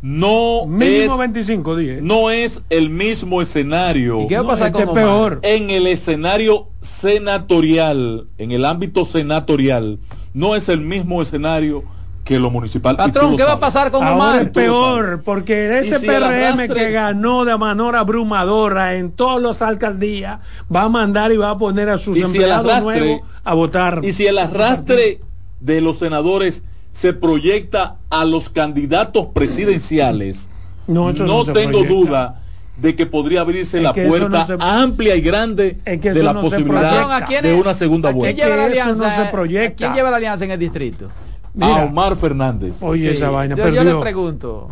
no 0.01 0.65
Mínimo 0.67 1.13
es, 1.13 1.19
25 1.19 1.75
días. 1.75 2.01
no 2.01 2.29
es 2.29 2.61
el 2.69 2.89
mismo 2.89 3.41
escenario 3.41 4.21
¿Y 4.21 4.27
qué 4.27 4.35
va 4.37 4.43
a 4.43 4.47
pasar 4.47 4.67
este 4.67 4.85
con 4.85 4.93
peor. 4.93 5.39
en 5.41 5.69
el 5.71 5.87
escenario 5.87 6.67
senatorial, 6.81 8.27
en 8.37 8.51
el 8.51 8.65
ámbito 8.65 9.05
senatorial, 9.05 9.99
no 10.33 10.55
es 10.55 10.69
el 10.69 10.81
mismo 10.81 11.21
escenario 11.21 11.83
que 12.23 12.39
lo 12.39 12.51
municipal. 12.51 12.97
Patrón, 12.97 13.31
lo 13.31 13.37
¿qué 13.37 13.43
va 13.43 13.53
a 13.53 13.59
pasar 13.59 13.89
con 13.89 14.03
Ahora 14.03 14.15
Omar? 14.15 14.41
es 14.41 14.49
peor, 14.49 15.21
porque 15.23 15.79
ese 15.79 15.97
si 15.97 16.05
el 16.05 16.11
PRM 16.11 16.57
arrastre- 16.57 16.73
que 16.73 16.91
ganó 16.91 17.45
de 17.45 17.57
manera 17.57 17.99
abrumadora 18.01 18.95
en 18.95 19.11
todas 19.13 19.41
las 19.41 19.61
alcaldías 19.61 20.39
va 20.73 20.83
a 20.83 20.89
mandar 20.89 21.31
y 21.31 21.37
va 21.37 21.51
a 21.51 21.57
poner 21.57 21.89
a 21.89 21.97
sus 21.97 22.17
si 22.17 22.23
empleados 22.23 22.65
arrastre- 22.69 22.99
nuevos 22.99 23.21
a 23.45 23.53
votar. 23.53 24.01
Y 24.03 24.11
si 24.11 24.27
el 24.27 24.37
arrastre 24.39 25.21
de 25.61 25.79
los 25.81 25.99
senadores 25.99 26.63
se 26.91 27.13
proyecta 27.13 27.97
a 28.09 28.25
los 28.25 28.49
candidatos 28.49 29.27
presidenciales, 29.33 30.47
No, 30.87 31.11
no 31.11 31.43
tengo 31.43 31.83
proyecta. 31.83 31.93
duda 31.93 32.41
de 32.77 32.95
que 32.95 33.05
podría 33.05 33.41
abrirse 33.41 33.77
Es 33.77 33.83
la 33.83 33.93
puerta 33.93 34.29
no 34.29 34.45
se- 34.47 34.55
amplia 34.59 35.15
y 35.15 35.21
grande 35.21 35.79
Es 35.83 35.99
que 35.99 36.13
de 36.13 36.23
la 36.23 36.31
no 36.33 36.41
posibilidad 36.41 36.79
proyecta. 36.81 37.01
Patrón, 37.07 37.23
¿a 37.23 37.25
quién 37.25 37.43
de 37.43 37.53
una 37.55 37.73
segunda 37.73 38.09
¿A 38.09 38.11
quién 38.13 38.19
vuelta. 38.19 38.43
lleva 38.43 38.55
la 38.55 38.65
alianza? 38.65 39.03
no 39.09 39.15
se 39.25 39.31
proyecta. 39.31 39.73
¿A 39.73 39.75
quién 39.75 39.93
lleva 39.95 40.11
la 40.11 40.17
alianza 40.17 40.45
en 40.45 40.51
el 40.51 40.59
distrito? 40.59 41.09
Mira, 41.53 41.81
A 41.81 41.85
Omar 41.85 42.15
Fernández. 42.17 42.77
oye 42.81 43.01
Sí, 43.03 43.09
esa 43.09 43.31
vaina, 43.31 43.55
yo, 43.55 43.63
perdió. 43.63 43.83
yo 43.83 43.95
le 43.95 43.99
pregunto, 44.01 44.69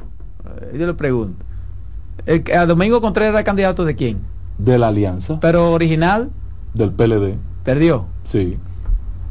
eh, 0.62 0.78
yo 0.78 0.86
le 0.88 0.94
pregunto. 0.94 1.44
El, 2.28 2.44
a 2.56 2.66
Domingo 2.68 3.02
Contreras 3.02 3.32
era 3.34 3.44
candidato 3.44 3.84
de 3.86 3.96
quién? 3.96 4.20
De 4.60 4.78
la 4.78 4.88
alianza, 4.90 5.40
Pero 5.42 5.72
original, 5.74 6.30
del 6.76 6.92
PLD. 6.92 7.36
perdió. 7.64 8.06
Sí. 8.26 8.58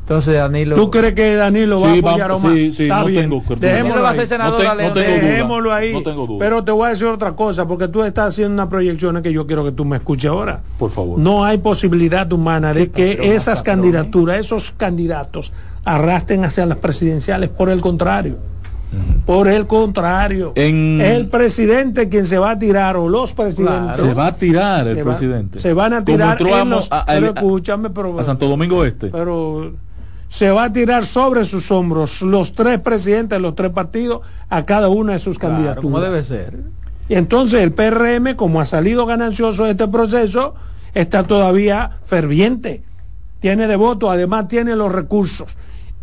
Entonces 0.05 0.35
Danilo. 0.35 0.76
¿Tú 0.76 0.90
crees 0.90 1.14
que 1.14 1.35
Danilo 1.35 1.81
va 1.81 1.89
Sí, 1.89 1.97
a 1.97 1.98
apoyar 2.10 2.31
va- 2.31 2.35
a 2.35 2.36
Omar? 2.36 2.52
sí, 2.52 2.72
sí, 2.72 2.82
Está 2.82 3.01
no 3.01 3.06
bien. 3.06 3.22
tengo- 3.31 3.43
Dejémoslo 3.56 4.02
va 4.02 4.09
a 4.09 4.10
ahí. 4.12 4.16
ser 4.18 4.26
senador 4.26 4.52
No 4.52 4.59
te- 4.59 4.64
no 4.64 4.76
tengo 4.76 4.94
de- 4.94 5.06
duda. 5.06 5.28
Dejémoslo 5.31 5.72
ahí. 5.72 5.93
No 5.94 6.02
tengo 6.02 6.26
duda. 6.26 6.39
Pero 6.40 6.62
te 6.64 6.72
voy 6.72 6.86
a 6.86 6.90
decir 6.90 7.06
otra 7.06 7.32
cosa, 7.32 7.66
porque 7.66 7.89
tú 7.89 8.02
estás 8.05 8.28
haciendo 8.28 8.52
una 8.52 8.68
proyección 8.68 9.22
que 9.22 9.32
yo 9.32 9.47
quiero 9.47 9.64
que 9.64 9.72
tú 9.72 9.86
me 9.86 9.97
escuches 9.97 10.31
ahora. 10.31 10.60
Por 10.78 10.90
favor. 10.90 11.18
No 11.18 11.43
hay 11.43 11.56
posibilidad 11.56 12.31
humana 12.31 12.74
de 12.74 12.90
que 12.90 13.12
patrón, 13.16 13.32
esas 13.32 13.60
patrón, 13.62 13.76
candidaturas, 13.81 14.39
esos 14.40 14.70
candidatos 14.76 15.52
arrastren 15.86 16.44
hacia 16.44 16.66
las 16.66 16.76
presidenciales. 16.78 17.48
Por 17.48 17.70
el 17.70 17.81
contrario. 17.81 18.36
Por 19.26 19.48
el 19.48 19.66
contrario. 19.66 20.52
En- 20.55 21.01
El 21.01 21.26
presidente 21.28 22.09
quien 22.09 22.26
se 22.26 22.39
va 22.39 22.51
a 22.52 22.59
tirar 22.60 22.97
o 22.97 23.09
los 23.09 23.32
presidentes. 23.32 23.97
Se 23.97 24.14
va 24.14 24.26
a 24.28 24.36
tirar 24.36 24.86
el 24.86 24.94
se 24.97 25.02
va- 25.02 25.10
presidente. 25.10 25.59
se 25.59 25.72
van 25.72 25.94
a 25.94 26.05
tirar 26.05 26.40
en 26.40 26.70
los- 26.70 26.93
a- 26.93 27.01
a- 27.01 27.06
pero 27.06 27.26
escúchame, 27.35 27.90
pero, 27.90 28.20
a 28.20 28.22
Santo 28.22 28.47
Domingo 28.47 28.85
Este. 28.85 29.09
pero 29.09 29.72
se 30.35 30.51
va 30.51 30.65
a 30.65 30.73
tirar 30.73 31.05
sobre 31.05 31.44
sus 31.44 31.70
hombros 31.70 32.20
los 32.23 32.55
tres 32.55 32.82
presidentes 32.82 33.36
de 33.36 33.40
los 33.40 33.55
tres 33.55 33.70
partidos 33.70 34.23
a 34.51 34.65
cada 34.65 34.89
una 34.89 35.12
de 35.12 35.20
sus 35.20 35.39
Claro, 35.39 35.55
candidaturas. 35.55 35.82
como 35.85 36.01
debe 36.01 36.24
ser. 36.24 36.59
Y 37.09 37.15
entonces 37.15 37.62
el 37.62 37.70
PRM, 37.73 38.35
como 38.35 38.61
ha 38.61 38.66
salido 38.66 39.06
ganancioso 39.06 39.62
de 39.65 39.70
este 39.70 39.86
proceso, 39.86 40.56
está 40.93 41.23
todavía 41.23 41.98
ferviente. 42.05 42.82
Tiene 43.39 43.69
de 43.69 43.77
voto, 43.77 44.11
además 44.11 44.48
tiene 44.48 44.74
los 44.74 44.90
recursos. 44.90 45.56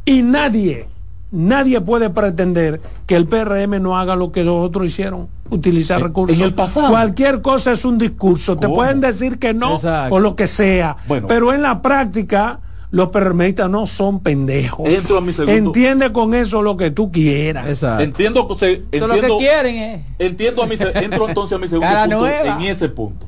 Y 0.06 0.22
nadie, 0.22 0.88
nadie 1.32 1.82
puede 1.82 2.10
pretender 2.10 2.80
que 3.08 3.18
el 3.18 3.28
PRM 3.28 3.82
no 3.82 3.98
haga 3.98 4.16
lo 4.16 4.32
que 4.32 4.46
los 4.46 4.66
otros 4.66 4.86
hicieron, 4.88 5.28
utilizar 5.50 6.02
recursos. 6.02 6.38
En 6.38 6.44
el 6.46 6.54
pasado. 6.54 6.88
Cualquier 6.90 7.42
cosa 7.42 7.74
es 7.74 7.84
un 7.84 7.98
discurso. 7.98 8.56
Te 8.56 8.70
pueden 8.70 9.02
decir 9.02 9.40
que 9.40 9.54
no 9.54 9.76
Exacto. 9.76 10.16
o 10.16 10.20
lo 10.22 10.38
que 10.38 10.48
sea. 10.48 10.96
Bueno. 11.06 11.28
Pero 11.28 11.52
en 11.52 11.62
la 11.64 11.82
práctica, 11.82 12.62
los 12.92 13.08
PRMistas 13.10 13.70
no 13.70 13.88
son 13.88 14.20
pendejos. 14.20 14.88
Entro 14.94 15.18
a 15.18 15.22
mi 15.22 15.32
segundo- 15.34 15.54
Entiende 15.70 16.12
con 16.12 16.34
eso 16.34 16.62
lo 16.62 16.76
que 16.78 16.92
tú 16.92 17.12
quieras. 17.12 17.68
Exacto. 17.68 18.04
Entiendo 18.04 18.48
que 18.50 18.56
se- 18.56 18.72
Eso 18.74 18.86
es 18.92 19.02
lo 19.02 19.14
entiendo, 19.14 19.38
que 19.38 19.44
quieren, 19.46 19.76
eh. 19.78 20.06
entiendo 20.20 20.62
a 20.64 20.68
mi 20.68 20.76
entro 20.96 21.28
entonces 21.30 21.56
a 21.56 21.60
mi 21.60 21.68
segundo 21.70 21.88
Cara 21.88 22.04
punto 22.04 22.20
nueva. 22.20 22.56
en 22.56 22.62
ese 22.64 22.90
punto. 22.90 23.28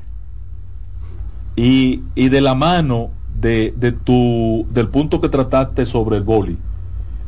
Y, 1.56 2.02
y 2.16 2.30
de 2.30 2.42
la 2.42 2.56
mano 2.56 3.10
de, 3.40 3.74
de 3.78 3.92
tu 3.92 4.66
del 4.72 4.88
punto 4.90 5.22
que 5.22 5.30
trataste 5.30 5.86
sobre 5.86 6.18
el 6.18 6.24
boli 6.24 6.58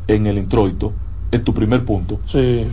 en 0.08 0.26
el 0.26 0.38
introito, 0.38 0.92
en 1.30 1.42
tu 1.42 1.54
primer 1.54 1.84
punto. 1.84 2.20
Sí. 2.26 2.64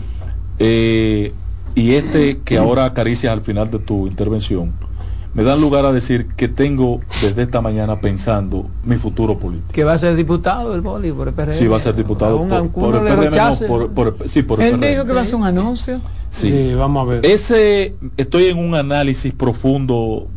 eh, 0.60 1.34
y 1.76 1.94
este 1.94 2.40
que 2.40 2.58
ahora 2.58 2.86
acaricias 2.86 3.34
al 3.34 3.42
final 3.42 3.72
de 3.72 3.80
tu 3.80 4.06
intervención, 4.08 4.74
me 5.34 5.44
dan 5.44 5.60
lugar 5.62 5.86
a 5.86 5.92
decir 5.92 6.28
que 6.36 6.48
tengo 6.48 7.00
desde 7.22 7.42
esta 7.44 7.60
mañana 7.62 8.00
pensando 8.00 8.68
mi 8.84 8.98
futuro 8.98 9.40
político. 9.40 9.72
Que 9.74 9.84
va 9.84 9.94
a 9.94 9.98
ser 9.98 10.16
diputado 10.16 10.72
del 10.72 10.82
boli 10.82 11.12
por 11.12 11.28
el 11.28 11.34
PRM. 11.34 11.54
Si 11.54 11.66
va 11.68 11.78
a 11.78 11.80
ser 11.80 11.96
diputado 11.96 12.38
por, 12.72 12.96
el 12.96 13.02
PRM, 13.02 13.36
no, 13.36 13.68
por, 13.68 13.92
por- 13.92 14.30
sí, 14.30 14.44
por 14.44 14.62
el 14.62 14.68
Él 14.76 14.80
PRM. 14.80 14.90
dijo 14.92 15.06
que 15.06 15.14
va 15.14 15.20
a 15.22 15.24
hacer 15.24 15.36
un 15.36 15.46
anuncio. 15.46 16.02
Sí. 16.30 16.50
Sí, 16.50 16.74
vamos 16.76 17.08
a 17.08 17.10
ver. 17.10 17.26
Ese, 17.26 17.96
estoy 18.18 18.46
en 18.46 18.60
un 18.60 18.76
análisis 18.76 19.34
profundo 19.34 20.28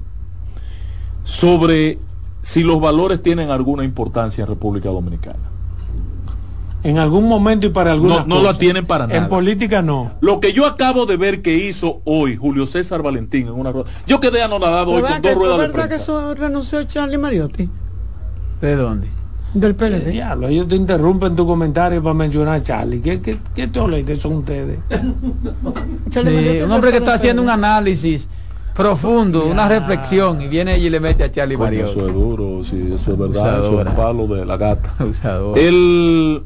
sobre 1.25 1.99
si 2.43 2.63
los 2.63 2.81
valores 2.81 3.23
tienen 3.23 3.51
alguna 3.51 3.85
importancia 3.85 4.43
en 4.43 4.49
República 4.49 4.89
Dominicana. 4.89 5.39
En 6.83 6.99
algún 6.99 7.29
momento 7.29 7.67
y 7.67 7.71
para 7.71 7.93
algunas 7.93 8.27
No, 8.27 8.37
no 8.37 8.43
la 8.43 8.55
tienen 8.55 8.87
para 8.87 9.07
nada. 9.07 9.19
En 9.19 9.29
política 9.29 9.83
no. 9.83 10.13
Lo 10.21 10.39
que 10.41 10.53
yo 10.53 10.67
acabo 10.67 11.05
de 11.07 11.17
ver 11.17 11.43
que 11.43 11.57
hizo 11.57 12.01
hoy 12.05 12.37
Julio 12.37 12.67
César 12.67 13.03
Valentín 13.03 13.49
en 13.49 13.55
una 13.55 13.73
rueda. 13.73 13.89
Yo 14.07 14.21
quedé 14.21 14.43
anonadado 14.43 14.93
hoy 14.93 15.03
¿Verdad 15.03 15.15
con 15.17 15.23
que, 15.23 15.29
dos 15.31 15.39
ruedas 15.39 15.57
¿Es 15.57 15.63
de 15.63 15.67
verdad 15.69 15.83
que 15.85 15.89
prensa. 15.89 16.03
eso 16.05 16.35
renunció 16.35 16.85
Charlie 16.85 17.19
Mariotti? 17.19 17.69
¿De 18.61 18.77
dónde? 18.77 19.09
Del 19.53 19.75
PLD. 19.75 20.11
Diablo, 20.11 20.49
ellos 20.49 20.69
te 20.69 20.77
interrumpen 20.77 21.35
tu 21.35 21.47
comentario 21.47 22.03
para 22.03 22.15
mencionar 22.15 22.57
a 22.57 22.63
Charlie. 22.63 23.01
¿Qué, 23.01 23.21
qué, 23.21 23.39
qué 23.55 23.67
toletes 23.69 24.21
son 24.21 24.35
ustedes? 24.37 24.79
Charlie 26.11 26.31
Sí, 26.31 26.37
Mariotti 26.37 26.63
un 26.63 26.73
hombre 26.73 26.91
que 26.91 26.99
está 26.99 27.15
haciendo 27.15 27.43
un 27.43 27.51
análisis 27.51 28.29
profundo, 28.75 29.47
una 29.47 29.67
reflexión 29.69 30.43
y 30.43 30.49
viene 30.49 30.79
y 30.79 30.91
le 30.91 31.01
mete 31.01 31.25
a 31.25 31.33
Charlie 31.33 31.57
Mario. 31.57 31.87
eso 31.87 32.07
es 32.07 32.13
duro, 32.13 32.63
sí, 32.63 32.91
eso 32.93 33.13
es 33.13 33.19
verdad, 33.19 33.61
eso 33.61 33.81
es 33.81 33.87
palo 33.93 34.27
de 34.27 34.45
la 34.45 34.57
gata. 34.59 34.93
El 35.57 36.43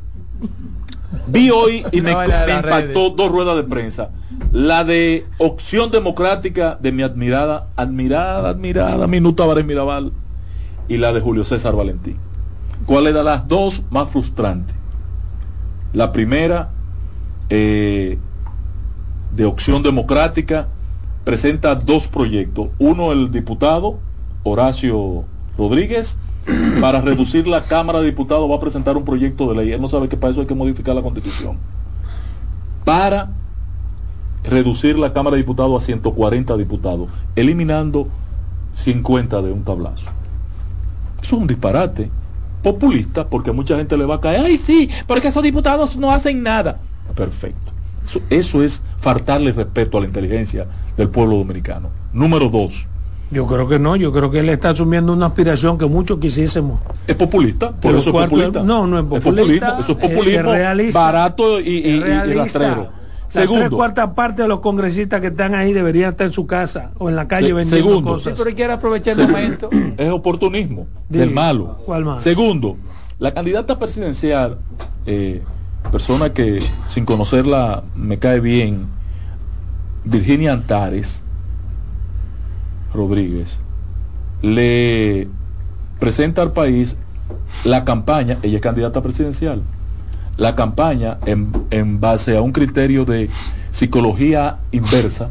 vi 1.30 1.50
hoy 1.50 1.84
y 1.92 2.00
me, 2.00 2.12
impactó 2.12 3.10
dos 3.10 3.30
ruedas 3.30 3.56
de 3.56 3.64
prensa. 3.64 4.10
La 4.52 4.84
de 4.84 5.26
Opción 5.38 5.90
Democrática 5.90 6.78
de 6.80 6.92
mi 6.92 7.02
admirada, 7.02 7.68
admirada, 7.76 8.50
admirada 8.50 9.06
Minuta 9.06 9.44
Varés 9.46 9.64
Mirabal 9.64 10.12
y 10.88 10.96
la 10.96 11.12
de 11.12 11.20
Julio 11.20 11.44
César 11.44 11.74
Valentín. 11.74 12.16
¿Cuál 12.86 13.04
de 13.04 13.12
las 13.12 13.46
dos 13.46 13.84
más 13.90 14.08
frustrante? 14.08 14.74
La 15.92 16.12
primera, 16.12 16.70
eh, 17.48 18.18
de 19.32 19.44
Opción 19.44 19.82
Democrática, 19.82 20.68
presenta 21.24 21.74
dos 21.74 22.08
proyectos. 22.08 22.68
Uno, 22.78 23.12
el 23.12 23.30
diputado 23.30 23.98
Horacio 24.42 25.24
Rodríguez, 25.58 26.16
para 26.80 27.00
reducir 27.00 27.46
la 27.46 27.64
Cámara 27.64 28.00
de 28.00 28.06
Diputados 28.06 28.50
va 28.50 28.56
a 28.56 28.60
presentar 28.60 28.96
un 28.96 29.04
proyecto 29.04 29.48
de 29.48 29.56
ley. 29.56 29.72
Él 29.72 29.80
no 29.80 29.88
sabe 29.88 30.08
que 30.08 30.16
para 30.16 30.32
eso 30.32 30.40
hay 30.40 30.46
que 30.46 30.54
modificar 30.54 30.94
la 30.94 31.02
constitución. 31.02 31.56
Para 32.84 33.30
reducir 34.44 34.98
la 34.98 35.12
Cámara 35.12 35.36
de 35.36 35.42
Diputados 35.42 35.82
a 35.82 35.86
140 35.86 36.56
diputados, 36.56 37.08
eliminando 37.36 38.08
50 38.74 39.42
de 39.42 39.52
un 39.52 39.64
tablazo. 39.64 40.06
Eso 41.20 41.36
es 41.36 41.42
un 41.42 41.46
disparate 41.46 42.10
populista, 42.62 43.28
porque 43.28 43.52
mucha 43.52 43.76
gente 43.76 43.96
le 43.96 44.04
va 44.04 44.16
a 44.16 44.20
caer, 44.20 44.40
ay 44.40 44.56
sí, 44.56 44.88
porque 45.06 45.28
esos 45.28 45.42
diputados 45.42 45.96
no 45.96 46.12
hacen 46.12 46.42
nada. 46.42 46.80
Perfecto. 47.14 47.72
Eso, 48.04 48.20
eso 48.30 48.62
es 48.62 48.82
faltarle 48.98 49.52
respeto 49.52 49.98
a 49.98 50.00
la 50.00 50.06
inteligencia 50.06 50.66
del 50.96 51.10
pueblo 51.10 51.36
dominicano. 51.36 51.90
Número 52.12 52.48
dos, 52.48 52.86
Yo 53.30 53.46
creo 53.46 53.68
que 53.68 53.78
no, 53.78 53.94
yo 53.94 54.12
creo 54.12 54.30
que 54.30 54.40
él 54.40 54.48
está 54.48 54.70
asumiendo 54.70 55.12
una 55.12 55.26
aspiración 55.26 55.78
que 55.78 55.86
muchos 55.86 56.18
quisiésemos. 56.18 56.80
es 57.06 57.14
populista, 57.14 57.70
por 57.72 57.94
eso 57.94 58.10
es 58.10 58.14
cuartos- 58.14 58.28
populista. 58.30 58.62
no, 58.64 58.86
no 58.88 58.98
es 58.98 59.04
populista, 59.04 59.30
populismo, 59.30 59.68
eso 59.80 59.92
es 59.92 59.98
es 59.98 60.10
populismo 60.10 60.52
realista, 60.52 61.00
barato 61.00 61.60
y, 61.60 61.68
y, 61.68 61.90
y- 61.90 62.00
rastrero. 62.34 62.88
Las 63.30 63.34
tres 63.34 63.44
Segundo, 63.44 63.76
cuartas 63.76 64.10
partes 64.14 64.38
de 64.44 64.48
los 64.48 64.58
congresistas 64.58 65.20
que 65.20 65.28
están 65.28 65.54
ahí 65.54 65.72
deberían 65.72 66.10
estar 66.10 66.26
en 66.26 66.32
su 66.32 66.48
casa 66.48 66.90
o 66.98 67.08
en 67.08 67.14
la 67.14 67.28
calle 67.28 67.46
Se- 67.48 67.52
vendiendo 67.52 67.88
segundo. 67.88 68.18
Sí, 68.18 68.24
cosas. 68.24 68.38
pero 68.38 68.50
él 68.50 68.56
quiere 68.56 68.72
aprovechar 68.72 69.20
el 69.20 69.28
momento. 69.28 69.68
es 69.96 70.10
oportunismo 70.10 70.88
Diga, 71.08 71.24
del 71.26 71.32
malo. 71.32 71.78
¿cuál 71.86 72.04
más? 72.04 72.22
Segundo, 72.24 72.76
la 73.20 73.32
candidata 73.32 73.78
presidencial, 73.78 74.58
eh, 75.06 75.42
persona 75.92 76.32
que 76.32 76.60
sin 76.88 77.04
conocerla 77.04 77.84
me 77.94 78.18
cae 78.18 78.40
bien, 78.40 78.86
Virginia 80.04 80.52
Antares 80.52 81.22
Rodríguez, 82.94 83.60
le 84.42 85.28
presenta 85.98 86.42
al 86.42 86.52
país 86.52 86.96
la 87.64 87.84
campaña, 87.84 88.38
ella 88.42 88.56
es 88.56 88.62
candidata 88.62 89.02
presidencial, 89.02 89.62
la 90.36 90.54
campaña 90.54 91.18
en, 91.26 91.52
en 91.70 92.00
base 92.00 92.36
a 92.36 92.42
un 92.42 92.52
criterio 92.52 93.04
de 93.04 93.28
psicología 93.70 94.58
inversa, 94.72 95.30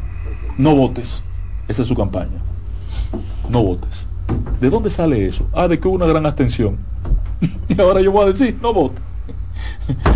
no 0.56 0.74
votes, 0.74 1.22
esa 1.68 1.82
es 1.82 1.88
su 1.88 1.94
campaña, 1.94 2.38
no 3.48 3.62
votes. 3.62 4.06
¿De 4.60 4.70
dónde 4.70 4.90
sale 4.90 5.26
eso? 5.26 5.48
Ah, 5.52 5.68
de 5.68 5.80
que 5.80 5.88
hubo 5.88 5.96
una 5.96 6.06
gran 6.06 6.26
abstención. 6.26 6.78
y 7.68 7.80
ahora 7.80 8.00
yo 8.00 8.12
voy 8.12 8.24
a 8.24 8.26
decir, 8.32 8.56
no 8.62 8.72
vote. 8.72 9.00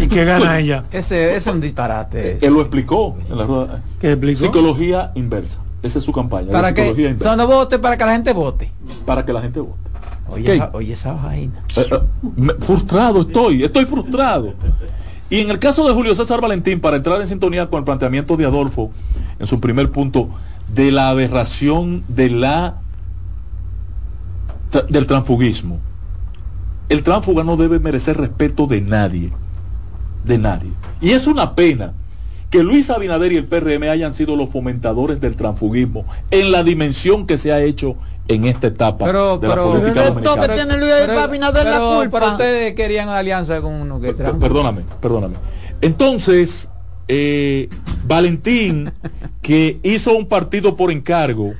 ¿Y 0.00 0.06
qué 0.06 0.24
gana 0.24 0.58
ella? 0.58 0.84
Ese, 0.92 1.34
ese 1.34 1.36
es 1.50 1.54
un 1.54 1.60
disparate. 1.60 2.38
Él 2.40 2.52
lo 2.52 2.60
explicó 2.60 3.16
en 3.28 3.36
la 3.36 3.44
rueda. 3.44 3.82
¿Qué 4.00 4.12
explicó? 4.12 4.40
Psicología 4.40 5.10
inversa. 5.14 5.63
Esa 5.84 5.98
es 5.98 6.04
su 6.04 6.12
campaña. 6.12 6.50
Para 6.50 6.72
que 6.74 6.82
no 7.36 7.46
vote 7.46 7.78
para 7.78 7.96
que 7.96 8.04
la 8.04 8.12
gente 8.12 8.32
vote. 8.32 8.72
Para 9.06 9.24
que 9.24 9.32
la 9.32 9.40
gente 9.42 9.60
vote. 9.60 9.78
Oye, 10.28 10.54
esa, 10.56 10.70
oye 10.72 10.92
esa 10.94 11.12
vaina. 11.12 11.62
Eh, 11.76 11.86
eh, 11.92 11.98
me- 12.36 12.54
frustrado 12.54 13.20
estoy, 13.20 13.62
estoy 13.62 13.84
frustrado. 13.84 14.54
Y 15.30 15.40
en 15.40 15.50
el 15.50 15.58
caso 15.58 15.86
de 15.86 15.92
Julio 15.92 16.14
César 16.14 16.40
Valentín, 16.40 16.80
para 16.80 16.96
entrar 16.96 17.20
en 17.20 17.26
sintonía 17.28 17.68
con 17.68 17.78
el 17.80 17.84
planteamiento 17.84 18.36
de 18.36 18.46
Adolfo, 18.46 18.90
en 19.38 19.46
su 19.46 19.60
primer 19.60 19.90
punto, 19.92 20.30
de 20.74 20.90
la 20.90 21.10
aberración 21.10 22.04
de 22.08 22.30
la 22.30 22.78
tra- 24.72 24.86
del 24.88 25.06
transfugismo. 25.06 25.78
El 26.88 27.02
transfuga 27.02 27.44
no 27.44 27.56
debe 27.56 27.78
merecer 27.78 28.16
respeto 28.16 28.66
de 28.66 28.80
nadie, 28.80 29.30
de 30.24 30.38
nadie. 30.38 30.70
Y 31.00 31.10
es 31.10 31.26
una 31.26 31.54
pena 31.54 31.92
que 32.54 32.62
Luis 32.62 32.88
Abinader 32.88 33.32
y 33.32 33.36
el 33.36 33.46
PRM 33.46 33.82
hayan 33.90 34.14
sido 34.14 34.36
los 34.36 34.48
fomentadores 34.48 35.20
del 35.20 35.34
transfugismo 35.34 36.04
en 36.30 36.52
la 36.52 36.62
dimensión 36.62 37.26
que 37.26 37.36
se 37.36 37.50
ha 37.52 37.60
hecho 37.60 37.96
en 38.28 38.44
esta 38.44 38.68
etapa 38.68 39.06
Pero, 39.06 39.38
de 39.38 39.48
la 39.48 39.54
pero, 39.56 39.72
política 39.72 39.92
Pero 39.94 40.04
dominicana. 40.14 40.46
que 40.46 40.54
tiene 40.54 40.78
Luis 40.78 40.92
Abinader 41.18 41.64
la 41.64 41.72
pero- 41.72 41.96
culpa. 41.98 42.20
pero 42.20 42.30
ustedes 42.32 42.74
querían 42.74 43.08
una 43.08 43.18
alianza 43.18 43.60
con 43.60 43.72
uno 43.72 44.00
que 44.00 44.12
Per- 44.14 44.34
Perdóname, 44.38 44.82
perdóname. 45.00 45.34
Entonces, 45.80 46.68
eh, 47.08 47.68
Valentín, 48.06 48.92
que 49.42 49.80
hizo 49.82 50.12
un 50.14 50.28
partido 50.28 50.76
por 50.76 50.92
encargo, 50.92 51.54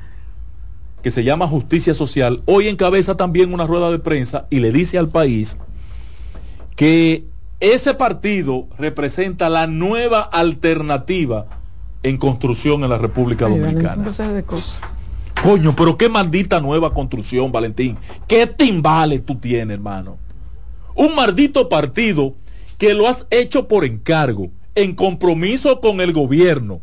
que 1.03 1.11
se 1.11 1.25
llama 1.25 1.45
Justicia 1.45 1.93
Social, 1.93 2.41
hoy 2.45 2.69
encabeza 2.69 3.17
también 3.17 3.53
una 3.53 3.65
rueda 3.67 3.91
de 3.91 3.99
prensa 3.99 4.45
y 4.49 4.59
le 4.59 4.71
dice 4.71 4.97
al 4.97 5.09
país 5.09 5.57
que 6.77 7.25
ese 7.59 7.93
partido 7.93 8.67
representa 8.77 9.49
la 9.49 9.67
nueva 9.67 10.21
alternativa 10.21 11.47
en 12.03 12.17
construcción 12.17 12.83
en 12.83 12.89
la 12.89 12.97
República 12.97 13.47
Ay, 13.47 13.57
Dominicana. 13.57 14.09
De 14.33 14.43
cosas. 14.43 14.81
Coño, 15.41 15.75
pero 15.75 15.97
qué 15.97 16.09
maldita 16.09 16.59
nueva 16.59 16.93
construcción, 16.93 17.51
Valentín. 17.51 17.97
¿Qué 18.27 18.47
timbales 18.47 19.25
tú 19.25 19.35
tienes, 19.35 19.75
hermano? 19.75 20.17
Un 20.95 21.15
maldito 21.15 21.69
partido 21.69 22.35
que 22.77 22.93
lo 22.93 23.07
has 23.07 23.27
hecho 23.29 23.67
por 23.67 23.85
encargo, 23.85 24.49
en 24.75 24.95
compromiso 24.95 25.79
con 25.79 26.01
el 26.01 26.13
gobierno, 26.13 26.81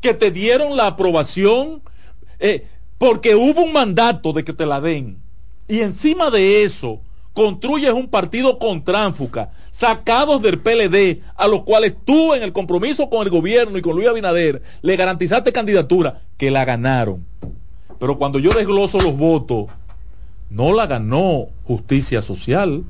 que 0.00 0.14
te 0.14 0.30
dieron 0.30 0.76
la 0.76 0.86
aprobación 0.86 1.82
eh, 2.38 2.66
porque 2.98 3.34
hubo 3.34 3.62
un 3.62 3.72
mandato 3.72 4.32
de 4.32 4.44
que 4.44 4.52
te 4.52 4.66
la 4.66 4.80
den. 4.80 5.18
Y 5.68 5.80
encima 5.80 6.30
de 6.30 6.62
eso, 6.62 7.00
construyes 7.32 7.92
un 7.92 8.08
partido 8.08 8.58
con 8.58 8.84
tránfuga, 8.84 9.50
sacados 9.74 10.40
del 10.40 10.60
PLD, 10.60 11.20
a 11.34 11.48
los 11.48 11.62
cuales 11.62 11.94
tú 12.04 12.32
en 12.32 12.44
el 12.44 12.52
compromiso 12.52 13.10
con 13.10 13.22
el 13.22 13.30
gobierno 13.30 13.76
y 13.76 13.82
con 13.82 13.96
Luis 13.96 14.06
Abinader 14.06 14.62
le 14.82 14.94
garantizaste 14.94 15.52
candidatura, 15.52 16.22
que 16.36 16.52
la 16.52 16.64
ganaron. 16.64 17.26
Pero 17.98 18.16
cuando 18.16 18.38
yo 18.38 18.52
desgloso 18.52 19.00
los 19.00 19.16
votos, 19.16 19.66
no 20.48 20.72
la 20.72 20.86
ganó 20.86 21.48
justicia 21.64 22.22
social. 22.22 22.84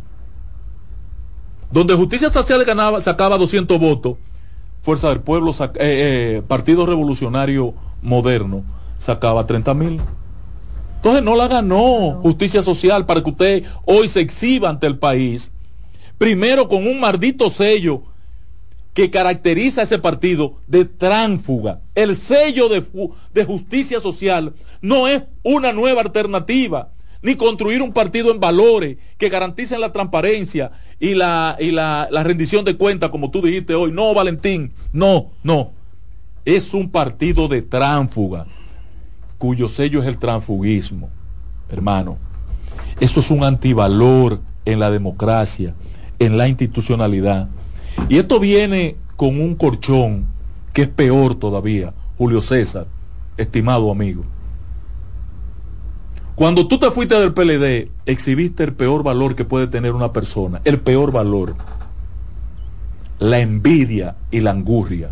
Donde 1.73 1.95
Justicia 1.95 2.29
Social 2.29 2.63
ganaba, 2.65 3.01
sacaba 3.01 3.39
200 3.39 3.81
votos, 3.81 4.19
Fuerza 4.83 5.09
del 5.09 5.21
Pueblo, 5.21 5.53
eh, 5.53 5.69
eh, 5.77 6.43
Partido 6.47 6.85
Revolucionario 6.85 7.73
Moderno, 8.03 8.63
sacaba 8.99 9.47
30 9.47 9.73
mil. 9.73 10.01
Entonces 10.97 11.23
no 11.23 11.35
la 11.35 11.49
ganó 11.49 12.21
Justicia 12.21 12.61
Social 12.61 13.07
para 13.07 13.23
que 13.23 13.31
usted 13.31 13.65
hoy 13.87 14.07
se 14.07 14.21
exhiba 14.21 14.69
ante 14.69 14.87
el 14.87 14.99
país. 14.99 15.51
Primero 16.19 16.69
con 16.69 16.87
un 16.87 17.01
maldito 17.01 17.51
sello 17.51 18.03
que 18.95 19.11
caracteriza 19.11 19.81
a 19.81 19.85
ese 19.85 19.99
partido 19.99 20.55
de 20.69 20.85
tránfuga. 20.85 21.81
El 21.97 22.15
sello 22.15 22.69
de, 22.69 22.83
de, 23.35 23.45
justicia 23.45 23.99
social 23.99 24.55
no 24.81 25.09
es 25.09 25.25
una 25.43 25.73
nueva 25.73 26.03
alternativa, 26.03 26.91
ni 27.21 27.35
construir 27.35 27.83
un 27.83 27.93
partido 27.93 28.31
en 28.31 28.39
valores 28.39 28.99
que 29.19 29.29
garanticen 29.29 29.81
la 29.81 29.93
transparencia 29.93 30.71
y 31.01 31.15
la, 31.15 31.57
y 31.59 31.73
la, 31.73 32.07
la 32.11 32.23
rendición 32.23 32.65
de 32.65 32.77
cuentas, 32.77 33.11
como 33.11 33.31
tú 33.31 33.43
dijiste 33.43 33.75
hoy. 33.75 33.91
No, 33.91 34.15
Valentín, 34.15 34.73
no, 34.93 35.33
no. 35.43 35.73
Es 36.45 36.73
un 36.73 36.89
partido 36.89 37.49
de 37.49 37.63
tránfuga, 37.63 38.47
cuyo 39.39 39.69
sello 39.69 40.03
es 40.03 40.07
el 40.07 40.19
transfugismo, 40.19 41.09
hermano. 41.69 42.19
Eso 43.01 43.19
es 43.19 43.31
un 43.31 43.43
antivalor 43.43 44.41
en 44.65 44.79
la 44.79 44.91
democracia, 44.91 45.75
en 46.19 46.37
la 46.37 46.49
institucionalidad. 46.49 47.49
Y 48.09 48.19
esto 48.19 48.41
viene 48.41 48.97
con 49.17 49.41
un 49.41 49.55
colchón 49.55 50.27
que 50.73 50.83
es 50.83 50.89
peor 50.89 51.37
todavía, 51.37 51.95
Julio 52.19 52.43
César, 52.43 52.87
estimado 53.37 53.91
amigo. 53.91 54.25
Cuando 56.35 56.67
tú 56.67 56.79
te 56.79 56.91
fuiste 56.91 57.15
del 57.15 57.33
PLD, 57.33 57.91
exhibiste 58.07 58.65
el 58.65 58.73
peor 58.73 59.05
valor 59.05 59.37
que 59.37 59.45
puede 59.45 59.69
tener 59.69 59.93
una 59.93 60.13
persona, 60.13 60.61
el 60.65 60.81
peor 60.81 61.13
valor, 61.13 61.55
la 63.21 63.39
envidia 63.39 64.17
y 64.33 64.41
la 64.41 64.51
angurria. 64.51 65.11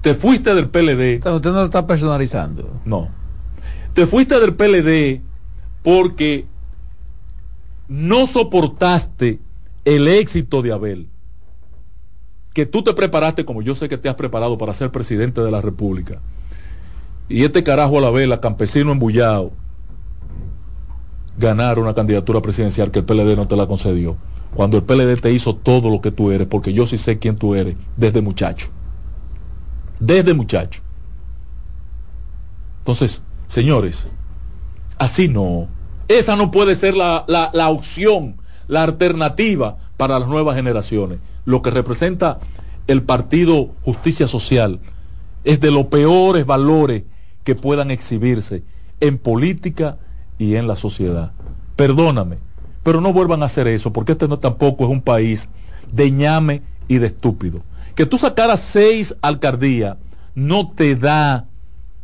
Te 0.00 0.14
fuiste 0.14 0.54
del 0.54 0.70
PLD. 0.70 1.26
Usted 1.26 1.50
no 1.50 1.58
lo 1.58 1.64
está 1.64 1.86
personalizando. 1.86 2.80
No. 2.84 3.08
Te 3.92 4.06
fuiste 4.06 4.38
del 4.40 4.54
PLD 4.54 5.20
porque 5.82 6.46
no 7.88 8.26
soportaste 8.26 9.40
el 9.94 10.06
éxito 10.06 10.60
de 10.60 10.72
Abel 10.72 11.08
que 12.52 12.66
tú 12.66 12.82
te 12.82 12.92
preparaste 12.92 13.44
como 13.44 13.62
yo 13.62 13.74
sé 13.74 13.88
que 13.88 13.96
te 13.96 14.08
has 14.08 14.16
preparado 14.16 14.58
para 14.58 14.74
ser 14.74 14.90
presidente 14.90 15.40
de 15.40 15.50
la 15.50 15.62
República. 15.62 16.20
Y 17.28 17.44
este 17.44 17.62
carajo 17.62 17.98
a 17.98 18.00
la 18.00 18.10
vela, 18.10 18.40
campesino 18.40 18.92
embullado, 18.92 19.52
ganar 21.38 21.78
una 21.78 21.94
candidatura 21.94 22.42
presidencial 22.42 22.90
que 22.90 22.98
el 22.98 23.04
PLD 23.04 23.36
no 23.36 23.48
te 23.48 23.56
la 23.56 23.66
concedió. 23.66 24.16
Cuando 24.54 24.76
el 24.76 24.82
PLD 24.82 25.20
te 25.20 25.32
hizo 25.32 25.56
todo 25.56 25.88
lo 25.88 26.00
que 26.00 26.10
tú 26.10 26.32
eres, 26.32 26.48
porque 26.48 26.72
yo 26.72 26.86
sí 26.86 26.98
sé 26.98 27.18
quién 27.18 27.36
tú 27.36 27.54
eres 27.54 27.76
desde 27.96 28.20
muchacho. 28.20 28.68
Desde 30.00 30.34
muchacho. 30.34 30.82
Entonces, 32.80 33.22
señores, 33.46 34.08
así 34.98 35.28
no. 35.28 35.68
Esa 36.08 36.36
no 36.36 36.50
puede 36.50 36.74
ser 36.74 36.94
la, 36.94 37.24
la, 37.28 37.50
la 37.52 37.68
opción, 37.68 38.36
la 38.68 38.84
alternativa 38.84 39.76
para 39.96 40.18
las 40.18 40.28
nuevas 40.28 40.56
generaciones 40.56 41.18
lo 41.48 41.62
que 41.62 41.70
representa 41.70 42.38
el 42.86 43.02
partido 43.02 43.70
Justicia 43.82 44.28
Social 44.28 44.80
es 45.44 45.60
de 45.60 45.70
los 45.70 45.86
peores 45.86 46.44
valores 46.44 47.04
que 47.42 47.54
puedan 47.54 47.90
exhibirse 47.90 48.62
en 49.00 49.16
política 49.16 49.96
y 50.38 50.56
en 50.56 50.68
la 50.68 50.76
sociedad. 50.76 51.32
Perdóname, 51.74 52.36
pero 52.82 53.00
no 53.00 53.14
vuelvan 53.14 53.42
a 53.42 53.46
hacer 53.46 53.66
eso, 53.66 53.94
porque 53.94 54.12
este 54.12 54.28
no 54.28 54.38
tampoco 54.38 54.84
es 54.84 54.90
un 54.90 55.00
país 55.00 55.48
de 55.90 56.10
ñame 56.10 56.62
y 56.86 56.98
de 56.98 57.06
estúpido. 57.06 57.62
Que 57.94 58.04
tú 58.04 58.18
sacaras 58.18 58.60
seis 58.60 59.16
alcaldías 59.22 59.96
no 60.34 60.70
te 60.70 60.96
da, 60.96 61.46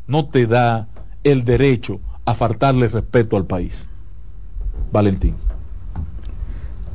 no 0.07 0.24
te 0.24 0.47
da 0.47 0.89
el 1.23 1.45
derecho 1.45 2.01
a 2.24 2.35
faltarle 2.35 2.89
respeto 2.89 3.36
al 3.36 3.45
país. 3.45 3.85
Valentín. 4.91 5.36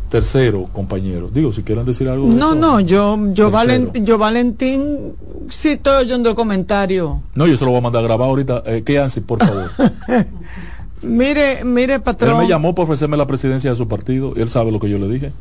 Tercero, 0.10 0.66
compañero, 0.74 1.30
digo, 1.32 1.54
si 1.54 1.62
quieren 1.62 1.86
decir 1.86 2.10
algo. 2.10 2.28
No, 2.28 2.56
no, 2.56 2.80
yo, 2.80 3.18
yo, 3.34 3.52
Valentín, 3.52 4.06
yo 4.06 4.18
Valentín, 4.18 5.14
sí 5.50 5.70
estoy 5.70 6.06
oyendo 6.06 6.30
el 6.30 6.36
comentario. 6.36 7.22
No, 7.36 7.46
yo 7.46 7.56
se 7.58 7.64
lo 7.64 7.72
voy 7.72 7.78
a 7.80 7.82
mandar 7.84 8.04
a 8.04 8.08
grabar 8.08 8.28
ahorita. 8.28 8.64
Eh, 8.66 8.84
¿Qué 8.84 8.98
hace, 8.98 9.22
por 9.22 9.38
favor? 9.40 9.70
mire, 11.04 11.64
mire, 11.64 12.00
patrón. 12.00 12.32
Él 12.32 12.38
me 12.38 12.48
llamó 12.48 12.74
para 12.74 12.86
ofrecerme 12.86 13.18
la 13.18 13.28
presidencia 13.28 13.70
de 13.70 13.76
su 13.76 13.88
partido. 13.88 14.34
Y 14.36 14.42
él 14.42 14.50
sabe 14.50 14.72
lo 14.72 14.80
que 14.80 14.90
yo 14.90 14.98
le 14.98 15.08
dije. 15.08 15.32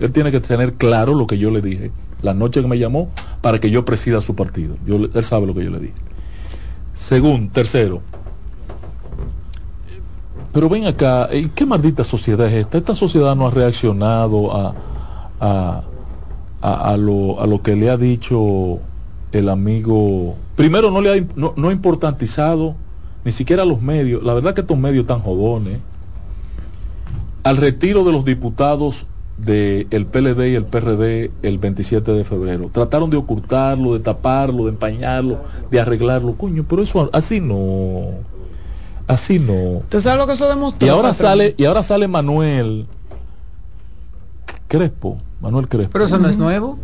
Él 0.00 0.10
tiene 0.12 0.32
que 0.32 0.40
tener 0.40 0.74
claro 0.74 1.14
lo 1.14 1.26
que 1.26 1.36
yo 1.36 1.50
le 1.50 1.60
dije 1.60 1.90
la 2.22 2.34
noche 2.34 2.60
que 2.60 2.68
me 2.68 2.78
llamó 2.78 3.10
para 3.40 3.58
que 3.58 3.70
yo 3.70 3.84
presida 3.84 4.20
su 4.20 4.34
partido. 4.34 4.76
Yo, 4.86 4.96
él 4.96 5.24
sabe 5.24 5.46
lo 5.46 5.54
que 5.54 5.64
yo 5.64 5.70
le 5.70 5.80
dije. 5.80 5.94
Segundo, 6.92 7.52
tercero, 7.52 8.02
pero 10.52 10.68
ven 10.68 10.86
acá, 10.86 11.28
¿en 11.30 11.50
qué 11.50 11.66
maldita 11.66 12.04
sociedad 12.04 12.46
es 12.46 12.54
esta? 12.54 12.78
Esta 12.78 12.94
sociedad 12.94 13.36
no 13.36 13.46
ha 13.46 13.50
reaccionado 13.50 14.56
a, 14.56 14.74
a, 15.40 15.82
a, 16.60 16.96
lo, 16.96 17.40
a 17.40 17.46
lo 17.46 17.62
que 17.62 17.76
le 17.76 17.90
ha 17.90 17.96
dicho 17.96 18.78
el 19.32 19.48
amigo. 19.48 20.36
Primero, 20.56 20.90
no 20.90 21.00
le 21.00 21.18
ha 21.18 21.24
no, 21.36 21.52
no 21.56 21.70
importantizado 21.70 22.74
ni 23.24 23.32
siquiera 23.32 23.62
a 23.62 23.66
los 23.66 23.82
medios. 23.82 24.22
La 24.22 24.34
verdad 24.34 24.54
que 24.54 24.62
estos 24.62 24.78
medios 24.78 25.06
tan 25.06 25.20
jodones. 25.20 25.78
Al 27.44 27.56
retiro 27.56 28.04
de 28.04 28.12
los 28.12 28.24
diputados 28.24 29.06
del 29.38 30.06
PLD 30.06 30.48
y 30.48 30.54
el 30.56 30.64
PRD 30.64 31.30
el 31.42 31.58
27 31.58 32.12
de 32.12 32.24
febrero. 32.24 32.70
Trataron 32.72 33.08
de 33.10 33.16
ocultarlo, 33.16 33.94
de 33.94 34.00
taparlo, 34.00 34.64
de 34.64 34.70
empañarlo, 34.70 35.38
de 35.70 35.80
arreglarlo. 35.80 36.34
Coño, 36.34 36.64
pero 36.68 36.82
eso 36.82 37.08
así 37.12 37.40
no. 37.40 38.37
Así 39.08 39.38
no. 39.38 39.78
¿Usted 39.78 40.00
sabe 40.00 40.18
lo 40.18 40.26
que 40.26 40.34
eso 40.34 40.48
demostró? 40.48 40.86
Y 40.86 40.90
ahora 40.90 41.14
sale, 41.14 41.54
y 41.56 41.64
ahora 41.64 41.82
sale 41.82 42.06
Manuel 42.06 42.86
Crespo. 44.68 45.18
Manuel 45.40 45.66
Crespo. 45.66 45.92
Pero 45.92 46.04
eso 46.04 46.18
no 46.18 46.28
es 46.28 46.36
nuevo. 46.36 46.78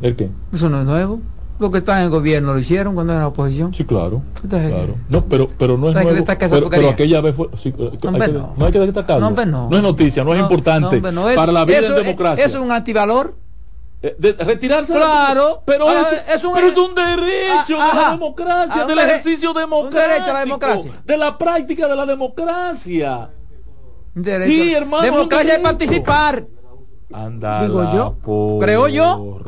¿El 0.00 0.16
qué? 0.16 0.30
Eso 0.52 0.70
no 0.70 0.80
es 0.80 0.86
nuevo. 0.86 1.20
Lo 1.58 1.70
que 1.70 1.78
está 1.78 1.98
en 1.98 2.04
el 2.04 2.10
gobierno 2.10 2.54
lo 2.54 2.58
hicieron 2.58 2.94
cuando 2.94 3.12
era 3.12 3.22
la 3.22 3.28
oposición. 3.28 3.74
Sí, 3.74 3.84
claro. 3.84 4.22
claro. 4.48 4.94
No, 5.08 5.24
pero, 5.24 5.48
pero 5.58 5.76
no 5.76 5.88
es 5.88 5.94
nuevo. 5.94 6.24
Pero, 6.38 6.70
pero, 6.70 6.88
aquella 6.88 7.20
vez 7.20 7.34
fue. 7.34 7.48
Sí, 7.56 7.74
no, 7.76 7.90
hay 8.24 8.32
no. 8.32 8.54
no, 8.56 8.66
hay 8.66 8.72
que 8.72 8.78
destacarlo. 8.78 9.28
No, 9.28 9.44
no. 9.44 9.68
no 9.68 9.76
es 9.76 9.82
noticia, 9.82 10.24
no, 10.24 10.34
es 10.34 10.40
importante. 10.40 10.96
Es, 10.96 11.36
para 11.36 11.52
la 11.52 11.64
vida 11.64 11.80
en 11.80 11.94
democracia. 11.94 12.44
Es, 12.44 12.54
es 12.54 12.60
un 12.60 12.72
antivalor. 12.72 13.34
Eh, 14.00 14.14
de 14.16 14.32
retirarse 14.32 14.92
claro. 14.92 15.62
pero, 15.66 15.88
ah, 15.88 16.06
es, 16.32 16.44
un, 16.44 16.54
pero 16.54 16.68
es 16.68 16.76
un 16.76 16.94
derecho 16.94 17.78
ah, 17.80 17.88
de 17.88 17.96
la 17.96 18.10
democracia 18.12 18.84
del 18.84 18.98
ejercicio 19.00 19.52
democrático 19.52 20.30
a 20.30 20.34
la 20.34 20.40
democracia. 20.40 20.92
de 21.04 21.16
la 21.16 21.36
práctica 21.36 21.88
de 21.88 21.96
la 21.96 22.06
democracia. 22.06 23.30
Derecho. 24.14 24.50
sí 24.50 24.72
hermano 24.72 25.02
democracia 25.02 25.54
es 25.54 25.60
participar. 25.60 26.46
Anda 27.12 27.62
digo 27.62 27.92
yo 27.92 28.58
creo 28.60 28.86
yo 28.86 29.40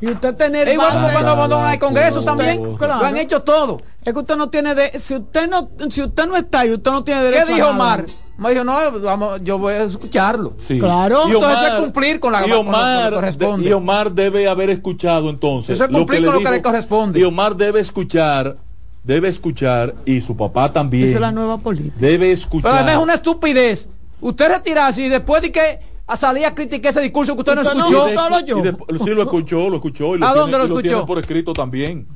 y 0.00 0.06
usted 0.08 0.34
tener 0.34 0.68
igual 0.68 0.92
como 0.92 1.08
cuando 1.10 1.30
abandonan 1.30 1.72
el 1.72 1.78
Congreso 1.78 2.22
también. 2.22 2.76
lo 2.76 2.92
han 2.92 3.16
hecho 3.16 3.42
todo. 3.42 3.80
Es 4.04 4.12
que 4.12 4.18
usted 4.18 4.36
no 4.36 4.50
tiene 4.50 4.74
de 4.74 4.98
si 4.98 5.14
usted 5.14 5.48
no 5.48 5.70
si 5.90 6.02
usted 6.02 6.26
no 6.26 6.36
está 6.36 6.66
y 6.66 6.72
usted 6.72 6.90
no 6.90 7.04
tiene 7.04 7.22
derecho 7.22 7.46
¿qué 7.46 7.54
dijo 7.54 7.68
Omar? 7.68 8.04
Me 8.38 8.50
dijo, 8.50 8.64
no, 8.64 8.76
vamos, 9.00 9.40
yo 9.42 9.58
voy 9.58 9.74
a 9.74 9.84
escucharlo. 9.84 10.54
Sí. 10.58 10.78
Claro. 10.78 11.28
Y 11.28 11.34
Omar, 11.34 11.50
entonces 11.50 11.72
es 11.72 11.80
cumplir 11.80 12.20
con, 12.20 12.32
la, 12.32 12.46
y 12.46 12.52
Omar, 12.52 13.08
que 13.08 13.14
corresponde. 13.14 13.68
y 13.68 13.72
Omar 13.72 14.12
debe 14.12 14.46
haber 14.46 14.70
escuchado 14.70 15.30
entonces. 15.30 15.76
Eso 15.76 15.84
es 15.84 15.90
cumplir 15.90 16.20
lo 16.20 16.32
con 16.32 16.42
lo 16.42 16.50
que 16.50 16.56
le 16.56 16.62
corresponde. 16.62 17.18
Y 17.18 17.24
Omar 17.24 17.56
debe 17.56 17.80
escuchar, 17.80 18.58
debe 19.02 19.28
escuchar, 19.28 19.94
y 20.04 20.20
su 20.20 20.36
papá 20.36 20.70
también. 20.70 21.04
Esa 21.04 21.14
es 21.14 21.20
la 21.20 21.32
nueva 21.32 21.56
política. 21.58 21.96
Debe 21.98 22.30
escuchar. 22.30 22.70
Pero 22.70 22.74
además 22.74 22.96
es 22.96 23.02
una 23.02 23.14
estupidez. 23.14 23.88
Usted 24.20 24.48
retirarse 24.48 25.02
y 25.02 25.08
después 25.08 25.40
de 25.40 25.52
que 25.52 25.80
a 26.06 26.16
salir 26.16 26.44
a 26.44 26.54
criticar 26.54 26.90
ese 26.90 27.00
discurso 27.00 27.34
que 27.34 27.40
usted, 27.40 27.54
no 27.54 27.62
escuchó. 27.62 28.12
No, 28.14 28.40
yo. 28.44 28.62
sí, 29.02 29.10
lo 29.10 29.22
escuchó, 29.22 29.70
lo 29.70 29.76
escuchó. 29.76 30.14
Y 30.14 30.18
lo 30.18 30.26
¿A 30.26 30.32
tiene, 30.32 30.40
dónde 30.40 30.58
lo 30.58 30.64
escuchó? 30.64 30.82
Lo 30.82 30.90
tiene 30.90 31.06
por 31.06 31.18
escrito 31.18 31.52
también. 31.54 32.06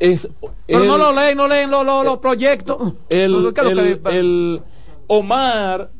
Es, 0.00 0.28
Pero 0.66 0.82
el, 0.82 0.88
no 0.88 0.98
lo 0.98 1.12
leen, 1.12 1.36
no 1.36 1.46
leen 1.46 1.70
los, 1.70 1.86
los, 1.86 2.04
los 2.04 2.18
proyectos. 2.18 2.94
El, 3.08 3.54
el, 3.56 4.00
el 4.10 4.62
Omar 5.06 5.90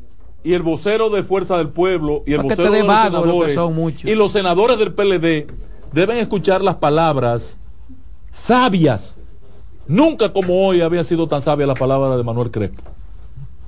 y 0.43 0.53
el 0.53 0.61
vocero 0.61 1.09
de 1.09 1.23
Fuerza 1.23 1.57
del 1.57 1.69
Pueblo 1.69 2.23
y 2.25 2.33
el 2.33 2.43
vocero 2.43 2.71
de 2.71 2.83
los 2.83 3.03
senadores 3.03 4.03
y 4.03 4.15
los 4.15 4.31
senadores 4.31 4.77
del 4.77 4.93
PLD 4.93 5.47
deben 5.91 6.17
escuchar 6.17 6.61
las 6.61 6.75
palabras 6.75 7.57
sabias. 8.31 9.15
Nunca 9.87 10.33
como 10.33 10.65
hoy 10.65 10.81
había 10.81 11.03
sido 11.03 11.27
tan 11.27 11.41
sabia 11.41 11.65
la 11.65 11.75
palabra 11.75 12.17
de 12.17 12.23
Manuel 12.23 12.51
Crespo. 12.51 12.83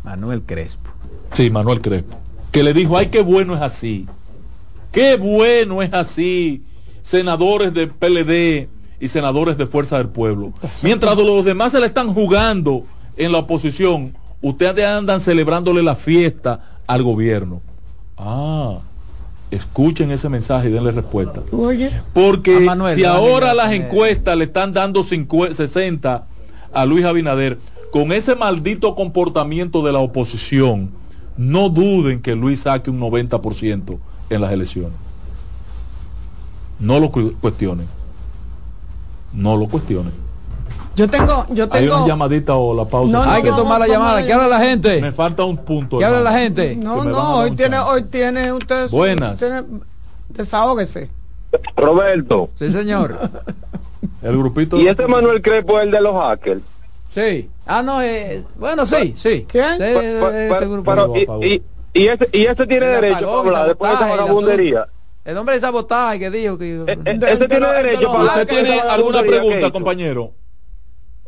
Manuel 0.04 0.42
Crespo. 0.44 0.90
Sí, 1.34 1.50
Manuel 1.50 1.82
Crespo. 1.82 2.18
Que 2.52 2.64
le 2.64 2.74
dijo, 2.74 2.98
ay, 2.98 3.08
qué 3.08 3.22
bueno 3.22 3.56
es 3.56 3.62
así. 3.62 4.08
Qué 4.92 5.18
bueno 5.18 5.82
es 5.82 5.94
así. 5.94 6.64
Senadores 7.02 7.74
del 7.74 7.90
PLD 7.90 8.68
y 9.00 9.08
senadores 9.08 9.58
de 9.58 9.68
Fuerza 9.68 9.98
del 9.98 10.10
Pueblo. 10.10 10.54
Mientras 10.84 11.18
los 11.18 11.46
demás 11.46 11.72
se 11.72 11.80
le 11.80 11.86
están 11.86 12.14
jugando 12.14 12.84
en 13.16 13.32
la 13.32 13.40
oposición, 13.40 14.16
ustedes 14.42 14.86
andan 14.86 15.22
celebrándole 15.22 15.84
la 15.84 15.96
fiesta 15.96 16.60
al 16.86 17.04
gobierno. 17.04 17.62
Ah, 18.18 18.80
escuchen 19.52 20.12
ese 20.12 20.30
mensaje 20.30 20.70
y 20.70 20.72
denle 20.72 20.92
respuesta. 20.92 21.42
Oye. 21.52 21.92
Porque 22.14 22.60
Manuel, 22.62 22.96
si 22.96 23.04
ahora 23.04 23.54
las 23.54 23.72
encuestas 23.74 24.38
le 24.38 24.46
están 24.46 24.74
dando 24.74 25.04
50, 25.04 25.54
60 25.56 26.28
a 26.74 26.86
Luis 26.86 27.06
Abinader, 27.06 27.58
con 27.92 28.12
ese 28.12 28.36
maldito 28.36 28.96
comportamiento 28.96 29.82
de 29.84 29.92
la 29.94 30.00
oposición, 30.00 30.92
no 31.38 31.70
duden 31.70 32.22
que 32.22 32.36
Luis 32.36 32.62
saque 32.62 32.90
un 32.90 33.00
90% 33.00 33.98
en 34.30 34.42
las 34.42 34.52
elecciones. 34.52 34.92
No 36.80 37.00
lo 37.00 37.12
cu- 37.12 37.34
cuestionen. 37.40 37.88
No 39.34 39.56
lo 39.58 39.68
cuestionen. 39.68 40.14
Yo 40.98 41.08
tengo, 41.08 41.46
yo 41.52 41.66
Hay 41.66 41.84
tengo. 41.84 41.96
una 41.98 42.08
llamadita 42.08 42.56
o 42.56 42.74
la 42.76 42.86
pausa. 42.86 43.12
No, 43.12 43.24
no, 43.24 43.32
Hay 43.32 43.44
que 43.44 43.50
tomar 43.52 43.80
la 43.80 43.88
llamada. 43.88 44.18
a 44.18 44.26
¿Qué 44.26 44.34
habla 44.34 44.48
la 44.48 44.60
gente? 44.60 45.00
Me 45.00 45.12
falta 45.12 45.44
un 45.44 45.56
punto. 45.58 46.00
¿Qué 46.00 46.06
habla 46.06 46.22
la 46.22 46.32
gente? 46.34 46.76
No, 46.76 47.04
que 47.04 47.10
a 47.10 47.12
no, 47.12 47.36
hoy 47.38 47.52
tiene, 47.52 47.78
hoy 47.80 48.04
tiene 48.04 48.52
usted. 48.52 48.90
su- 48.90 48.96
Buenas. 48.96 49.40
tiene- 49.40 49.64
desahógese. 50.30 51.10
Roberto, 51.76 52.50
Sí, 52.58 52.72
señor. 52.72 53.18
El 54.24 54.38
grupito. 54.38 54.78
¿y 54.78 54.88
ese 54.88 55.08
Manuel 55.08 55.42
Crepo 55.42 55.78
es 55.80 55.86
el 55.86 55.92
de 55.92 56.02
los 56.02 56.14
hackers? 56.16 56.62
Sí. 57.10 57.50
Ah, 57.66 57.82
no, 57.84 58.02
eh, 58.02 58.44
bueno, 58.58 58.86
sí, 58.86 59.14
sí. 59.16 59.46
¿Quién? 59.48 59.78
Sí, 59.78 60.50
pa- 60.50 60.60
grupo. 60.66 60.84
pero, 60.92 61.14
y, 61.16 61.48
y, 61.48 61.64
y 61.94 62.08
ese, 62.08 62.28
y 62.34 62.46
ese 62.46 62.66
tiene 62.68 62.88
El 62.88 63.02
derecho 63.02 63.28
para 63.28 63.40
hablar 63.40 63.68
después 63.68 63.92
de 63.92 63.96
esa 63.98 64.10
vagabundería. 64.10 64.88
El 65.24 65.38
hombre 65.38 65.56
de 65.56 65.62
sabotaje 65.62 66.20
que 66.20 66.30
dijo 66.32 66.58
que... 66.58 66.74
De 66.74 66.96
tiene 66.96 67.68
derecho 67.68 68.08
para 68.08 68.20
hablar 68.20 68.40
¿Usted 68.42 68.48
tiene 68.48 68.80
alguna 68.80 69.22
que 69.24 69.30
pregunta, 69.30 69.72
compañero? 69.72 70.32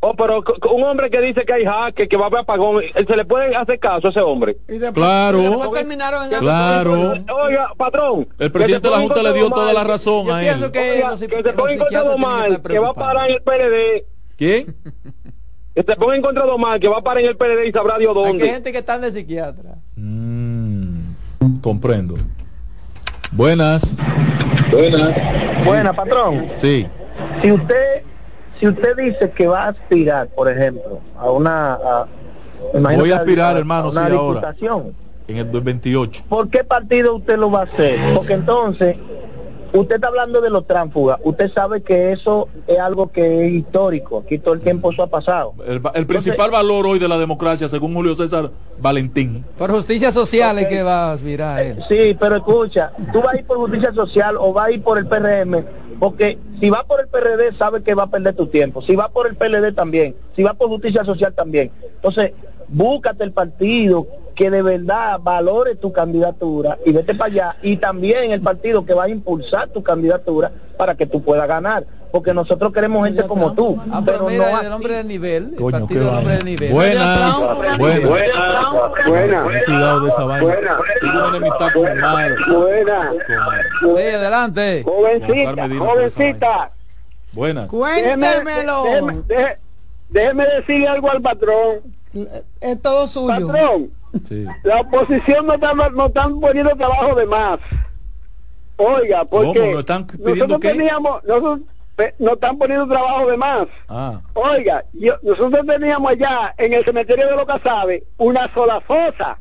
Oh, 0.02 0.14
pero 0.16 0.42
un 0.72 0.84
hombre 0.84 1.10
que 1.10 1.20
dice 1.20 1.44
que 1.46 1.52
hay 1.54 1.66
hacker, 1.66 2.08
que 2.08 2.16
va 2.16 2.26
a 2.26 2.28
haber 2.28 2.40
apagón, 2.40 2.82
¿se 3.06 3.16
le 3.18 3.26
puede 3.26 3.54
hacer 3.56 3.80
caso 3.80 4.08
a 4.08 4.12
ese 4.12 4.22
hombre? 4.22 4.56
Y 4.70 4.74
después, 4.78 4.94
Claro. 4.94 5.40
y 5.40 5.44
después 5.44 5.72
terminaron 5.72 6.32
en 6.32 6.40
Claro. 6.40 7.14
Oiga, 7.44 7.74
patrón. 7.76 8.28
El 8.40 8.52
presidente 8.52 8.88
de 8.88 8.96
la 8.96 9.02
Junta 9.02 9.22
le 9.24 9.34
dio 9.34 9.50
toda 9.50 9.74
la 9.74 9.84
razón 9.84 10.26
Yo 10.28 10.34
a 10.34 10.42
él. 10.44 10.72
que 10.72 10.80
Oiga, 10.80 11.12
los, 11.12 11.20
que 11.20 11.28
los 11.36 11.44
se 11.44 11.54
ponga 11.54 11.72
en 11.74 11.80
contra 11.80 12.04
de 12.04 12.10
psiquiatras 12.14 12.16
tienen 12.16 12.62
que 12.62 12.70
que 12.70 12.80
va 12.80 12.90
a 12.90 12.94
parar 12.94 13.30
en 13.30 13.36
el 13.36 13.42
PLD. 13.42 14.06
¿Quién? 14.38 14.76
Que 15.76 15.84
se 15.84 15.96
ponga 15.98 16.16
en 16.16 16.22
contra 16.22 16.46
de 16.46 16.52
Omar, 16.52 16.80
que 16.80 16.88
va 16.88 16.98
a 16.98 17.02
parar 17.02 17.24
en 17.24 17.30
el 17.30 17.36
PLD 17.38 17.68
y 17.68 17.72
sabrá 17.74 17.98
Dios 17.98 18.12
Aquí 18.12 18.20
hay 18.22 18.28
dónde. 18.28 18.48
gente 18.50 18.72
que 18.72 18.78
está 18.78 18.98
de 19.00 19.12
psiquiatra. 19.12 19.76
Mm, 19.98 21.60
comprendo. 21.62 22.16
Buenas. 23.32 23.96
Buenas. 24.72 25.66
Buena, 25.66 25.94
patrón. 25.94 26.48
Sí. 26.58 26.88
Si 27.42 27.52
usted, 27.52 28.04
si 28.60 28.68
usted 28.68 28.96
dice 28.98 29.32
que 29.32 29.48
va 29.48 29.66
a 29.66 29.70
aspirar, 29.70 30.28
por 30.30 30.50
ejemplo, 30.50 31.00
a 31.18 31.30
una... 31.32 31.74
a- 31.74 32.08
Voy 32.74 33.12
a 33.12 33.18
aspirar, 33.18 33.56
a 33.56 33.60
hermano, 33.60 33.90
una 33.90 34.08
sí, 34.08 34.14
ahora. 34.14 34.40
diputación. 34.40 34.96
En 35.28 35.38
el 35.38 35.46
28. 35.46 36.24
¿Por 36.28 36.50
qué 36.50 36.64
partido 36.64 37.16
usted 37.16 37.38
lo 37.38 37.50
va 37.52 37.62
a 37.62 37.64
hacer? 37.64 38.00
Porque 38.16 38.34
entonces, 38.34 38.98
usted 39.74 39.96
está 39.96 40.08
hablando 40.08 40.42
de 40.42 40.50
los 40.50 40.66
tránsfugas. 40.66 41.20
Usted 41.24 41.52
sabe 41.54 41.82
que 41.82 42.12
eso 42.12 42.48
es 42.68 42.80
algo 42.80 43.12
que 43.12 43.46
es 43.46 43.52
histórico. 43.54 44.24
Aquí 44.26 44.40
todo 44.40 44.54
el 44.54 44.62
tiempo 44.62 44.92
eso 44.92 45.04
ha 45.04 45.08
pasado. 45.08 45.54
El, 45.66 45.82
el 45.94 46.08
principal 46.08 46.52
valor 46.52 46.86
hoy 46.88 47.00
de 47.00 47.08
la 47.08 47.18
democracia, 47.18 47.68
según 47.68 47.94
Julio 47.94 48.16
César 48.16 48.52
Valentín. 48.80 49.46
Por 49.58 49.72
justicia 49.72 50.12
social 50.12 50.60
es 50.60 50.68
que 50.68 50.84
va 50.84 51.10
a 51.10 51.14
aspirar 51.14 51.62
él. 51.62 51.84
Sí, 51.88 52.16
pero 52.20 52.38
escucha, 52.38 52.92
tú 53.12 53.22
vas 53.22 53.34
a 53.34 53.40
ir 53.40 53.46
por 53.46 53.58
justicia 53.58 53.94
social 53.94 54.36
o 54.40 54.54
vas 54.54 54.68
a 54.68 54.72
ir 54.72 54.82
por 54.82 54.98
el 54.98 55.08
PRM, 55.08 55.64
porque 56.00 56.38
si 56.60 56.70
va 56.70 56.84
por 56.84 57.02
el 57.02 57.08
PRD 57.08 57.58
sabe 57.58 57.84
que 57.84 57.94
va 57.94 58.04
a 58.04 58.10
perder 58.10 58.36
tu 58.36 58.48
tiempo, 58.48 58.82
si 58.82 58.96
va 58.96 59.10
por 59.10 59.28
el 59.28 59.36
PLD 59.36 59.74
también, 59.74 60.16
si 60.36 60.44
va 60.44 60.54
por 60.54 60.70
justicia 60.70 61.04
social 61.04 61.34
también. 61.34 61.72
Entonces, 61.96 62.32
búscate 62.70 63.24
el 63.24 63.32
partido 63.32 64.08
que 64.36 64.50
de 64.50 64.62
verdad 64.62 65.20
valore 65.22 65.76
tu 65.76 65.92
candidatura 65.92 66.78
y 66.86 66.94
vete 66.94 67.14
para 67.14 67.32
allá, 67.32 67.56
y 67.62 67.76
también 67.78 68.32
el 68.32 68.40
partido 68.42 68.86
que 68.86 68.94
va 68.94 69.04
a 69.04 69.10
impulsar 69.10 69.68
tu 69.70 69.84
candidatura 69.84 70.52
para 70.78 70.96
que 70.96 71.06
tú 71.06 71.22
puedas 71.22 71.46
ganar, 71.46 71.86
porque 72.12 72.34
nosotros 72.34 72.72
queremos 72.72 73.06
gente 73.06 73.24
como 73.24 73.52
tú, 73.54 73.78
Ah, 73.92 74.02
pero 74.06 74.20
pero 74.20 74.30
mira, 74.30 74.52
no 74.54 74.62
el 74.62 74.72
hombre 74.72 74.94
del 74.96 75.08
nivel, 75.10 75.44
el 75.52 75.56
Coño, 75.56 75.80
partido 75.80 76.06
del 76.06 76.16
hombre 76.16 76.36
del 76.38 76.46
nivel. 76.46 76.72
Buenas. 76.72 77.36
Buenas. 77.78 78.10
Buena. 79.08 79.44
Ten 79.44 79.62
cuidado 79.66 80.00
de 80.00 80.10
esa 80.10 80.24
vaina. 80.24 80.46
Buena. 80.46 80.78
Tengo 81.02 81.18
una 81.28 81.28
enemistad 81.38 81.68
con 81.74 81.92
Omar. 81.92 82.32
Buena. 82.50 83.10
Con- 83.82 83.98
Sí, 83.98 84.08
adelante. 84.08 84.84
Jovencita, 84.86 85.70
jovencita. 85.80 86.72
Buenas. 87.34 87.68
Cuéntemelo. 87.68 88.84
Déjeme, 88.86 89.14
déjeme- 89.28 89.58
déjeme 90.10 90.46
decirle 90.46 90.88
algo 90.88 91.12
al 91.12 91.22
patrón. 91.22 91.99
Es 92.60 92.82
todo 92.82 93.08
suyo. 93.08 93.48
Patrón, 93.48 93.92
Sí. 94.28 94.46
la 94.64 94.82
oposición 94.82 95.46
no 95.46 95.54
está, 95.54 95.74
no 95.74 96.06
están 96.08 96.40
poniendo 96.40 96.76
trabajo 96.76 97.16
de 97.16 97.26
más. 97.28 97.60
Oiga, 98.78 99.26
porque 99.26 99.60
¿Cómo? 99.60 99.72
¿No 99.74 99.80
están 99.82 100.08
pidiendo 100.08 100.34
nosotros 100.36 100.60
qué? 100.62 100.68
teníamos, 100.70 101.24
nosotros 101.26 101.60
pe- 101.96 102.16
no 102.18 102.34
están 102.34 102.58
poniendo 102.58 102.88
trabajo 102.88 103.30
de 103.30 103.38
más. 103.38 103.68
Ah. 103.90 104.22
Oiga, 104.34 104.86
yo- 104.94 105.18
nosotros 105.22 105.66
teníamos 105.68 106.12
allá 106.12 106.56
en 106.58 106.74
el 106.74 106.84
cementerio 106.86 107.28
de 107.28 107.36
los 107.36 107.46
Casabe 107.46 108.04
una 108.18 108.52
sola 108.54 108.80
fosa 108.82 109.38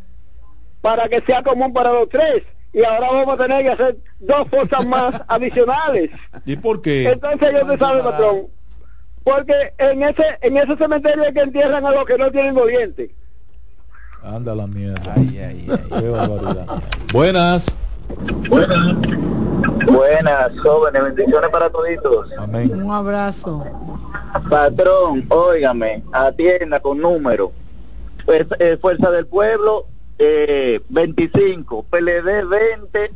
para 0.83 1.09
que 1.09 1.21
sea 1.23 1.43
común 1.43 1.73
para 1.73 1.93
los 1.93 2.09
tres. 2.09 2.43
Y 2.73 2.83
ahora 2.85 3.09
vamos 3.11 3.35
a 3.41 3.43
tener 3.45 3.63
que 3.63 3.71
hacer 3.71 3.97
dos 4.19 4.47
fosas 4.51 4.87
más 4.87 5.15
adicionales. 5.29 6.11
¿Y 6.45 6.57
por 6.57 6.83
qué? 6.83 7.11
Entonces 7.13 7.53
ya 7.53 7.63
usted 7.63 7.79
sabe, 7.79 8.03
patrón. 8.03 8.49
Porque 9.29 9.75
en 9.77 10.03
ese 10.03 10.25
en 10.41 10.57
ese 10.57 10.75
cementerio 10.77 11.25
es 11.25 11.35
que 11.35 11.41
entierran 11.41 11.85
a 11.85 11.91
los 11.91 12.07
que 12.07 12.17
no 12.17 12.31
tienen 12.31 12.55
doliente. 12.55 13.15
Anda 14.23 14.55
la 14.55 14.67
mierda. 14.67 15.13
Ay, 15.15 15.39
ay, 15.39 15.67
ay. 15.69 16.01
Qué 16.01 16.09
barbaridad. 16.09 16.83
Buenas. 17.13 17.77
Buenas, 19.87 20.59
jóvenes, 20.63 21.03
bendiciones 21.03 21.51
para 21.51 21.69
toditos. 21.69 22.27
Amén. 22.39 22.83
Un 22.83 22.91
abrazo. 22.91 23.65
Patrón, 24.49 25.27
óigame, 25.29 26.03
atienda 26.13 26.81
con 26.81 26.99
número. 26.99 27.53
Fuerza, 28.25 28.57
eh, 28.59 28.79
Fuerza 28.81 29.11
del 29.11 29.27
Pueblo, 29.27 29.87
eh, 30.19 30.81
25, 30.89 31.85
PLD 31.91 32.45
20 32.45 33.13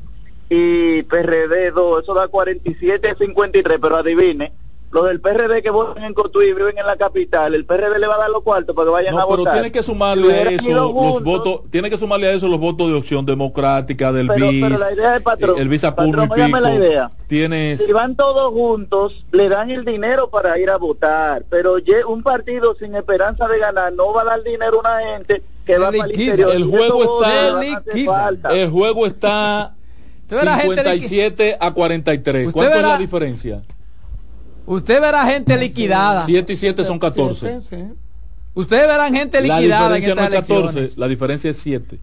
y 0.50 1.02
PRD 1.04 1.70
2, 1.70 2.02
eso 2.02 2.14
da 2.14 2.28
47 2.28 3.14
53, 3.18 3.78
pero 3.80 3.96
adivine, 3.96 4.52
los 4.92 5.06
del 5.06 5.20
PRD 5.20 5.62
que 5.62 5.70
votan 5.70 6.04
en 6.04 6.12
Cotuí 6.12 6.52
viven 6.52 6.76
en 6.78 6.86
la 6.86 6.96
capital, 6.96 7.54
el 7.54 7.64
PRD 7.64 7.98
le 7.98 8.06
va 8.06 8.16
a 8.16 8.18
dar 8.18 8.30
los 8.30 8.42
cuartos 8.42 8.76
para 8.76 8.86
que 8.86 8.90
vayan 8.92 9.14
a 9.16 9.20
No, 9.20 9.26
pero 9.26 9.38
votar. 9.38 9.54
tiene 9.54 9.72
que 9.72 9.82
sumarle 9.82 10.32
a 10.34 10.42
eso 10.50 10.70
los 10.70 11.22
votos, 11.22 11.60
tiene 11.70 11.88
que 11.88 11.96
sumarle 11.96 12.26
a 12.28 12.32
eso 12.32 12.46
los 12.46 12.60
votos 12.60 12.88
de 12.90 12.94
opción 12.94 13.24
democrática 13.24 14.12
del 14.12 14.26
Pero- 14.28 14.48
BIS, 14.50 14.62
pero 14.62 14.78
la 14.78 14.92
idea 14.92 15.12
del 15.14 15.22
patrón- 15.22 15.58
el 15.58 15.68
Visa 15.68 15.96
patrón, 15.96 16.12
Público. 16.28 16.34
óigame 16.34 16.60
la 16.60 16.74
idea. 16.74 17.10
Tienes 17.26 17.82
Si 17.82 17.90
van 17.90 18.16
todos 18.16 18.52
juntos, 18.52 19.24
le 19.32 19.48
dan 19.48 19.70
el 19.70 19.84
dinero 19.86 20.28
para 20.28 20.58
ir 20.58 20.68
a 20.68 20.76
votar, 20.76 21.44
pero 21.48 21.78
ye- 21.78 22.04
un 22.04 22.22
partido 22.22 22.74
sin 22.78 22.94
esperanza 22.94 23.48
de 23.48 23.58
ganar 23.58 23.94
no 23.94 24.12
va 24.12 24.22
a 24.22 24.24
dar 24.26 24.42
dinero 24.42 24.76
a 24.76 24.80
una 24.80 25.00
gente 25.14 25.42
que 25.64 25.72
Se 25.72 25.78
va 25.78 25.90
para 25.90 26.04
el 26.04 26.20
interior. 26.20 26.50
El 26.54 26.64
juego 26.64 27.24
está- 27.24 28.52
el 28.54 28.70
juego 28.70 29.06
está 29.06 29.74
Usted 30.24 30.36
verá 30.38 30.56
gente 30.58 30.76
57 30.82 31.56
a 31.60 31.70
43. 31.72 32.46
Usted 32.48 32.58
¿Cuánto 32.58 32.76
es 32.76 32.82
la 32.82 32.98
diferencia? 32.98 33.62
Usted 34.66 35.00
verá 35.00 35.24
gente 35.26 35.56
liquidada. 35.56 36.24
7 36.24 36.52
y 36.52 36.56
7 36.56 36.84
son 36.84 36.98
14. 36.98 37.60
Sí, 37.62 37.66
sí. 37.68 37.84
Ustedes 38.54 38.86
verán 38.86 39.14
gente 39.14 39.40
La 39.40 39.58
liquidada 39.60 39.96
en 39.96 40.02
diferencia 40.02 40.14
no 40.14 40.20
estas 40.22 40.34
es 40.34 40.48
14, 40.48 40.60
elecciones. 40.78 40.98
la 40.98 41.08
diferencia 41.08 41.50
es 41.50 41.56
7. 41.58 41.98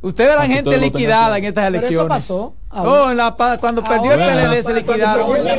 Ustedes 0.00 0.28
verán 0.28 0.42
Aunque 0.42 0.54
gente 0.56 0.76
liquidada 0.78 1.38
en 1.38 1.44
estas 1.44 1.64
Pero 1.64 1.76
eso 1.76 1.78
elecciones. 1.86 2.08
pasó. 2.08 2.54
Oh, 2.70 3.10
en 3.10 3.16
la 3.16 3.34
cuando 3.60 3.82
perdió 3.82 4.12
el 4.12 4.18
PLD 4.20 4.62
se 4.62 4.74
liquidaron. 4.74 5.44
la. 5.44 5.56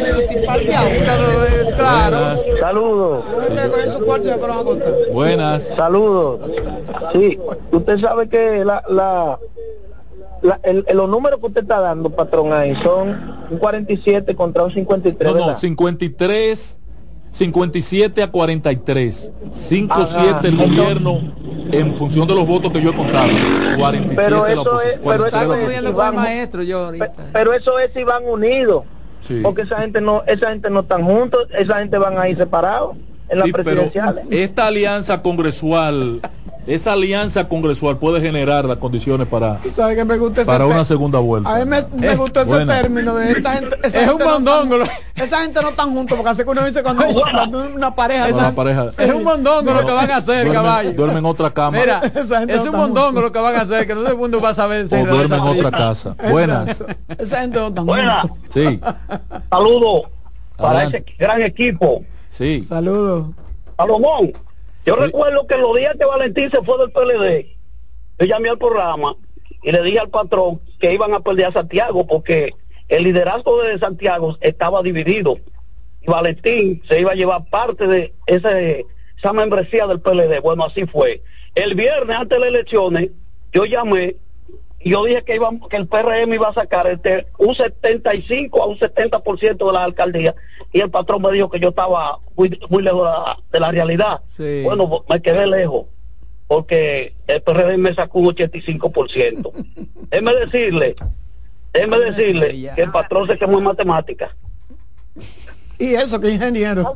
Claro. 1.75 2.37
Saludos. 2.59 3.25
Buenas. 5.13 5.63
saludos. 5.75 6.51
Sí, 7.13 7.39
usted 7.71 7.99
sabe 8.01 8.27
que 8.29 8.63
la, 8.65 8.83
la, 8.89 9.39
la- 10.45 10.59
el- 10.63 10.83
el- 10.87 10.97
los 10.97 11.09
números 11.09 11.39
que 11.39 11.47
usted 11.47 11.61
está 11.63 11.79
dando, 11.79 12.09
patrón, 12.09 12.53
ahí 12.53 12.75
son 12.83 13.35
un 13.49 13.57
47 13.57 14.35
contra 14.35 14.63
un 14.63 14.71
53, 14.71 15.31
No, 15.33 15.39
no, 15.39 15.45
¿verdad? 15.47 15.59
53, 15.59 16.79
57 17.31 18.23
a 18.23 18.31
43. 18.31 19.31
5-7 19.51 19.91
Ajá. 19.91 20.47
el 20.47 20.55
gobierno 20.57 21.19
en 21.71 21.95
función 21.97 22.27
de 22.27 22.35
los 22.35 22.47
votos 22.47 22.71
que 22.71 22.81
yo 22.81 22.91
he 22.91 22.95
contado. 22.95 23.27
47 23.77 24.15
Pero 24.15 24.43
la 24.45 24.51
eso 24.51 24.61
oposición. 24.61 24.87
es- 24.87 24.93
pero 24.93 25.03
43 25.03 25.25
Está 25.25 25.27
eso 25.27 25.35
la 25.35 25.41
es- 25.41 25.47
confundiendo 25.59 25.89
oposición. 25.89 25.93
con 25.95 26.05
el 26.05 26.11
vamos. 26.15 26.23
maestro 26.23 26.63
yo 26.63 26.77
Pe- 26.79 26.85
ahorita. 26.85 27.13
Pero 27.33 27.53
eso 27.53 27.79
es 27.79 27.91
si 27.93 28.03
van 28.03 28.23
unidos. 28.25 28.83
Sí. 29.21 29.39
Porque 29.41 29.63
esa 29.63 29.79
gente 29.81 30.01
no, 30.01 30.23
esa 30.27 30.49
gente 30.49 30.69
no 30.69 30.81
están 30.81 31.03
juntos, 31.03 31.47
esa 31.57 31.79
gente 31.79 31.97
van 31.97 32.17
a 32.19 32.29
ir 32.29 32.37
separados 32.37 32.95
en 33.27 33.39
las 33.39 33.47
Sí, 33.47 33.51
pero 33.51 33.63
presidenciales. 33.63 34.25
esta 34.29 34.67
alianza 34.67 35.21
congresual 35.23 36.21
esa 36.67 36.93
alianza 36.93 37.47
congresual 37.47 37.97
puede 37.97 38.21
generar 38.21 38.65
las 38.65 38.77
condiciones 38.77 39.27
para, 39.27 39.59
¿Sabes 39.73 39.95
que 39.97 40.03
me 40.05 40.17
gusta 40.17 40.41
ese 40.41 40.49
para 40.51 40.65
una 40.65 40.83
segunda 40.83 41.19
vuelta. 41.19 41.53
A 41.55 41.59
mí 41.59 41.65
me, 41.65 41.81
me 41.97 42.11
Eh, 42.11 42.15
gustó 42.15 42.41
ese 42.41 42.65
término 42.65 43.15
de 43.15 43.31
esta 43.33 43.53
gente. 43.53 43.77
esa 43.83 43.87
Es 44.01 44.09
gente 44.09 44.23
un 44.23 44.43
no 44.43 44.51
tan- 44.67 44.69
esa 45.15 45.41
gente 45.41 45.61
no 45.61 45.69
están 45.69 45.93
juntos 45.93 46.15
porque 46.17 46.31
hace 46.31 46.43
que 46.43 46.49
uno 46.49 46.65
dice 46.65 46.81
cuando, 46.83 47.03
cuando 47.31 47.67
una 47.75 47.93
pareja. 47.95 48.29
Esa- 48.29 48.41
la 48.41 48.51
pareja- 48.55 48.87
Es 48.97 49.13
un 49.13 49.23
mondongo 49.23 49.73
lo 49.73 49.85
que 49.85 49.91
van 49.91 50.11
a 50.11 50.17
hacer, 50.17 50.35
duermen, 50.45 50.53
caballo. 50.53 50.93
duermen 50.93 51.17
en 51.19 51.25
otra 51.25 51.51
cama 51.51 51.77
Mira, 51.79 52.01
Esa 52.03 52.39
gente 52.39 52.53
es 52.55 52.57
no 52.65 52.71
un 52.71 52.75
está 52.75 52.77
mondongo 52.77 53.21
lo 53.21 53.31
que 53.31 53.39
van 53.39 53.55
a 53.55 53.61
hacer, 53.61 53.85
que 53.87 53.93
todo 53.93 54.07
el 54.07 54.17
mundo 54.17 54.41
va 54.41 54.49
a 54.49 54.53
saber. 54.55 54.89
si 54.89 54.95
o 54.95 55.05
duermen 55.05 55.39
en 55.39 55.45
otra 55.59 55.71
casa. 55.71 56.15
Buenas. 56.31 56.83
Esa 57.17 57.41
gente 57.41 57.59
no 57.59 57.73
tan 57.73 57.85
Buena. 57.85 58.21
juntos. 58.21 58.37
Sí, 58.53 58.79
Saludos 59.49 60.03
para 60.57 60.85
ese 60.85 61.05
gran 61.19 61.41
equipo. 61.41 62.03
sí. 62.29 62.61
Saludos. 62.61 63.27
Salomón, 63.77 64.31
yo 64.85 64.95
recuerdo 64.95 65.47
que 65.47 65.57
los 65.57 65.75
días 65.75 65.95
que 65.97 66.05
Valentín 66.05 66.51
se 66.51 66.61
fue 66.61 66.77
del 66.77 66.91
PLD, 66.91 67.57
yo 68.19 68.25
llamé 68.25 68.49
al 68.49 68.57
programa 68.57 69.15
y 69.63 69.71
le 69.71 69.81
dije 69.81 69.99
al 69.99 70.09
patrón 70.09 70.61
que 70.79 70.93
iban 70.93 71.13
a 71.13 71.21
perder 71.21 71.47
a 71.47 71.53
Santiago 71.53 72.05
porque 72.05 72.53
el 72.87 73.03
liderazgo 73.03 73.63
de 73.63 73.79
Santiago 73.79 74.37
estaba 74.41 74.83
dividido 74.83 75.37
y 76.01 76.07
Valentín 76.07 76.83
se 76.87 76.99
iba 76.99 77.11
a 77.11 77.15
llevar 77.15 77.49
parte 77.49 77.87
de 77.87 78.13
ese, 78.27 78.85
esa 79.17 79.33
membresía 79.33 79.87
del 79.87 80.01
PLD. 80.01 80.39
Bueno, 80.41 80.65
así 80.65 80.85
fue. 80.85 81.23
El 81.55 81.73
viernes 81.73 82.15
antes 82.15 82.37
de 82.37 82.39
las 82.39 82.49
elecciones, 82.49 83.09
yo 83.51 83.65
llamé 83.65 84.17
yo 84.89 85.03
dije 85.05 85.23
que 85.23 85.35
íbamos, 85.35 85.67
que 85.67 85.77
el 85.77 85.87
PRM 85.87 86.33
iba 86.33 86.49
a 86.49 86.53
sacar 86.53 86.87
este, 86.87 87.27
un 87.37 87.55
75 87.55 88.61
a 88.61 88.67
un 88.67 88.77
70% 88.77 89.67
de 89.67 89.73
la 89.73 89.83
alcaldía 89.83 90.35
y 90.71 90.81
el 90.81 90.89
patrón 90.89 91.21
me 91.21 91.31
dijo 91.31 91.49
que 91.49 91.59
yo 91.59 91.69
estaba 91.69 92.19
muy, 92.35 92.59
muy 92.69 92.83
lejos 92.83 93.03
de 93.03 93.11
la, 93.11 93.37
de 93.51 93.59
la 93.59 93.71
realidad. 93.71 94.21
Sí. 94.37 94.61
Bueno, 94.63 95.03
me 95.09 95.21
quedé 95.21 95.47
lejos 95.47 95.85
porque 96.47 97.15
el 97.27 97.41
PRM 97.41 97.77
me 97.77 97.95
sacó 97.95 98.19
un 98.19 98.27
85%. 98.27 99.51
déjeme 100.09 100.35
decirle, 100.45 100.95
déjeme 101.73 101.99
decirle 101.99 102.71
que 102.75 102.81
el 102.83 102.91
patrón 102.91 103.27
se 103.27 103.37
quemó 103.37 103.57
en 103.57 103.63
matemáticas. 103.63 104.31
Y 105.77 105.93
eso, 105.95 106.19
que 106.19 106.29
ingeniero. 106.29 106.95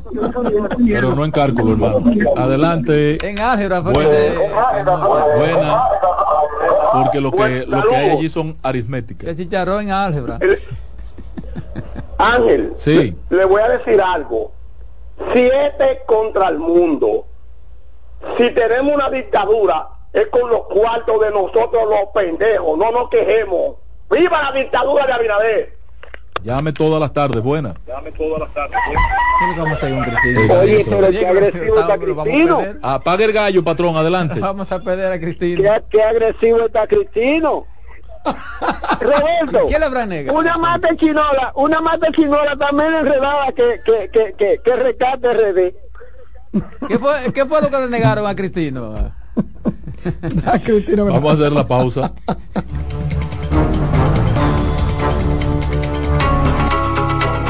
Pero 0.88 1.14
no 1.14 1.24
en 1.24 1.30
cálculo, 1.30 1.72
hermano. 1.72 2.02
Adelante. 2.36 3.18
En 3.26 3.38
álgebra, 3.38 3.82
fue 3.82 3.92
Buena. 3.92 4.90
Buena. 5.36 5.82
Porque 6.92 7.20
lo 7.20 7.30
que, 7.30 7.66
lo 7.66 7.82
que 7.88 7.96
hay 7.96 8.10
allí 8.10 8.28
son 8.30 8.56
aritméticas. 8.62 9.28
se 9.30 9.36
chicharró 9.36 9.80
en 9.80 9.90
álgebra. 9.92 10.38
Ángel, 12.18 12.72
Sí. 12.76 13.16
le 13.30 13.44
voy 13.44 13.62
a 13.62 13.68
decir 13.68 14.00
algo. 14.00 14.52
Siete 15.32 16.02
contra 16.06 16.48
el 16.48 16.58
mundo. 16.58 17.26
Si 18.36 18.50
tenemos 18.50 18.94
una 18.94 19.08
dictadura, 19.10 19.88
es 20.12 20.26
con 20.28 20.50
los 20.50 20.66
cuartos 20.66 21.20
de 21.20 21.30
nosotros 21.30 21.82
los 21.88 22.08
pendejos. 22.14 22.76
No 22.78 22.90
nos 22.90 23.08
quejemos. 23.10 23.76
¡Viva 24.10 24.42
la 24.42 24.52
dictadura 24.52 25.06
de 25.06 25.12
Abinader! 25.12 25.79
Llame 26.44 26.72
todas 26.72 27.00
las 27.00 27.12
tardes. 27.12 27.42
Buena. 27.42 27.74
Llame 27.86 28.12
todas 28.12 28.40
las 28.40 28.54
tardes. 28.54 28.76
¿Qué 29.38 29.46
le 29.46 29.52
vamos 29.52 29.70
a 29.70 29.72
hacer 29.74 29.92
un 29.92 30.00
Cristina? 30.02 30.54
Oye, 30.60 30.86
pero 30.88 31.10
qué 31.10 31.26
agresivo 31.26 31.80
está 31.80 31.94
a 31.94 31.98
Cristino. 31.98 32.62
Apague 32.82 33.24
el 33.24 33.32
gallo, 33.32 33.64
patrón. 33.64 33.96
Adelante. 33.96 34.40
Vamos 34.40 34.70
a 34.72 34.78
perder 34.80 35.12
a 35.12 35.20
Cristina. 35.20 35.80
Qué, 35.80 35.84
qué 35.98 36.02
agresivo 36.02 36.60
está 36.66 36.86
Cristino. 36.86 37.64
Roberto, 39.00 39.66
¿Qué 39.68 39.78
le 39.78 39.84
habrá 39.86 40.04
negado? 40.04 40.38
una 40.38 40.58
mata 40.58 40.94
chinola, 40.94 41.52
una 41.54 41.80
mata 41.80 42.12
chinola 42.12 42.54
también 42.54 42.92
enredada 42.92 43.50
que, 43.52 43.80
que, 43.84 44.10
que, 44.12 44.34
que, 44.36 44.60
que 44.62 44.76
rescate 44.76 45.32
RD. 45.32 45.74
¿Qué 46.86 46.98
fue, 46.98 47.32
¿Qué 47.32 47.46
fue 47.46 47.62
lo 47.62 47.70
que 47.70 47.78
le 47.78 47.88
negaron 47.88 48.26
a 48.26 48.34
Cristino? 48.34 48.94
Cristina, 50.64 51.04
Vamos 51.04 51.30
a 51.30 51.32
hacer 51.32 51.52
la 51.52 51.66
pausa. 51.66 52.12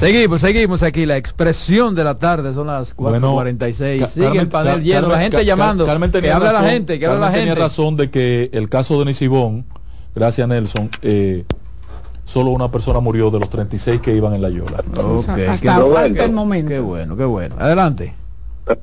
Seguimos, 0.00 0.40
seguimos 0.40 0.82
aquí. 0.82 1.04
La 1.04 1.18
expresión 1.18 1.94
de 1.94 2.04
la 2.04 2.18
tarde 2.18 2.54
son 2.54 2.68
las 2.68 2.96
4.46. 2.96 4.00
Ca- 4.00 4.08
Sigue 4.08 4.26
Carmen- 4.26 4.40
el 4.40 4.48
panel 4.48 4.74
Ca- 4.76 4.80
lleno, 4.80 5.08
la 5.08 5.18
gente 5.20 5.44
llamando. 5.44 5.84
Carmen 5.86 6.10
que 6.10 6.30
habla 6.32 6.52
la 6.52 6.58
razón- 6.60 6.70
gente, 6.70 6.98
que 6.98 7.06
habla 7.06 7.20
la 7.20 7.26
gente. 7.30 7.40
tenía 7.40 7.54
razón 7.54 7.96
de 7.96 8.10
que 8.10 8.48
el 8.54 8.68
caso 8.70 8.98
de 8.98 9.04
Nisibón, 9.04 9.66
gracias 10.14 10.48
Nelson, 10.48 10.88
eh, 11.02 11.44
solo 12.24 12.50
una 12.50 12.70
persona 12.70 13.00
murió 13.00 13.30
de 13.30 13.40
los 13.40 13.50
36 13.50 14.00
que 14.00 14.14
iban 14.16 14.32
en 14.32 14.40
la 14.40 14.48
Yola. 14.48 14.82
Ok, 15.04 15.28
hasta, 15.28 15.76
hasta 15.76 16.24
el 16.24 16.32
momento. 16.32 16.68
qué 16.68 16.80
bueno, 16.80 17.16
qué 17.16 17.24
bueno. 17.24 17.56
Adelante. 17.58 18.14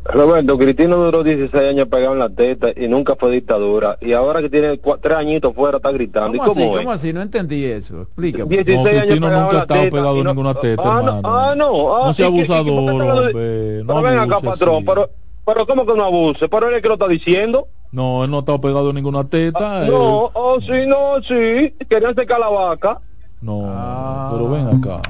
Roberto, 0.06 0.58
Cristino 0.58 0.98
duró 0.98 1.24
16 1.24 1.70
años 1.70 1.88
pegado 1.88 2.14
en 2.14 2.20
la 2.20 2.30
teta 2.30 2.68
y 2.76 2.88
nunca 2.88 3.16
fue 3.16 3.32
dictadura. 3.32 3.98
Y 4.02 4.12
ahora 4.14 4.42
que 4.42 4.50
tiene 4.50 4.82
cua- 4.82 5.00
tres 5.02 5.18
añitos 5.18 5.54
fuera 5.56 5.78
está 5.78 5.92
gritando. 5.92 6.36
¿Y 6.36 6.40
¿Cómo 6.40 6.52
así? 6.52 6.60
cómo 6.62 6.74
es? 6.78 6.84
¿Cómo 6.86 6.92
así? 6.94 7.14
No 7.14 7.22
entendí 7.22 7.64
eso. 7.66 8.02
Explícame. 8.02 8.46
16 8.50 8.76
No, 8.84 8.90
años 8.90 9.02
Cristino 9.06 9.28
nunca 9.30 9.50
en 9.52 9.58
ha 9.58 9.62
estado 9.62 9.90
pegado 9.90 10.18
en 10.18 10.24
no- 10.24 10.30
ninguna 10.32 10.54
teta, 10.56 10.82
ah, 10.84 11.02
no, 11.02 11.18
hermano. 11.18 11.22
ah, 11.24 11.56
no. 11.56 11.72
No 11.72 12.06
ah, 12.06 12.14
sea 12.14 12.28
¿y 12.28 12.32
qué- 12.32 12.36
y 12.42 12.46
qué- 12.46 12.54
abusador, 12.54 12.66
por 12.66 12.84
qué 12.84 12.92
te 12.92 12.98
lo- 12.98 13.28
hombre, 13.28 13.84
no 13.84 13.94
Pero 13.94 14.02
ven 14.02 14.20
acá, 14.20 14.40
patrón, 14.42 14.86
pero, 14.86 15.10
pero 15.46 15.68
¿cómo 15.68 15.86
que 15.86 15.94
no 15.94 16.04
abuse? 16.04 16.50
Pero 16.50 16.68
él 16.70 16.76
es 16.76 16.82
que 16.82 16.88
lo 16.88 16.94
está 16.96 17.08
diciendo. 17.08 17.68
No, 17.92 18.26
él 18.26 18.32
no 18.32 18.38
ha 18.38 18.40
estado 18.42 18.60
pegado 18.60 18.90
en 18.90 18.96
ninguna 18.96 19.24
teta. 19.30 19.86
él- 19.86 19.92
No, 19.92 20.30
oh, 20.34 20.60
sí, 20.62 20.86
no, 20.86 21.22
sí. 21.24 21.74
Querían 21.90 22.14
secar 22.16 22.40
la 22.40 22.50
vaca. 22.50 23.00
No, 23.42 23.62
Ah. 23.68 24.30
pero 24.32 24.50
ven 24.50 24.68
acá. 24.68 25.02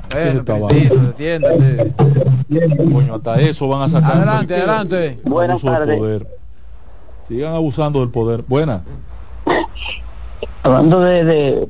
Atiéndete. 1.09 1.93
Coño, 2.91 3.15
hasta 3.15 3.39
eso 3.39 3.67
van 3.67 3.83
a 3.83 3.89
sacar. 3.89 4.17
Adelante, 4.17 4.55
adelante. 4.55 5.19
Buenas 5.23 5.61
tardes. 5.61 5.97
poder. 5.97 6.27
Sigan 7.27 7.53
abusando 7.55 7.99
del 8.01 8.09
poder. 8.09 8.43
Buena. 8.47 8.83
Hablando 10.63 10.99
de, 11.01 11.23
de 11.23 11.67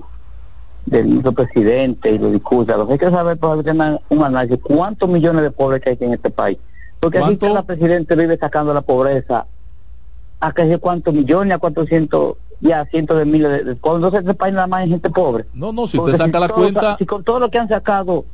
del 0.88 1.06
vicepresidente 1.18 2.12
y 2.12 2.18
los 2.18 2.32
discursos, 2.32 2.78
lo 2.78 2.88
que 2.88 2.94
hay 2.94 3.00
que 3.00 3.10
saber 3.12 3.38
para 3.38 3.62
tener 3.62 4.00
un 4.10 4.24
análisis, 4.24 4.58
¿cuántos 4.64 5.10
millones 5.10 5.42
de 5.44 5.52
pobres 5.52 5.82
que 5.82 5.90
hay 5.92 5.98
en 6.00 6.14
este 6.14 6.30
país? 6.30 6.58
Porque 7.02 7.20
aquí 7.20 7.38
la 7.42 7.64
presidente 7.64 8.16
vive 8.16 8.38
sacando 8.38 8.74
la 8.74 8.82
pobreza 8.82 9.46
a 10.40 10.52
que 10.54 10.66
sé 10.68 10.78
cuántos 10.78 11.14
millones, 11.14 11.54
a 11.54 11.60
cuatrocientos, 12.62 12.62
ya 12.62 12.86
cientos 12.86 13.18
de 13.18 13.26
miles 13.26 13.52
de, 13.52 13.64
de 13.64 13.76
cuando 13.76 14.12
se 14.12 14.18
este 14.18 14.34
país 14.34 14.54
nada 14.54 14.68
más 14.68 14.82
hay 14.82 14.90
gente 14.90 15.10
pobre. 15.10 15.46
No, 15.54 15.72
no, 15.72 15.88
si 15.88 15.98
usted 15.98 16.18
saca 16.18 16.40
la 16.40 16.50
cuenta. 16.50 16.98
Si 16.98 17.06
con 17.06 17.24
todo 17.24 17.40
lo 17.40 17.50
que 17.50 17.58
han 17.58 17.68
sacado 17.68 18.26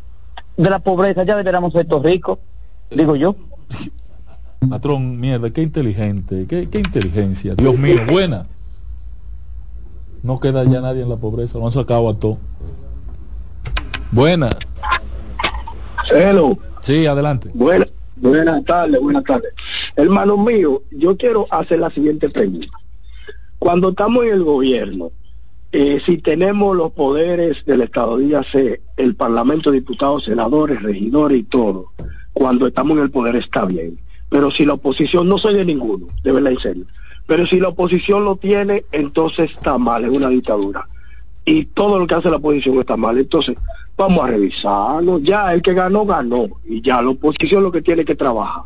de 0.57 0.69
la 0.69 0.79
pobreza 0.79 1.23
ya 1.23 1.35
deberíamos 1.35 1.73
ser 1.73 1.81
estos 1.81 2.03
ricos, 2.03 2.39
digo 2.89 3.15
yo. 3.15 3.35
Patrón, 4.69 5.19
mierda, 5.19 5.49
qué 5.49 5.61
inteligente, 5.61 6.45
qué, 6.47 6.69
qué 6.69 6.79
inteligencia. 6.79 7.53
Dios 7.55 7.77
mío, 7.77 7.99
buena. 8.09 8.47
No 10.21 10.39
queda 10.39 10.63
ya 10.63 10.79
nadie 10.79 11.01
en 11.01 11.09
la 11.09 11.17
pobreza, 11.17 11.57
lo 11.57 11.65
han 11.65 11.73
sacado 11.73 12.07
a 12.07 12.17
todo. 12.17 12.37
Buena. 14.11 14.55
Hello. 16.09 16.57
Sí, 16.81 17.05
adelante. 17.05 17.49
Buena, 17.53 17.85
buenas 18.15 18.63
tardes, 18.63 19.01
buenas 19.01 19.23
tardes. 19.25 19.53
Hermano 19.97 20.37
mío, 20.37 20.81
yo 20.91 21.17
quiero 21.17 21.45
hacer 21.49 21.79
la 21.79 21.89
siguiente 21.89 22.29
pregunta. 22.29 22.67
Cuando 23.63 23.91
estamos 23.91 24.25
en 24.25 24.33
el 24.33 24.43
gobierno, 24.43 25.13
eh, 25.71 26.01
si 26.05 26.17
tenemos 26.17 26.75
los 26.75 26.91
poderes 26.91 27.63
del 27.63 27.79
Estado, 27.79 28.17
dígase 28.17 28.81
el 28.97 29.15
Parlamento, 29.15 29.71
diputados, 29.71 30.25
senadores, 30.25 30.81
regidores 30.81 31.39
y 31.39 31.43
todo, 31.43 31.93
cuando 32.33 32.67
estamos 32.67 32.97
en 32.97 33.03
el 33.03 33.09
poder 33.09 33.37
está 33.37 33.63
bien. 33.63 33.97
Pero 34.27 34.51
si 34.51 34.65
la 34.65 34.73
oposición, 34.73 35.29
no 35.29 35.37
soy 35.37 35.53
de 35.55 35.63
ninguno, 35.63 36.07
de 36.25 36.33
verdad 36.33 36.51
en 36.51 36.59
serio, 36.59 36.85
pero 37.25 37.45
si 37.45 37.61
la 37.61 37.69
oposición 37.69 38.25
lo 38.25 38.35
tiene, 38.35 38.83
entonces 38.91 39.51
está 39.51 39.77
mal, 39.77 40.03
es 40.03 40.11
una 40.11 40.27
dictadura. 40.27 40.85
Y 41.45 41.63
todo 41.63 41.99
lo 41.99 42.05
que 42.05 42.15
hace 42.15 42.29
la 42.29 42.35
oposición 42.35 42.79
está 42.79 42.97
mal. 42.97 43.17
Entonces, 43.17 43.55
vamos 43.95 44.25
a 44.25 44.27
revisarlo. 44.27 45.19
Ya, 45.19 45.53
el 45.53 45.61
que 45.61 45.73
ganó, 45.73 46.05
ganó. 46.05 46.49
Y 46.65 46.81
ya, 46.81 47.01
la 47.01 47.11
oposición 47.11 47.63
lo 47.63 47.71
que 47.71 47.81
tiene 47.81 48.03
que 48.03 48.15
trabajar. 48.15 48.63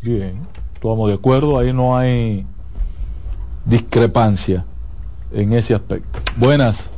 Bien, 0.00 0.46
estamos 0.72 1.08
de 1.08 1.14
acuerdo, 1.14 1.58
ahí 1.58 1.74
no 1.74 1.94
hay 1.94 2.46
discrepancia 3.68 4.64
en 5.32 5.52
ese 5.52 5.74
aspecto. 5.74 6.20
Buenas. 6.36 6.90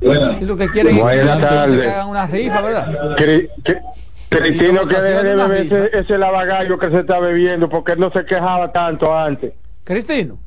Buenas. 0.00 0.38
Si 0.38 0.44
lo 0.44 0.56
que 0.56 0.68
quieren 0.68 0.98
Buenas 0.98 1.38
es 1.38 1.44
que 1.44 1.54
tardes. 1.54 1.88
hagan 1.92 2.08
una 2.08 2.26
rifa, 2.26 2.60
¿verdad? 2.62 3.16
Cri- 3.16 3.48
cri- 3.62 3.82
Cristino 4.28 4.86
que 4.88 5.00
debe 5.00 5.22
de 5.22 5.36
beber 5.36 5.66
ese, 5.72 5.98
ese 6.00 6.18
lavagallo 6.18 6.78
que 6.78 6.90
se 6.90 7.00
está 7.00 7.20
bebiendo 7.20 7.68
porque 7.68 7.92
él 7.92 8.00
no 8.00 8.10
se 8.10 8.24
quejaba 8.24 8.72
tanto 8.72 9.16
antes. 9.16 9.52
Cristino. 9.84 10.38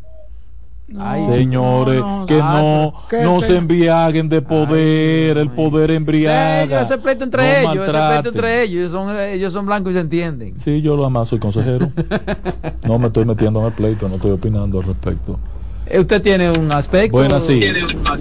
Señores, 0.91 2.03
que 2.27 2.37
no, 2.37 2.93
¿qué 3.09 3.21
no 3.21 3.41
se- 3.41 3.55
embriaguen 3.57 4.27
de 4.27 4.41
poder, 4.41 5.37
el 5.37 5.49
poder 5.49 5.91
embriaga. 5.91 6.63
Ellos, 6.63 6.81
ese 6.81 6.97
pleito 6.97 7.23
entre 7.23 7.43
No 7.43 7.49
ellos, 7.49 7.61
ese 7.63 7.73
pleito 7.73 7.93
maltraten. 7.93 8.27
entre 8.35 8.63
ellos, 8.63 8.75
ellos 8.79 8.91
son, 8.91 9.19
ellos 9.19 9.53
son 9.53 9.65
blancos 9.67 9.91
y 9.91 9.93
se 9.95 9.99
entienden. 10.01 10.55
Sí, 10.63 10.81
yo 10.81 10.95
lo 10.95 11.03
además 11.03 11.27
soy 11.27 11.39
consejero. 11.39 11.91
No 12.83 12.97
me 12.97 13.07
estoy 13.07 13.23
metiendo 13.25 13.59
en 13.59 13.67
el 13.67 13.71
pleito, 13.73 14.09
no 14.09 14.15
estoy 14.15 14.31
opinando 14.31 14.79
al 14.79 14.85
respecto. 14.85 15.39
Eh, 15.85 15.99
Usted 15.99 16.21
tiene 16.23 16.49
un 16.49 16.71
aspecto. 16.71 17.17
Buenas, 17.17 17.43
sí. 17.45 17.61
Eh, 17.63 17.73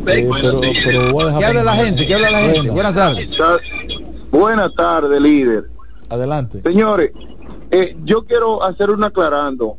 pero, 0.05 0.61
pero 0.85 1.13
voy 1.13 1.23
a 1.25 1.27
dejar 1.27 1.39
¿Qué 1.41 1.45
habla 1.47 1.65
la 1.65 1.75
gente? 1.75 2.07
¿Qué 2.07 2.15
habla 2.15 2.31
la 2.31 2.41
gente? 2.41 2.71
Buenas 2.71 2.95
tardes. 2.95 3.31
Buenas 4.31 4.75
tardes, 4.75 5.21
líder. 5.21 5.65
Adelante. 6.11 6.61
Señores, 6.63 7.13
eh, 7.71 7.97
yo 8.05 8.25
quiero 8.27 8.63
hacer 8.63 8.91
un 8.91 9.03
aclarando. 9.05 9.79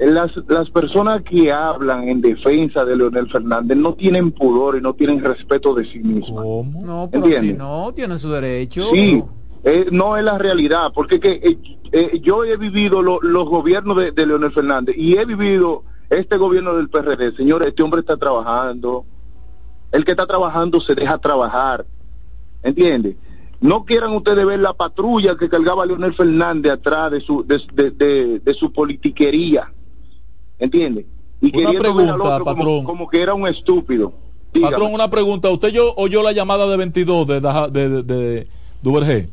Las, 0.00 0.32
las 0.48 0.70
personas 0.70 1.20
que 1.22 1.52
hablan 1.52 2.08
en 2.08 2.22
defensa 2.22 2.86
de 2.86 2.96
Leonel 2.96 3.28
Fernández 3.30 3.76
no 3.76 3.92
tienen 3.92 4.32
pudor 4.32 4.78
y 4.78 4.80
no 4.80 4.94
tienen 4.94 5.22
respeto 5.22 5.74
de 5.74 5.84
sí 5.84 5.98
mismas. 5.98 6.42
No, 6.42 7.08
pero 7.12 7.26
si 7.26 7.34
¿Entiende? 7.34 7.58
no, 7.58 7.92
tienen 7.94 8.18
su 8.18 8.30
derecho. 8.30 8.88
Sí, 8.94 9.22
eh, 9.62 9.88
no 9.92 10.16
es 10.16 10.24
la 10.24 10.38
realidad, 10.38 10.90
porque 10.94 11.20
que, 11.20 11.32
eh, 11.32 11.58
eh, 11.92 12.18
yo 12.22 12.44
he 12.44 12.56
vivido 12.56 13.02
lo- 13.02 13.20
los 13.20 13.44
gobiernos 13.46 13.94
de, 13.98 14.12
de 14.12 14.24
Leonel 14.26 14.52
Fernández 14.52 14.96
y 14.96 15.18
he 15.18 15.24
vivido 15.26 15.84
este 16.08 16.38
gobierno 16.38 16.74
del 16.76 16.88
PRD. 16.88 17.36
Señores, 17.36 17.68
este 17.68 17.82
hombre 17.82 18.00
está 18.00 18.16
trabajando. 18.16 19.04
El 19.92 20.06
que 20.06 20.12
está 20.12 20.26
trabajando 20.26 20.80
se 20.80 20.94
deja 20.94 21.18
trabajar. 21.18 21.84
¿Entiende? 22.62 23.18
No 23.60 23.84
quieran 23.84 24.12
ustedes 24.12 24.46
ver 24.46 24.60
la 24.60 24.72
patrulla 24.72 25.36
que 25.36 25.50
cargaba 25.50 25.84
Leonel 25.84 26.14
Fernández 26.14 26.72
atrás 26.72 27.10
de 27.10 27.20
su, 27.20 27.44
de, 27.46 27.60
de- 27.74 27.90
de- 27.90 28.38
de 28.38 28.54
su 28.54 28.72
politiquería. 28.72 29.70
¿Entiende? 30.60 31.06
Y 31.40 31.56
Una 31.56 31.70
ver 31.70 31.76
al 31.76 31.82
pregunta, 31.82 32.14
otro 32.14 32.44
como- 32.44 32.56
patrón. 32.56 32.84
como 32.84 33.08
que 33.08 33.20
era 33.22 33.34
un 33.34 33.48
estúpido. 33.48 34.12
Dígame. 34.52 34.72
Patrón, 34.72 34.92
una 34.94 35.08
pregunta. 35.10 35.48
¿Usted 35.50 35.68
yo, 35.70 35.94
oyó 35.96 36.22
la 36.22 36.32
llamada 36.32 36.68
de 36.68 36.76
22 36.76 37.26
de, 37.26 37.40
Daja- 37.40 37.68
de, 37.68 37.88
de, 37.88 38.02
de 38.02 38.46
Duvergé? 38.82 39.28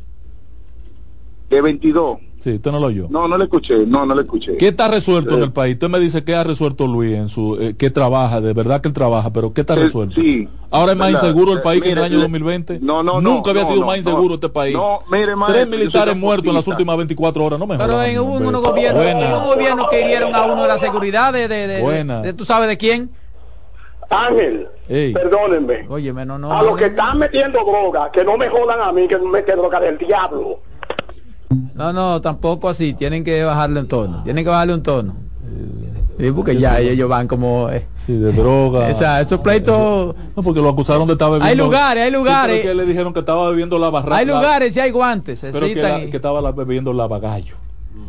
De 1.49 1.61
22. 1.61 2.19
Sí, 2.47 2.53
usted 2.55 2.71
no 2.71 2.79
lo 2.79 2.85
oyó. 2.87 3.07
No, 3.09 3.27
no 3.27 3.37
le 3.37 3.43
escuché. 3.43 3.85
No, 3.85 4.05
no 4.05 4.15
le 4.15 4.21
escuché. 4.21 4.55
¿Qué 4.55 4.69
está 4.69 4.87
resuelto 4.87 5.33
en 5.35 5.41
Eh, 5.41 5.43
el 5.43 5.51
país? 5.51 5.73
Usted 5.75 5.89
me 5.89 5.99
dice 5.99 6.23
que 6.23 6.33
ha 6.33 6.45
resuelto 6.45 6.87
Luis 6.87 7.13
en 7.17 7.27
su 7.27 7.57
eh, 7.59 7.75
que 7.77 7.89
trabaja, 7.89 8.39
de 8.39 8.53
verdad 8.53 8.79
que 8.79 8.87
él 8.87 8.93
trabaja, 8.93 9.33
pero 9.33 9.51
¿qué 9.53 9.61
está 9.61 9.73
Eh, 9.73 9.79
resuelto? 9.79 10.15
sí. 10.15 10.47
Ahora 10.71 10.93
es 10.93 10.97
más 10.97 11.11
¿Verdad? 11.11 11.23
inseguro 11.27 11.51
el 11.51 11.57
Eh, 11.59 11.61
país 11.61 11.81
que 11.83 11.91
en 11.91 11.97
el 11.97 12.03
año 12.05 12.15
le- 12.15 12.21
2020. 12.21 12.79
No, 12.81 13.03
no, 13.03 13.19
no, 13.19 13.31
Nunca 13.33 13.49
había 13.49 13.63
no, 13.63 13.67
sido 13.67 13.81
no, 13.81 13.85
más 13.87 13.95
no. 13.97 13.99
inseguro 14.11 14.35
este 14.35 14.47
país. 14.47 14.73
No, 14.75 14.99
mire, 15.11 15.35
maestro, 15.35 15.53
Tres 15.55 15.67
militares 15.77 16.15
muertos 16.15 16.47
en 16.47 16.53
las 16.55 16.67
últimas 16.69 16.95
24 16.95 17.43
horas, 17.43 17.59
no 17.59 17.67
me 17.67 17.77
Pero 17.77 17.91
jodan, 17.91 18.09
en 18.11 18.19
hubo 18.19 18.33
unos 18.37 18.61
gobiernos, 18.61 19.03
hubo 19.05 19.17
unos 19.27 19.45
gobiernos 19.55 19.89
que 19.89 20.01
hirieron 20.05 20.33
a 20.33 20.45
uno 20.45 20.61
de 20.61 20.67
la 20.69 20.79
seguridad 20.79 21.33
de, 21.33 21.49
de, 21.49 21.67
de, 21.67 21.81
Buena. 21.81 22.21
de- 22.21 22.27
de- 22.27 22.33
tú 22.33 22.45
sabes 22.45 22.69
de 22.69 22.77
quién. 22.77 23.11
Ángel, 24.09 24.69
Ey. 24.87 25.11
perdónenme. 25.11 25.85
Óyeme, 25.89 26.25
no, 26.25 26.37
no. 26.39 26.49
A 26.53 26.63
los 26.63 26.77
que 26.77 26.85
están 26.85 27.17
metiendo 27.19 27.59
droga, 27.65 28.09
que 28.09 28.23
no 28.23 28.37
me 28.37 28.47
jodan 28.47 28.79
a 28.79 28.93
mí 28.93 29.05
que 29.05 29.17
me 29.17 29.27
mete 29.29 29.53
droga 29.53 29.81
del 29.81 29.97
diablo. 29.97 30.59
No, 31.77 31.93
no, 31.93 32.21
tampoco 32.21 32.69
así. 32.69 32.93
Tienen 32.93 33.23
que 33.23 33.43
bajarle 33.43 33.79
un 33.81 33.87
tono. 33.87 34.23
Tienen 34.23 34.43
que 34.43 34.49
bajarle 34.49 34.73
un 34.73 34.83
tono. 34.83 35.15
Sí, 36.19 36.31
porque 36.31 36.57
ya 36.57 36.79
ellos 36.79 37.07
van 37.07 37.27
como. 37.27 37.69
eh, 37.69 37.85
Sí, 38.05 38.13
de 38.13 38.31
droga. 38.31 38.87
O 38.91 38.95
sea, 38.95 39.21
esos 39.21 39.39
pleitos. 39.39 40.15
No, 40.35 40.41
porque 40.41 40.59
lo 40.59 40.69
acusaron 40.69 41.05
de 41.05 41.13
estar 41.13 41.27
bebiendo. 41.29 41.47
Hay 41.47 41.55
lugares, 41.55 42.03
hay 42.03 42.09
Sí, 42.09 42.15
lugares. 42.15 42.59
pero 42.63 42.69
que 42.69 42.75
le 42.75 42.85
dijeron 42.87 43.13
que 43.13 43.19
estaba 43.19 43.47
bebiendo 43.49 43.77
la 43.77 43.89
barra. 43.91 44.15
Hay 44.17 44.25
la- 44.25 44.33
lugares 44.33 44.75
y 44.75 44.79
hay 44.79 44.89
guantes. 44.89 45.39
Se 45.39 45.51
Pero 45.51 45.67
que, 45.67 45.75
la- 45.75 45.99
estaba 45.99 46.41
la- 46.41 46.51
bebiendo 46.51 46.91
lavagallo. 46.93 47.55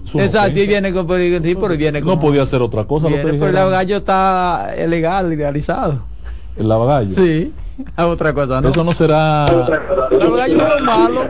Es 0.05 0.15
una 0.15 0.24
Exacto, 0.24 0.59
y 0.59 0.66
viene 0.66 0.90
con. 0.93 1.07
Sí, 1.07 1.55
pero 1.61 1.77
viene 1.77 2.01
No 2.01 2.07
como- 2.07 2.20
podía 2.23 2.43
hacer 2.43 2.62
otra 2.62 2.85
cosa. 2.85 3.11
lo 3.11 3.16
que 3.16 3.23
viene, 3.24 3.39
pero 3.39 3.47
el 3.47 3.53
dijeron. 3.53 3.73
gallo 3.73 3.97
está 3.99 4.74
legal, 4.89 5.28
legalizado. 5.28 6.03
El 6.57 6.66
lavagallo. 6.69 7.15
Sí, 7.15 7.53
a 7.97 8.07
otra 8.07 8.33
cosa, 8.33 8.61
¿no? 8.61 8.69
Eso 8.69 8.85
no 8.85 8.93
será. 8.93 9.49
El 10.11 10.31
gallo 10.37 10.57
no 10.57 10.75
es 10.75 10.83
malo, 10.83 11.21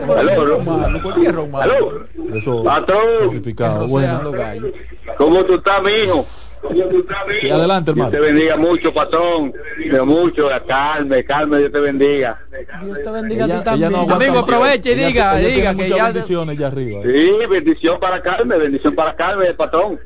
malo, 0.65 1.01
cualquier 1.01 1.47
malo. 1.47 2.05
Eso 2.33 2.63
Patrón. 2.63 3.43
Bueno. 3.87 4.31
¿Cómo 5.17 5.43
tú 5.45 5.55
estás, 5.55 5.81
mijo? 5.83 6.25
Sí, 7.41 7.49
adelante, 7.49 7.91
hermano. 7.91 8.11
Dios 8.11 8.21
te 8.21 8.27
bendiga 8.27 8.57
mucho, 8.57 8.93
patrón. 8.93 9.53
Dios 9.77 10.05
mucho, 10.05 10.49
calme, 10.67 11.23
calme, 11.23 11.59
Dios 11.59 11.71
te 11.71 11.79
bendiga. 11.79 12.37
Dios 12.83 12.97
te 13.03 13.09
bendiga 13.11 13.45
Ella- 13.45 13.55
a 13.55 13.59
ti 13.59 13.63
también. 13.65 13.91
no 13.91 14.01
Amigo, 14.13 14.39
aproveche 14.39 14.91
y 14.91 14.95
diga, 14.95 15.39
ella 15.39 15.49
diga 15.55 15.75
que 15.75 15.89
ya. 15.89 16.05
bendiciones 16.11 16.57
allá 16.57 16.67
arriba. 16.67 17.01
Sí, 17.03 17.31
bendición 17.49 17.99
para 17.99 18.21
Carmen, 18.21 18.59
bendición 18.59 18.93
para 18.93 19.15
Carmen, 19.15 19.55
patrón. 19.55 19.99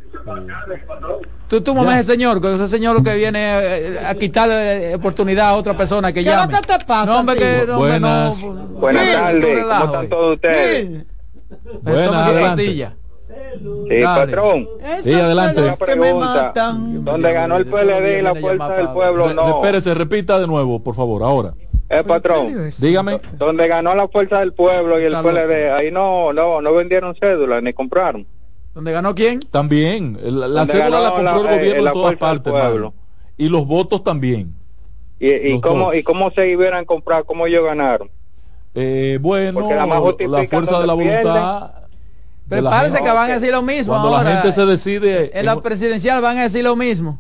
Tú, 1.49 1.61
tú 1.61 1.75
mamá 1.75 1.99
ese 1.99 2.11
señor, 2.13 2.39
que 2.41 2.53
ese 2.55 2.67
señor 2.67 2.95
lo 2.95 3.03
que 3.03 3.15
viene 3.15 3.39
eh, 3.41 3.99
a 4.05 4.15
quitarle 4.15 4.95
oportunidad 4.95 5.49
a 5.49 5.53
otra 5.55 5.75
persona 5.75 6.13
que 6.13 6.23
¿Qué 6.23 6.29
llame. 6.29 6.53
que 6.55 6.61
te 6.65 6.85
pasa, 6.85 7.11
No, 7.11 7.19
hombre, 7.19 7.35
que 7.35 7.63
no, 7.67 7.79
hombre, 7.79 7.99
no. 7.99 8.33
Buenas. 8.33 8.41
Buenas 8.73 9.05
Sí, 9.07 9.13
tardes, 9.13 9.63
¿cómo 9.63 9.85
están 9.85 10.05
eh. 10.05 10.07
todos 10.07 10.33
ustedes? 10.35 11.05
Buenas, 11.81 13.02
Sí, 13.89 13.99
Dale. 14.01 14.31
patrón. 14.31 14.69
Sí, 15.03 15.13
adelante. 15.13 15.61
Pregunta. 15.79 16.53
Donde 16.55 17.33
ganó 17.33 17.57
el 17.57 17.65
PLD 17.67 18.19
y 18.19 18.21
la 18.21 18.35
Fuerza 18.35 18.69
del 18.69 18.89
Pueblo, 18.89 19.33
no. 19.33 19.47
Espérese, 19.61 19.93
repita 19.93 20.39
de 20.39 20.47
nuevo, 20.47 20.81
por 20.81 20.95
favor, 20.95 21.23
ahora. 21.23 21.53
Eh, 21.89 22.03
patrón, 22.03 22.71
Dígame. 22.79 23.19
donde 23.37 23.67
ganó 23.67 23.93
la 23.93 24.07
Fuerza 24.07 24.39
del 24.39 24.53
Pueblo 24.53 24.99
y 24.99 25.03
el 25.03 25.13
PLD, 25.13 25.71
ahí 25.71 25.91
no, 25.91 26.33
no, 26.33 26.59
no 26.61 26.73
vendieron 26.73 27.13
cédulas 27.15 27.61
ni 27.61 27.71
compraron. 27.73 28.25
¿Dónde 28.73 28.91
ganó 28.91 29.13
quién? 29.13 29.39
También, 29.51 30.17
la, 30.23 30.47
la 30.47 30.59
Donde 30.61 30.73
cédula 30.73 30.99
la 31.01 31.09
compró 31.11 31.43
la- 31.43 31.53
el 31.53 31.59
eh, 31.59 31.59
gobierno 31.59 31.83
la 31.83 31.89
en 31.89 31.93
todas 31.93 32.15
partes. 32.15 32.53
Y 33.37 33.49
los 33.49 33.67
votos 33.67 34.03
también. 34.03 34.55
Y, 35.19 35.29
y 35.29 35.61
cómo 35.61 35.85
dos. 35.87 35.95
y 35.95 36.03
cómo 36.03 36.31
se 36.31 36.55
hubieran 36.55 36.85
comprado, 36.85 37.25
cómo 37.25 37.45
ellos 37.45 37.63
ganaron. 37.63 38.09
Eh, 38.73 39.19
bueno, 39.21 39.69
la 39.69 39.85
justifican 39.99 40.47
fuerza 40.47 40.79
de 40.79 40.87
la 40.87 40.93
donde 40.93 41.05
voluntad. 41.09 41.71
Gente. 42.61 43.01
que 43.03 43.11
van 43.11 43.31
a 43.31 43.33
decir 43.33 43.51
lo 43.51 43.61
mismo 43.61 43.93
Cuando 43.93 44.09
ahora. 44.15 44.23
la 44.29 44.35
gente 44.37 44.51
se 44.51 44.65
decide, 44.65 45.31
En 45.39 45.45
la 45.45 45.53
en- 45.53 45.61
presidencial 45.61 46.21
van 46.21 46.37
a 46.37 46.43
decir 46.43 46.63
lo 46.63 46.75
mismo. 46.75 47.19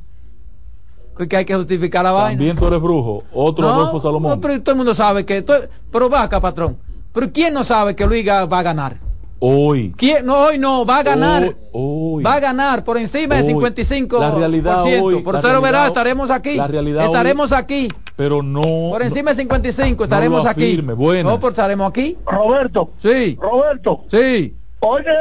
Que 1.29 1.37
hay 1.37 1.45
que 1.45 1.55
justificar 1.55 2.03
la 2.03 2.11
vaina. 2.11 2.29
también 2.31 2.55
tú 2.57 2.65
eres 2.67 2.81
brujo. 2.81 3.23
Otro 3.33 3.67
No, 3.67 3.73
Adolfo 3.73 4.01
Salomón. 4.01 4.31
no, 4.31 4.41
pero 4.41 4.59
todo 4.61 4.71
el 4.71 4.77
mundo 4.77 4.95
sabe 4.95 5.25
que. 5.25 5.41
to- 5.43 5.53
Pero 5.91 6.09
va 6.09 6.23
acá, 6.23 6.41
patrón. 6.41 6.77
Pero 7.13 7.31
¿quién 7.31 7.53
no 7.53 7.63
sabe 7.63 7.95
que 7.95 8.05
Luis 8.07 8.27
va 8.27 8.59
a 8.59 8.63
ganar? 8.63 8.97
Hoy. 9.45 9.93
¿Quién? 9.97 10.25
No, 10.25 10.45
hoy 10.45 10.57
no, 10.57 10.85
va 10.85 10.99
a 10.99 11.03
ganar. 11.03 11.43
Hoy, 11.43 11.55
hoy. 11.73 12.23
Va 12.23 12.35
a 12.35 12.39
ganar 12.39 12.83
por 12.83 12.97
encima 12.97 13.35
del 13.35 13.43
Hoy. 13.45 13.51
55%. 13.53 14.19
La 14.19 14.31
realidad 14.31 14.83
hoy, 14.83 15.15
usted 15.15 15.51
lo 15.53 15.61
verá, 15.61 15.85
estaremos 15.87 16.31
aquí. 16.31 16.55
la 16.55 16.65
realidad 16.67 17.05
estaremos 17.05 17.51
aquí. 17.51 17.89
Pero 18.15 18.41
no. 18.41 18.61
Por 18.91 19.01
encima 19.03 19.31
del 19.31 19.37
55 19.37 19.97
no 19.99 20.03
estaremos 20.05 20.43
lo 20.45 20.49
aquí. 20.49 20.81
No, 20.81 21.37
pero 21.39 21.49
estaremos 21.49 21.89
aquí. 21.89 22.17
Roberto, 22.25 22.91
Sí, 22.99 23.37
Roberto, 23.39 24.05
sí. 24.09 24.55
Oye, 24.85 25.15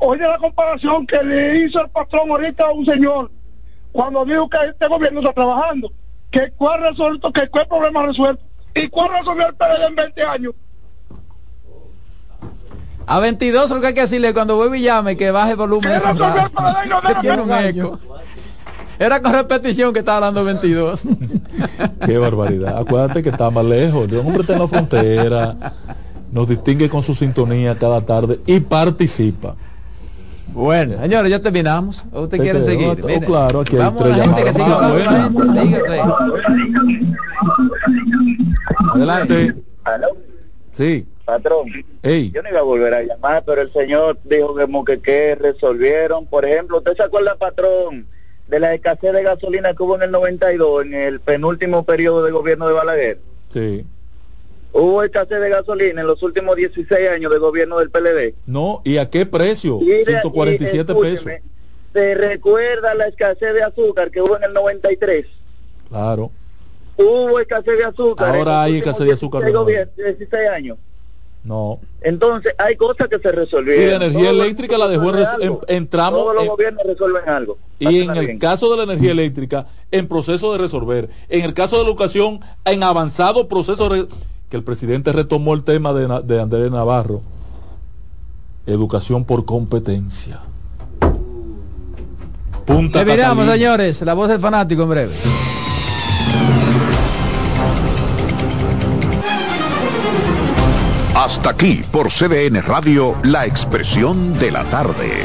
oye 0.00 0.26
la 0.26 0.38
comparación 0.38 1.06
que 1.06 1.22
le 1.22 1.58
hizo 1.58 1.82
el 1.82 1.90
patrón 1.90 2.30
ahorita 2.30 2.64
a 2.64 2.72
un 2.72 2.86
señor 2.86 3.30
cuando 3.92 4.24
dijo 4.24 4.48
que 4.48 4.56
este 4.70 4.88
gobierno 4.88 5.20
está 5.20 5.34
trabajando, 5.34 5.92
que 6.30 6.50
cuál 6.56 6.80
resuelto, 6.80 7.30
que 7.30 7.46
cuál 7.48 7.68
problema 7.68 8.06
resuelto 8.06 8.42
y 8.74 8.88
cuál 8.88 9.10
resolvió 9.18 9.48
el 9.48 9.54
PLD 9.54 9.86
en 9.86 9.94
20 9.96 10.22
años. 10.22 10.54
A 13.06 13.20
22 13.20 13.70
lo 13.70 13.80
que 13.80 13.86
hay 13.88 13.94
que 13.94 14.00
decirle 14.00 14.32
cuando 14.32 14.56
vuelve 14.56 14.78
y 14.78 14.82
llame 14.82 15.14
que 15.14 15.30
baje 15.30 15.50
el 15.50 15.56
volumen. 15.58 15.92
Era 18.98 19.20
con 19.20 19.32
repetición 19.34 19.92
que 19.92 19.98
estaba 19.98 20.16
hablando 20.16 20.42
22. 20.42 21.02
Qué 22.06 22.16
barbaridad. 22.16 22.78
Acuérdate 22.78 23.22
que 23.22 23.28
está 23.28 23.50
más 23.50 23.64
lejos. 23.66 24.10
Un 24.10 24.20
hombre 24.20 24.40
está 24.40 24.54
en 24.54 24.58
la 24.58 24.68
frontera. 24.68 25.56
Nos 26.36 26.50
distingue 26.50 26.90
con 26.90 27.02
su 27.02 27.14
sintonía 27.14 27.78
cada 27.78 28.02
tarde 28.02 28.40
y 28.44 28.60
participa. 28.60 29.56
Bueno, 30.48 31.00
señores, 31.00 31.30
ya 31.30 31.40
terminamos. 31.40 32.04
¿Usted 32.12 32.36
quiere 32.36 32.62
seguir? 32.62 32.88
Oh, 32.90 33.20
claro, 33.22 33.60
aquí 33.60 33.76
hay 33.76 33.82
Vamos 33.82 34.02
a 34.02 34.08
la 34.08 34.22
gente 34.22 34.42
que 34.42 34.62
hablando. 34.62 35.62
Dígase. 35.62 36.00
Adelante. 38.92 39.54
Sí. 40.72 41.06
Patrón, 41.24 41.68
Ey. 42.02 42.30
yo 42.32 42.42
no 42.42 42.50
iba 42.50 42.58
a 42.58 42.64
volver 42.64 42.92
a 42.92 43.02
llamar, 43.02 43.42
pero 43.46 43.62
el 43.62 43.72
señor 43.72 44.18
dijo 44.24 44.54
que, 44.54 44.62
como 44.64 44.84
que, 44.84 45.00
que 45.00 45.36
resolvieron. 45.36 46.26
Por 46.26 46.44
ejemplo, 46.44 46.76
¿usted 46.76 46.98
se 46.98 47.02
acuerda, 47.02 47.36
patrón, 47.36 48.06
de 48.46 48.60
la 48.60 48.74
escasez 48.74 49.14
de 49.14 49.22
gasolina 49.22 49.72
que 49.72 49.82
hubo 49.82 49.96
en 49.96 50.02
el 50.02 50.10
92, 50.10 50.84
en 50.84 50.92
el 50.92 51.18
penúltimo 51.18 51.84
periodo 51.84 52.22
de 52.22 52.30
gobierno 52.30 52.68
de 52.68 52.74
Balaguer? 52.74 53.20
Sí. 53.54 53.86
Hubo 54.78 55.02
escasez 55.02 55.40
de 55.40 55.48
gasolina 55.48 56.02
en 56.02 56.06
los 56.06 56.22
últimos 56.22 56.54
16 56.56 57.08
años 57.08 57.32
de 57.32 57.38
gobierno 57.38 57.78
del 57.78 57.90
PLD. 57.90 58.34
No, 58.46 58.82
¿y 58.84 58.98
a 58.98 59.08
qué 59.08 59.24
precio? 59.24 59.78
Y 59.80 59.86
de- 59.86 60.04
147 60.04 60.92
y, 60.92 61.00
pesos. 61.00 61.32
¿Se 61.94 62.14
recuerda 62.14 62.94
la 62.94 63.06
escasez 63.06 63.54
de 63.54 63.62
azúcar 63.62 64.10
que 64.10 64.20
hubo 64.20 64.36
en 64.36 64.44
el 64.44 64.52
93? 64.52 65.24
Claro. 65.88 66.30
Hubo 66.98 67.40
escasez 67.40 67.78
de 67.78 67.84
azúcar. 67.84 68.28
en 68.34 68.34
Ahora 68.40 68.52
los 68.52 68.60
hay 68.64 68.76
escasez 68.78 69.06
de 69.06 69.12
azúcar 69.14 69.40
16 69.42 69.52
nueva. 69.54 69.64
gobiernos, 69.64 69.96
16 70.18 70.48
años. 70.50 70.78
No. 71.42 71.78
Entonces, 72.02 72.52
hay 72.58 72.74
cosas 72.76 73.08
que 73.08 73.18
se 73.18 73.30
resolvieron. 73.32 73.84
Y 73.84 73.86
la 73.86 73.96
energía 73.96 74.20
Todos 74.24 74.34
los 74.36 74.44
eléctrica 74.44 74.78
la 74.78 74.88
dejó 74.88 75.10
en, 75.10 75.58
en- 75.68 75.86
Todos 75.88 76.34
los 76.34 76.42
en- 76.42 76.48
gobiernos 76.48 76.82
resuelven 76.84 77.28
algo. 77.28 77.56
y 77.78 78.02
en 78.02 78.16
el 78.16 78.26
bien. 78.26 78.38
caso 78.38 78.70
de 78.70 78.76
la 78.78 78.82
energía 78.82 79.12
eléctrica 79.12 79.66
en 79.92 80.08
proceso 80.08 80.52
de 80.52 80.58
resolver, 80.58 81.08
en 81.28 81.44
el 81.44 81.54
caso 81.54 81.76
de 81.78 81.84
la 81.84 81.88
educación 81.88 82.40
en 82.64 82.82
avanzado 82.82 83.46
proceso 83.48 83.88
de 83.88 84.02
re- 84.02 84.08
que 84.48 84.56
el 84.56 84.62
presidente 84.62 85.12
retomó 85.12 85.54
el 85.54 85.64
tema 85.64 85.92
de, 85.92 86.22
de 86.22 86.40
Andrés 86.40 86.70
Navarro, 86.70 87.22
educación 88.66 89.24
por 89.24 89.44
competencia. 89.44 90.40
Punta 92.66 93.04
Catalina. 93.04 93.52
señores. 93.52 94.02
La 94.02 94.14
voz 94.14 94.28
del 94.28 94.40
fanático 94.40 94.82
en 94.82 94.88
breve. 94.88 95.14
Hasta 101.14 101.50
aquí 101.50 101.82
por 101.90 102.08
CDN 102.10 102.62
Radio, 102.62 103.16
la 103.22 103.46
expresión 103.46 104.38
de 104.38 104.50
la 104.50 104.64
tarde. 104.64 105.24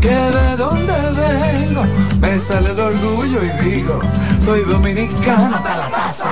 que 0.00 0.08
de 0.08 0.56
dónde 0.56 0.92
vengo, 1.16 1.82
me 2.20 2.38
sale 2.38 2.70
el 2.70 2.80
orgullo 2.80 3.40
y 3.42 3.64
digo, 3.64 4.00
soy 4.44 4.60
dominicano 4.64 5.56
hasta 5.56 5.76
la 5.76 5.90
taza. 5.90 6.30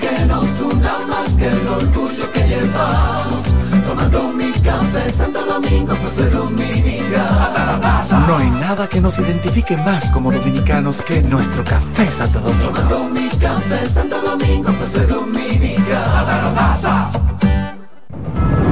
Que 0.00 0.24
nos 0.26 0.60
una 0.60 1.06
más 1.06 1.30
que 1.36 1.46
el 1.48 1.66
orgullo 1.66 2.30
que 2.32 2.40
llevamos, 2.46 3.42
tomando 3.86 4.32
mi 4.32 4.52
café 4.52 5.10
Santo 5.10 5.44
Domingo, 5.44 5.94
pues 5.94 6.12
soy 6.14 6.30
dominicano 6.30 7.40
hasta 7.40 7.66
la 7.66 7.80
taza. 7.80 8.18
No 8.26 8.36
hay 8.36 8.50
nada 8.50 8.88
que 8.88 9.00
nos 9.00 9.18
identifique 9.18 9.76
más 9.78 10.10
como 10.10 10.32
dominicanos 10.32 11.02
que 11.02 11.22
nuestro 11.22 11.64
café 11.64 12.06
Santo 12.06 12.40
Domingo. 12.40 12.72
Tomando 12.72 13.04
mi 13.08 13.28
café 13.28 13.86
Santo 13.86 14.20
Domingo, 14.20 14.72
pues 14.72 14.90
soy 14.92 15.06
dominicano 15.06 16.16
hasta 16.16 16.42
la 16.42 16.54
taza. 16.54 17.10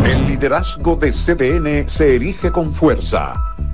El 0.04 0.26
liderazgo 0.26 0.96
de 0.96 1.12
CDN 1.12 1.88
se 1.90 2.14
erige 2.16 2.50
con 2.50 2.72
fuerza, 2.72 3.34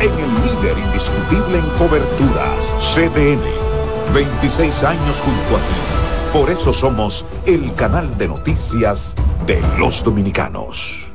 en 0.00 0.12
el 0.12 0.34
líder 0.44 0.78
indiscutible 0.78 1.58
en 1.58 1.68
coberturas, 1.78 2.58
CDN. 2.94 3.42
26 4.14 4.82
años 4.82 5.16
junto 5.24 5.56
a 5.56 5.60
ti. 5.60 6.32
Por 6.32 6.50
eso 6.50 6.72
somos 6.72 7.24
el 7.46 7.74
canal 7.74 8.16
de 8.18 8.28
noticias 8.28 9.14
de 9.46 9.60
los 9.78 10.02
dominicanos. 10.04 11.06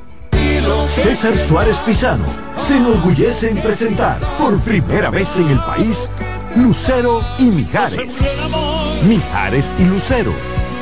César 0.87 1.37
Suárez 1.37 1.77
Pisano 1.77 2.25
se 2.57 2.77
enorgullece 2.77 3.49
en 3.49 3.57
presentar 3.57 4.17
por 4.37 4.59
primera 4.59 5.09
vez 5.09 5.37
en 5.37 5.49
el 5.49 5.59
país 5.59 6.09
Lucero 6.55 7.21
y 7.37 7.43
Mijares. 7.43 8.17
Mijares 9.07 9.73
y 9.79 9.85
Lucero. 9.85 10.33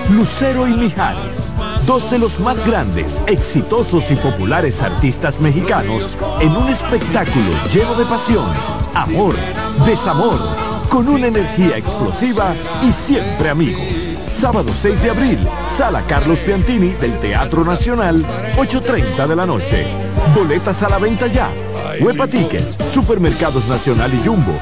Lucero 0.10 0.68
y 0.68 0.72
Mijares, 0.72 1.54
dos 1.90 2.12
de 2.12 2.20
los 2.20 2.40
más 2.40 2.64
grandes, 2.68 3.24
exitosos 3.26 4.12
y 4.12 4.16
populares 4.16 4.84
artistas 4.84 5.40
mexicanos 5.40 6.20
en 6.40 6.56
un 6.56 6.70
espectáculo 6.70 7.50
lleno 7.74 7.96
de 7.96 8.06
pasión, 8.06 8.46
amor, 8.94 9.34
desamor, 9.88 10.38
con 10.88 11.08
una 11.08 11.26
energía 11.26 11.78
explosiva 11.78 12.54
y 12.88 12.94
siempre 12.94 13.50
amigos. 13.50 13.82
Sábado 14.34 14.70
6 14.72 15.02
de 15.02 15.10
abril, 15.10 15.40
Sala 15.76 16.04
Carlos 16.08 16.38
Piantini 16.38 16.90
del 16.90 17.18
Teatro 17.22 17.66
Nacional, 17.66 18.24
8.30 18.58 19.26
de 19.26 19.36
la 19.36 19.48
noche. 19.48 19.88
Boletas 20.36 20.84
a 20.84 20.90
la 20.90 21.00
venta 21.00 21.26
ya. 21.26 21.50
Huepa 22.02 22.28
Tickets, 22.28 22.78
Supermercados 22.94 23.68
Nacional 23.68 24.14
y 24.14 24.28
Jumbo. 24.28 24.54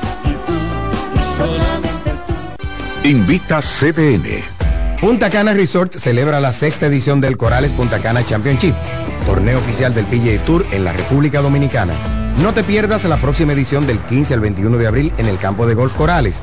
Invita 3.03 3.59
CDN. 3.59 4.56
Punta 4.99 5.29
Cana 5.29 5.53
Resort 5.53 5.93
celebra 5.93 6.39
la 6.39 6.51
sexta 6.53 6.87
edición 6.87 7.21
del 7.21 7.37
Corales 7.37 7.71
Punta 7.71 7.99
Cana 7.99 8.25
Championship, 8.25 8.73
torneo 9.27 9.59
oficial 9.59 9.93
del 9.93 10.07
PGA 10.07 10.43
Tour 10.43 10.65
en 10.71 10.83
la 10.83 10.91
República 10.91 11.39
Dominicana. 11.41 11.93
No 12.41 12.51
te 12.51 12.63
pierdas 12.63 13.03
la 13.03 13.21
próxima 13.21 13.53
edición 13.53 13.85
del 13.85 13.99
15 13.99 14.33
al 14.33 14.39
21 14.39 14.75
de 14.79 14.87
abril 14.87 15.13
en 15.19 15.27
el 15.27 15.37
campo 15.37 15.67
de 15.67 15.75
golf 15.75 15.93
Corales, 15.93 16.41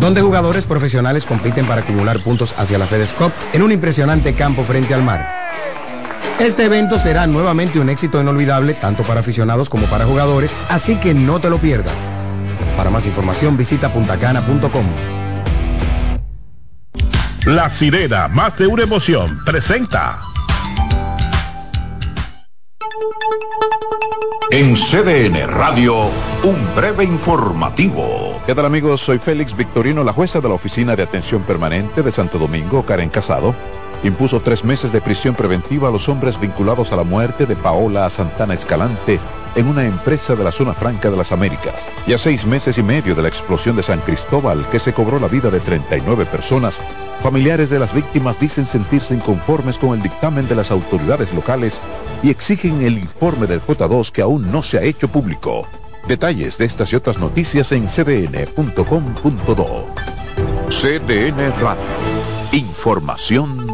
donde 0.00 0.22
jugadores 0.22 0.64
profesionales 0.64 1.26
compiten 1.26 1.66
para 1.66 1.82
acumular 1.82 2.18
puntos 2.20 2.54
hacia 2.56 2.78
la 2.78 2.86
FedEx 2.86 3.12
Cup 3.12 3.32
en 3.52 3.62
un 3.62 3.72
impresionante 3.72 4.34
campo 4.34 4.64
frente 4.64 4.94
al 4.94 5.02
mar. 5.02 5.28
Este 6.40 6.64
evento 6.64 6.96
será 6.96 7.26
nuevamente 7.26 7.78
un 7.78 7.90
éxito 7.90 8.22
inolvidable 8.22 8.72
tanto 8.72 9.02
para 9.02 9.20
aficionados 9.20 9.68
como 9.68 9.86
para 9.86 10.06
jugadores, 10.06 10.54
así 10.70 10.96
que 10.96 11.12
no 11.12 11.42
te 11.42 11.50
lo 11.50 11.58
pierdas. 11.58 12.06
Para 12.78 12.88
más 12.88 13.06
información 13.06 13.58
visita 13.58 13.92
puntacana.com. 13.92 15.23
La 17.46 17.68
sirena, 17.68 18.26
más 18.28 18.56
de 18.56 18.66
una 18.66 18.84
emoción, 18.84 19.38
presenta. 19.44 20.18
En 24.50 24.74
CDN 24.74 25.46
Radio, 25.48 26.06
un 26.42 26.74
breve 26.74 27.04
informativo. 27.04 28.40
¿Qué 28.46 28.54
tal 28.54 28.64
amigos? 28.64 29.02
Soy 29.02 29.18
Félix 29.18 29.54
Victorino, 29.54 30.02
la 30.02 30.14
jueza 30.14 30.40
de 30.40 30.48
la 30.48 30.54
Oficina 30.54 30.96
de 30.96 31.02
Atención 31.02 31.42
Permanente 31.42 32.02
de 32.02 32.12
Santo 32.12 32.38
Domingo, 32.38 32.86
Karen 32.86 33.10
Casado, 33.10 33.54
impuso 34.04 34.40
tres 34.40 34.64
meses 34.64 34.92
de 34.92 35.00
prisión 35.00 35.34
preventiva 35.34 35.88
a 35.88 35.90
los 35.90 36.08
hombres 36.08 36.38
vinculados 36.38 36.92
a 36.92 36.96
la 36.96 37.04
muerte 37.04 37.46
de 37.46 37.56
Paola 37.56 38.08
Santana 38.10 38.54
Escalante 38.54 39.18
en 39.56 39.66
una 39.68 39.84
empresa 39.84 40.34
de 40.34 40.44
la 40.44 40.52
zona 40.52 40.74
franca 40.74 41.10
de 41.10 41.16
las 41.16 41.32
Américas, 41.32 41.74
y 42.06 42.12
a 42.12 42.18
seis 42.18 42.44
meses 42.44 42.76
y 42.78 42.82
medio 42.82 43.14
de 43.14 43.22
la 43.22 43.28
explosión 43.28 43.76
de 43.76 43.82
San 43.82 44.00
Cristóbal 44.00 44.68
que 44.68 44.78
se 44.78 44.92
cobró 44.92 45.18
la 45.18 45.28
vida 45.28 45.50
de 45.50 45.60
39 45.60 46.26
personas, 46.26 46.80
familiares 47.22 47.70
de 47.70 47.78
las 47.78 47.94
víctimas 47.94 48.38
dicen 48.40 48.66
sentirse 48.66 49.14
inconformes 49.14 49.78
con 49.78 49.94
el 49.94 50.02
dictamen 50.02 50.48
de 50.48 50.56
las 50.56 50.70
autoridades 50.70 51.32
locales 51.32 51.80
y 52.22 52.30
exigen 52.30 52.82
el 52.82 52.98
informe 52.98 53.46
del 53.46 53.62
J2 53.62 54.10
que 54.10 54.22
aún 54.22 54.50
no 54.50 54.62
se 54.62 54.78
ha 54.78 54.82
hecho 54.82 55.08
público. 55.08 55.66
Detalles 56.08 56.58
de 56.58 56.66
estas 56.66 56.92
y 56.92 56.96
otras 56.96 57.18
noticias 57.18 57.72
en 57.72 57.88
cdn.com.do. 57.88 59.86
CDN 60.68 61.52
Radio. 61.60 61.84
Información 62.52 63.73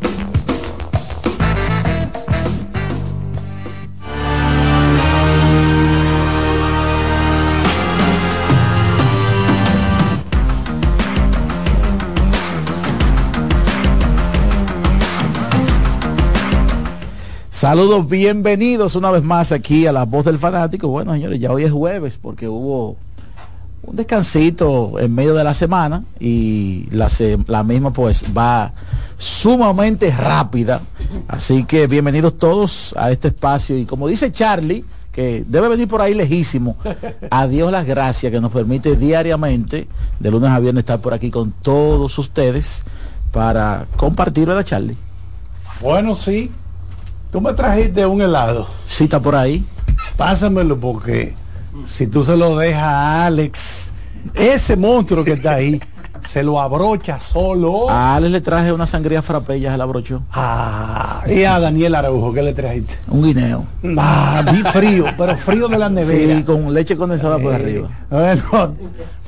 Saludos, 17.61 18.09
bienvenidos 18.09 18.95
una 18.95 19.11
vez 19.11 19.21
más 19.21 19.51
aquí 19.51 19.85
a 19.85 19.91
La 19.91 20.05
Voz 20.05 20.25
del 20.25 20.39
Fanático. 20.39 20.87
Bueno, 20.87 21.13
señores, 21.13 21.39
ya 21.39 21.51
hoy 21.51 21.63
es 21.63 21.71
jueves 21.71 22.17
porque 22.19 22.47
hubo 22.47 22.97
un 23.83 23.95
descansito 23.95 24.97
en 24.97 25.13
medio 25.13 25.35
de 25.35 25.43
la 25.43 25.53
semana 25.53 26.03
y 26.19 26.87
la, 26.89 27.63
misma 27.63 27.93
pues 27.93 28.25
va 28.35 28.73
sumamente 29.19 30.09
rápida. 30.09 30.81
Así 31.27 31.63
que 31.65 31.85
bienvenidos 31.85 32.35
todos 32.39 32.95
a 32.97 33.11
este 33.11 33.27
espacio 33.27 33.77
y 33.77 33.85
como 33.85 34.07
dice 34.07 34.31
Charlie, 34.31 34.83
que 35.11 35.45
debe 35.47 35.67
venir 35.67 35.87
por 35.87 36.01
ahí 36.01 36.15
lejísimo, 36.15 36.77
a 37.29 37.45
Dios 37.45 37.71
las 37.71 37.85
gracias 37.85 38.31
que 38.31 38.41
nos 38.41 38.51
permite 38.51 38.95
diariamente, 38.95 39.87
de 40.19 40.31
lunes 40.31 40.49
a 40.49 40.57
viernes, 40.57 40.81
estar 40.81 40.99
por 40.99 41.13
aquí 41.13 41.29
con 41.29 41.51
todos 41.51 42.17
ustedes 42.17 42.81
para 43.31 43.85
compartir, 43.97 44.47
¿verdad 44.47 44.65
Charlie? 44.65 44.97
Bueno, 45.79 46.15
sí, 46.15 46.51
Tú 47.31 47.39
me 47.39 47.53
trajiste 47.53 48.05
un 48.05 48.21
helado. 48.21 48.67
Sí, 48.85 49.05
está 49.05 49.21
por 49.21 49.35
ahí. 49.35 49.65
Pásamelo 50.17 50.77
porque 50.77 51.33
si 51.87 52.07
tú 52.07 52.25
se 52.25 52.35
lo 52.35 52.57
dejas 52.57 52.83
a 52.83 53.25
Alex, 53.25 53.93
ese 54.33 54.75
monstruo 54.75 55.23
que 55.23 55.31
está 55.33 55.53
ahí, 55.53 55.81
se 56.25 56.43
lo 56.43 56.59
abrocha 56.59 57.21
solo. 57.21 57.89
A 57.89 58.15
Alex 58.17 58.31
le 58.33 58.41
traje 58.41 58.73
una 58.73 58.85
sangría 58.85 59.21
frappe, 59.21 59.61
ya 59.61 59.71
se 59.71 59.77
la 59.77 59.85
abrochó. 59.85 60.23
Ah, 60.33 61.23
y 61.25 61.43
a 61.45 61.57
Daniel 61.57 61.95
Araujo, 61.95 62.33
¿qué 62.33 62.41
le 62.41 62.53
trajiste? 62.53 62.97
Un 63.07 63.23
guineo. 63.23 63.65
Ah, 63.97 64.43
vi 64.51 64.61
frío, 64.63 65.05
pero 65.17 65.37
frío 65.37 65.69
de 65.69 65.77
la 65.77 65.89
nevera. 65.89 66.35
Sí, 66.35 66.43
con 66.43 66.73
leche 66.73 66.97
condensada 66.97 67.39
por 67.39 67.53
arriba. 67.53 67.87
Bueno, 68.09 68.75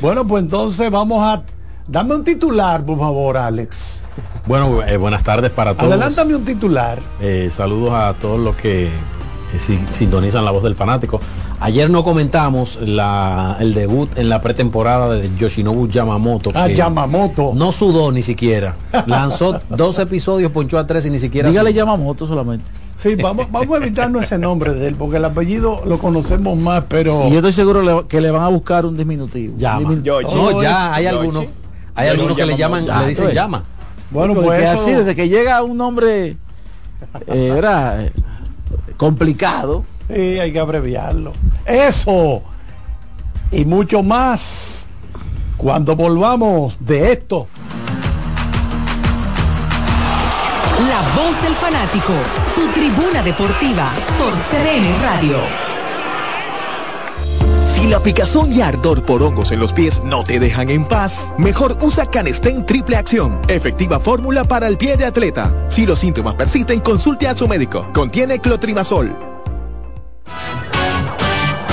bueno, 0.01 0.27
pues 0.27 0.43
entonces 0.43 0.91
vamos 0.91 1.23
a... 1.23 1.41
Dame 1.87 2.15
un 2.15 2.23
titular, 2.23 2.85
por 2.85 2.97
favor, 2.97 3.35
Alex. 3.37 4.01
Bueno, 4.47 4.83
eh, 4.83 4.95
buenas 4.97 5.23
tardes 5.23 5.51
para 5.51 5.75
todos. 5.75 5.91
Adelántame 5.91 6.35
un 6.35 6.45
titular. 6.45 6.99
Eh, 7.19 7.49
saludos 7.51 7.91
a 7.93 8.13
todos 8.13 8.39
los 8.39 8.55
que 8.55 8.87
eh, 8.87 9.79
sintonizan 9.91 10.45
la 10.45 10.51
voz 10.51 10.63
del 10.63 10.75
fanático. 10.75 11.19
Ayer 11.59 11.89
no 11.89 12.03
comentamos 12.03 12.77
la, 12.81 13.57
el 13.59 13.73
debut 13.73 14.17
en 14.17 14.29
la 14.29 14.41
pretemporada 14.41 15.13
de 15.13 15.29
Yoshinobu 15.37 15.87
Yamamoto. 15.87 16.51
Ah, 16.53 16.67
Yamamoto. 16.67 17.51
No 17.53 17.71
sudó 17.71 18.11
ni 18.11 18.21
siquiera. 18.21 18.75
Lanzó 19.05 19.59
dos 19.69 19.99
episodios, 19.99 20.51
ponchó 20.51 20.77
a 20.77 20.87
tres 20.87 21.05
y 21.05 21.09
ni 21.09 21.19
siquiera. 21.19 21.49
Dígale 21.49 21.73
Yamamoto 21.73 22.27
solamente. 22.27 22.65
Sí, 22.95 23.15
vamos, 23.15 23.51
vamos 23.51 23.77
a 23.77 23.81
evitarnos 23.81 24.23
ese 24.23 24.37
nombre 24.37 24.73
de 24.73 24.87
él, 24.87 24.95
porque 24.95 25.17
el 25.17 25.25
apellido 25.25 25.81
lo 25.85 25.97
conocemos 25.99 26.57
más, 26.57 26.83
pero. 26.87 27.27
Y 27.27 27.31
yo 27.31 27.37
estoy 27.37 27.53
seguro 27.53 28.07
que 28.07 28.21
le 28.21 28.31
van 28.31 28.43
a 28.43 28.47
buscar 28.47 28.85
un 28.85 28.95
diminutivo. 28.95 29.55
Llama. 29.57 29.95
no, 29.95 30.61
ya 30.61 30.93
hay 30.93 31.07
algunos. 31.07 31.45
Hay 31.95 32.07
algunos 32.09 32.35
que 32.35 32.45
le 32.45 32.57
llaman, 32.57 32.87
le 32.87 33.07
dicen 33.07 33.31
llama. 33.31 33.63
Bueno, 34.09 34.35
pues 34.35 34.65
así, 34.65 34.91
desde 34.91 35.15
que 35.15 35.27
llega 35.27 35.61
un 35.63 35.77
nombre 35.77 36.37
eh, 37.27 37.53
era 37.57 38.11
complicado. 38.97 39.85
Sí, 40.07 40.39
hay 40.39 40.51
que 40.51 40.59
abreviarlo. 40.59 41.31
Eso 41.65 42.43
y 43.53 43.65
mucho 43.65 44.01
más 44.03 44.87
cuando 45.57 45.95
volvamos 45.95 46.75
de 46.79 47.13
esto. 47.13 47.47
La 50.89 51.01
voz 51.15 51.41
del 51.41 51.53
fanático, 51.53 52.13
tu 52.55 52.67
tribuna 52.73 53.21
deportiva 53.23 53.89
por 54.17 54.33
CDN 54.33 55.01
Radio. 55.01 55.72
Si 57.73 57.87
la 57.87 57.99
picazón 57.99 58.53
y 58.53 58.61
ardor 58.61 59.03
por 59.03 59.23
hongos 59.23 59.51
en 59.51 59.59
los 59.59 59.73
pies 59.73 59.99
no 60.03 60.23
te 60.23 60.39
dejan 60.39 60.69
en 60.69 60.85
paz, 60.85 61.33
mejor 61.39 61.75
usa 61.81 62.05
Canestén 62.05 62.67
Triple 62.67 62.95
Acción, 62.95 63.41
efectiva 63.47 63.99
fórmula 63.99 64.43
para 64.43 64.67
el 64.67 64.77
pie 64.77 64.95
de 64.95 65.05
atleta. 65.05 65.51
Si 65.69 65.83
los 65.87 65.97
síntomas 65.97 66.35
persisten, 66.35 66.81
consulte 66.81 67.27
a 67.27 67.33
su 67.33 67.47
médico. 67.47 67.87
Contiene 67.91 68.37
clotrimazol. 68.37 69.17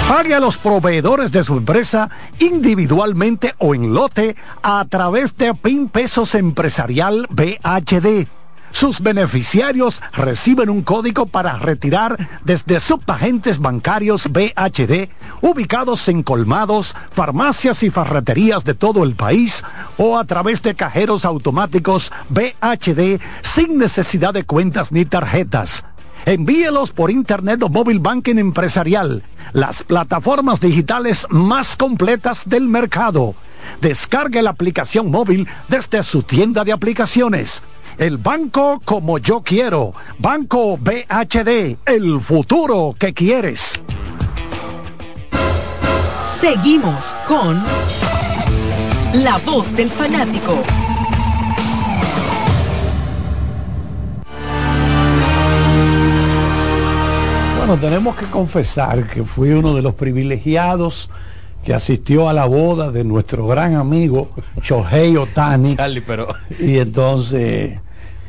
Pague 0.09 0.35
a 0.35 0.41
los 0.41 0.57
proveedores 0.57 1.33
de 1.33 1.45
su 1.45 1.59
empresa 1.59 2.09
individualmente 2.39 3.55
o 3.59 3.75
en 3.75 3.93
lote 3.93 4.37
a 4.63 4.87
través 4.89 5.37
de 5.37 5.53
PIN 5.55 5.91
Pesos 5.91 6.35
Empresarial 6.35 7.27
BHD. 7.29 8.40
Sus 8.73 9.01
beneficiarios 9.01 10.01
reciben 10.13 10.71
un 10.71 10.83
código 10.83 11.27
para 11.27 11.59
retirar 11.59 12.17
desde 12.45 12.81
subagentes 12.81 13.59
bancarios 13.59 14.29
BHD 14.31 15.11
ubicados 15.41 16.09
en 16.09 16.23
colmados, 16.23 16.95
farmacias 17.11 17.83
y 17.83 17.91
farreterías 17.91 18.65
de 18.65 18.75
todo 18.75 19.03
el 19.05 19.15
país 19.15 19.65
o 19.97 20.19
a 20.19 20.25
través 20.25 20.63
de 20.63 20.75
cajeros 20.75 21.25
automáticos 21.25 22.13
BHD 22.29 23.21
sin 23.43 23.79
necesidad 23.79 24.33
de 24.33 24.45
cuentas 24.45 24.93
ni 24.93 25.05
tarjetas. 25.05 25.85
Envíelos 26.27 26.93
por 26.93 27.11
Internet 27.11 27.63
o 27.63 27.69
móvil 27.69 27.99
banking 27.99 28.37
empresarial, 28.37 29.25
las 29.53 29.83
plataformas 29.83 30.61
digitales 30.61 31.27
más 31.31 31.77
completas 31.77 32.43
del 32.45 32.69
mercado. 32.69 33.35
Descargue 33.81 34.43
la 34.43 34.51
aplicación 34.51 35.11
móvil 35.11 35.49
desde 35.69 36.03
su 36.03 36.23
tienda 36.23 36.65
de 36.65 36.73
aplicaciones. 36.73 37.63
El 37.99 38.19
banco 38.19 38.81
como 38.85 39.19
yo 39.19 39.43
quiero. 39.43 39.93
Banco 40.19 40.79
BHD, 40.79 41.77
el 41.87 42.21
futuro 42.21 42.95
que 42.99 43.13
quieres. 43.13 43.81
Seguimos 46.27 47.15
con 47.29 47.63
La 49.13 49.37
voz 49.45 49.77
del 49.77 49.91
fanático. 49.91 50.63
Bueno, 57.59 57.77
tenemos 57.77 58.17
que 58.17 58.25
confesar 58.25 59.07
que 59.07 59.23
fui 59.23 59.51
uno 59.51 59.75
de 59.75 59.83
los 59.83 59.95
privilegiados 59.95 61.11
que 61.65 61.75
asistió 61.75 62.29
a 62.29 62.33
la 62.33 62.47
boda 62.47 62.91
de 62.91 63.05
nuestro 63.05 63.47
gran 63.47 63.75
amigo 63.75 64.31
Shohei 64.63 65.17
Otani. 65.17 65.77
Charlie, 65.77 66.01
pero... 66.01 66.29
Y 66.59 66.79
entonces 66.79 67.79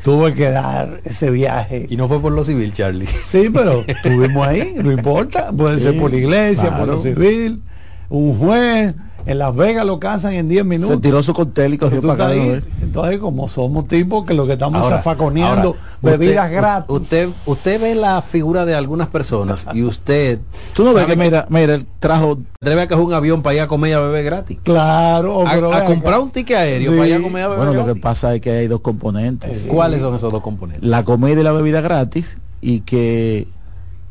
tuve 0.04 0.34
que 0.34 0.50
dar 0.50 1.00
ese 1.04 1.32
viaje. 1.32 1.88
Y 1.90 1.96
no 1.96 2.08
fue 2.08 2.20
por 2.20 2.34
lo 2.34 2.44
civil, 2.44 2.74
Charlie. 2.74 3.08
Sí, 3.26 3.50
pero 3.54 3.84
estuvimos 3.88 4.48
ahí, 4.48 4.76
no 4.82 4.92
importa. 4.92 5.52
Puede 5.52 5.80
ser 5.80 5.98
por 5.98 6.12
la 6.12 6.18
iglesia, 6.18 6.76
por 6.78 6.88
lo 6.88 7.02
civil, 7.02 7.62
un 8.10 8.38
juez 8.38 8.94
en 9.26 9.38
Las 9.38 9.56
Vegas 9.56 9.86
lo 9.86 10.00
cansan 10.00 10.34
en 10.34 10.50
10 10.50 10.66
minutos. 10.66 10.96
Se 10.96 11.02
tiró 11.02 11.24
su 11.24 11.34
cóctel 11.34 11.74
y 11.74 11.78
cogió 11.78 12.02
para 12.02 12.28
acá. 12.28 12.34
Entonces, 12.82 13.20
como 13.20 13.48
somos 13.48 13.88
tipos 13.88 14.26
que 14.26 14.34
lo 14.34 14.46
que 14.48 14.54
estamos 14.54 14.88
zafaconeando 14.88 15.76
bebidas 16.02 16.50
gratis. 16.52 16.90
Usted, 16.90 17.30
usted 17.46 17.82
ve 17.82 17.96
la 17.96 18.22
figura 18.22 18.66
de 18.66 18.76
algunas 18.76 19.08
personas 19.08 19.68
y 19.74 19.84
usted. 19.84 20.40
Tú 20.74 20.84
no 20.84 20.94
ves 20.94 21.06
que, 21.06 21.16
mira, 21.16 21.46
mira, 21.50 21.76
el 21.76 21.86
trajo. 22.00 22.38
Debe 22.60 22.88
que 22.88 22.94
es 22.94 23.00
un 23.00 23.14
avión 23.14 23.42
para 23.42 23.56
ir 23.56 23.62
a 23.62 23.68
comer 23.68 23.92
y 23.92 23.94
a 23.94 24.00
beber 24.00 24.24
gratis. 24.24 24.58
Claro, 24.64 25.48
a, 25.48 25.86
comprar 25.86 26.20
un 26.20 26.32
ticket 26.32 26.58
aéreo 26.58 26.92
para 26.96 27.08
ir 27.08 27.16
a 27.16 27.22
comer 27.22 27.42
y 27.42 27.44
a 27.44 27.48
beber 27.48 27.66
Bueno, 27.66 27.86
lo 27.86 27.94
que 27.94 28.00
pasa 28.00 28.36
es 28.36 28.42
que 28.42 28.52
hay 28.52 28.68
dos 28.68 28.82
componentes. 28.82 29.68
¿Cuáles 29.68 30.02
son 30.02 30.16
esos 30.16 30.32
dos 30.32 30.42
componentes? 30.42 30.88
La 30.88 31.04
comida 31.04 31.40
y 31.40 31.44
la 31.44 31.52
bebida 31.52 31.82
gratis 31.82 32.38
y 32.62 32.82
que, 32.82 33.48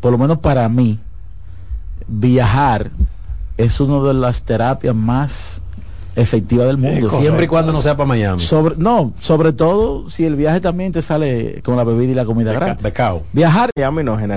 por 0.01 0.13
lo 0.13 0.19
menos 0.19 0.39
para 0.39 0.69
mí, 0.69 0.99
viajar 2.09 2.91
es 3.63 3.81
una 3.81 4.07
de 4.07 4.15
las 4.15 4.43
terapias 4.43 4.95
más 4.95 5.63
efectivas 6.17 6.67
del 6.67 6.77
mundo. 6.77 7.09
Siempre 7.11 7.45
y 7.45 7.49
cuando 7.49 7.73
no 7.73 7.83
sea 7.83 7.97
para 7.97 8.07
Miami. 8.07 8.43
Sobre, 8.43 8.77
no, 8.77 9.13
sobre 9.21 9.53
todo 9.53 10.11
si 10.11 10.25
el 10.25 10.37
viaje 10.37 10.61
también 10.61 10.93
te 10.93 11.03
sale 11.03 11.63
con 11.63 11.77
la 11.77 11.85
bebida 11.85 12.13
y 12.13 12.15
la 12.15 12.25
comida 12.25 12.53
gratis. 12.53 12.83
Becao. 12.83 13.23
Viajar. 13.33 13.71
Miami 13.77 14.05
no, 14.05 14.15
general. 14.15 14.29